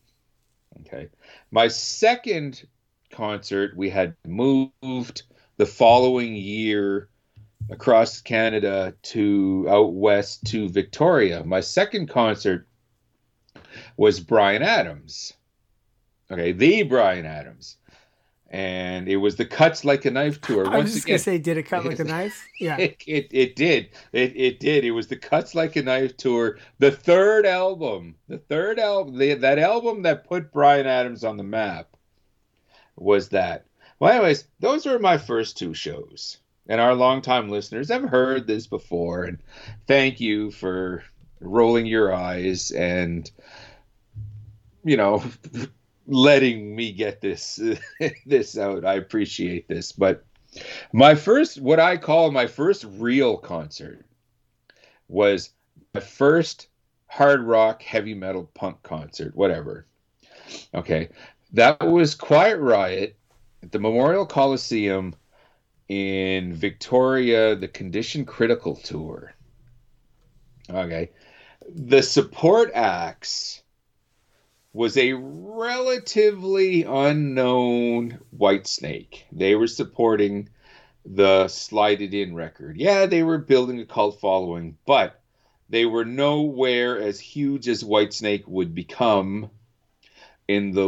Okay. 0.81 1.09
My 1.51 1.67
second 1.67 2.65
concert, 3.11 3.75
we 3.75 3.89
had 3.89 4.15
moved 4.25 5.23
the 5.57 5.65
following 5.65 6.35
year 6.35 7.09
across 7.69 8.21
Canada 8.21 8.95
to 9.03 9.67
out 9.69 9.93
west 9.93 10.45
to 10.47 10.69
Victoria. 10.69 11.43
My 11.43 11.61
second 11.61 12.07
concert 12.07 12.67
was 13.97 14.19
Bryan 14.19 14.63
Adams. 14.63 15.33
Okay, 16.31 16.51
the 16.51 16.83
Bryan 16.83 17.25
Adams. 17.25 17.77
And 18.53 19.07
it 19.07 19.15
was 19.15 19.37
the 19.37 19.45
Cuts 19.45 19.85
Like 19.85 20.03
a 20.03 20.11
Knife 20.11 20.41
tour. 20.41 20.67
I 20.67 20.79
was 20.79 20.93
just 20.93 21.07
gonna 21.07 21.19
say, 21.19 21.37
did 21.37 21.57
it 21.57 21.63
cut 21.63 21.85
like 21.85 21.99
a 21.99 22.03
knife? 22.15 22.45
Yeah, 22.59 22.77
it, 22.77 23.01
it, 23.07 23.27
it 23.31 23.55
did. 23.55 23.89
It, 24.11 24.33
it 24.35 24.59
did. 24.59 24.83
It 24.83 24.91
was 24.91 25.07
the 25.07 25.15
Cuts 25.15 25.55
Like 25.55 25.77
a 25.77 25.81
Knife 25.81 26.17
tour, 26.17 26.59
the 26.77 26.91
third 26.91 27.45
album, 27.45 28.15
the 28.27 28.37
third 28.37 28.77
album, 28.77 29.17
the, 29.17 29.35
that 29.35 29.57
album 29.57 30.01
that 30.01 30.27
put 30.27 30.51
Bryan 30.51 30.85
Adams 30.85 31.23
on 31.23 31.37
the 31.37 31.43
map 31.43 31.95
was 32.97 33.29
that. 33.29 33.65
Well, 33.99 34.11
anyways, 34.11 34.47
those 34.59 34.85
were 34.85 34.99
my 34.99 35.17
first 35.17 35.57
two 35.57 35.73
shows. 35.73 36.39
And 36.67 36.79
our 36.79 36.93
longtime 36.93 37.49
listeners 37.49 37.89
have 37.89 38.03
heard 38.03 38.47
this 38.47 38.67
before. 38.67 39.23
And 39.23 39.39
thank 39.87 40.19
you 40.19 40.51
for 40.51 41.03
rolling 41.39 41.85
your 41.85 42.13
eyes 42.13 42.71
and, 42.71 43.29
you 44.83 44.97
know, 44.97 45.23
letting 46.07 46.75
me 46.75 46.91
get 46.91 47.21
this 47.21 47.59
this 48.25 48.57
out. 48.57 48.85
I 48.85 48.95
appreciate 48.95 49.67
this. 49.67 49.91
But 49.91 50.23
my 50.93 51.15
first, 51.15 51.61
what 51.61 51.79
I 51.79 51.97
call 51.97 52.31
my 52.31 52.47
first 52.47 52.85
real 52.97 53.37
concert, 53.37 54.05
was 55.07 55.51
my 55.93 55.99
first 55.99 56.67
hard 57.07 57.41
rock, 57.41 57.81
heavy 57.81 58.13
metal, 58.13 58.49
punk 58.53 58.81
concert, 58.83 59.35
whatever. 59.35 59.85
Okay, 60.73 61.09
that 61.53 61.81
was 61.85 62.15
Quiet 62.15 62.57
Riot 62.57 63.17
at 63.63 63.71
the 63.71 63.79
Memorial 63.79 64.25
Coliseum 64.25 65.15
in 65.87 66.53
Victoria, 66.53 67.55
the 67.55 67.67
Condition 67.67 68.25
Critical 68.25 68.75
tour. 68.75 69.33
Okay, 70.69 71.11
the 71.67 72.01
support 72.01 72.71
acts 72.73 73.61
was 74.73 74.98
a 74.98 75.14
relatively 75.14 76.84
unknown 76.84 78.19
Whitesnake. 78.38 79.23
They 79.31 79.56
were 79.56 79.68
supporting 79.68 80.49
the 81.06 81.48
Slide 81.48 82.02
It 82.02 82.14
In 82.14 82.35
record. 82.35 82.77
Yeah, 82.77 83.06
they 83.06 83.23
were 83.23 83.38
building 83.38 83.80
a 83.80 83.85
cult 83.85 84.19
following, 84.19 84.77
but 84.85 85.19
they 85.69 85.85
were 85.85 86.06
nowhere 86.06 86.99
as 86.99 87.19
huge 87.19 87.68
as 87.68 87.84
Whitesnake 87.84 88.48
would 88.48 88.73
become 88.76 89.49
in 90.48 90.72
the 90.72 90.84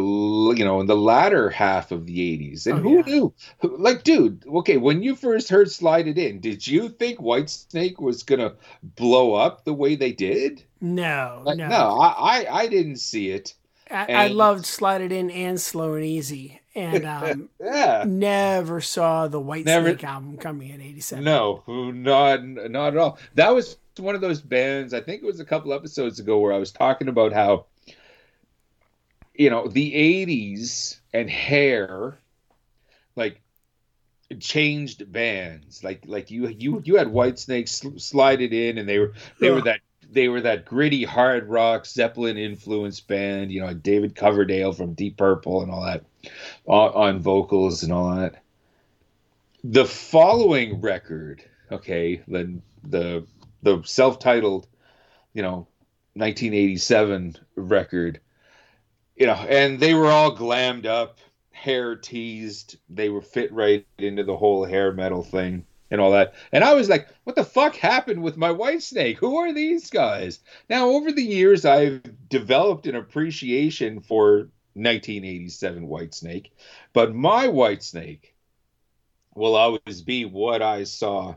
you 0.57 0.65
know 0.65 0.81
in 0.81 0.87
the 0.87 0.95
latter 0.95 1.49
half 1.49 1.91
of 1.91 2.05
the 2.05 2.37
80s 2.37 2.65
and 2.67 2.79
Oh, 2.79 2.81
who 2.81 2.95
yeah. 2.97 3.01
knew 3.05 3.33
like 3.61 4.03
dude 4.03 4.43
okay 4.47 4.77
when 4.77 5.01
you 5.03 5.15
first 5.15 5.47
heard 5.49 5.71
slide 5.71 6.07
it 6.07 6.17
in 6.17 6.41
did 6.41 6.65
you 6.67 6.89
think 6.89 7.19
whitesnake 7.19 7.99
was 7.99 8.23
gonna 8.23 8.55
blow 8.83 9.35
up 9.35 9.63
the 9.63 9.73
way 9.73 9.95
they 9.95 10.11
did 10.11 10.63
no, 10.81 11.43
like, 11.45 11.57
no. 11.57 11.67
no 11.69 11.97
I, 11.99 12.41
I 12.41 12.61
i 12.61 12.67
didn't 12.67 12.97
see 12.97 13.29
it 13.29 13.53
I, 13.93 14.05
I 14.09 14.27
loved 14.27 14.65
Slide 14.65 15.01
It 15.01 15.11
In 15.11 15.29
and 15.29 15.61
Slow 15.61 15.93
and 15.93 16.03
Easy, 16.03 16.59
and 16.75 17.05
um, 17.05 17.49
yeah 17.61 18.03
never 18.07 18.81
saw 18.81 19.27
the 19.27 19.39
White 19.39 19.65
Never- 19.65 19.89
Snake 19.89 20.03
album 20.03 20.37
coming 20.37 20.69
in 20.69 20.81
'87. 20.81 21.23
No, 21.23 21.63
not 21.67 22.43
not 22.43 22.93
at 22.93 22.97
all. 22.97 23.19
That 23.35 23.53
was 23.53 23.77
one 23.97 24.15
of 24.15 24.21
those 24.21 24.41
bands. 24.41 24.93
I 24.93 25.01
think 25.01 25.21
it 25.21 25.25
was 25.25 25.39
a 25.39 25.45
couple 25.45 25.71
episodes 25.73 26.19
ago 26.19 26.39
where 26.39 26.51
I 26.51 26.57
was 26.57 26.71
talking 26.71 27.07
about 27.07 27.31
how, 27.31 27.65
you 29.35 29.49
know, 29.49 29.67
the 29.67 29.93
'80s 29.93 30.97
and 31.13 31.29
hair, 31.29 32.17
like, 33.15 33.39
changed 34.39 35.11
bands. 35.11 35.83
Like 35.83 36.03
like 36.07 36.31
you 36.31 36.47
you 36.47 36.81
you 36.83 36.95
had 36.95 37.07
Whitesnake 37.07 37.69
sl- 37.69 37.97
slide 37.97 38.41
it 38.41 38.53
in, 38.53 38.79
and 38.79 38.89
they 38.89 38.97
were 38.97 39.13
they 39.39 39.51
were 39.51 39.61
that. 39.61 39.81
They 40.13 40.27
were 40.29 40.41
that 40.41 40.65
gritty 40.65 41.03
hard 41.03 41.49
rock 41.49 41.85
Zeppelin 41.85 42.37
influenced 42.37 43.07
band, 43.07 43.51
you 43.51 43.61
know, 43.61 43.73
David 43.73 44.15
Coverdale 44.15 44.71
from 44.71 44.93
Deep 44.93 45.17
Purple 45.17 45.63
and 45.63 45.71
all 45.71 45.83
that 45.83 46.05
on, 46.65 46.93
on 46.93 47.19
vocals 47.19 47.83
and 47.83 47.91
all 47.91 48.15
that. 48.15 48.43
The 49.63 49.85
following 49.85 50.81
record, 50.81 51.43
okay, 51.71 52.21
the 52.27 52.61
the 52.83 53.25
the 53.63 53.81
self-titled, 53.83 54.67
you 55.33 55.41
know, 55.41 55.67
1987 56.15 57.37
record, 57.55 58.19
you 59.15 59.25
know, 59.25 59.33
and 59.33 59.79
they 59.79 59.93
were 59.93 60.11
all 60.11 60.35
glammed 60.35 60.85
up, 60.85 61.19
hair 61.51 61.95
teased, 61.95 62.77
they 62.89 63.09
were 63.09 63.21
fit 63.21 63.51
right 63.51 63.85
into 63.97 64.23
the 64.23 64.37
whole 64.37 64.65
hair 64.65 64.91
metal 64.91 65.23
thing 65.23 65.65
and 65.93 66.01
all 66.01 66.11
that. 66.11 66.33
And 66.51 66.63
I 66.63 66.73
was 66.73 66.89
like, 66.89 67.07
what 67.23 67.35
the 67.35 67.45
fuck 67.45 67.75
happened 67.75 68.23
with 68.23 68.35
my 68.35 68.49
Whitesnake? 68.49 69.17
Who 69.17 69.37
are 69.37 69.53
these 69.53 69.91
guys? 69.91 70.39
Now, 70.67 70.89
over 70.89 71.11
the 71.11 71.23
years, 71.23 71.65
I've 71.65 72.01
developed 72.29 72.87
an 72.87 72.95
appreciation 72.95 74.01
for 74.01 74.49
1987 74.73 75.87
Whitesnake, 75.87 76.49
but 76.93 77.13
my 77.13 77.45
Whitesnake 77.45 78.33
will 79.35 79.55
always 79.55 80.01
be 80.01 80.25
what 80.25 80.63
I 80.63 80.85
saw 80.85 81.35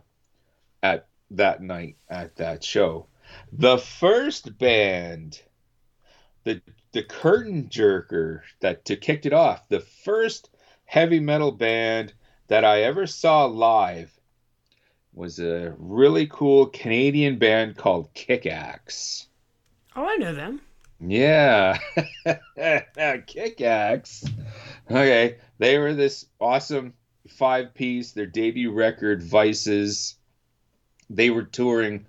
at 0.82 1.06
that 1.32 1.62
night 1.62 1.96
at 2.08 2.36
that 2.36 2.64
show. 2.64 3.08
The 3.52 3.76
first 3.76 4.56
band, 4.56 5.38
the 6.44 6.62
the 6.92 7.02
curtain 7.02 7.68
jerker 7.68 8.40
that 8.60 8.86
to 8.86 8.96
kicked 8.96 9.26
it 9.26 9.34
off, 9.34 9.68
the 9.68 9.80
first 9.80 10.48
heavy 10.86 11.20
metal 11.20 11.52
band 11.52 12.14
that 12.48 12.64
I 12.64 12.84
ever 12.84 13.06
saw 13.06 13.44
live 13.44 14.15
was 15.16 15.40
a 15.40 15.74
really 15.78 16.26
cool 16.26 16.66
Canadian 16.66 17.38
band 17.38 17.76
called 17.76 18.12
Kick 18.12 18.44
Axe. 18.44 19.26
Oh, 19.96 20.04
I 20.04 20.16
know 20.16 20.34
them. 20.34 20.60
Yeah. 21.00 21.78
Kick 23.26 23.60
Axe. 23.62 24.24
Okay. 24.90 25.38
They 25.58 25.78
were 25.78 25.94
this 25.94 26.26
awesome 26.38 26.92
five 27.28 27.74
piece, 27.74 28.12
their 28.12 28.26
debut 28.26 28.70
record, 28.70 29.22
Vices. 29.22 30.16
They 31.08 31.30
were 31.30 31.44
touring, 31.44 32.04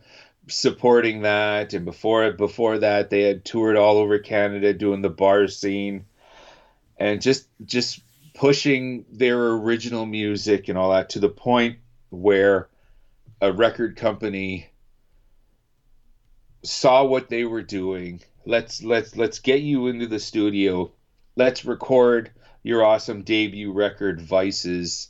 supporting 0.47 1.21
that. 1.21 1.73
And 1.73 1.85
before 1.85 2.29
before 2.33 2.79
that, 2.79 3.09
they 3.09 3.21
had 3.21 3.45
toured 3.45 3.77
all 3.77 3.97
over 3.97 4.19
Canada 4.19 4.73
doing 4.73 5.01
the 5.01 5.09
bar 5.09 5.47
scene 5.47 6.05
and 6.97 7.21
just 7.21 7.47
just 7.65 8.01
pushing 8.33 9.05
their 9.09 9.47
original 9.53 10.05
music 10.05 10.67
and 10.67 10.77
all 10.77 10.91
that 10.91 11.11
to 11.11 11.19
the 11.19 11.29
point 11.29 11.77
where 12.09 12.67
a 13.41 13.51
record 13.51 13.95
company 13.95 14.69
saw 16.63 17.03
what 17.03 17.29
they 17.29 17.45
were 17.45 17.61
doing. 17.61 18.21
Let's 18.45 18.81
let's 18.83 19.15
let's 19.15 19.39
get 19.39 19.61
you 19.61 19.87
into 19.87 20.07
the 20.07 20.19
studio. 20.19 20.91
Let's 21.35 21.65
record 21.65 22.31
your 22.63 22.83
awesome 22.83 23.23
debut 23.23 23.71
record 23.71 24.21
vices. 24.21 25.09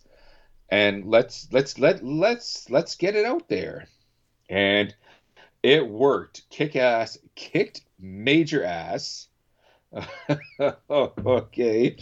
And 0.70 1.06
let's 1.06 1.48
let's 1.52 1.80
let 1.80 2.04
let's 2.04 2.70
let's 2.70 2.96
get 2.96 3.16
it 3.16 3.26
out 3.26 3.48
there. 3.48 3.88
And 4.50 4.94
it 5.64 5.88
worked. 5.88 6.50
Kick 6.50 6.76
ass 6.76 7.18
kicked 7.36 7.82
major 8.00 8.64
ass. 8.64 9.28
Okay. 10.60 11.98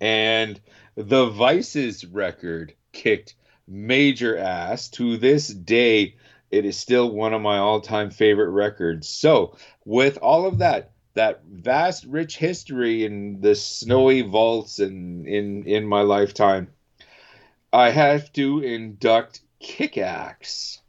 And 0.00 0.60
the 0.96 1.26
vices 1.26 2.04
record 2.06 2.74
kicked 2.92 3.34
major 3.70 4.36
ass. 4.36 4.88
To 4.90 5.16
this 5.16 5.48
day 5.48 6.16
it 6.50 6.64
is 6.64 6.76
still 6.76 7.10
one 7.10 7.32
of 7.32 7.40
my 7.40 7.58
all-time 7.58 8.10
favorite 8.10 8.50
records. 8.50 9.08
So 9.08 9.56
with 9.84 10.18
all 10.18 10.46
of 10.46 10.58
that 10.58 10.90
that 11.14 11.42
vast 11.44 12.04
rich 12.04 12.36
history 12.36 13.04
in 13.04 13.40
the 13.40 13.54
snowy 13.54 14.22
vaults 14.22 14.78
and 14.78 15.26
in 15.26 15.64
in 15.66 15.84
my 15.84 16.02
lifetime 16.02 16.68
i 17.72 17.90
have 17.90 18.32
to 18.32 18.60
induct 18.60 19.40
Kick 19.60 19.98
Axe 19.98 20.80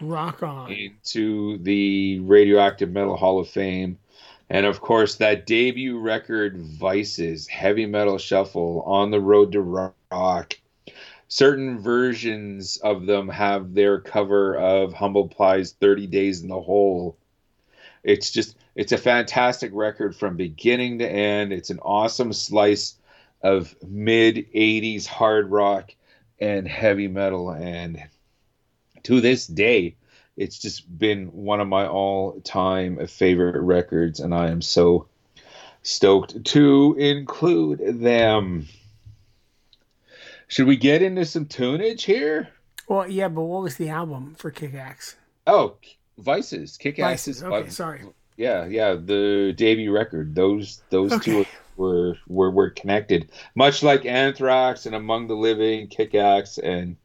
Rock 0.00 0.42
on. 0.42 0.72
into 0.72 1.58
the 1.58 2.18
radioactive 2.20 2.90
metal 2.90 3.16
hall 3.16 3.38
of 3.40 3.48
fame. 3.48 3.98
And 4.50 4.66
of 4.66 4.80
course 4.80 5.16
that 5.16 5.46
debut 5.46 5.98
record 5.98 6.56
vices 6.56 7.46
heavy 7.46 7.86
metal 7.86 8.18
shuffle 8.18 8.82
on 8.86 9.10
the 9.10 9.20
road 9.20 9.52
to 9.52 9.60
rock 9.60 10.58
certain 11.28 11.78
versions 11.78 12.78
of 12.78 13.06
them 13.06 13.28
have 13.28 13.74
their 13.74 14.00
cover 14.00 14.56
of 14.56 14.94
humble 14.94 15.28
pie's 15.28 15.72
30 15.72 16.06
days 16.06 16.42
in 16.42 16.48
the 16.48 16.60
hole. 16.60 17.16
It's 18.02 18.30
just 18.30 18.56
it's 18.74 18.92
a 18.92 18.98
fantastic 18.98 19.70
record 19.74 20.16
from 20.16 20.36
beginning 20.36 20.98
to 21.00 21.08
end. 21.08 21.52
It's 21.52 21.70
an 21.70 21.80
awesome 21.80 22.32
slice 22.32 22.94
of 23.42 23.74
mid 23.86 24.36
80s 24.52 25.06
hard 25.06 25.50
rock 25.50 25.94
and 26.40 26.66
heavy 26.66 27.08
metal. 27.08 27.50
And 27.50 28.02
to 29.04 29.20
this 29.20 29.46
day 29.46 29.96
it's 30.36 30.58
just 30.58 30.98
been 30.98 31.26
one 31.26 31.60
of 31.60 31.66
my 31.66 31.86
all-time 31.86 33.04
favorite 33.08 33.60
records. 33.60 34.20
And 34.20 34.32
i 34.32 34.50
am 34.50 34.62
so 34.62 35.08
stoked 35.82 36.44
to 36.44 36.94
include 36.96 38.00
them 38.00 38.68
should 40.48 40.66
we 40.66 40.76
get 40.76 41.02
into 41.02 41.24
some 41.24 41.46
tunage 41.46 42.02
here 42.02 42.48
Well, 42.88 43.08
yeah, 43.08 43.28
but 43.28 43.42
what 43.42 43.62
was 43.62 43.76
the 43.76 43.88
album 43.90 44.34
for 44.36 44.50
Kick 44.50 44.74
Axe? 44.74 45.16
oh 45.46 45.76
vices 46.18 46.76
kick 46.76 46.96
Vices. 46.96 47.42
asses 47.42 47.42
Okay, 47.44 47.70
sorry. 47.70 48.02
yeah 48.36 48.66
yeah 48.66 48.94
the 48.94 49.54
debut 49.56 49.92
record 49.92 50.34
those 50.34 50.82
those 50.90 51.10
two 51.20 51.40
Okay. 51.40 51.48
we're 51.76 52.14
we're 52.26 52.50
we're 52.50 52.70
connected, 52.70 53.30
much 53.54 53.84
like 53.84 54.04
Anthrax 54.04 54.84
and 54.86 54.96
Among 54.96 55.28
the 55.28 55.36
Living, 55.36 55.86
Kick 55.86 56.12
Axe, 56.16 56.58
and 56.58 56.96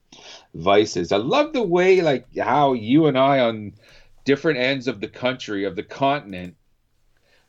Vices. 0.56 1.12
I 1.12 1.18
love 1.18 1.54
the 1.54 1.62
way 1.62 2.02
like 2.02 2.26
how 2.36 2.74
you 2.74 3.06
and 3.06 3.16
I 3.16 3.42
on 3.42 3.74
different 4.26 4.58
ends 4.58 4.88
of 4.88 5.00
the 5.00 5.08
country 5.08 5.66
of 5.66 5.76
the 5.76 5.84
continent 5.84 6.56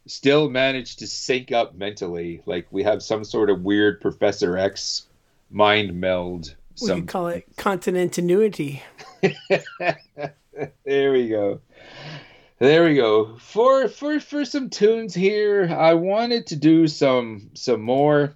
still 0.06 0.50
manage 0.50 0.96
to 0.96 1.06
sync 1.06 1.50
up 1.50 1.74
mentally. 1.74 2.42
Like 2.44 2.66
we 2.70 2.82
have 2.82 3.02
some 3.02 3.24
sort 3.24 3.48
of 3.48 3.62
weird 3.62 4.02
Professor 4.02 4.58
X 4.58 5.06
mind 5.54 5.94
meld. 5.98 6.54
We 6.80 6.88
Some 6.88 7.00
could 7.00 7.08
call 7.08 7.28
it 7.28 7.46
continuity. 7.56 8.82
there 10.84 11.12
we 11.12 11.28
go. 11.28 11.60
There 12.58 12.84
we 12.84 12.96
go. 12.96 13.36
For 13.38 13.88
for 13.88 14.20
for 14.20 14.44
some 14.44 14.70
tunes 14.70 15.14
here, 15.14 15.68
I 15.70 15.94
wanted 15.94 16.48
to 16.48 16.56
do 16.56 16.88
some 16.88 17.50
some 17.54 17.80
more 17.80 18.34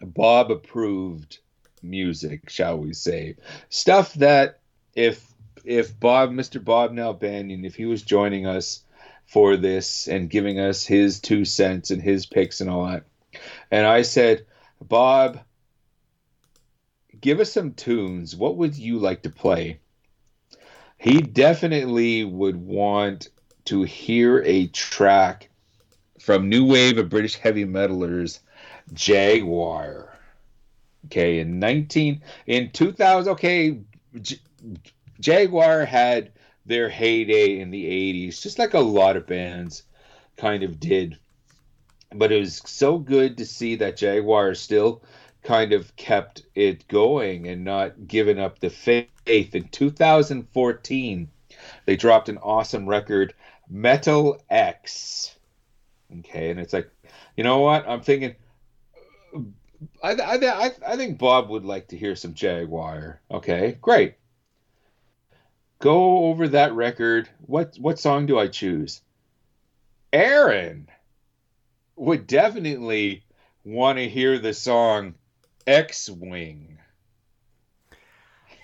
Bob 0.00 0.50
approved 0.50 1.38
music, 1.82 2.48
shall 2.48 2.78
we 2.78 2.94
say. 2.94 3.36
Stuff 3.68 4.14
that 4.14 4.60
if 4.94 5.24
if 5.64 5.98
Bob 5.98 6.30
Mr. 6.30 6.62
Bob 6.62 6.92
Nalbandian, 6.92 7.64
if 7.66 7.74
he 7.74 7.84
was 7.84 8.02
joining 8.02 8.46
us 8.46 8.82
for 9.26 9.56
this 9.56 10.08
and 10.08 10.30
giving 10.30 10.58
us 10.58 10.84
his 10.84 11.20
two 11.20 11.44
cents 11.44 11.90
and 11.90 12.02
his 12.02 12.26
picks 12.26 12.60
and 12.60 12.68
all 12.68 12.86
that. 12.86 13.04
And 13.70 13.86
I 13.86 14.02
said, 14.02 14.44
Bob, 14.80 15.40
give 17.22 17.40
us 17.40 17.50
some 17.50 17.72
tunes. 17.72 18.36
What 18.36 18.56
would 18.58 18.76
you 18.76 18.98
like 18.98 19.22
to 19.22 19.30
play? 19.30 19.80
He 20.98 21.22
definitely 21.22 22.24
would 22.24 22.56
want 22.56 23.28
to 23.64 23.82
hear 23.84 24.42
a 24.42 24.66
track 24.66 25.48
from 26.20 26.48
New 26.48 26.66
Wave 26.66 26.98
of 26.98 27.08
British 27.08 27.36
heavy 27.36 27.64
metalers, 27.64 28.40
Jaguar. 28.92 30.16
Okay, 31.06 31.40
in 31.40 31.58
19 31.58 32.22
in 32.46 32.70
2000, 32.70 33.32
okay, 33.32 33.80
J- 34.20 34.38
Jaguar 35.18 35.84
had 35.84 36.32
their 36.66 36.88
heyday 36.88 37.58
in 37.58 37.70
the 37.70 37.84
80s, 37.84 38.40
just 38.40 38.58
like 38.58 38.74
a 38.74 38.80
lot 38.80 39.16
of 39.16 39.26
bands 39.26 39.82
kind 40.36 40.62
of 40.62 40.78
did. 40.78 41.18
But 42.14 42.30
it 42.30 42.38
was 42.38 42.62
so 42.66 42.98
good 42.98 43.38
to 43.38 43.46
see 43.46 43.76
that 43.76 43.96
Jaguar 43.96 44.50
is 44.52 44.60
still 44.60 45.02
kind 45.42 45.72
of 45.72 45.94
kept 45.96 46.42
it 46.54 46.86
going 46.88 47.48
and 47.48 47.64
not 47.64 48.06
given 48.06 48.38
up 48.38 48.58
the 48.58 48.70
faith. 48.70 49.54
In 49.54 49.68
2014, 49.68 51.28
they 51.86 51.96
dropped 51.96 52.28
an 52.28 52.38
awesome 52.38 52.88
record, 52.88 53.34
Metal 53.68 54.40
X. 54.48 55.34
Okay, 56.20 56.50
and 56.50 56.60
it's 56.60 56.72
like, 56.72 56.90
you 57.36 57.44
know 57.44 57.60
what? 57.60 57.88
I'm 57.88 58.02
thinking, 58.02 58.34
I, 60.02 60.12
I, 60.12 60.34
I, 60.34 60.70
I 60.86 60.96
think 60.96 61.18
Bob 61.18 61.48
would 61.50 61.64
like 61.64 61.88
to 61.88 61.96
hear 61.96 62.14
some 62.14 62.34
Jaguar. 62.34 63.20
Okay, 63.30 63.78
great. 63.80 64.14
Go 65.78 66.26
over 66.26 66.48
that 66.48 66.74
record. 66.74 67.28
What 67.40 67.76
what 67.80 67.98
song 67.98 68.26
do 68.26 68.38
I 68.38 68.46
choose? 68.46 69.00
Aaron 70.12 70.88
would 71.96 72.28
definitely 72.28 73.24
want 73.64 73.98
to 73.98 74.08
hear 74.08 74.38
the 74.38 74.54
song 74.54 75.14
X 75.66 76.08
Wing. 76.08 76.78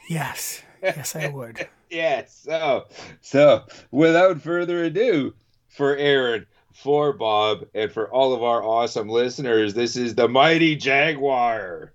Yes. 0.08 0.62
Yes, 0.82 1.16
I 1.16 1.28
would. 1.28 1.68
Yes. 1.90 2.40
So, 2.44 2.84
so 3.22 3.62
without 3.90 4.42
further 4.42 4.84
ado, 4.84 5.32
for 5.70 5.96
Aaron, 5.96 6.44
for 6.74 7.14
Bob, 7.14 7.64
and 7.72 7.90
for 7.90 8.12
all 8.12 8.34
of 8.34 8.42
our 8.42 8.62
awesome 8.62 9.08
listeners, 9.08 9.72
this 9.72 9.96
is 9.96 10.14
the 10.14 10.28
Mighty 10.28 10.76
Jaguar. 10.76 11.94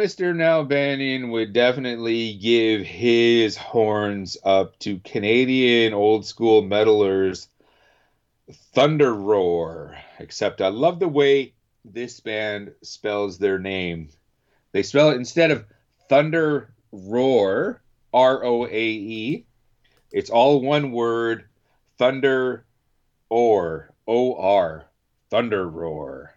Mr. 0.00 0.34
Nalbandian 0.34 1.30
would 1.30 1.52
definitely 1.52 2.32
give 2.32 2.80
his 2.80 3.54
horns 3.54 4.38
up 4.42 4.78
to 4.78 4.98
Canadian 5.00 5.92
old 5.92 6.24
school 6.24 6.62
metalers 6.62 7.48
Thunder 8.72 9.12
Roar. 9.14 9.98
Except 10.18 10.62
I 10.62 10.68
love 10.68 11.00
the 11.00 11.08
way 11.08 11.52
this 11.84 12.18
band 12.18 12.72
spells 12.80 13.36
their 13.36 13.58
name. 13.58 14.08
They 14.72 14.82
spell 14.82 15.10
it 15.10 15.16
instead 15.16 15.50
of 15.50 15.66
Thunder 16.08 16.72
Roar, 16.92 17.82
R 18.14 18.42
O 18.42 18.64
A 18.64 18.70
E, 18.70 19.44
it's 20.12 20.30
all 20.30 20.62
one 20.62 20.92
word 20.92 21.44
Thunder 21.98 22.64
Or, 23.28 23.92
O 24.08 24.34
R, 24.34 24.86
Thunder 25.28 25.68
Roar. 25.68 26.34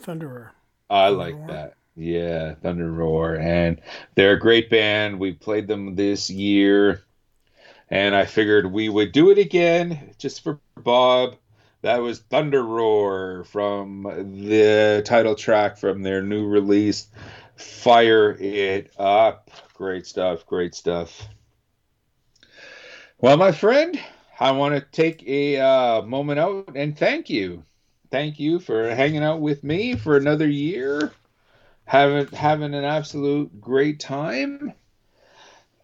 Thunderer. 0.00 0.52
I 0.88 1.08
like 1.08 1.46
that. 1.48 1.75
Yeah, 1.96 2.54
Thunder 2.56 2.92
Roar. 2.92 3.36
And 3.36 3.80
they're 4.14 4.34
a 4.34 4.38
great 4.38 4.68
band. 4.68 5.18
We 5.18 5.32
played 5.32 5.66
them 5.66 5.96
this 5.96 6.28
year. 6.28 7.02
And 7.88 8.14
I 8.14 8.26
figured 8.26 8.70
we 8.70 8.88
would 8.88 9.12
do 9.12 9.30
it 9.30 9.38
again 9.38 10.14
just 10.18 10.42
for 10.44 10.60
Bob. 10.76 11.36
That 11.82 12.02
was 12.02 12.18
Thunder 12.18 12.62
Roar 12.62 13.44
from 13.44 14.02
the 14.02 15.02
title 15.06 15.34
track 15.34 15.78
from 15.78 16.02
their 16.02 16.20
new 16.20 16.46
release, 16.46 17.06
Fire 17.56 18.32
It 18.32 18.90
Up. 18.98 19.50
Great 19.74 20.06
stuff, 20.06 20.44
great 20.46 20.74
stuff. 20.74 21.28
Well, 23.18 23.36
my 23.36 23.52
friend, 23.52 23.98
I 24.40 24.50
want 24.50 24.74
to 24.74 24.80
take 24.80 25.22
a 25.28 25.58
uh, 25.58 26.02
moment 26.02 26.40
out 26.40 26.72
and 26.74 26.98
thank 26.98 27.30
you. 27.30 27.62
Thank 28.10 28.40
you 28.40 28.58
for 28.58 28.94
hanging 28.94 29.22
out 29.22 29.40
with 29.40 29.62
me 29.62 29.94
for 29.94 30.16
another 30.16 30.48
year 30.48 31.12
having 31.86 32.26
having 32.28 32.74
an 32.74 32.84
absolute 32.84 33.60
great 33.60 34.00
time. 34.00 34.74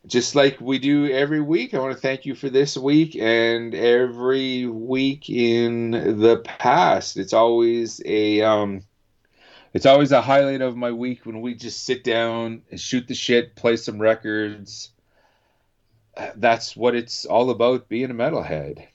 Just 0.07 0.35
like 0.35 0.61
we 0.61 0.81
do 0.81 1.09
every 1.09 1.41
week 1.41 1.75
i 1.75 1.79
want 1.79 1.95
to 1.95 2.01
thank 2.01 2.27
you 2.27 2.35
for 2.35 2.51
this 2.51 2.77
week 2.77 3.15
and 3.15 3.73
every 3.73 4.67
week 4.67 5.31
in 5.31 5.93
the 5.93 6.39
past. 6.45 7.17
It's 7.17 7.33
always 7.33 8.03
a 8.05 8.43
um 8.43 8.83
it's 9.73 9.87
always 9.87 10.13
a 10.13 10.21
highlight 10.21 10.61
of 10.61 10.77
my 10.77 10.91
week 10.91 11.25
when 11.25 11.41
we 11.41 11.55
just 11.55 11.85
sit 11.85 12.05
down 12.05 12.63
and 12.71 12.81
shoot 12.81 13.07
the 13.09 13.15
shit 13.15 13.55
play 13.55 13.77
some 13.77 14.01
records. 14.01 14.91
That's 16.37 16.77
what 16.77 16.95
it's 16.97 17.25
all 17.25 17.51
about 17.51 17.89
being 17.89 18.11
a 18.11 18.15
metalhead 18.15 18.89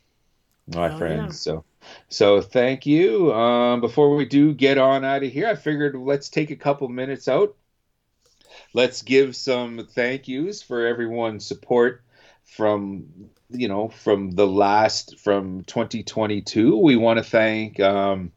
my 0.68 0.94
Oh, 0.94 0.98
friends 0.98 1.22
yeah. 1.24 1.30
so 1.30 1.64
so 2.10 2.42
thank 2.42 2.86
you. 2.86 3.34
Um, 3.34 3.82
before 3.82 4.16
we 4.16 4.26
do 4.26 4.54
get 4.54 4.78
on 4.78 5.04
out 5.04 5.24
of 5.24 5.32
here, 5.32 5.48
I 5.48 5.56
figured 5.56 5.96
let's 5.96 6.30
take 6.30 6.52
a 6.52 6.56
couple 6.56 6.88
minutes 6.88 7.28
out. 7.28 7.56
Let's 8.74 9.02
give 9.02 9.36
some 9.36 9.88
thank 9.92 10.28
yous 10.28 10.62
for 10.62 10.86
everyone's 10.86 11.46
support 11.46 12.04
from 12.44 13.06
you 13.50 13.68
know 13.68 13.90
from 13.90 14.32
the 14.32 14.48
last 14.48 15.20
from 15.20 15.64
2022. 15.66 16.78
We 16.78 16.96
want 16.96 17.18
to 17.18 17.24
thank 17.24 17.80
um, 17.80 18.32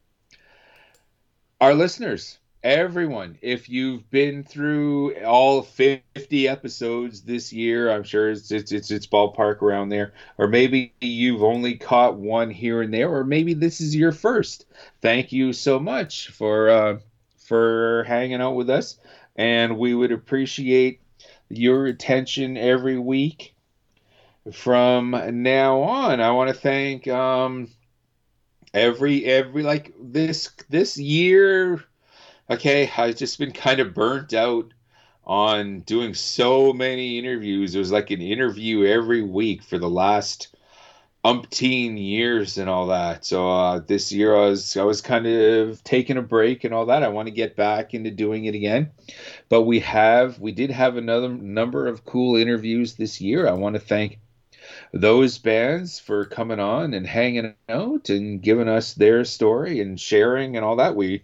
our 1.60 1.74
listeners, 1.74 2.38
everyone. 2.62 3.38
If 3.40 3.68
you've 3.68 4.08
been 4.10 4.44
through 4.44 5.16
all 5.24 5.62
50 5.62 6.48
episodes 6.48 7.22
this 7.22 7.52
year, 7.52 7.90
I'm 7.90 8.04
sure 8.04 8.30
it's 8.30 8.50
it's 8.50 8.72
it's, 8.72 8.90
it's 8.90 9.06
ballpark 9.06 9.62
around 9.62 9.88
there 9.88 10.12
or 10.40 10.48
maybe 10.48 10.94
you've 11.02 11.42
only 11.42 11.76
caught 11.76 12.16
one 12.16 12.50
here 12.50 12.80
and 12.80 12.94
there, 12.94 13.14
or 13.14 13.24
maybe 13.24 13.52
this 13.52 13.82
is 13.82 13.94
your 13.94 14.10
first. 14.10 14.64
Thank 15.02 15.32
you 15.32 15.52
so 15.52 15.78
much 15.78 16.28
for 16.28 16.70
uh, 16.70 16.98
for 17.38 18.04
hanging 18.04 18.40
out 18.40 18.54
with 18.54 18.70
us, 18.70 18.96
and 19.36 19.76
we 19.76 19.94
would 19.94 20.12
appreciate 20.12 21.02
your 21.50 21.84
attention 21.84 22.56
every 22.56 22.98
week. 22.98 23.54
From 24.50 25.10
now 25.42 25.82
on, 25.82 26.22
I 26.22 26.30
want 26.30 26.48
to 26.48 26.54
thank 26.54 27.06
um, 27.06 27.68
every 28.72 29.26
every 29.26 29.62
like 29.62 29.92
this 30.00 30.50
this 30.70 30.96
year. 30.96 31.84
Okay, 32.50 32.90
I've 32.96 33.14
just 33.14 33.38
been 33.38 33.52
kind 33.52 33.78
of 33.78 33.94
burnt 33.94 34.34
out 34.34 34.72
on 35.24 35.80
doing 35.80 36.14
so 36.14 36.72
many 36.72 37.16
interviews. 37.16 37.76
It 37.76 37.78
was 37.78 37.92
like 37.92 38.10
an 38.10 38.20
interview 38.20 38.84
every 38.86 39.22
week 39.22 39.62
for 39.62 39.78
the 39.78 39.88
last 39.88 40.48
umpteen 41.24 41.96
years 41.96 42.58
and 42.58 42.68
all 42.68 42.88
that. 42.88 43.24
So 43.24 43.48
uh, 43.48 43.78
this 43.86 44.10
year 44.10 44.34
I 44.34 44.46
was 44.48 44.76
I 44.76 44.82
was 44.82 45.00
kind 45.00 45.28
of 45.28 45.84
taking 45.84 46.16
a 46.16 46.22
break 46.22 46.64
and 46.64 46.74
all 46.74 46.86
that. 46.86 47.04
I 47.04 47.08
want 47.08 47.28
to 47.28 47.32
get 47.32 47.54
back 47.54 47.94
into 47.94 48.10
doing 48.10 48.46
it 48.46 48.56
again. 48.56 48.90
But 49.48 49.62
we 49.62 49.78
have 49.80 50.40
we 50.40 50.50
did 50.50 50.70
have 50.72 50.96
another 50.96 51.28
number 51.28 51.86
of 51.86 52.04
cool 52.04 52.34
interviews 52.34 52.94
this 52.94 53.20
year. 53.20 53.46
I 53.46 53.52
want 53.52 53.74
to 53.74 53.80
thank 53.80 54.18
those 54.92 55.38
bands 55.38 56.00
for 56.00 56.24
coming 56.24 56.58
on 56.58 56.94
and 56.94 57.06
hanging 57.06 57.54
out 57.68 58.08
and 58.08 58.42
giving 58.42 58.68
us 58.68 58.94
their 58.94 59.24
story 59.24 59.80
and 59.80 60.00
sharing 60.00 60.56
and 60.56 60.64
all 60.64 60.76
that. 60.76 60.96
We 60.96 61.22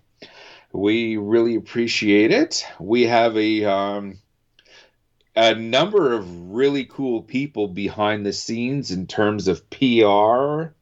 we 0.76 1.16
really 1.16 1.56
appreciate 1.56 2.30
it. 2.30 2.66
We 2.78 3.04
have 3.04 3.36
a 3.36 3.64
um, 3.64 4.18
a 5.34 5.54
number 5.54 6.12
of 6.12 6.52
really 6.52 6.84
cool 6.84 7.22
people 7.22 7.68
behind 7.68 8.24
the 8.24 8.32
scenes 8.32 8.90
in 8.90 9.06
terms 9.06 9.48
of 9.48 9.68
PR, 9.70 10.72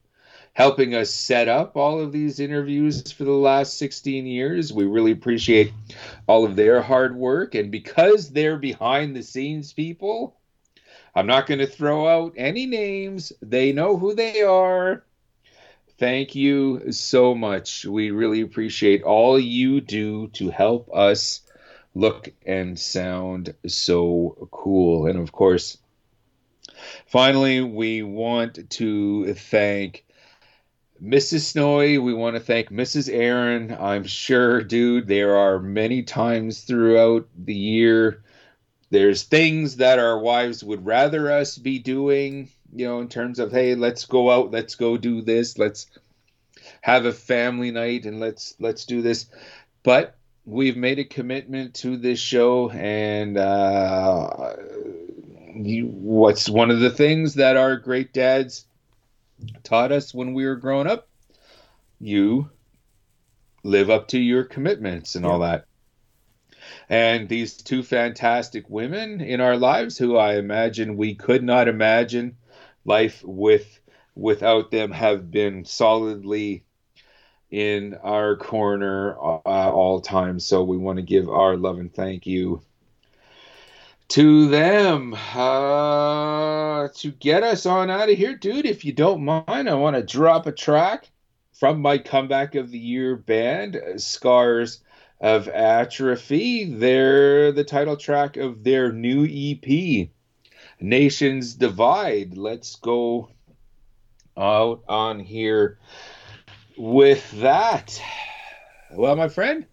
helping 0.52 0.94
us 0.94 1.12
set 1.12 1.48
up 1.48 1.76
all 1.76 2.00
of 2.00 2.12
these 2.12 2.38
interviews 2.38 3.10
for 3.10 3.24
the 3.24 3.32
last 3.32 3.78
16 3.78 4.26
years. 4.26 4.72
We 4.72 4.84
really 4.84 5.10
appreciate 5.10 5.72
all 6.28 6.44
of 6.44 6.56
their 6.56 6.82
hard 6.82 7.16
work. 7.16 7.54
And 7.54 7.72
because 7.72 8.30
they're 8.30 8.58
behind 8.58 9.16
the 9.16 9.22
scenes 9.22 9.72
people, 9.72 10.36
I'm 11.16 11.26
not 11.26 11.46
going 11.46 11.60
to 11.60 11.66
throw 11.66 12.06
out 12.06 12.34
any 12.36 12.66
names. 12.66 13.32
They 13.42 13.72
know 13.72 13.96
who 13.96 14.14
they 14.14 14.42
are. 14.42 15.04
Thank 15.96 16.34
you 16.34 16.90
so 16.90 17.34
much. 17.34 17.84
We 17.84 18.10
really 18.10 18.40
appreciate 18.40 19.04
all 19.04 19.38
you 19.38 19.80
do 19.80 20.28
to 20.28 20.50
help 20.50 20.90
us 20.92 21.42
look 21.94 22.30
and 22.44 22.76
sound 22.78 23.54
so 23.66 24.48
cool. 24.50 25.06
And 25.06 25.18
of 25.18 25.30
course, 25.30 25.78
finally, 27.06 27.60
we 27.60 28.02
want 28.02 28.70
to 28.70 29.34
thank 29.34 30.04
Mrs. 31.00 31.40
Snowy. 31.40 31.98
We 31.98 32.12
want 32.14 32.34
to 32.34 32.40
thank 32.40 32.70
Mrs. 32.70 33.08
Aaron. 33.12 33.76
I'm 33.78 34.04
sure, 34.04 34.62
dude, 34.62 35.06
there 35.06 35.36
are 35.36 35.60
many 35.60 36.02
times 36.02 36.62
throughout 36.62 37.28
the 37.36 37.54
year. 37.54 38.24
There's 38.90 39.22
things 39.22 39.76
that 39.76 39.98
our 39.98 40.18
wives 40.18 40.64
would 40.64 40.84
rather 40.84 41.30
us 41.30 41.56
be 41.58 41.78
doing, 41.78 42.50
you 42.74 42.86
know, 42.86 43.00
in 43.00 43.08
terms 43.08 43.38
of, 43.38 43.52
hey, 43.52 43.74
let's 43.74 44.04
go 44.04 44.30
out, 44.30 44.50
let's 44.50 44.74
go 44.74 44.96
do 44.96 45.22
this, 45.22 45.58
let's 45.58 45.86
have 46.80 47.04
a 47.06 47.12
family 47.12 47.70
night 47.70 48.04
and 48.04 48.20
let's 48.20 48.54
let's 48.58 48.84
do 48.84 49.00
this. 49.00 49.26
But 49.82 50.16
we've 50.44 50.76
made 50.76 50.98
a 50.98 51.04
commitment 51.04 51.74
to 51.74 51.96
this 51.96 52.18
show 52.18 52.70
and 52.70 53.38
uh 53.38 54.56
you, 55.54 55.86
what's 55.86 56.48
one 56.48 56.70
of 56.70 56.80
the 56.80 56.90
things 56.90 57.34
that 57.34 57.56
our 57.56 57.76
great 57.76 58.12
dads 58.12 58.66
taught 59.62 59.92
us 59.92 60.12
when 60.12 60.34
we 60.34 60.44
were 60.46 60.56
growing 60.56 60.88
up? 60.88 61.08
You 62.00 62.50
live 63.62 63.88
up 63.88 64.08
to 64.08 64.18
your 64.18 64.44
commitments 64.44 65.14
and 65.14 65.24
all 65.24 65.38
that. 65.40 65.66
And 66.88 67.28
these 67.28 67.56
two 67.56 67.82
fantastic 67.82 68.68
women 68.68 69.20
in 69.20 69.40
our 69.40 69.56
lives 69.56 69.96
who 69.96 70.16
i 70.16 70.36
imagine 70.36 70.96
we 70.96 71.14
could 71.14 71.42
not 71.42 71.68
imagine 71.68 72.36
life 72.84 73.22
with 73.24 73.80
without 74.14 74.70
them 74.70 74.92
have 74.92 75.30
been 75.30 75.64
solidly 75.64 76.64
in 77.50 77.94
our 78.02 78.36
corner 78.36 79.16
uh, 79.16 79.70
all 79.70 80.00
times. 80.00 80.44
So 80.44 80.62
we 80.64 80.76
want 80.76 80.96
to 80.96 81.02
give 81.02 81.28
our 81.28 81.56
love 81.56 81.78
and 81.78 81.92
thank 81.92 82.26
you 82.26 82.62
to 84.08 84.48
them 84.48 85.14
uh, 85.14 86.88
to 86.94 87.10
get 87.12 87.42
us 87.42 87.66
on 87.66 87.90
out 87.90 88.10
of 88.10 88.16
here, 88.16 88.36
dude. 88.36 88.66
If 88.66 88.84
you 88.84 88.92
don't 88.92 89.24
mind, 89.24 89.68
I 89.68 89.74
want 89.74 89.96
to 89.96 90.02
drop 90.02 90.46
a 90.46 90.52
track 90.52 91.10
from 91.52 91.80
my 91.80 91.98
comeback 91.98 92.54
of 92.54 92.70
the 92.70 92.78
year 92.78 93.16
band, 93.16 93.80
Scars 93.96 94.82
of 95.20 95.48
Atrophy. 95.48 96.64
They're 96.64 97.52
the 97.52 97.64
title 97.64 97.96
track 97.96 98.36
of 98.36 98.62
their 98.62 98.92
new 98.92 99.24
EP, 99.24 100.08
Nations 100.80 101.54
Divide. 101.54 102.36
Let's 102.36 102.76
go 102.76 103.30
out 104.36 104.82
on 104.88 105.20
here 105.20 105.78
with 106.76 107.30
that. 107.40 108.00
Well, 108.92 109.16
my 109.16 109.28
friend, 109.28 109.64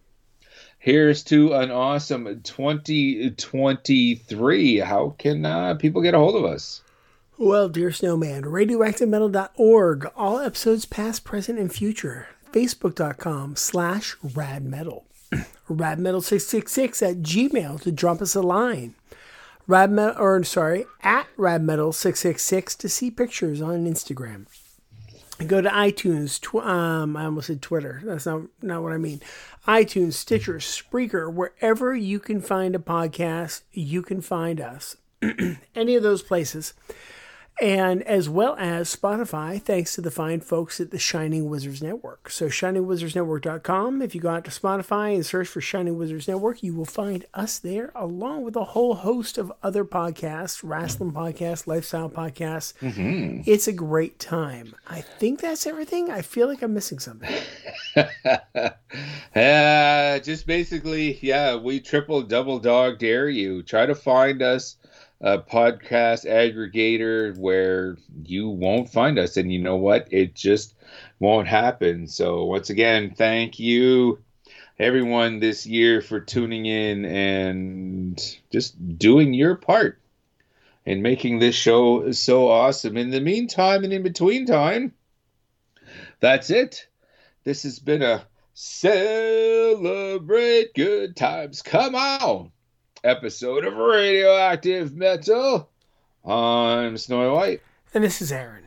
here's 0.79 1.23
to 1.25 1.53
an 1.53 1.69
awesome 1.71 2.41
2023. 2.43 4.79
How 4.79 5.15
can 5.17 5.45
uh, 5.45 5.75
people 5.75 6.01
get 6.01 6.13
a 6.13 6.19
hold 6.19 6.35
of 6.35 6.43
us? 6.45 6.81
Well, 7.37 7.69
dear 7.69 7.91
snowman, 7.91 8.43
radioactivemetal.org, 8.43 10.11
all 10.15 10.39
episodes 10.39 10.85
past, 10.85 11.23
present, 11.23 11.57
and 11.57 11.73
future. 11.73 12.27
Facebook.com 12.51 13.55
slash 13.55 14.17
radmetal. 14.17 15.03
radmetal666 15.69 17.09
at 17.09 17.21
gmail 17.21 17.79
to 17.81 17.91
drop 17.91 18.21
us 18.21 18.35
a 18.35 18.41
line. 18.41 18.93
Radmetal, 19.67 20.19
or 20.19 20.43
sorry, 20.43 20.85
at 21.01 21.27
radmetal666 21.37 22.77
to 22.77 22.89
see 22.89 23.11
pictures 23.11 23.61
on 23.61 23.85
Instagram. 23.85 24.45
Go 25.47 25.61
to 25.61 25.69
iTunes. 25.69 26.39
Tw- 26.39 26.65
um, 26.65 27.17
I 27.17 27.25
almost 27.25 27.47
said 27.47 27.61
Twitter. 27.61 28.01
That's 28.03 28.25
not 28.25 28.41
not 28.61 28.83
what 28.83 28.93
I 28.93 28.97
mean. 28.97 29.21
iTunes, 29.67 30.13
Stitcher, 30.13 30.55
Spreaker, 30.55 31.33
wherever 31.33 31.95
you 31.95 32.19
can 32.19 32.41
find 32.41 32.75
a 32.75 32.79
podcast, 32.79 33.61
you 33.71 34.01
can 34.01 34.21
find 34.21 34.61
us. 34.61 34.97
Any 35.75 35.95
of 35.95 36.03
those 36.03 36.21
places 36.21 36.73
and 37.61 38.01
as 38.03 38.27
well 38.27 38.55
as 38.57 38.93
Spotify, 38.93 39.61
thanks 39.61 39.93
to 39.93 40.01
the 40.01 40.09
fine 40.09 40.41
folks 40.41 40.81
at 40.81 40.89
the 40.89 40.97
Shining 40.97 41.47
Wizards 41.47 41.83
Network. 41.83 42.31
So, 42.31 42.47
shiningwizardsnetwork.com. 42.47 44.01
If 44.01 44.15
you 44.15 44.21
go 44.21 44.29
out 44.29 44.45
to 44.45 44.51
Spotify 44.51 45.13
and 45.13 45.23
search 45.23 45.47
for 45.47 45.61
Shining 45.61 45.95
Wizards 45.95 46.27
Network, 46.27 46.63
you 46.63 46.73
will 46.73 46.85
find 46.85 47.23
us 47.35 47.59
there, 47.59 47.91
along 47.93 48.41
with 48.43 48.55
a 48.55 48.63
whole 48.63 48.95
host 48.95 49.37
of 49.37 49.53
other 49.61 49.85
podcasts, 49.85 50.61
wrestling 50.63 51.11
podcasts, 51.11 51.67
lifestyle 51.67 52.09
podcasts. 52.09 52.73
Mm-hmm. 52.81 53.41
It's 53.45 53.67
a 53.67 53.73
great 53.73 54.17
time. 54.17 54.73
I 54.87 55.01
think 55.01 55.39
that's 55.39 55.67
everything. 55.67 56.09
I 56.09 56.23
feel 56.23 56.47
like 56.47 56.63
I'm 56.63 56.73
missing 56.73 56.97
something. 56.97 57.31
uh, 59.35 60.19
just 60.19 60.47
basically, 60.47 61.19
yeah, 61.21 61.55
we 61.55 61.79
triple, 61.79 62.23
double 62.23 62.57
dog 62.57 62.97
dare 62.97 63.29
you. 63.29 63.61
Try 63.61 63.85
to 63.85 63.93
find 63.93 64.41
us 64.41 64.77
a 65.21 65.37
podcast 65.37 66.25
aggregator 66.25 67.37
where 67.37 67.97
you 68.23 68.49
won't 68.49 68.89
find 68.89 69.19
us. 69.19 69.37
And 69.37 69.53
you 69.53 69.59
know 69.59 69.75
what? 69.75 70.07
It 70.11 70.33
just 70.33 70.73
won't 71.19 71.47
happen. 71.47 72.07
So, 72.07 72.45
once 72.45 72.71
again, 72.71 73.13
thank 73.15 73.59
you, 73.59 74.23
everyone, 74.79 75.39
this 75.39 75.67
year 75.67 76.01
for 76.01 76.19
tuning 76.19 76.65
in 76.65 77.05
and 77.05 78.19
just 78.51 78.97
doing 78.97 79.33
your 79.35 79.55
part 79.55 80.01
in 80.85 81.03
making 81.03 81.37
this 81.37 81.55
show 81.55 82.11
so 82.11 82.49
awesome. 82.49 82.97
In 82.97 83.11
the 83.11 83.21
meantime 83.21 83.83
and 83.83 83.93
in 83.93 84.01
between 84.01 84.47
time, 84.47 84.93
that's 86.19 86.49
it. 86.49 86.87
This 87.43 87.61
has 87.63 87.77
been 87.79 88.01
a 88.01 88.25
celebrate 88.53 89.13
good 90.73 91.15
times. 91.15 91.61
Come 91.61 91.93
on 91.95 92.51
episode 93.03 93.65
of 93.65 93.75
Radioactive 93.75 94.95
Metal. 94.95 95.69
I'm 96.25 96.97
Snowy 96.97 97.29
White. 97.29 97.61
And 97.93 98.03
this 98.03 98.21
is 98.21 98.31
Aaron. 98.31 98.63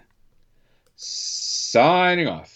Signing 0.96 2.28
off. 2.28 2.53